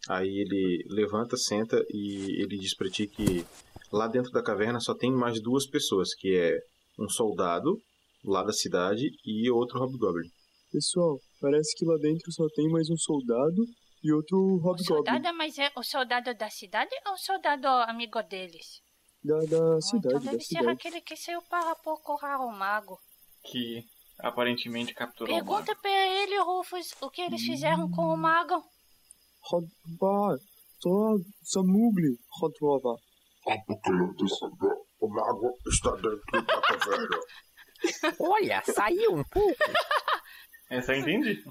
Aí 0.10 0.28
ele 0.28 0.86
levanta, 0.90 1.38
senta 1.38 1.82
e 1.90 2.42
ele 2.42 2.58
diz 2.58 2.76
pra 2.76 2.90
ti 2.90 3.08
que 3.08 3.46
lá 3.92 4.08
dentro 4.08 4.32
da 4.32 4.44
caverna 4.44 4.80
só 4.80 4.94
tem 4.94 5.12
mais 5.12 5.42
duas 5.42 5.66
pessoas, 5.66 6.14
que 6.14 6.36
é 6.36 6.58
um 7.00 7.08
soldado 7.08 7.78
lá 8.24 8.44
da 8.44 8.52
cidade 8.54 9.10
e 9.26 9.50
outro 9.50 9.80
hobgoblin. 9.80 10.30
Pessoal, 10.72 11.18
parece 11.40 11.76
que 11.78 11.86
lá 11.86 11.96
dentro 11.98 12.32
só 12.32 12.46
tem 12.56 12.68
mais 12.70 12.90
um 12.90 12.98
soldado 12.98 13.64
e 14.04 14.12
outro 14.12 14.38
O 14.38 14.58
hobgoblin 14.58 14.84
soldado, 14.86 15.34
mas 15.38 15.58
é 15.58 15.72
o 15.76 15.84
soldado 15.84 16.34
da 16.36 16.50
cidade 16.50 16.92
ou 17.08 17.14
o 17.14 17.18
soldado 17.18 17.68
amigo 17.68 18.22
deles? 18.24 18.82
da, 19.24 19.38
da 19.38 19.46
então 19.46 19.82
cidade, 19.82 20.26
da 20.26 20.32
deve 20.32 20.44
ser 20.44 20.58
cidade. 20.58 20.70
aquele 20.70 21.02
que 21.02 21.16
saiu 21.16 21.42
para 21.44 21.76
procurar 21.76 22.40
o 22.40 22.52
mago. 22.52 22.98
Que 23.46 23.84
aparentemente 24.20 24.94
capturou 24.94 25.34
o 25.34 25.38
mago. 25.38 25.50
Pergunta 25.50 25.76
pra 25.82 25.92
ele, 26.22 26.38
Rufus, 26.40 26.94
o 27.02 27.10
que 27.10 27.22
eles 27.22 27.42
fizeram 27.42 27.90
com 27.90 28.02
o 28.14 28.18
mago. 28.18 28.62
Rodba, 29.46 30.38
só 30.80 31.16
Samugli, 31.44 32.18
Rodrova. 32.40 32.96
O 35.00 35.08
mago 35.10 35.54
está 35.68 35.92
dentro 35.96 36.20
da 36.32 36.62
caverna. 36.62 37.20
Olha, 38.20 38.64
saiu 38.66 39.16
um 39.16 39.24
pouco. 39.26 39.58
Essa 40.70 40.94
eu 40.94 41.00
entendi. 41.02 41.44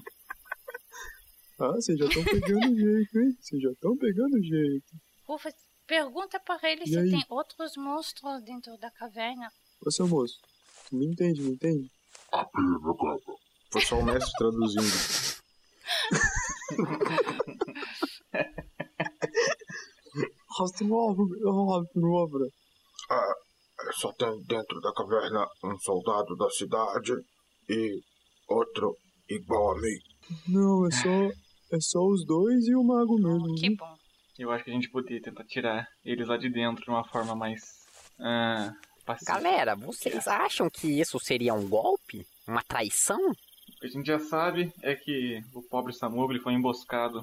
Ah, 1.59 1.67
vocês 1.73 1.97
já 1.99 2.05
estão 2.05 2.23
pegando 2.23 2.75
jeito, 2.75 3.19
hein? 3.19 3.37
Vocês 3.39 3.61
já 3.61 3.69
estão 3.69 3.95
pegando 3.97 4.43
jeito. 4.43 4.85
Rufus, 5.27 5.53
pergunta 5.85 6.39
pra 6.39 6.57
ele 6.63 6.83
E 6.83 6.87
se 6.87 6.97
aí? 6.97 7.11
tem 7.11 7.23
outros 7.29 7.77
monstros 7.77 8.43
dentro 8.43 8.75
da 8.79 8.89
caverna. 8.91 9.47
Ô, 9.85 9.91
seu 9.91 10.07
moço, 10.07 10.39
tu 10.89 10.95
me 10.95 11.05
entende, 11.05 11.41
me 11.43 11.51
entende? 11.51 11.87
Foi 13.71 13.81
só 13.81 13.99
o 13.99 14.03
mestre 14.03 14.31
traduzindo. 14.37 15.43
Rodrova, 20.57 21.23
Rodrova. 21.43 22.47
Ah, 23.09 23.33
só 23.93 24.11
tem 24.13 24.29
dentro 24.47 24.79
da 24.81 24.93
caverna 24.93 25.47
um 25.63 25.77
soldado 25.79 26.35
da 26.35 26.49
cidade 26.49 27.13
e 27.69 27.99
outro 28.47 28.95
igual 29.29 29.71
a 29.71 29.81
mim. 29.81 29.97
Não, 30.47 30.87
é 30.87 30.91
só, 30.91 31.75
é 31.75 31.79
só 31.79 32.05
os 32.05 32.25
dois 32.25 32.67
e 32.67 32.75
o 32.75 32.83
mago 32.83 33.17
mesmo. 33.17 33.55
Que 33.55 33.75
bom. 33.75 33.95
Eu 34.37 34.51
acho 34.51 34.63
que 34.63 34.71
a 34.71 34.73
gente 34.73 34.89
poderia 34.89 35.21
tentar 35.21 35.43
tirar 35.45 35.87
eles 36.03 36.27
lá 36.27 36.37
de 36.37 36.49
dentro 36.49 36.83
de 36.83 36.89
uma 36.89 37.07
forma 37.07 37.35
mais. 37.35 37.61
Ah, 38.19 38.71
pacífica. 39.05 39.33
Galera, 39.33 39.75
vocês 39.75 40.27
acham 40.27 40.69
que 40.69 40.99
isso 40.99 41.19
seria 41.19 41.53
um 41.53 41.67
golpe? 41.67 42.25
Uma 42.47 42.63
traição? 42.63 43.19
O 43.19 43.79
que 43.79 43.87
a 43.87 43.89
gente 43.89 44.07
já 44.07 44.19
sabe 44.19 44.71
é 44.81 44.95
que 44.95 45.41
o 45.53 45.61
pobre 45.63 45.93
Samugli 45.93 46.39
foi 46.39 46.53
emboscado 46.53 47.21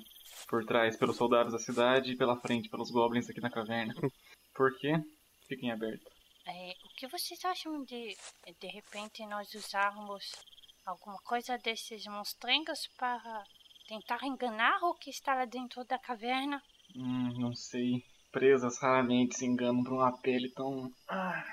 por 0.51 0.65
trás 0.67 0.97
pelos 0.97 1.17
soldados 1.17 1.53
da 1.53 1.61
cidade 1.61 2.11
e 2.11 2.17
pela 2.17 2.37
frente 2.37 2.69
pelos 2.69 2.91
goblins 2.91 3.31
aqui 3.31 3.41
na 3.41 3.49
caverna. 3.49 3.95
Por 4.53 4.77
quê? 4.79 5.01
Fiquem 5.47 5.71
abertos. 5.71 6.13
É, 6.45 6.75
o 6.85 6.89
que 6.97 7.07
vocês 7.07 7.43
acham 7.45 7.85
de, 7.85 8.17
de 8.61 8.67
repente, 8.67 9.25
nós 9.27 9.55
usarmos 9.55 10.33
alguma 10.85 11.19
coisa 11.19 11.57
desses 11.57 12.05
monstrengos 12.07 12.89
para 12.99 13.45
tentar 13.87 14.25
enganar 14.25 14.83
o 14.83 14.95
que 14.95 15.11
está 15.11 15.37
lá 15.37 15.45
dentro 15.45 15.85
da 15.85 15.99
caverna? 15.99 16.61
Hum, 16.97 17.33
não 17.39 17.55
sei. 17.55 18.03
Presas 18.33 18.81
raramente 18.81 19.37
se 19.37 19.47
enganam 19.47 19.85
por 19.85 19.93
uma 19.93 20.21
pele 20.21 20.51
tão. 20.51 20.91
ah, 21.09 21.45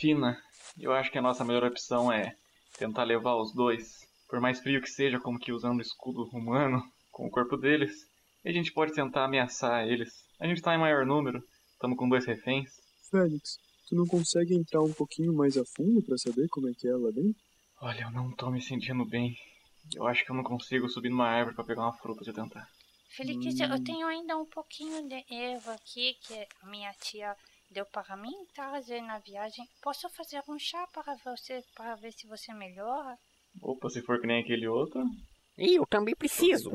fina. 0.00 0.36
Eu 0.76 0.92
acho 0.92 1.12
que 1.12 1.18
a 1.18 1.22
nossa 1.22 1.44
melhor 1.44 1.64
opção 1.64 2.12
é 2.12 2.36
tentar 2.76 3.04
levar 3.04 3.34
os 3.34 3.52
dois 3.52 4.06
Por 4.28 4.40
mais 4.40 4.60
frio 4.60 4.80
que 4.80 4.90
seja, 4.90 5.18
como 5.18 5.38
que 5.38 5.52
usando 5.52 5.78
o 5.78 5.82
escudo 5.82 6.28
humano 6.32 6.82
com 7.18 7.26
o 7.26 7.30
corpo 7.30 7.56
deles, 7.56 8.06
a 8.46 8.52
gente 8.52 8.72
pode 8.72 8.94
tentar 8.94 9.24
ameaçar 9.24 9.86
eles. 9.88 10.08
A 10.38 10.46
gente 10.46 10.62
tá 10.62 10.72
em 10.72 10.78
maior 10.78 11.04
número, 11.04 11.42
estamos 11.72 11.98
com 11.98 12.08
dois 12.08 12.24
reféns. 12.24 12.70
Félix, 13.10 13.58
tu 13.88 13.96
não 13.96 14.06
consegue 14.06 14.54
entrar 14.54 14.80
um 14.80 14.92
pouquinho 14.92 15.34
mais 15.34 15.56
a 15.56 15.64
fundo 15.64 16.00
pra 16.00 16.16
saber 16.16 16.46
como 16.48 16.68
é 16.68 16.72
que 16.72 16.86
é 16.86 16.94
lá 16.94 17.10
dentro? 17.10 17.42
Olha, 17.80 18.02
eu 18.02 18.10
não 18.12 18.30
tô 18.36 18.50
me 18.50 18.62
sentindo 18.62 19.04
bem. 19.04 19.36
Eu 19.96 20.06
acho 20.06 20.24
que 20.24 20.30
eu 20.30 20.36
não 20.36 20.44
consigo 20.44 20.88
subir 20.88 21.10
numa 21.10 21.26
árvore 21.26 21.56
pra 21.56 21.64
pegar 21.64 21.82
uma 21.82 21.96
fruta 21.98 22.22
de 22.22 22.32
tentar. 22.32 22.68
Felix, 23.08 23.58
eu 23.58 23.82
tenho 23.82 24.06
ainda 24.06 24.36
um 24.36 24.46
pouquinho 24.46 25.08
de 25.08 25.24
erva 25.28 25.72
aqui 25.72 26.14
que 26.22 26.46
a 26.62 26.66
minha 26.68 26.92
tia 27.00 27.34
deu 27.68 27.84
para 27.86 28.16
mim 28.16 28.32
trazer 28.54 29.00
na 29.00 29.18
viagem. 29.18 29.66
Posso 29.82 30.08
fazer 30.10 30.40
um 30.48 30.58
chá 30.58 30.86
para 30.92 31.16
você, 31.24 31.64
para 31.74 31.96
ver 31.96 32.12
se 32.12 32.28
você 32.28 32.52
melhora? 32.54 33.18
Opa, 33.60 33.88
se 33.90 34.02
for 34.02 34.20
que 34.20 34.26
nem 34.26 34.40
aquele 34.40 34.68
outro. 34.68 35.02
E 35.56 35.74
eu 35.74 35.86
também 35.86 36.14
preciso. 36.14 36.70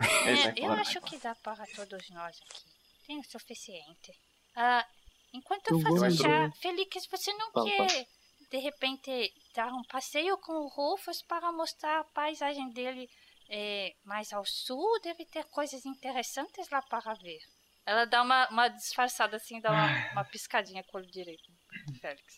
É, 0.00 0.30
É, 0.30 0.48
eu 0.56 0.68
fora, 0.68 0.80
acho 0.80 1.00
que 1.02 1.18
dá 1.18 1.34
para 1.36 1.64
todos 1.74 2.10
nós 2.10 2.36
aqui. 2.40 2.62
Tem 3.06 3.18
o 3.18 3.24
suficiente. 3.24 4.12
Ah, 4.56 4.86
enquanto 5.32 5.68
eu 5.68 5.80
faço 5.80 6.22
chá, 6.22 6.50
Felix, 6.60 7.06
você 7.10 7.32
não 7.34 7.52
quer 7.52 8.06
de 8.50 8.58
repente 8.58 9.32
dar 9.54 9.72
um 9.72 9.82
passeio 9.84 10.36
com 10.38 10.52
o 10.52 10.68
Rufus 10.68 11.22
para 11.22 11.52
mostrar 11.52 12.00
a 12.00 12.04
paisagem 12.04 12.70
dele 12.72 13.08
é, 13.50 13.94
mais 14.04 14.32
ao 14.32 14.44
sul? 14.46 15.00
Deve 15.02 15.24
ter 15.26 15.44
coisas 15.44 15.84
interessantes 15.84 16.68
lá 16.70 16.80
para 16.82 17.14
ver. 17.14 17.38
Ela 17.86 18.06
dá 18.06 18.22
uma, 18.22 18.48
uma 18.48 18.68
disfarçada 18.68 19.36
assim, 19.36 19.60
dá 19.60 19.70
uma, 19.70 20.12
uma 20.12 20.24
piscadinha 20.24 20.82
com 20.84 20.96
o 20.96 21.00
olho 21.00 21.10
direito. 21.10 21.52
Félix. 22.00 22.36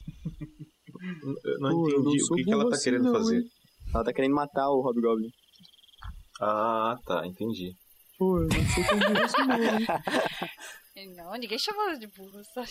Eu 1.44 1.60
não 1.60 1.70
Pô, 1.70 1.88
eu 1.90 2.02
não 2.02 2.10
entendi 2.10 2.24
o 2.24 2.34
que, 2.34 2.44
que 2.44 2.52
ela 2.52 2.68
tá 2.68 2.74
assim 2.74 2.84
querendo 2.84 3.04
não, 3.04 3.12
fazer. 3.12 3.36
hein? 3.36 3.50
Ela 3.94 4.04
tá 4.04 4.12
querendo 4.12 4.34
matar 4.34 4.68
o 4.70 4.80
Hobgoblin. 4.80 5.30
Ah, 6.40 6.96
tá, 7.06 7.26
entendi. 7.26 7.74
Pô, 8.18 8.38
eu 8.38 8.48
não 8.48 8.66
sou 8.74 8.84
tão 8.84 8.98
burro 8.98 9.22
assim 9.22 11.14
não, 11.14 11.32
ninguém 11.34 11.58
chamou 11.58 11.98
de 11.98 12.06
burro. 12.06 12.42
Só... 12.44 12.62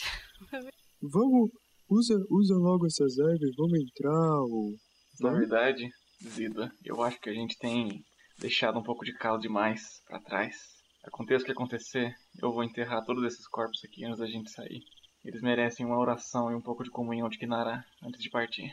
Vamos, 1.01 1.51
usa, 1.89 2.15
usa 2.29 2.55
logo 2.55 2.87
essas 2.87 3.17
ervas, 3.19 3.55
vamos 3.55 3.79
entrar, 3.79 4.39
ou... 4.41 4.73
Na 5.19 5.31
verdade, 5.31 5.87
Zida, 6.27 6.71
eu 6.83 7.01
acho 7.03 7.19
que 7.19 7.29
a 7.29 7.33
gente 7.33 7.57
tem 7.57 8.03
deixado 8.39 8.79
um 8.79 8.83
pouco 8.83 9.05
de 9.05 9.13
caldo 9.13 9.41
demais 9.41 10.01
pra 10.07 10.19
trás. 10.19 10.55
Aconteça 11.03 11.43
o 11.43 11.45
que 11.45 11.51
acontecer, 11.51 12.15
eu 12.41 12.51
vou 12.51 12.63
enterrar 12.63 13.05
todos 13.05 13.23
esses 13.23 13.47
corpos 13.47 13.79
aqui 13.85 14.03
antes 14.03 14.19
da 14.19 14.25
gente 14.25 14.49
sair. 14.51 14.83
Eles 15.23 15.41
merecem 15.41 15.85
uma 15.85 15.99
oração 15.99 16.51
e 16.51 16.55
um 16.55 16.61
pouco 16.61 16.83
de 16.83 16.89
comunhão 16.89 17.29
de 17.29 17.37
Kinara 17.37 17.83
antes 18.03 18.21
de 18.21 18.29
partir. 18.29 18.71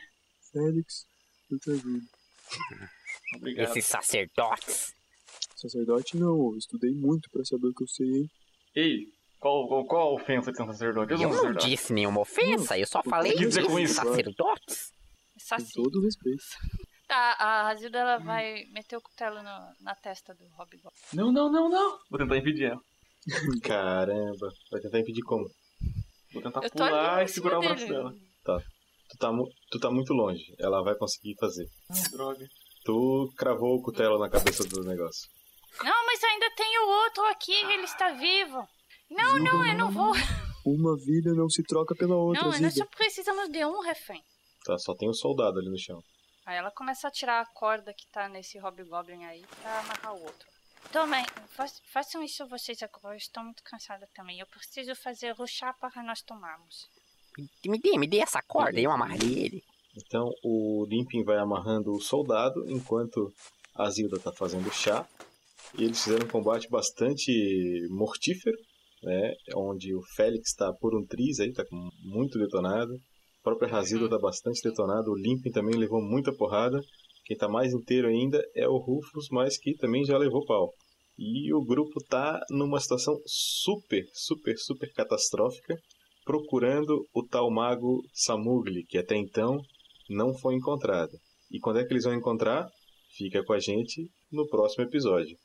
Félix, 0.51 1.06
eu 1.51 1.59
te 1.59 1.70
ajudo. 1.70 2.06
Obrigado. 3.37 3.69
Esses 3.71 3.87
sacerdotes. 3.87 4.93
Sacerdote 5.57 6.17
não, 6.17 6.53
eu 6.53 6.57
estudei 6.59 6.93
muito 6.93 7.29
pra 7.31 7.45
saber 7.45 7.69
o 7.69 7.75
que 7.75 7.85
eu 7.85 7.89
sei, 7.89 8.07
hein? 8.07 8.27
Ei, 8.75 9.07
qual, 9.39 9.67
qual, 9.69 9.85
qual 9.87 10.09
a 10.11 10.15
ofensa 10.15 10.51
de 10.51 10.57
ser 10.57 10.63
um 10.65 10.67
sacerdote? 10.73 11.13
Eu 11.13 11.19
Eu 11.21 11.29
não 11.29 11.35
sacerdote. 11.37 11.67
disse 11.71 11.93
nenhuma 11.93 12.21
ofensa, 12.21 12.79
eu 12.79 12.87
só 12.87 13.01
Não, 13.05 13.11
falei 13.11 13.33
o 13.33 13.37
que 13.37 13.47
dizer 13.47 13.65
com 13.67 13.79
isso? 13.79 13.95
sacerdotes. 13.95 14.93
Só 15.39 15.57
Com 15.57 15.65
todo 15.83 16.01
respeito. 16.03 16.43
Tá, 17.09 17.33
a 17.39 17.63
Razilda 17.65 17.99
ela 17.99 18.17
vai 18.17 18.65
meter 18.73 18.97
o 18.97 19.01
cutelo 19.03 19.43
no- 19.43 19.75
na 19.83 19.95
testa 19.95 20.33
do 20.35 20.45
Hobgoblin. 20.57 20.91
Não, 21.13 21.31
não, 21.31 21.53
não, 21.53 21.69
não. 21.69 21.99
Vou 22.09 22.19
tentar 22.19 22.39
impedir 22.39 22.71
ela. 22.71 22.81
Caramba, 23.63 24.49
vai 24.71 24.81
tentar 24.81 24.99
impedir 25.01 25.21
como? 25.21 25.45
Vou 26.33 26.43
tentar 26.43 26.63
pular 26.71 27.23
e 27.23 27.29
segurar 27.29 27.59
o 27.59 27.61
braço 27.61 27.81
dele. 27.87 27.93
dela. 27.93 28.15
Tu 29.11 29.19
tá, 29.19 29.29
tu 29.71 29.79
tá 29.79 29.91
muito 29.91 30.15
longe, 30.15 30.43
ela 30.59 30.83
vai 30.83 30.95
conseguir 30.95 31.35
fazer. 31.39 31.67
Ah, 31.91 32.09
droga. 32.13 32.47
Tu 32.85 33.33
cravou 33.37 33.77
o 33.77 33.83
cutelo 33.83 34.19
na 34.19 34.29
cabeça 34.29 34.65
do 34.65 34.83
negócio. 34.85 35.29
Não, 35.83 36.07
mas 36.07 36.23
ainda 36.25 36.51
tem 36.55 36.79
o 36.81 36.89
outro 36.89 37.25
aqui, 37.27 37.53
ele 37.55 37.85
está 37.85 38.11
vivo. 38.13 38.67
Não, 39.11 39.39
não, 39.39 39.65
eu 39.67 39.75
não 39.77 39.91
vou. 39.91 40.13
Uma 40.65 40.97
vida 40.97 41.33
não 41.35 41.49
se 41.49 41.63
troca 41.63 41.95
pela 41.95 42.17
outra, 42.17 42.43
Não, 42.45 42.53
Zida. 42.53 42.65
nós 42.65 42.75
só 42.75 42.85
precisamos 42.87 43.49
de 43.51 43.65
um 43.65 43.81
refém. 43.81 44.23
Tá, 44.65 44.79
só 44.79 44.95
tem 44.95 45.09
o 45.09 45.15
soldado 45.15 45.59
ali 45.59 45.69
no 45.69 45.79
chão. 45.79 46.03
Aí 46.47 46.57
ela 46.57 46.71
começa 46.71 47.09
a 47.09 47.11
tirar 47.11 47.41
a 47.41 47.47
corda 47.47 47.93
que 47.95 48.07
tá 48.09 48.29
nesse 48.29 48.59
Hobgoblin 48.59 49.25
aí 49.25 49.45
pra 49.61 49.79
amarrar 49.81 50.15
o 50.15 50.23
outro. 50.23 50.49
Tomem, 50.93 51.25
fa- 51.57 51.67
façam 51.93 52.23
isso 52.23 52.47
vocês 52.49 52.83
agora. 52.83 53.15
Eu 53.15 53.19
estou 53.19 53.43
muito 53.45 53.63
cansada 53.63 54.09
também. 54.15 54.41
Eu 54.41 54.47
preciso 54.47 54.95
fazer 54.97 55.35
o 55.39 55.47
chá 55.47 55.73
para 55.73 56.03
nós 56.03 56.21
tomarmos. 56.23 56.89
Me 57.65 57.79
dê, 57.81 57.97
me 57.97 58.07
dê 58.07 58.19
essa 58.19 58.43
corda, 58.43 58.79
eu 58.79 58.91
amarrei 58.91 59.45
ele. 59.47 59.65
Então 59.97 60.31
o 60.43 60.86
Limpin 60.89 61.23
vai 61.23 61.39
amarrando 61.39 61.93
o 61.93 62.01
soldado 62.01 62.64
enquanto 62.69 63.32
a 63.74 63.89
Zilda 63.90 64.19
tá 64.19 64.32
fazendo 64.32 64.70
chá. 64.73 65.06
E 65.78 65.85
eles 65.85 66.02
fizeram 66.02 66.27
um 66.27 66.31
combate 66.31 66.69
bastante 66.69 67.32
mortífero, 67.90 68.56
né? 69.02 69.35
Onde 69.56 69.94
o 69.94 70.02
Félix 70.14 70.51
está 70.51 70.73
por 70.73 70.94
um 70.94 71.05
triz 71.06 71.40
aí, 71.40 71.52
tá 71.52 71.64
muito 72.05 72.39
detonado. 72.39 72.93
A 73.40 73.43
própria 73.43 73.69
Razilda 73.69 74.09
tá 74.09 74.19
bastante 74.19 74.62
detonada. 74.62 75.10
O 75.10 75.16
Limpin 75.16 75.51
também 75.51 75.74
levou 75.74 76.01
muita 76.01 76.32
porrada. 76.32 76.81
Quem 77.24 77.36
tá 77.36 77.48
mais 77.48 77.73
inteiro 77.73 78.09
ainda 78.09 78.43
é 78.55 78.69
o 78.69 78.77
Rufus, 78.77 79.28
mas 79.31 79.59
que 79.59 79.74
também 79.77 80.05
já 80.05 80.16
levou 80.19 80.44
pau. 80.44 80.73
E 81.19 81.52
o 81.52 81.64
grupo 81.64 82.02
tá 82.09 82.40
numa 82.51 82.81
situação 82.81 83.14
super, 83.27 84.05
super, 84.12 84.56
super 84.59 84.93
catastrófica, 84.93 85.77
procurando 86.24 87.06
o 87.14 87.27
tal 87.27 87.51
mago 87.51 88.02
Samugli, 88.12 88.85
que 88.86 88.98
até 88.98 89.16
então 89.16 89.59
não 90.12 90.34
foi 90.34 90.55
encontrado. 90.55 91.12
E 91.51 91.59
quando 91.59 91.78
é 91.78 91.84
que 91.84 91.93
eles 91.93 92.05
vão 92.05 92.14
encontrar? 92.14 92.68
Fica 93.16 93.44
com 93.44 93.52
a 93.52 93.59
gente 93.59 94.10
no 94.30 94.48
próximo 94.48 94.84
episódio. 94.84 95.36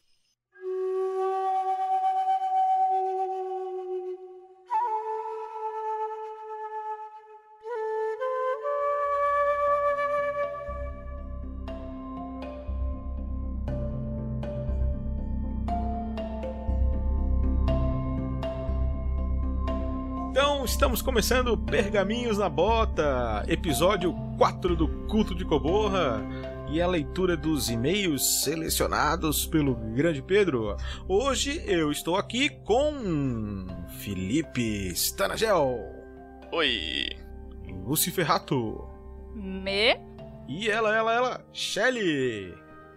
Então, 20.29 20.63
estamos 20.63 21.01
começando 21.01 21.57
Pergaminhos 21.57 22.37
na 22.37 22.47
Bota, 22.47 23.43
episódio 23.47 24.26
4 24.37 24.75
do 24.75 24.87
Culto 25.07 25.33
de 25.33 25.43
Coborra. 25.43 26.21
E 26.69 26.81
a 26.81 26.87
leitura 26.87 27.35
dos 27.35 27.69
e-mails 27.69 28.43
selecionados 28.43 29.45
pelo 29.45 29.73
Grande 29.75 30.21
Pedro. 30.21 30.75
Hoje 31.07 31.63
eu 31.65 31.91
estou 31.91 32.17
aqui 32.17 32.49
com 32.63 33.65
Felipe 33.99 34.89
Stanagel, 34.89 35.79
Oi. 36.51 37.09
Luciferrato 37.85 38.87
Me? 39.33 39.97
e 40.47 40.69
ela, 40.69 40.95
ela, 40.95 41.13
ela, 41.13 41.45
Shelly. 41.53 42.53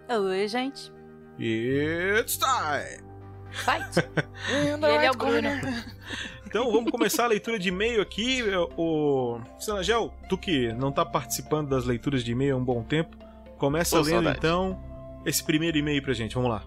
Oi, 0.08 0.48
gente. 0.48 0.92
It's 1.38 2.38
time! 2.38 3.08
Fight! 3.50 4.06
Ele 4.52 5.06
é 5.06 5.10
o 5.10 5.14
Bruno. 5.14 5.48
Então 6.50 6.72
vamos 6.72 6.90
começar 6.90 7.24
a 7.24 7.26
leitura 7.28 7.60
de 7.60 7.68
e-mail 7.68 8.02
aqui. 8.02 8.42
O 8.76 9.38
Sanagel, 9.56 10.12
tu 10.28 10.36
que 10.36 10.72
não 10.72 10.90
tá 10.90 11.06
participando 11.06 11.68
das 11.68 11.84
leituras 11.84 12.24
de 12.24 12.32
e-mail 12.32 12.56
há 12.56 12.58
um 12.58 12.64
bom 12.64 12.82
tempo, 12.82 13.16
começa 13.56 13.96
Ô, 13.96 14.00
lendo 14.00 14.14
saudade. 14.14 14.38
então 14.38 14.82
esse 15.24 15.44
primeiro 15.44 15.78
e-mail 15.78 16.02
pra 16.02 16.12
gente. 16.12 16.34
Vamos 16.34 16.50
lá. 16.50 16.64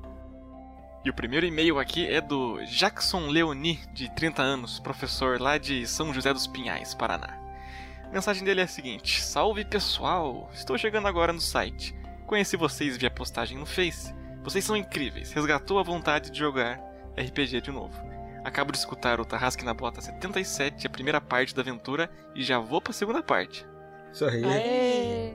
E 1.03 1.09
o 1.09 1.13
primeiro 1.13 1.45
e-mail 1.45 1.79
aqui 1.79 2.07
é 2.07 2.21
do 2.21 2.63
Jackson 2.63 3.27
Leoni, 3.27 3.77
de 3.93 4.09
30 4.15 4.41
anos, 4.41 4.79
professor 4.79 5.41
lá 5.41 5.57
de 5.57 5.85
São 5.85 6.13
José 6.13 6.31
dos 6.31 6.47
Pinhais, 6.47 6.93
Paraná. 6.93 7.37
A 8.05 8.13
mensagem 8.13 8.45
dele 8.45 8.61
é 8.61 8.63
a 8.63 8.67
seguinte: 8.67 9.21
Salve 9.21 9.65
pessoal, 9.65 10.49
estou 10.53 10.77
chegando 10.77 11.09
agora 11.09 11.33
no 11.33 11.41
site. 11.41 11.93
Conheci 12.25 12.55
vocês 12.55 12.95
via 12.95 13.11
postagem 13.11 13.57
no 13.57 13.65
Face. 13.65 14.15
Vocês 14.45 14.63
são 14.63 14.77
incríveis, 14.77 15.33
resgatou 15.33 15.77
a 15.77 15.83
vontade 15.83 16.31
de 16.31 16.39
jogar 16.39 16.79
RPG 17.17 17.59
de 17.59 17.71
novo. 17.71 18.12
Acabo 18.43 18.71
de 18.71 18.77
escutar 18.77 19.19
o 19.19 19.25
Tarrasque 19.25 19.63
na 19.63 19.73
Bota 19.73 20.01
77, 20.01 20.85
a 20.85 20.89
primeira 20.89 21.21
parte 21.21 21.55
da 21.55 21.61
aventura, 21.61 22.09
e 22.35 22.43
já 22.43 22.59
vou 22.59 22.81
pra 22.81 22.91
segunda 22.93 23.21
parte. 23.23 23.65
Isso 24.11 24.25
aí. 24.25 24.43
Aê. 24.43 25.33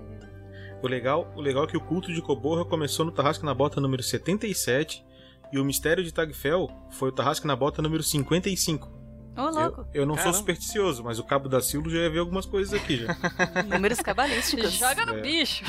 O 0.82 0.86
legal, 0.86 1.32
o 1.34 1.40
legal 1.40 1.64
é 1.64 1.66
que 1.66 1.76
o 1.76 1.80
culto 1.80 2.12
de 2.12 2.22
Coborra 2.22 2.64
começou 2.64 3.04
no 3.04 3.10
Tarrasque 3.10 3.44
na 3.44 3.52
Bota 3.54 3.80
número 3.80 4.02
77 4.02 5.04
e 5.52 5.58
o 5.58 5.64
mistério 5.64 6.04
de 6.04 6.12
Tagfel 6.12 6.68
foi 6.90 7.08
o 7.08 7.12
Tarrasque 7.12 7.46
na 7.46 7.56
Bota 7.56 7.82
número 7.82 8.02
55. 8.02 8.96
Ô, 9.36 9.50
louco. 9.50 9.80
Eu, 9.94 10.02
eu 10.02 10.06
não 10.06 10.14
sou 10.14 10.24
Caramba. 10.24 10.38
supersticioso, 10.38 11.02
mas 11.02 11.18
o 11.18 11.24
Cabo 11.24 11.48
da 11.48 11.60
Silva 11.60 11.88
já 11.90 11.98
ia 11.98 12.10
ver 12.10 12.18
algumas 12.18 12.44
coisas 12.46 12.74
aqui 12.74 12.98
já. 12.98 13.16
Números 13.68 13.98
cabalísticos. 14.00 14.70
Joga 14.78 15.06
no 15.06 15.16
É. 15.16 15.20
bicho. 15.20 15.64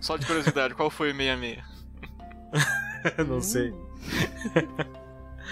Só 0.00 0.16
de 0.16 0.26
curiosidade, 0.26 0.74
qual 0.74 0.90
foi 0.90 1.12
o 1.12 1.14
66? 1.16 1.62
não 3.28 3.40
sei. 3.40 3.72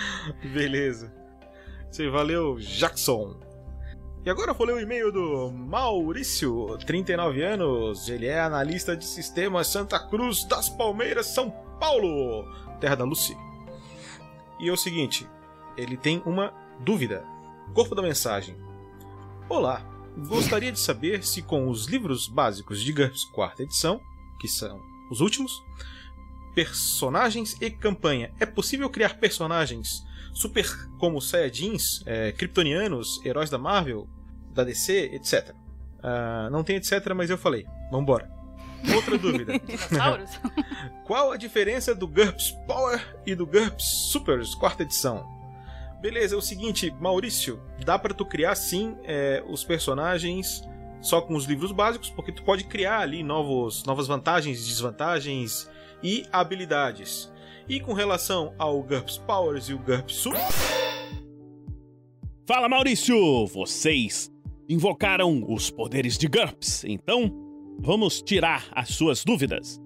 Beleza. 0.52 1.12
Aí, 1.98 2.08
valeu, 2.08 2.56
Jackson. 2.56 3.40
E 4.24 4.30
agora 4.30 4.52
vou 4.52 4.66
ler 4.66 4.74
o 4.74 4.80
e-mail 4.80 5.12
do 5.12 5.52
Maurício, 5.52 6.76
39 6.84 7.42
anos. 7.42 8.08
Ele 8.08 8.26
é 8.26 8.40
analista 8.40 8.96
de 8.96 9.04
sistemas 9.04 9.68
Santa 9.68 9.98
Cruz 9.98 10.44
das 10.44 10.68
Palmeiras, 10.68 11.26
São 11.26 11.50
Paulo, 11.78 12.44
terra 12.80 12.96
da 12.96 13.04
Lucy. 13.04 13.36
E 14.58 14.68
é 14.68 14.72
o 14.72 14.76
seguinte, 14.76 15.26
ele 15.76 15.96
tem 15.96 16.22
uma 16.26 16.52
dúvida. 16.80 17.24
Corpo 17.72 17.94
da 17.94 18.02
mensagem. 18.02 18.56
Olá, 19.48 19.80
gostaria 20.26 20.72
de 20.72 20.80
saber 20.80 21.22
se 21.24 21.40
com 21.40 21.68
os 21.68 21.86
livros 21.86 22.26
básicos 22.26 22.82
de 22.82 22.92
GURPS 22.92 23.24
quarta 23.26 23.62
edição, 23.62 24.00
que 24.40 24.48
são 24.48 24.80
os 25.10 25.20
últimos, 25.20 25.62
personagens 26.56 27.54
e 27.60 27.70
campanha, 27.70 28.32
é 28.40 28.46
possível 28.46 28.88
criar 28.88 29.18
personagens 29.18 30.02
super 30.32 30.66
como 30.98 31.20
Saiyajins, 31.20 32.02
é, 32.06 32.32
Kryptonianos, 32.32 33.20
heróis 33.24 33.50
da 33.50 33.58
Marvel, 33.58 34.08
da 34.54 34.64
DC, 34.64 35.10
etc. 35.12 35.54
Ah, 36.02 36.48
não 36.50 36.64
tem 36.64 36.76
etc, 36.76 37.12
mas 37.14 37.28
eu 37.28 37.36
falei. 37.36 37.66
Vambora. 37.90 38.30
Outra 38.94 39.18
dúvida. 39.18 39.52
Qual 41.04 41.30
a 41.30 41.36
diferença 41.36 41.94
do 41.94 42.08
GURPS 42.08 42.52
Power 42.66 43.00
e 43.26 43.34
do 43.34 43.46
GURPS 43.46 44.10
Supers 44.10 44.54
quarta 44.54 44.82
edição? 44.82 45.26
Beleza, 46.00 46.34
é 46.34 46.38
o 46.38 46.42
seguinte, 46.42 46.90
Maurício, 47.00 47.60
dá 47.84 47.98
pra 47.98 48.14
tu 48.14 48.24
criar 48.24 48.54
sim 48.54 48.96
é, 49.04 49.42
os 49.46 49.62
personagens 49.62 50.62
só 51.02 51.20
com 51.20 51.34
os 51.34 51.44
livros 51.44 51.72
básicos, 51.72 52.10
porque 52.10 52.32
tu 52.32 52.42
pode 52.42 52.64
criar 52.64 53.00
ali 53.00 53.22
novos, 53.22 53.84
novas 53.84 54.06
vantagens, 54.06 54.66
desvantagens 54.66 55.68
e 56.02 56.24
habilidades. 56.32 57.32
E 57.68 57.80
com 57.80 57.92
relação 57.92 58.54
ao 58.58 58.82
GURPS 58.82 59.18
Powers 59.18 59.68
e 59.68 59.74
o 59.74 59.78
GURPS 59.78 60.14
Super... 60.14 60.40
Fala 62.46 62.68
Maurício! 62.68 63.46
Vocês 63.46 64.30
invocaram 64.68 65.44
os 65.48 65.68
poderes 65.68 66.16
de 66.16 66.28
GURPS, 66.28 66.84
então 66.84 67.32
vamos 67.80 68.22
tirar 68.22 68.68
as 68.72 68.90
suas 68.90 69.24
dúvidas. 69.24 69.80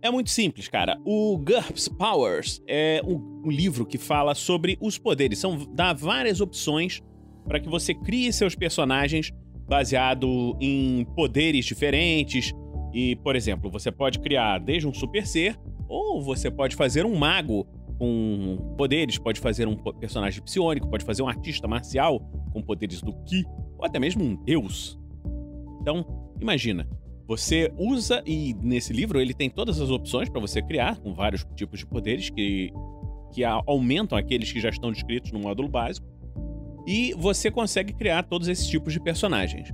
É 0.00 0.10
muito 0.10 0.30
simples, 0.30 0.68
cara. 0.68 0.96
O 1.04 1.36
GURPS 1.38 1.88
Powers 1.88 2.62
é 2.68 3.02
um, 3.04 3.50
livro 3.50 3.84
que 3.84 3.98
fala 3.98 4.34
sobre 4.34 4.78
os 4.80 4.96
poderes. 4.96 5.40
São 5.40 5.58
dá 5.74 5.92
várias 5.92 6.40
opções 6.40 7.02
para 7.46 7.58
que 7.58 7.68
você 7.68 7.92
crie 7.92 8.32
seus 8.32 8.54
personagens 8.54 9.32
baseado 9.66 10.56
em 10.60 11.04
poderes 11.16 11.64
diferentes. 11.64 12.52
E, 12.92 13.16
por 13.16 13.36
exemplo, 13.36 13.70
você 13.70 13.90
pode 13.90 14.18
criar 14.18 14.58
desde 14.58 14.86
um 14.86 14.94
super 14.94 15.26
ser 15.26 15.58
ou 15.88 16.22
você 16.22 16.50
pode 16.50 16.76
fazer 16.76 17.04
um 17.04 17.16
mago 17.16 17.66
com 17.98 18.74
poderes, 18.76 19.18
pode 19.18 19.40
fazer 19.40 19.66
um 19.66 19.76
personagem 19.76 20.42
psiônico, 20.42 20.88
pode 20.88 21.04
fazer 21.04 21.22
um 21.22 21.28
artista 21.28 21.66
marcial 21.66 22.20
com 22.52 22.62
poderes 22.62 23.00
do 23.00 23.12
Ki, 23.24 23.44
ou 23.76 23.84
até 23.84 23.98
mesmo 23.98 24.24
um 24.24 24.36
deus. 24.36 24.98
Então, 25.80 26.06
imagina, 26.40 26.88
você 27.26 27.72
usa 27.76 28.22
e 28.24 28.54
nesse 28.62 28.92
livro 28.92 29.20
ele 29.20 29.34
tem 29.34 29.50
todas 29.50 29.80
as 29.80 29.90
opções 29.90 30.28
para 30.28 30.40
você 30.40 30.62
criar 30.62 30.98
com 30.98 31.12
vários 31.12 31.44
tipos 31.56 31.80
de 31.80 31.86
poderes 31.86 32.30
que 32.30 32.72
que 33.32 33.44
aumentam 33.44 34.16
aqueles 34.16 34.50
que 34.50 34.58
já 34.58 34.70
estão 34.70 34.90
descritos 34.90 35.32
no 35.32 35.38
módulo 35.38 35.68
básico. 35.68 36.06
E 36.86 37.12
você 37.12 37.50
consegue 37.50 37.92
criar 37.92 38.22
todos 38.22 38.48
esses 38.48 38.66
tipos 38.66 38.94
de 38.94 39.00
personagens. 39.00 39.70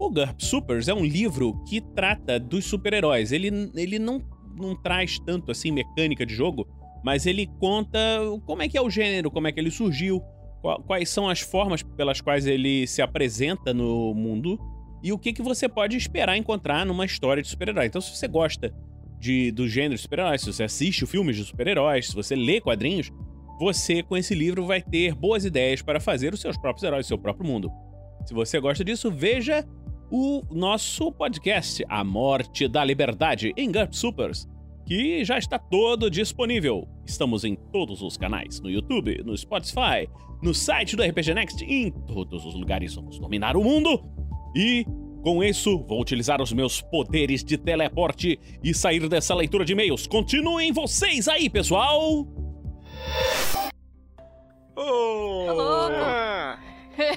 O 0.00 0.08
GURP 0.08 0.42
Supers 0.42 0.88
é 0.88 0.94
um 0.94 1.04
livro 1.04 1.62
que 1.68 1.78
trata 1.78 2.40
dos 2.40 2.64
super-heróis. 2.64 3.32
Ele, 3.32 3.70
ele 3.76 3.98
não, 3.98 4.24
não 4.56 4.74
traz 4.74 5.18
tanto 5.18 5.50
assim 5.50 5.70
mecânica 5.70 6.24
de 6.24 6.34
jogo, 6.34 6.66
mas 7.04 7.26
ele 7.26 7.46
conta 7.58 7.98
como 8.46 8.62
é 8.62 8.68
que 8.68 8.78
é 8.78 8.80
o 8.80 8.88
gênero, 8.88 9.30
como 9.30 9.46
é 9.46 9.52
que 9.52 9.60
ele 9.60 9.70
surgiu, 9.70 10.22
qua- 10.62 10.80
quais 10.82 11.10
são 11.10 11.28
as 11.28 11.40
formas 11.40 11.82
pelas 11.82 12.22
quais 12.22 12.46
ele 12.46 12.86
se 12.86 13.02
apresenta 13.02 13.74
no 13.74 14.14
mundo 14.14 14.58
e 15.02 15.12
o 15.12 15.18
que, 15.18 15.34
que 15.34 15.42
você 15.42 15.68
pode 15.68 15.98
esperar 15.98 16.34
encontrar 16.34 16.86
numa 16.86 17.04
história 17.04 17.42
de 17.42 17.48
super-herói. 17.50 17.84
Então, 17.84 18.00
se 18.00 18.16
você 18.16 18.26
gosta 18.26 18.74
de, 19.18 19.50
do 19.52 19.68
gênero 19.68 19.96
de 19.96 20.00
super-heróis, 20.00 20.40
se 20.40 20.50
você 20.50 20.62
assiste 20.62 21.04
filmes 21.04 21.36
de 21.36 21.44
super-heróis, 21.44 22.06
se 22.06 22.14
você 22.14 22.34
lê 22.34 22.58
quadrinhos, 22.58 23.10
você, 23.58 24.02
com 24.02 24.16
esse 24.16 24.34
livro, 24.34 24.64
vai 24.64 24.80
ter 24.80 25.14
boas 25.14 25.44
ideias 25.44 25.82
para 25.82 26.00
fazer 26.00 26.32
os 26.32 26.40
seus 26.40 26.56
próprios 26.56 26.84
heróis, 26.84 27.06
seu 27.06 27.18
próprio 27.18 27.46
mundo. 27.46 27.70
Se 28.26 28.32
você 28.32 28.58
gosta 28.58 28.82
disso, 28.82 29.10
veja 29.10 29.62
o 30.10 30.42
nosso 30.50 31.12
podcast, 31.12 31.84
A 31.88 32.02
Morte 32.02 32.66
da 32.66 32.84
Liberdade, 32.84 33.52
em 33.56 33.70
GURP 33.70 33.94
Supers, 33.94 34.48
que 34.84 35.24
já 35.24 35.38
está 35.38 35.58
todo 35.58 36.10
disponível. 36.10 36.88
Estamos 37.06 37.44
em 37.44 37.54
todos 37.54 38.02
os 38.02 38.16
canais, 38.16 38.60
no 38.60 38.68
YouTube, 38.68 39.22
no 39.24 39.36
Spotify, 39.36 40.08
no 40.42 40.52
site 40.52 40.96
do 40.96 41.02
RPG 41.02 41.34
Next, 41.34 41.64
em 41.64 41.90
todos 41.90 42.44
os 42.44 42.54
lugares 42.54 42.94
vamos 42.94 43.18
dominar 43.18 43.56
o 43.56 43.62
mundo. 43.62 44.02
E 44.56 44.84
com 45.22 45.44
isso, 45.44 45.84
vou 45.86 46.00
utilizar 46.00 46.40
os 46.40 46.52
meus 46.52 46.80
poderes 46.80 47.44
de 47.44 47.58
teleporte 47.58 48.38
e 48.64 48.74
sair 48.74 49.06
dessa 49.08 49.34
leitura 49.34 49.64
de 49.64 49.74
e-mails. 49.74 50.06
Continuem 50.06 50.72
vocês 50.72 51.28
aí, 51.28 51.48
pessoal! 51.48 52.26
Oh! 54.76 55.52
louco! 55.52 56.69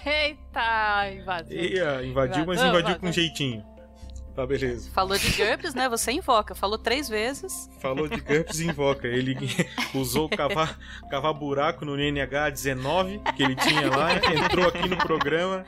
Eita, 0.05 1.11
invasão. 1.11 1.51
Ia, 1.51 2.03
invadiu, 2.05 2.45
mas 2.45 2.59
Invasão, 2.59 2.69
invadiu 2.69 2.99
com 2.99 3.05
invasão. 3.07 3.11
jeitinho. 3.13 3.65
Tá, 4.35 4.47
beleza. 4.47 4.89
Falou 4.91 5.15
de 5.15 5.29
GURPS, 5.29 5.75
né? 5.75 5.87
Você 5.89 6.11
invoca. 6.11 6.55
Falou 6.55 6.77
três 6.77 7.07
vezes. 7.07 7.69
Falou 7.79 8.07
de 8.07 8.19
GURPS 8.19 8.61
e 8.61 8.67
invoca. 8.67 9.07
Ele 9.07 9.35
usou 9.93 10.27
cavar, 10.27 10.79
cavar 11.09 11.33
buraco 11.35 11.85
no 11.85 11.95
NH 11.95 12.49
19 12.51 13.19
que 13.35 13.43
ele 13.43 13.55
tinha 13.55 13.89
lá, 13.95 14.15
entrou 14.15 14.67
aqui 14.67 14.87
no 14.89 14.97
programa. 14.97 15.63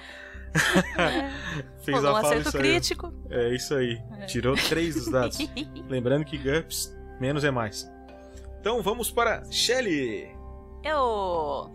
Fez 1.83 1.97
Rolou 1.97 2.13
um 2.13 2.15
a 2.15 2.21
fala 2.21 2.35
e 2.35 2.39
acerto 2.39 2.57
crítico. 2.57 3.13
É 3.29 3.53
isso 3.53 3.75
aí. 3.75 4.01
Tirou 4.25 4.55
três 4.55 4.95
dos 4.95 5.11
dados. 5.11 5.37
Lembrando 5.87 6.25
que 6.25 6.37
GURPS, 6.37 6.95
menos 7.19 7.43
é 7.43 7.51
mais. 7.51 7.87
Então 8.59 8.81
vamos 8.81 9.11
para 9.11 9.43
Shelly. 9.51 10.27
Eu. 10.83 11.71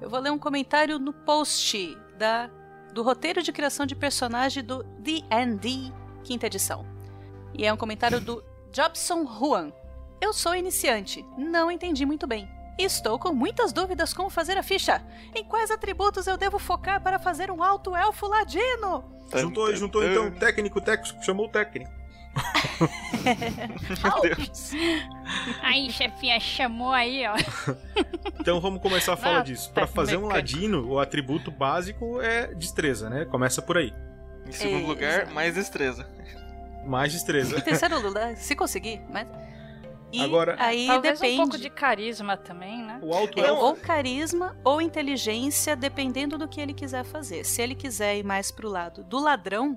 Eu 0.00 0.10
vou 0.10 0.20
ler 0.20 0.30
um 0.30 0.38
comentário 0.38 0.98
no 0.98 1.12
post 1.12 1.96
da, 2.18 2.50
do 2.92 3.02
roteiro 3.02 3.42
de 3.42 3.52
criação 3.52 3.86
de 3.86 3.94
personagem 3.94 4.62
do 4.62 4.82
D&D 4.98 5.92
quinta 6.22 6.46
edição. 6.46 6.84
E 7.52 7.64
é 7.64 7.72
um 7.72 7.76
comentário 7.76 8.20
do 8.20 8.42
Jobson 8.72 9.26
Juan. 9.26 9.72
Eu 10.20 10.32
sou 10.32 10.54
iniciante, 10.54 11.24
não 11.36 11.70
entendi 11.70 12.04
muito 12.04 12.26
bem. 12.26 12.48
Estou 12.78 13.18
com 13.18 13.32
muitas 13.32 13.72
dúvidas 13.72 14.12
como 14.12 14.28
fazer 14.28 14.58
a 14.58 14.62
ficha. 14.62 15.00
Em 15.34 15.44
quais 15.44 15.70
atributos 15.70 16.26
eu 16.26 16.36
devo 16.36 16.58
focar 16.58 17.00
para 17.00 17.20
fazer 17.20 17.50
um 17.50 17.62
alto 17.62 17.94
elfo 17.94 18.26
ladino? 18.26 19.04
Juntou, 19.32 19.74
juntou 19.76 20.02
então 20.02 20.30
técnico, 20.32 20.80
técnico, 20.80 21.22
chamou 21.22 21.46
o 21.46 21.48
técnico. 21.48 21.92
Aí, 25.62 25.90
chefinha, 25.90 26.38
chamou 26.40 26.92
aí, 26.92 27.24
ó. 27.26 27.34
Então 28.40 28.60
vamos 28.60 28.80
começar 28.80 29.14
a 29.14 29.16
falar 29.16 29.38
Ah, 29.40 29.42
disso. 29.42 29.72
Para 29.72 29.86
fazer 29.86 30.16
um 30.16 30.26
mecânico. 30.26 30.34
ladino, 30.56 30.88
o 30.88 30.98
atributo 30.98 31.50
básico 31.50 32.20
é 32.20 32.48
destreza, 32.54 33.08
né? 33.08 33.24
Começa 33.24 33.62
por 33.62 33.78
aí. 33.78 33.92
Em 34.46 34.52
segundo 34.52 34.86
lugar, 34.86 35.26
mais 35.30 35.54
destreza. 35.54 36.08
Mais 36.86 37.12
destreza. 37.12 37.56
Em 37.58 37.60
terceiro 37.62 37.98
lugar, 38.00 38.36
se 38.36 38.54
conseguir, 38.54 39.00
mas. 39.10 39.26
E 40.12 40.20
Agora- 40.20 40.54
aí 40.60 40.86
Talvez 40.86 41.18
depende. 41.18 41.40
um 41.40 41.42
pouco 41.44 41.58
de 41.58 41.68
carisma 41.70 42.36
também, 42.36 42.84
né? 42.84 43.00
O 43.02 43.12
alto 43.12 43.40
É, 43.40 43.50
ou 43.50 43.74
carisma 43.74 44.56
ou 44.62 44.80
inteligência, 44.80 45.74
dependendo 45.74 46.38
do 46.38 46.46
que 46.46 46.60
ele 46.60 46.72
quiser 46.72 47.04
fazer. 47.04 47.44
Se 47.44 47.60
ele 47.60 47.74
quiser 47.74 48.16
ir 48.18 48.22
mais 48.22 48.52
pro 48.52 48.68
lado 48.68 49.02
do 49.02 49.18
ladrão, 49.18 49.76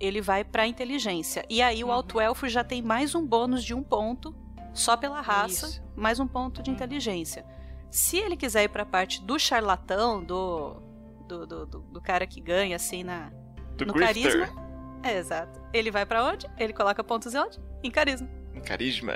ele 0.00 0.20
vai 0.20 0.44
pra 0.44 0.66
inteligência. 0.66 1.44
E 1.48 1.60
aí 1.62 1.82
Uhum. 1.82 1.90
o 1.90 1.92
alto 1.92 2.20
elfo 2.20 2.48
já 2.48 2.62
tem 2.64 2.80
mais 2.82 3.14
um 3.14 3.26
bônus 3.26 3.64
de 3.64 3.74
um 3.74 3.82
ponto, 3.82 4.34
só 4.74 4.96
pela 4.96 5.20
raça, 5.20 5.66
Isso. 5.66 5.82
mais 5.96 6.20
um 6.20 6.26
ponto 6.26 6.62
de 6.62 6.70
inteligência. 6.70 7.44
Se 7.90 8.16
ele 8.18 8.36
quiser 8.36 8.64
ir 8.64 8.68
pra 8.68 8.84
parte 8.86 9.22
do 9.22 9.38
charlatão, 9.38 10.22
do. 10.22 10.74
do, 11.26 11.46
do, 11.46 11.66
do- 11.66 11.80
do 11.80 12.00
cara 12.00 12.26
que 12.26 12.40
ganha, 12.40 12.76
assim, 12.76 13.02
na, 13.02 13.30
Do 13.76 13.86
no 13.86 13.92
grifter. 13.92 14.32
carisma. 14.46 14.68
É, 15.02 15.16
exato. 15.18 15.60
Ele 15.72 15.90
vai 15.90 16.04
pra 16.06 16.24
onde? 16.24 16.46
Ele 16.58 16.72
coloca 16.72 17.02
pontos 17.04 17.34
em 17.34 17.38
onde? 17.38 17.58
Em 17.82 17.90
carisma. 17.90 18.28
Em 18.54 18.60
carisma. 18.60 19.12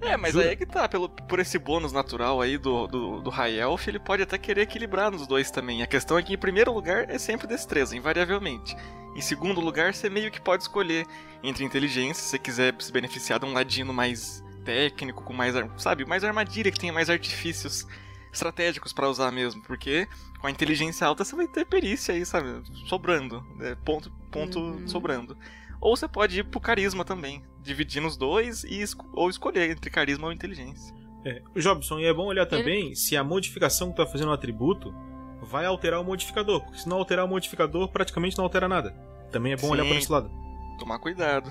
É, 0.00 0.16
mas 0.16 0.32
Jura? 0.32 0.46
aí 0.46 0.52
é 0.52 0.56
que 0.56 0.66
tá, 0.66 0.88
pelo, 0.88 1.08
por 1.08 1.38
esse 1.38 1.58
bônus 1.58 1.92
natural 1.92 2.40
aí 2.40 2.56
do, 2.58 2.86
do, 2.86 3.20
do 3.20 3.30
High 3.30 3.58
Elf, 3.60 3.86
ele 3.88 3.98
pode 3.98 4.22
até 4.22 4.38
querer 4.38 4.62
equilibrar 4.62 5.10
nos 5.10 5.26
dois 5.26 5.50
também. 5.50 5.82
A 5.82 5.86
questão 5.86 6.18
é 6.18 6.22
que 6.22 6.34
em 6.34 6.38
primeiro 6.38 6.72
lugar 6.72 7.08
é 7.10 7.18
sempre 7.18 7.46
destreza, 7.46 7.96
invariavelmente. 7.96 8.76
Em 9.16 9.20
segundo 9.20 9.60
lugar, 9.60 9.92
você 9.94 10.08
meio 10.08 10.30
que 10.30 10.40
pode 10.40 10.62
escolher 10.62 11.06
entre 11.42 11.64
inteligência, 11.64 12.22
se 12.22 12.30
você 12.30 12.38
quiser 12.38 12.74
se 12.78 12.92
beneficiar 12.92 13.38
de 13.40 13.46
um 13.46 13.52
ladino 13.52 13.92
mais 13.92 14.42
técnico, 14.64 15.24
com 15.24 15.32
mais, 15.32 15.54
sabe, 15.78 16.04
mais 16.04 16.22
armadilha, 16.22 16.70
que 16.70 16.78
tenha 16.78 16.92
mais 16.92 17.10
artifícios 17.10 17.86
estratégicos 18.32 18.92
pra 18.92 19.08
usar 19.08 19.32
mesmo, 19.32 19.60
porque 19.62 20.06
com 20.40 20.46
a 20.46 20.50
inteligência 20.50 21.06
alta 21.06 21.24
você 21.24 21.34
vai 21.34 21.48
ter 21.48 21.66
perícia 21.66 22.14
aí, 22.14 22.24
sabe, 22.24 22.62
sobrando, 22.86 23.42
né, 23.56 23.76
ponto, 23.84 24.10
ponto 24.30 24.60
Uhum. 24.60 24.86
sobrando. 24.86 25.36
Ou 25.80 25.96
você 25.96 26.06
pode 26.06 26.38
ir 26.38 26.44
pro 26.44 26.60
carisma 26.60 27.04
também, 27.04 27.42
dividir 27.62 28.00
nos 28.00 28.16
dois 28.16 28.64
e 28.64 28.80
esco- 28.80 29.08
ou 29.12 29.28
escolher 29.30 29.70
entre 29.70 29.90
carisma 29.90 30.26
ou 30.26 30.32
inteligência. 30.32 30.94
É, 31.24 31.42
o 31.54 31.60
Jobson, 31.60 31.98
e 31.98 32.06
é 32.06 32.12
bom 32.14 32.26
olhar 32.26 32.46
também 32.46 32.94
se 32.94 33.16
a 33.16 33.22
modificação 33.22 33.90
que 33.90 33.96
tu 33.96 34.04
tá 34.04 34.10
fazendo 34.10 34.28
no 34.28 34.32
atributo 34.34 34.94
vai 35.42 35.66
alterar 35.66 36.00
o 36.00 36.04
modificador. 36.04 36.62
Porque 36.62 36.78
se 36.78 36.88
não 36.88 36.96
alterar 36.98 37.24
o 37.24 37.28
modificador, 37.28 37.88
praticamente 37.88 38.36
não 38.38 38.44
altera 38.44 38.66
nada. 38.68 38.90
Também 39.30 39.52
é 39.52 39.56
bom 39.56 39.68
olhar 39.68 39.82
Sim. 39.84 39.90
por 39.90 39.98
esse 39.98 40.10
lado. 40.12 40.30
Tomar 40.78 40.98
cuidado. 40.98 41.50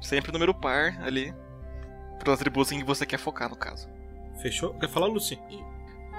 Sempre 0.00 0.32
número 0.32 0.54
par 0.54 1.00
ali. 1.02 1.34
Para 2.18 2.30
os 2.30 2.34
atributos 2.34 2.72
em 2.72 2.78
que 2.78 2.84
você 2.84 3.04
quer 3.04 3.18
focar, 3.18 3.48
no 3.50 3.56
caso. 3.56 3.88
Fechou? 4.40 4.72
Quer 4.74 4.88
falar, 4.88 5.06
Lucy? 5.06 5.38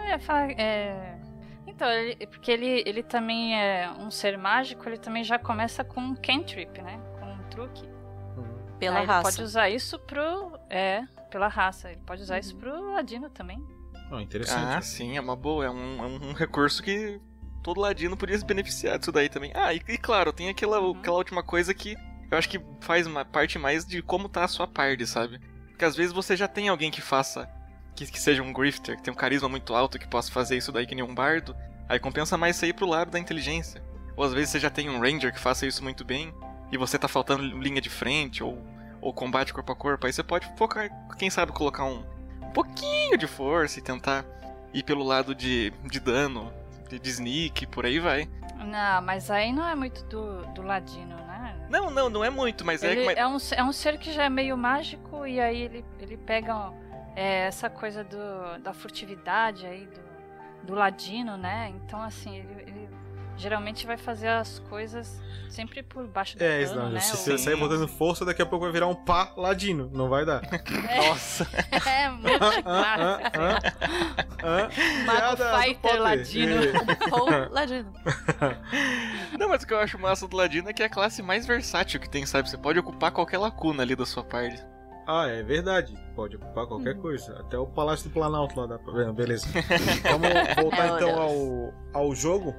É, 0.08 0.20
fa- 0.20 0.52
é... 0.52 1.18
Então, 1.66 1.90
ele- 1.90 2.28
porque 2.28 2.52
ele, 2.52 2.84
ele 2.86 3.02
também 3.02 3.60
é 3.60 3.90
um 4.00 4.12
ser 4.12 4.38
mágico, 4.38 4.88
ele 4.88 4.98
também 4.98 5.24
já 5.24 5.40
começa 5.40 5.84
com 5.84 6.00
um 6.00 6.16
cantrip, 6.16 6.80
né? 6.82 7.00
Com 7.20 7.26
um 7.26 7.50
truque. 7.50 7.88
Pela 8.84 9.00
Aí 9.00 9.06
raça. 9.06 9.28
Ele 9.28 9.36
pode 9.36 9.44
usar 9.44 9.70
isso 9.70 10.00
pro. 10.00 10.60
É, 10.70 11.04
pela 11.30 11.48
raça. 11.48 11.92
Ele 11.92 12.02
pode 12.06 12.22
usar 12.22 12.40
isso 12.40 12.56
pro 12.56 12.94
Ladino 12.94 13.30
também. 13.30 13.62
Ah, 14.12 14.22
interessante. 14.22 14.78
Ah, 14.78 14.82
sim, 14.82 15.18
é 15.18 15.22
uma 15.22 15.36
boa. 15.36 15.66
É 15.66 15.70
um, 15.70 16.04
é 16.04 16.08
um 16.08 16.34
recurso 16.34 16.84
que 16.84 17.20
todo 17.64 17.80
ladino 17.80 18.18
podia 18.18 18.38
se 18.38 18.46
beneficiar 18.46 19.00
disso 19.00 19.12
daí 19.12 19.30
também. 19.30 19.52
Ah, 19.56 19.74
e, 19.74 19.82
e 19.88 19.98
claro, 19.98 20.34
tem 20.34 20.50
aquela, 20.50 20.78
aquela 20.92 21.18
última 21.18 21.42
coisa 21.42 21.74
que 21.74 21.96
eu 22.30 22.38
acho 22.38 22.50
que 22.50 22.60
faz 22.82 23.08
uma 23.08 23.24
parte 23.24 23.58
mais 23.58 23.86
de 23.86 24.02
como 24.02 24.28
tá 24.28 24.44
a 24.44 24.48
sua 24.48 24.68
party, 24.68 25.06
sabe? 25.08 25.40
Porque 25.70 25.86
às 25.86 25.96
vezes 25.96 26.12
você 26.12 26.36
já 26.36 26.48
tem 26.48 26.68
alguém 26.68 26.92
que 26.92 27.02
faça. 27.02 27.50
Que, 27.96 28.08
que 28.08 28.20
seja 28.20 28.42
um 28.42 28.52
grifter, 28.52 28.98
que 28.98 29.04
tem 29.04 29.14
um 29.14 29.16
carisma 29.16 29.48
muito 29.48 29.76
alto, 29.76 30.00
que 30.00 30.08
possa 30.08 30.32
fazer 30.32 30.58
isso 30.58 30.72
daí 30.72 30.88
que 30.88 30.96
nem 30.96 31.04
um 31.04 31.14
bardo. 31.14 31.56
Aí 31.88 32.00
compensa 32.00 32.36
mais 32.36 32.56
sair 32.56 32.74
pro 32.74 32.88
lado 32.88 33.12
da 33.12 33.20
inteligência. 33.20 33.84
Ou 34.16 34.24
às 34.24 34.34
vezes 34.34 34.50
você 34.50 34.60
já 34.60 34.70
tem 34.70 34.90
um 34.90 35.00
ranger 35.00 35.32
que 35.32 35.40
faça 35.40 35.68
isso 35.68 35.84
muito 35.84 36.04
bem. 36.04 36.34
E 36.72 36.78
você 36.78 36.98
tá 36.98 37.08
faltando 37.08 37.44
linha 37.44 37.80
de 37.80 37.90
frente, 37.90 38.44
ou, 38.44 38.58
ou 39.04 39.14
combate 39.14 39.54
corpo 39.54 39.72
a 39.72 39.76
corpo. 39.76 40.08
Aí 40.08 40.14
você 40.14 40.24
pode 40.24 40.48
focar, 40.58 40.90
quem 41.18 41.30
sabe, 41.30 41.52
colocar 41.52 41.84
um, 41.84 42.04
pouquinho 42.54 43.18
de 43.18 43.28
força 43.28 43.80
e 43.80 43.82
tentar 43.82 44.24
ir 44.74 44.84
pelo 44.84 45.04
lado 45.04 45.36
de, 45.36 45.72
de 45.84 46.00
dano, 46.00 46.54
de, 46.88 46.98
de 46.98 47.10
sneak, 47.10 47.68
por 47.68 47.86
aí 47.86 48.00
vai. 48.00 48.30
Não, 48.64 49.02
mas 49.02 49.30
aí 49.30 49.52
não 49.52 49.68
é 49.68 49.76
muito 49.76 50.04
do, 50.06 50.46
do 50.54 50.62
Ladino, 50.62 51.16
né? 51.16 51.68
Não, 51.70 51.90
não, 51.90 52.10
não 52.10 52.24
é 52.24 52.30
muito, 52.30 52.64
mas 52.64 52.82
ele 52.82 53.08
é. 53.08 53.20
é, 53.20 53.28
um, 53.28 53.38
é 53.52 53.64
um 53.64 53.74
ser 53.74 53.98
que 53.98 54.12
já 54.12 54.24
é 54.24 54.30
meio 54.30 54.56
mágico 54.56 55.28
e 55.28 55.40
aí 55.40 55.64
ele, 55.64 55.86
ele 56.00 56.16
pega 56.16 56.72
é, 57.16 57.48
essa 57.48 57.70
coisa 57.70 58.04
do, 58.04 58.60
da 58.62 58.74
furtividade 58.74 59.66
aí 59.66 59.86
do, 59.88 60.68
do 60.68 60.76
ladino, 60.76 61.36
né? 61.36 61.74
Então, 61.76 62.02
assim, 62.02 62.38
ele, 62.38 62.62
ele 62.62 62.83
geralmente 63.38 63.86
vai 63.88 63.98
fazer 63.98 64.28
as 64.28 64.60
coisas 64.70 65.22
sempre 65.50 65.84
por 65.84 66.08
baixo 66.08 66.38
do 66.38 66.42
É, 66.44 66.66
pano, 66.66 66.82
não, 66.84 66.90
né? 66.92 67.00
se 67.00 67.12
Ou- 67.12 67.18
você 67.18 67.38
sair 67.38 67.56
botando 67.56 67.88
força, 67.88 68.24
daqui 68.26 68.42
a 68.42 68.46
pouco 68.46 68.66
vai 68.66 68.72
virar 68.74 68.88
um 68.88 68.96
pá 68.96 69.32
ladino. 69.38 69.90
Não 69.94 70.10
vai 70.10 70.26
dar. 70.26 70.42
Nossa. 71.08 71.48
É, 71.86 72.10
muito 72.10 72.40
clássico. 72.64 73.30
Mago 75.06 75.62
Fighter. 75.62 76.02
Ladino. 76.02 76.56
É. 76.56 76.74
Ou 77.12 77.50
Ladino. 77.52 77.94
Não, 79.38 79.50
mas 79.50 79.64
o 79.64 79.68
que 79.68 79.74
eu 79.74 79.80
acho 79.80 80.00
massa 80.00 80.28
do 80.28 80.36
Ladino 80.38 80.70
é 80.70 80.74
que 80.74 80.82
é 80.84 80.86
a 80.86 80.90
classe 80.90 81.22
mais 81.22 81.46
versátil 81.46 82.00
que 82.00 82.10
tem, 82.10 82.26
sabe? 82.26 82.50
Você 82.50 82.58
pode 82.58 82.80
ocupar 82.80 83.12
qualquer 83.12 83.38
lacuna 83.38 83.84
ali 83.84 83.96
da 83.96 84.06
sua 84.06 84.24
party. 84.24 84.62
Ah, 85.08 85.28
é 85.28 85.44
verdade. 85.44 85.94
Pode 86.16 86.38
ocupar 86.38 86.66
qualquer 86.66 86.96
coisa. 86.98 87.38
Até 87.40 87.58
o 87.58 87.66
Palácio 87.68 88.10
do 88.10 88.14
Planalto 88.14 88.58
lá 88.60 88.66
dá 88.68 88.80
pra 88.80 88.94
ver. 88.94 89.12
Beleza. 89.12 89.48
Vamos 90.04 90.30
voltar 90.56 90.96
então 90.96 91.22
ao, 91.22 91.74
ao 91.94 92.16
jogo. 92.16 92.56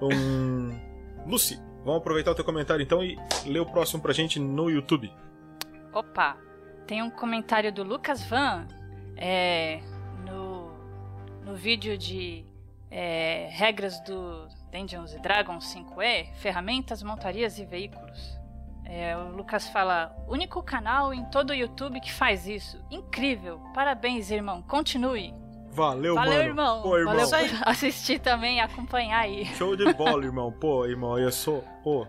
Um... 0.00 0.78
Lucy, 1.26 1.60
vamos 1.84 2.00
aproveitar 2.00 2.30
o 2.30 2.34
teu 2.34 2.44
comentário 2.44 2.82
então 2.82 3.02
e 3.02 3.18
ler 3.44 3.60
o 3.60 3.66
próximo 3.66 4.00
pra 4.00 4.12
gente 4.12 4.38
no 4.38 4.70
YouTube. 4.70 5.12
Opa, 5.92 6.36
tem 6.86 7.02
um 7.02 7.10
comentário 7.10 7.72
do 7.72 7.82
Lucas 7.82 8.22
Van 8.24 8.66
é, 9.16 9.80
no, 10.24 10.70
no 11.44 11.54
vídeo 11.54 11.98
de 11.98 12.44
é, 12.90 13.48
regras 13.50 14.00
do 14.00 14.48
Dungeons 14.72 15.14
Dragons 15.20 15.74
5e, 15.74 16.34
ferramentas, 16.36 17.02
montarias 17.02 17.58
e 17.58 17.64
veículos. 17.64 18.38
É, 18.84 19.14
o 19.16 19.36
Lucas 19.36 19.68
fala, 19.68 20.16
único 20.26 20.62
canal 20.62 21.12
em 21.12 21.24
todo 21.26 21.50
o 21.50 21.54
YouTube 21.54 22.00
que 22.00 22.12
faz 22.12 22.46
isso. 22.46 22.82
Incrível, 22.90 23.60
parabéns 23.74 24.30
irmão, 24.30 24.62
continue. 24.62 25.34
Valeu, 25.72 26.14
Valeu 26.14 26.32
mano. 26.32 26.48
irmão, 26.48 26.82
Pô, 26.82 26.98
irmão. 26.98 27.14
valeu 27.14 27.28
por 27.48 27.68
assistir 27.68 28.18
também 28.18 28.56
e 28.56 28.60
acompanhar 28.60 29.20
aí. 29.20 29.44
Show 29.56 29.76
de 29.76 29.92
bola, 29.94 30.24
irmão. 30.24 30.50
Pô, 30.50 30.84
irmão, 30.86 31.18
eu 31.18 31.30
sou. 31.30 31.62
Pô, 31.84 32.06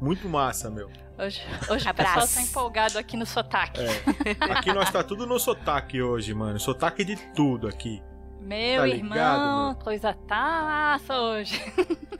muito 0.00 0.28
massa, 0.28 0.70
meu. 0.70 0.90
Hoje, 1.18 1.40
hoje 1.70 1.86
o 1.86 1.90
Abraço. 1.90 2.20
pessoal 2.20 2.44
tá 2.44 2.50
empolgado 2.50 2.98
aqui 2.98 3.16
no 3.16 3.26
sotaque. 3.26 3.80
É. 3.80 4.52
Aqui 4.52 4.72
nós 4.72 4.90
tá 4.90 5.04
tudo 5.04 5.26
no 5.26 5.38
sotaque 5.38 6.02
hoje, 6.02 6.34
mano. 6.34 6.58
Sotaque 6.58 7.04
de 7.04 7.14
tudo 7.32 7.68
aqui. 7.68 8.02
Meu 8.40 8.80
Tá 8.80 8.88
irmão, 8.88 9.12
ligado, 9.12 9.66
meu? 9.68 9.74
coisa 9.84 10.14
taça 10.26 11.14
hoje. 11.16 11.62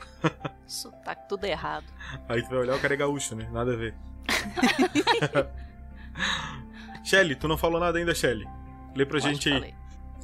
Sotaque 0.69 1.29
tudo 1.29 1.45
errado. 1.47 1.87
Aí 2.29 2.43
tu 2.43 2.51
vai 2.51 2.59
olhar 2.61 2.77
o 2.77 2.81
cara 2.81 2.95
é 2.95 2.97
gaúcho, 2.97 3.35
né? 3.35 3.49
Nada 3.51 3.73
a 3.73 3.77
ver. 3.77 3.95
Shelly, 7.05 7.35
tu 7.35 7.49
não 7.49 7.59
falou 7.59 7.81
nada 7.81 7.99
ainda, 7.99 8.15
Shelly. 8.15 8.47
Lê 8.95 9.05
pra 9.05 9.19
Lógico 9.19 9.35
gente 9.35 9.49
aí. 9.49 9.55
falei. 9.55 9.75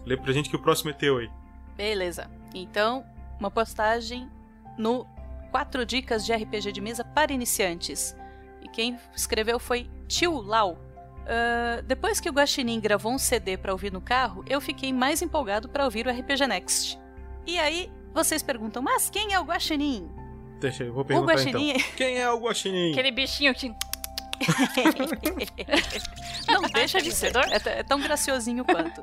Lê 0.08 0.16
pra 0.16 0.32
gente 0.32 0.48
que 0.48 0.56
o 0.56 0.58
próximo 0.58 0.90
é 0.90 0.92
teu 0.94 1.18
aí. 1.18 1.30
Beleza. 1.76 2.30
Então, 2.54 3.04
uma 3.38 3.50
postagem 3.50 4.28
no 4.78 5.06
4 5.50 5.84
dicas 5.84 6.24
de 6.24 6.32
RPG 6.34 6.72
de 6.72 6.80
mesa 6.80 7.04
para 7.04 7.32
iniciantes. 7.32 8.16
E 8.62 8.68
quem 8.68 8.98
escreveu 9.14 9.58
foi 9.58 9.88
Tio 10.08 10.40
Lau. 10.40 10.78
Ah, 11.26 11.82
depois 11.86 12.18
que 12.18 12.30
o 12.30 12.32
Guaxinim 12.32 12.80
gravou 12.80 13.12
um 13.12 13.18
CD 13.18 13.58
para 13.58 13.72
ouvir 13.72 13.92
no 13.92 14.00
carro, 14.00 14.42
eu 14.46 14.60
fiquei 14.62 14.92
mais 14.94 15.20
empolgado 15.20 15.68
para 15.68 15.84
ouvir 15.84 16.06
o 16.06 16.10
RPG 16.10 16.46
Next. 16.46 16.98
E 17.46 17.58
aí, 17.58 17.92
vocês 18.14 18.42
perguntam, 18.42 18.82
mas 18.82 19.10
quem 19.10 19.34
é 19.34 19.38
o 19.38 19.44
Guaxinim? 19.44 20.10
Deixa 20.58 20.84
eu 20.84 20.92
vou 20.92 21.02
O 21.02 21.04
perguntar 21.04 21.34
Guaxinim... 21.34 21.70
então. 21.72 21.86
Quem 21.96 22.18
é 22.18 22.30
o 22.30 22.40
Guaxinim? 22.40 22.92
Aquele 22.92 23.10
bichinho 23.12 23.54
que. 23.54 23.72
Não, 26.46 26.62
deixa 26.62 27.00
de 27.00 27.12
ser. 27.12 27.32
É, 27.36 27.80
é 27.80 27.82
tão 27.82 28.00
graciosinho 28.00 28.64
quanto. 28.64 29.02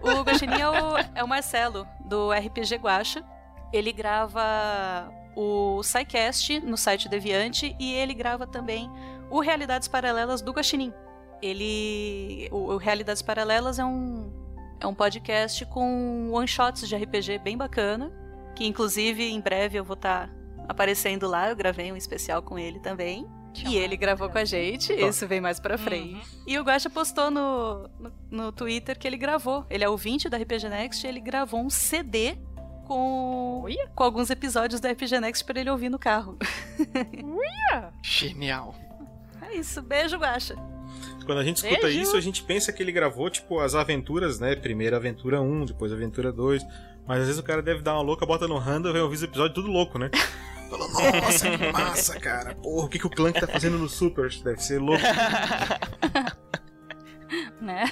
O 0.00 0.22
Guaxinim 0.22 0.60
é 0.60 0.68
o, 0.68 0.98
é 1.14 1.24
o 1.24 1.28
Marcelo, 1.28 1.86
do 2.00 2.30
RPG 2.32 2.76
Guacha. 2.76 3.24
Ele 3.72 3.92
grava 3.92 5.12
o 5.36 5.82
SciCast 5.82 6.60
no 6.60 6.76
site 6.76 7.08
Deviante 7.08 7.76
e 7.78 7.94
ele 7.94 8.14
grava 8.14 8.46
também 8.46 8.90
o 9.30 9.40
Realidades 9.40 9.88
Paralelas 9.88 10.40
do 10.40 10.52
Guaxinim. 10.52 10.92
Ele... 11.42 12.48
O, 12.50 12.72
o 12.72 12.76
Realidades 12.76 13.22
Paralelas 13.22 13.78
é 13.78 13.84
um, 13.84 14.32
é 14.80 14.86
um 14.86 14.94
podcast 14.94 15.64
com 15.66 16.30
one-shots 16.32 16.88
de 16.88 16.96
RPG 16.96 17.38
bem 17.38 17.56
bacana, 17.56 18.12
que 18.54 18.66
inclusive 18.66 19.30
em 19.30 19.40
breve 19.40 19.78
eu 19.78 19.84
vou 19.84 19.94
estar 19.94 20.30
aparecendo 20.68 21.28
lá. 21.28 21.50
Eu 21.50 21.56
gravei 21.56 21.92
um 21.92 21.96
especial 21.96 22.42
com 22.42 22.58
ele 22.58 22.80
também. 22.80 23.26
E 23.66 23.76
ele 23.76 23.96
gravou 23.96 24.28
com 24.28 24.38
a 24.38 24.44
gente, 24.44 24.92
isso 24.92 25.26
vem 25.26 25.40
mais 25.40 25.58
pra 25.58 25.76
frente. 25.76 26.20
E 26.46 26.58
o 26.58 26.62
Guaxa 26.62 26.88
postou 26.88 27.30
no, 27.30 27.88
no, 27.98 28.12
no 28.30 28.52
Twitter 28.52 28.98
que 28.98 29.06
ele 29.06 29.16
gravou. 29.16 29.66
Ele 29.68 29.84
é 29.84 29.88
ouvinte 29.88 30.28
da 30.28 30.36
RPG 30.36 30.68
Next 30.68 31.04
e 31.04 31.08
ele 31.08 31.20
gravou 31.20 31.60
um 31.60 31.70
CD 31.70 32.36
com, 32.86 33.64
com 33.94 34.04
alguns 34.04 34.30
episódios 34.30 34.80
da 34.80 34.90
RPG 34.90 35.20
Next 35.20 35.44
pra 35.44 35.60
ele 35.60 35.70
ouvir 35.70 35.88
no 35.88 35.98
carro. 35.98 36.38
Genial. 38.02 38.74
É 39.42 39.56
isso, 39.56 39.82
beijo, 39.82 40.16
Guaxa. 40.16 40.56
Quando 41.24 41.38
a 41.38 41.44
gente 41.44 41.58
escuta 41.58 41.82
Beijo. 41.82 42.00
isso, 42.00 42.16
a 42.16 42.20
gente 42.20 42.42
pensa 42.42 42.72
que 42.72 42.82
ele 42.82 42.90
gravou, 42.90 43.28
tipo, 43.28 43.60
as 43.60 43.74
aventuras, 43.74 44.40
né? 44.40 44.56
Primeiro 44.56 44.96
aventura 44.96 45.42
1, 45.42 45.66
depois 45.66 45.92
aventura 45.92 46.32
2. 46.32 46.64
Mas 47.06 47.20
às 47.20 47.26
vezes 47.26 47.38
o 47.38 47.42
cara 47.42 47.60
deve 47.60 47.82
dar 47.82 47.94
uma 47.94 48.02
louca, 48.02 48.24
bota 48.24 48.48
no 48.48 48.56
random, 48.56 48.92
vai 48.92 49.02
ouvir 49.02 49.16
os 49.16 49.22
episódios 49.22 49.54
tudo 49.54 49.68
louco, 49.68 49.98
né? 49.98 50.10
Fala, 50.68 50.88
nossa, 50.88 51.50
que 51.50 51.72
massa, 51.72 52.20
cara. 52.20 52.54
Porra, 52.54 52.86
o 52.86 52.88
que, 52.88 52.98
que 52.98 53.06
o 53.06 53.10
Clank 53.10 53.40
tá 53.40 53.46
fazendo 53.46 53.78
no 53.78 53.88
Super? 53.88 54.30
Deve 54.42 54.62
ser 54.62 54.78
louco. 54.78 55.02
né? 57.60 57.90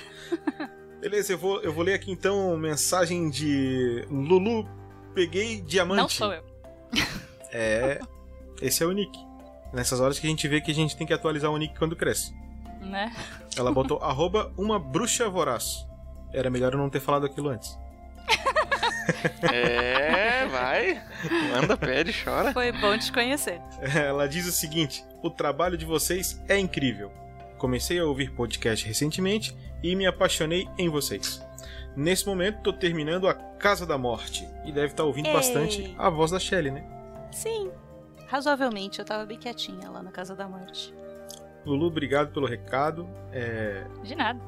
Beleza, 1.01 1.33
eu 1.33 1.39
vou, 1.39 1.61
eu 1.63 1.73
vou 1.73 1.85
ler 1.85 1.95
aqui 1.95 2.11
então 2.11 2.57
mensagem 2.57 3.31
de 3.31 4.07
Lulu. 4.11 4.69
Peguei 5.15 5.61
diamante. 5.61 6.01
Não 6.01 6.09
sou 6.09 6.33
eu. 6.33 6.45
É. 7.53 8.01
Esse 8.61 8.83
é 8.83 8.87
o 8.87 8.93
Nick. 8.93 9.19
Nessas 9.73 9.99
horas 9.99 10.19
que 10.19 10.27
a 10.27 10.31
gente 10.31 10.47
vê 10.47 10.61
que 10.61 10.71
a 10.71 10.75
gente 10.75 10.95
tem 10.95 11.07
que 11.07 11.13
atualizar 11.13 11.51
o 11.51 11.57
Nick 11.57 11.79
quando 11.79 11.97
cresce. 11.97 12.35
Né? 12.83 13.11
Ela 13.57 13.73
botou 13.73 13.99
arroba 13.99 14.53
uma 14.59 14.79
bruxa 14.79 15.27
voraz. 15.31 15.87
Era 16.35 16.51
melhor 16.51 16.75
eu 16.75 16.79
não 16.79 16.91
ter 16.91 17.01
falado 17.01 17.25
aquilo 17.25 17.49
antes. 17.49 17.79
É, 19.43 20.47
vai. 20.47 21.03
Manda, 21.53 21.77
pede, 21.77 22.13
chora. 22.13 22.53
Foi 22.53 22.73
bom 22.73 22.97
te 22.99 23.13
conhecer. 23.13 23.61
Ela 23.95 24.29
diz 24.29 24.47
o 24.47 24.53
seguinte: 24.53 25.05
o 25.23 25.31
trabalho 25.31 25.77
de 25.77 25.85
vocês 25.85 26.43
é 26.49 26.59
incrível. 26.59 27.11
Comecei 27.59 27.99
a 27.99 28.05
ouvir 28.05 28.31
podcast 28.33 28.87
recentemente 28.87 29.57
e 29.83 29.95
me 29.97 30.07
apaixonei 30.07 30.69
em 30.79 30.89
vocês. 30.89 31.43
Nesse 31.97 32.27
momento, 32.27 32.61
tô 32.63 32.73
terminando 32.73 33.27
a 33.27 33.35
Casa 33.35 33.87
da 33.87 33.97
Morte 33.97 34.47
e 34.65 34.73
deve 34.73 34.89
estar 34.89 35.05
ouvindo 35.05 35.29
Ei. 35.29 35.33
bastante 35.33 35.95
a 35.97 36.11
voz 36.11 36.31
da 36.31 36.39
Shelley, 36.39 36.71
né? 36.71 36.85
Sim, 37.33 37.71
razoavelmente. 38.27 38.99
Eu 38.99 39.05
tava 39.05 39.25
bem 39.25 39.39
quietinha 39.39 39.89
lá 39.89 40.03
na 40.03 40.11
Casa 40.11 40.37
da 40.37 40.47
Morte. 40.47 40.95
Lulu, 41.65 41.87
obrigado 41.87 42.33
pelo 42.33 42.47
recado. 42.47 43.09
É, 43.33 43.85
De 44.03 44.15
nada. 44.15 44.39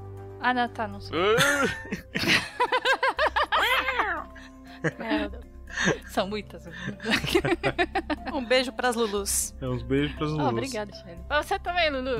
Ah, 0.40 0.54
não, 0.54 0.68
tá, 0.68 0.86
não 0.86 1.00
sou. 1.00 1.16
É, 4.82 5.30
São 6.08 6.26
muitas. 6.26 6.64
um 8.32 8.44
beijo 8.44 8.72
pras 8.72 8.96
Lulus. 8.96 9.54
É, 9.60 9.68
uns 9.68 9.82
beijos 9.82 10.16
pras 10.16 10.30
Lulus. 10.30 10.46
Oh, 10.46 10.48
obrigada, 10.50 10.92
Shelly. 10.94 11.18
Pra 11.28 11.42
você 11.42 11.58
também, 11.58 11.90
Lulu. 11.90 12.18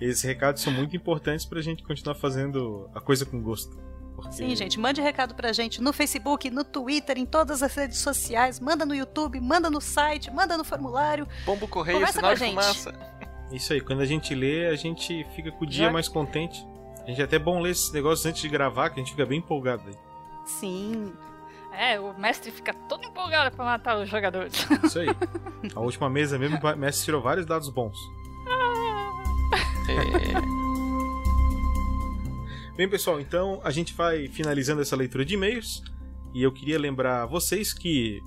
Esses 0.00 0.22
recados 0.22 0.62
são 0.62 0.72
muito 0.72 0.96
importantes 0.96 1.44
pra 1.46 1.60
gente 1.60 1.82
continuar 1.82 2.14
fazendo 2.14 2.88
a 2.94 3.00
coisa 3.00 3.24
com 3.26 3.40
gosto. 3.42 3.76
Porque... 4.14 4.32
Sim, 4.32 4.56
gente, 4.56 4.80
mande 4.80 5.00
recado 5.02 5.34
pra 5.34 5.52
gente 5.52 5.82
no 5.82 5.92
Facebook, 5.92 6.50
no 6.50 6.64
Twitter, 6.64 7.18
em 7.18 7.26
todas 7.26 7.62
as 7.62 7.74
redes 7.74 7.98
sociais, 7.98 8.58
manda 8.58 8.86
no 8.86 8.94
YouTube, 8.94 9.38
manda 9.40 9.68
no 9.68 9.80
site, 9.80 10.30
manda 10.30 10.56
no 10.56 10.64
formulário. 10.64 11.28
Pombo 11.44 11.68
correio, 11.68 11.98
Conversa 11.98 12.18
sinal 12.18 12.30
com 12.30 12.32
a 12.32 12.34
de 12.34 12.40
gente. 12.40 12.50
fumaça. 12.80 13.16
Isso 13.52 13.72
aí, 13.74 13.80
quando 13.80 14.00
a 14.00 14.06
gente 14.06 14.34
lê, 14.34 14.66
a 14.68 14.74
gente 14.74 15.24
fica 15.36 15.52
com 15.52 15.64
o 15.64 15.66
dia 15.66 15.86
Já- 15.86 15.92
mais 15.92 16.08
contente. 16.08 16.66
A 17.04 17.08
gente 17.10 17.20
é 17.20 17.24
até 17.24 17.38
bom 17.38 17.60
ler 17.60 17.70
esses 17.70 17.92
negócios 17.92 18.24
antes 18.26 18.40
de 18.40 18.48
gravar, 18.48 18.88
que 18.90 18.98
a 18.98 19.02
gente 19.02 19.12
fica 19.12 19.24
bem 19.26 19.38
empolgado 19.38 19.82
aí. 19.86 19.94
Sim. 20.46 21.12
É, 21.72 22.00
o 22.00 22.18
mestre 22.18 22.50
fica 22.50 22.72
todo 22.72 23.04
empolgado 23.04 23.54
pra 23.54 23.64
matar 23.64 23.98
os 23.98 24.08
jogadores. 24.08 24.66
Isso 24.82 24.98
aí. 24.98 25.08
A 25.74 25.80
última 25.80 26.08
mesa 26.08 26.38
mesmo, 26.38 26.58
o 26.58 26.76
mestre 26.76 27.04
tirou 27.04 27.20
vários 27.20 27.44
dados 27.44 27.68
bons. 27.68 27.98
Bem, 32.76 32.88
pessoal, 32.88 33.20
então 33.20 33.60
a 33.64 33.70
gente 33.70 33.94
vai 33.94 34.28
finalizando 34.28 34.82
essa 34.82 34.96
leitura 34.96 35.24
de 35.24 35.34
e-mails. 35.34 35.82
E 36.34 36.42
eu 36.42 36.52
queria 36.52 36.78
lembrar 36.78 37.22
a 37.22 37.26
vocês 37.26 37.72
que 37.72 38.20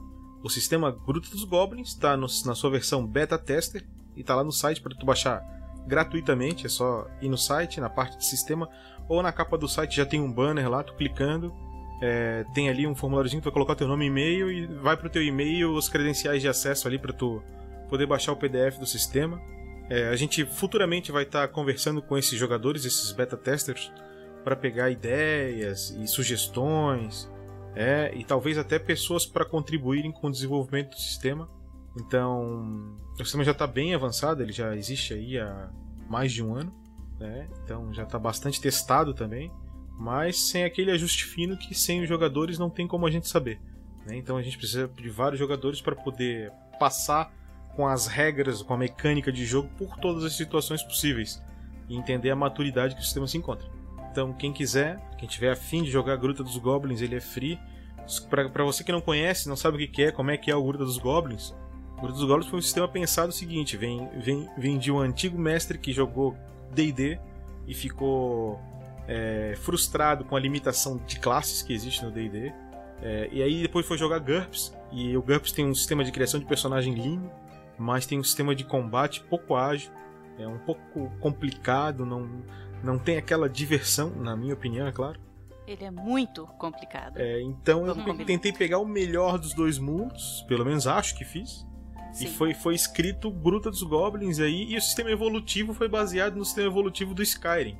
o 0.43 0.49
sistema 0.49 0.91
Gruta 0.91 1.29
dos 1.29 1.43
Goblins 1.43 1.89
está 1.89 2.17
na 2.17 2.27
sua 2.27 2.69
versão 2.69 3.05
beta 3.05 3.37
tester 3.37 3.85
e 4.15 4.21
está 4.21 4.35
lá 4.35 4.43
no 4.43 4.51
site 4.51 4.81
para 4.81 4.95
tu 4.95 5.05
baixar 5.05 5.41
gratuitamente. 5.87 6.65
É 6.65 6.69
só 6.69 7.07
ir 7.21 7.29
no 7.29 7.37
site, 7.37 7.79
na 7.79 7.89
parte 7.89 8.17
de 8.17 8.25
sistema, 8.25 8.67
ou 9.07 9.21
na 9.21 9.31
capa 9.31 9.57
do 9.57 9.67
site 9.67 9.97
já 9.97 10.05
tem 10.05 10.21
um 10.21 10.31
banner 10.31 10.69
lá, 10.69 10.83
tu 10.83 10.93
clicando. 10.95 11.53
É, 12.01 12.45
tem 12.53 12.69
ali 12.69 12.87
um 12.87 12.95
formuláriozinho, 12.95 13.41
vai 13.41 13.51
colocar 13.51 13.75
teu 13.75 13.87
nome 13.87 14.05
e 14.05 14.07
e-mail 14.07 14.51
e 14.51 14.65
vai 14.65 14.95
pro 14.95 15.09
teu 15.09 15.21
e-mail 15.21 15.73
os 15.73 15.89
credenciais 15.89 16.41
de 16.41 16.47
acesso 16.47 16.87
ali 16.87 16.97
para 16.97 17.11
tu 17.11 17.41
poder 17.89 18.05
baixar 18.05 18.31
o 18.31 18.37
PDF 18.37 18.77
do 18.77 18.85
sistema. 18.85 19.41
É, 19.89 20.07
a 20.09 20.15
gente 20.15 20.45
futuramente 20.45 21.11
vai 21.11 21.23
estar 21.23 21.47
conversando 21.49 22.01
com 22.01 22.17
esses 22.17 22.37
jogadores, 22.39 22.85
esses 22.85 23.11
beta 23.11 23.35
testers, 23.35 23.91
para 24.43 24.55
pegar 24.55 24.89
ideias 24.89 25.89
e 25.89 26.07
sugestões, 26.07 27.29
é, 27.75 28.11
e 28.15 28.23
talvez 28.23 28.57
até 28.57 28.79
pessoas 28.79 29.25
para 29.25 29.43
contribuírem 29.43 30.11
com 30.11 30.27
o 30.27 30.31
desenvolvimento 30.31 30.91
do 30.91 30.99
sistema. 30.99 31.49
Então, 31.99 32.97
o 33.13 33.23
sistema 33.23 33.43
já 33.43 33.51
está 33.51 33.67
bem 33.67 33.93
avançado, 33.93 34.41
ele 34.41 34.53
já 34.53 34.75
existe 34.75 35.13
aí 35.13 35.39
há 35.39 35.69
mais 36.07 36.31
de 36.31 36.43
um 36.43 36.55
ano, 36.55 36.73
né? 37.19 37.47
então 37.63 37.93
já 37.93 38.03
está 38.03 38.17
bastante 38.17 38.61
testado 38.61 39.13
também, 39.13 39.51
mas 39.99 40.39
sem 40.39 40.63
aquele 40.63 40.91
ajuste 40.91 41.25
fino 41.25 41.57
que 41.57 41.75
sem 41.75 42.01
os 42.01 42.07
jogadores 42.07 42.57
não 42.57 42.69
tem 42.69 42.87
como 42.87 43.05
a 43.05 43.11
gente 43.11 43.27
saber. 43.27 43.59
né? 44.05 44.15
Então 44.15 44.37
a 44.37 44.41
gente 44.41 44.57
precisa 44.57 44.87
de 44.87 45.09
vários 45.09 45.37
jogadores 45.37 45.81
para 45.81 45.93
poder 45.93 46.53
passar 46.79 47.33
com 47.75 47.85
as 47.85 48.07
regras, 48.07 48.61
com 48.61 48.73
a 48.73 48.77
mecânica 48.77 49.29
de 49.29 49.45
jogo 49.45 49.69
por 49.77 49.97
todas 49.97 50.23
as 50.23 50.33
situações 50.33 50.81
possíveis 50.81 51.43
e 51.89 51.97
entender 51.97 52.29
a 52.29 52.35
maturidade 52.35 52.95
que 52.95 53.01
o 53.01 53.03
sistema 53.03 53.27
se 53.27 53.37
encontra. 53.37 53.67
Então, 54.09 54.31
quem 54.33 54.53
quiser, 54.53 54.97
quem 55.17 55.27
tiver 55.27 55.51
afim 55.51 55.83
de 55.83 55.91
jogar 55.91 56.15
Gruta 56.15 56.43
dos 56.43 56.57
Goblins, 56.57 57.01
ele 57.01 57.15
é 57.15 57.19
free. 57.21 57.59
Pra 58.29 58.63
você 58.63 58.83
que 58.83 58.91
não 58.91 59.01
conhece, 59.01 59.49
não 59.49 59.55
sabe 59.55 59.83
o 59.83 59.91
que 59.91 60.03
é, 60.03 60.11
como 60.11 60.31
é 60.31 60.37
que 60.37 60.49
é 60.49 60.55
o 60.55 60.63
Gruta 60.63 60.85
dos 60.85 60.97
Goblins, 60.97 61.53
o 61.97 62.01
Gruta 62.01 62.13
dos 62.13 62.23
Goblins 62.23 62.47
foi 62.47 62.59
um 62.59 62.61
sistema 62.61 62.87
pensado 62.87 63.29
o 63.29 63.33
seguinte: 63.33 63.75
vem, 63.75 64.07
vem, 64.17 64.49
vem 64.57 64.77
de 64.77 64.91
um 64.91 64.99
antigo 64.99 65.37
mestre 65.37 65.77
que 65.77 65.91
jogou 65.91 66.35
DD 66.73 67.19
e 67.67 67.73
ficou 67.73 68.59
é, 69.11 69.55
frustrado 69.57 70.23
com 70.23 70.35
a 70.35 70.39
limitação 70.39 70.97
de 71.07 71.19
classes 71.19 71.63
que 71.63 71.73
existe 71.73 72.05
no 72.05 72.11
DD. 72.11 72.53
É, 73.01 73.27
e 73.31 73.41
aí 73.41 73.61
depois 73.63 73.85
foi 73.87 73.97
jogar 73.97 74.19
GURPS, 74.19 74.71
e 74.91 75.17
o 75.17 75.21
GURPS 75.21 75.51
tem 75.51 75.65
um 75.65 75.73
sistema 75.73 76.03
de 76.03 76.11
criação 76.11 76.39
de 76.39 76.45
personagem 76.45 76.93
lindo, 76.93 77.29
mas 77.77 78.05
tem 78.05 78.19
um 78.19 78.23
sistema 78.23 78.53
de 78.53 78.63
combate 78.63 79.21
pouco 79.23 79.55
ágil, 79.55 79.91
é 80.37 80.47
um 80.47 80.59
pouco 80.59 81.09
complicado, 81.19 82.05
não, 82.05 82.29
não 82.83 82.99
tem 82.99 83.17
aquela 83.17 83.49
diversão, 83.49 84.09
na 84.11 84.35
minha 84.35 84.53
opinião, 84.53 84.85
é 84.85 84.91
claro. 84.91 85.19
Ele 85.65 85.83
é 85.85 85.91
muito 85.91 86.45
complicado. 86.57 87.17
É, 87.17 87.41
então 87.41 87.79
eu 87.81 87.87
Vamos 87.87 88.03
pe- 88.03 88.09
combinar. 88.11 88.27
tentei 88.27 88.51
pegar 88.51 88.79
o 88.79 88.85
melhor 88.85 89.37
dos 89.39 89.53
dois 89.53 89.77
mundos, 89.79 90.43
pelo 90.47 90.65
menos 90.65 90.85
acho 90.87 91.15
que 91.17 91.23
fiz. 91.23 91.65
Sim. 92.11 92.25
E 92.25 92.27
foi, 92.27 92.53
foi 92.55 92.73
escrito 92.75 93.29
Bruta 93.31 93.69
dos 93.69 93.83
Goblins 93.83 94.39
aí, 94.39 94.65
e 94.71 94.75
o 94.77 94.81
sistema 94.81 95.11
evolutivo 95.11 95.73
foi 95.73 95.87
baseado 95.87 96.35
no 96.35 96.43
sistema 96.43 96.67
evolutivo 96.67 97.13
do 97.13 97.21
Skyrim. 97.23 97.77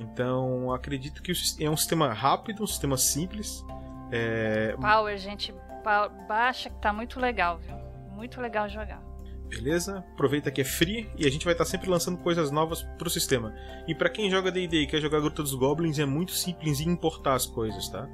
Então 0.00 0.72
acredito 0.72 1.22
que 1.22 1.32
é 1.60 1.68
um 1.70 1.76
sistema 1.76 2.12
rápido, 2.12 2.62
um 2.62 2.66
sistema 2.66 2.96
simples. 2.96 3.62
É, 4.10 4.74
Power, 4.80 5.16
gente, 5.18 5.54
ba- 5.84 6.08
baixa 6.08 6.70
que 6.70 6.76
tá 6.80 6.92
muito 6.92 7.20
legal, 7.20 7.58
viu? 7.58 7.76
Muito 8.16 8.40
legal 8.40 8.68
jogar. 8.68 9.00
Beleza? 9.48 9.98
Aproveita 10.14 10.50
que 10.50 10.60
é 10.60 10.64
free 10.64 11.10
e 11.18 11.26
a 11.26 11.30
gente 11.30 11.44
vai 11.44 11.52
estar 11.52 11.64
sempre 11.64 11.90
lançando 11.90 12.18
coisas 12.18 12.50
novas 12.50 12.82
pro 12.96 13.10
sistema. 13.10 13.54
E 13.86 13.94
pra 13.94 14.08
quem 14.08 14.30
joga 14.30 14.50
D&D 14.50 14.82
e 14.82 14.86
quer 14.86 15.00
jogar 15.00 15.20
Gruta 15.20 15.42
dos 15.42 15.54
Goblins, 15.54 15.98
é 15.98 16.06
muito 16.06 16.32
simples 16.32 16.80
em 16.80 16.88
importar 16.88 17.34
as 17.34 17.46
coisas, 17.46 17.88
tá? 17.88 18.08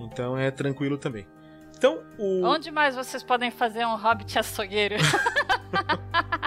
Então 0.00 0.36
é 0.36 0.50
tranquilo 0.50 0.98
também. 0.98 1.26
Então, 1.76 1.98
o... 2.18 2.44
Onde 2.44 2.70
mais 2.70 2.94
vocês 2.94 3.22
podem 3.24 3.50
fazer 3.50 3.84
um 3.86 3.96
hobbit 3.96 4.38
açougueiro? 4.38 4.96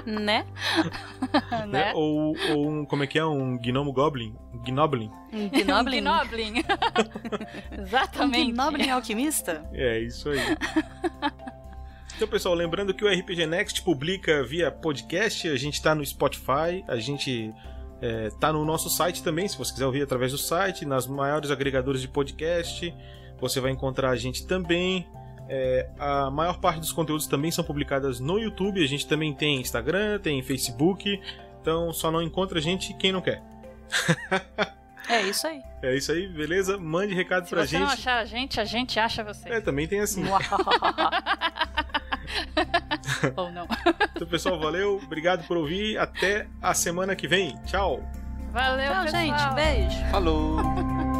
né? 0.05 0.45
né? 1.51 1.65
né? 1.67 1.93
Ou, 1.95 2.35
ou 2.51 2.69
um, 2.69 2.85
como 2.85 3.03
é 3.03 3.07
que 3.07 3.19
é? 3.19 3.25
Um 3.25 3.57
Gnomo 3.57 3.91
Goblin? 3.91 4.35
Gnoblin? 4.65 5.11
Um 5.33 5.49
Gnoblin. 5.49 6.01
Gnoblin. 6.01 6.53
Exatamente. 7.79 8.51
Um 8.51 8.55
Gnoblin 8.55 8.89
alquimista? 8.89 9.67
É, 9.73 9.99
isso 9.99 10.29
aí. 10.29 10.39
Então, 12.15 12.27
pessoal, 12.27 12.55
lembrando 12.55 12.93
que 12.93 13.03
o 13.03 13.09
RPG 13.09 13.45
Next 13.45 13.81
publica 13.81 14.41
via 14.43 14.71
podcast, 14.71 15.49
a 15.49 15.57
gente 15.57 15.81
tá 15.81 15.93
no 15.93 16.05
Spotify, 16.05 16.83
a 16.87 16.95
gente 16.95 17.53
é, 18.01 18.29
tá 18.39 18.53
no 18.53 18.63
nosso 18.63 18.89
site 18.89 19.23
também, 19.23 19.47
se 19.47 19.57
você 19.57 19.73
quiser 19.73 19.85
ouvir 19.85 20.03
através 20.03 20.31
do 20.31 20.37
site, 20.37 20.85
nas 20.85 21.07
maiores 21.07 21.51
agregadores 21.51 22.01
de 22.01 22.07
podcast, 22.07 22.93
você 23.39 23.59
vai 23.59 23.71
encontrar 23.71 24.11
a 24.11 24.15
gente 24.15 24.45
também. 24.47 25.07
É, 25.47 25.87
a 25.99 26.29
maior 26.31 26.59
parte 26.59 26.79
dos 26.79 26.91
conteúdos 26.91 27.27
também 27.27 27.51
são 27.51 27.63
publicados 27.63 28.19
no 28.19 28.39
YouTube, 28.39 28.83
a 28.83 28.87
gente 28.87 29.07
também 29.07 29.33
tem 29.33 29.61
Instagram, 29.61 30.19
tem 30.19 30.41
Facebook, 30.41 31.21
então 31.61 31.93
só 31.93 32.09
não 32.11 32.21
encontra 32.21 32.57
a 32.59 32.61
gente 32.61 32.93
quem 32.95 33.11
não 33.11 33.21
quer. 33.21 33.41
É 35.07 35.21
isso 35.21 35.45
aí. 35.45 35.61
É 35.83 35.95
isso 35.95 36.11
aí, 36.11 36.27
beleza? 36.27 36.77
Mande 36.79 37.13
recado 37.13 37.43
Se 37.43 37.51
pra 37.51 37.65
você 37.65 37.77
não 37.77 37.87
gente. 37.89 37.99
achar 37.99 38.17
a 38.17 38.25
gente, 38.25 38.59
a 38.59 38.65
gente 38.65 38.99
acha 38.99 39.23
você. 39.23 39.47
É, 39.49 39.61
também 39.61 39.87
tem 39.87 39.99
assim. 39.99 40.23
Ou 43.35 43.51
não. 43.51 43.67
Então, 44.15 44.27
pessoal, 44.27 44.59
valeu. 44.59 44.99
Obrigado 45.03 45.45
por 45.47 45.57
ouvir. 45.57 45.97
Até 45.99 46.47
a 46.61 46.73
semana 46.73 47.15
que 47.15 47.27
vem. 47.27 47.55
Tchau. 47.65 48.01
Valeu, 48.51 48.91
Tchau, 48.91 49.03
pessoal. 49.03 49.21
gente. 49.21 49.53
Beijo. 49.53 50.11
Falou! 50.11 50.57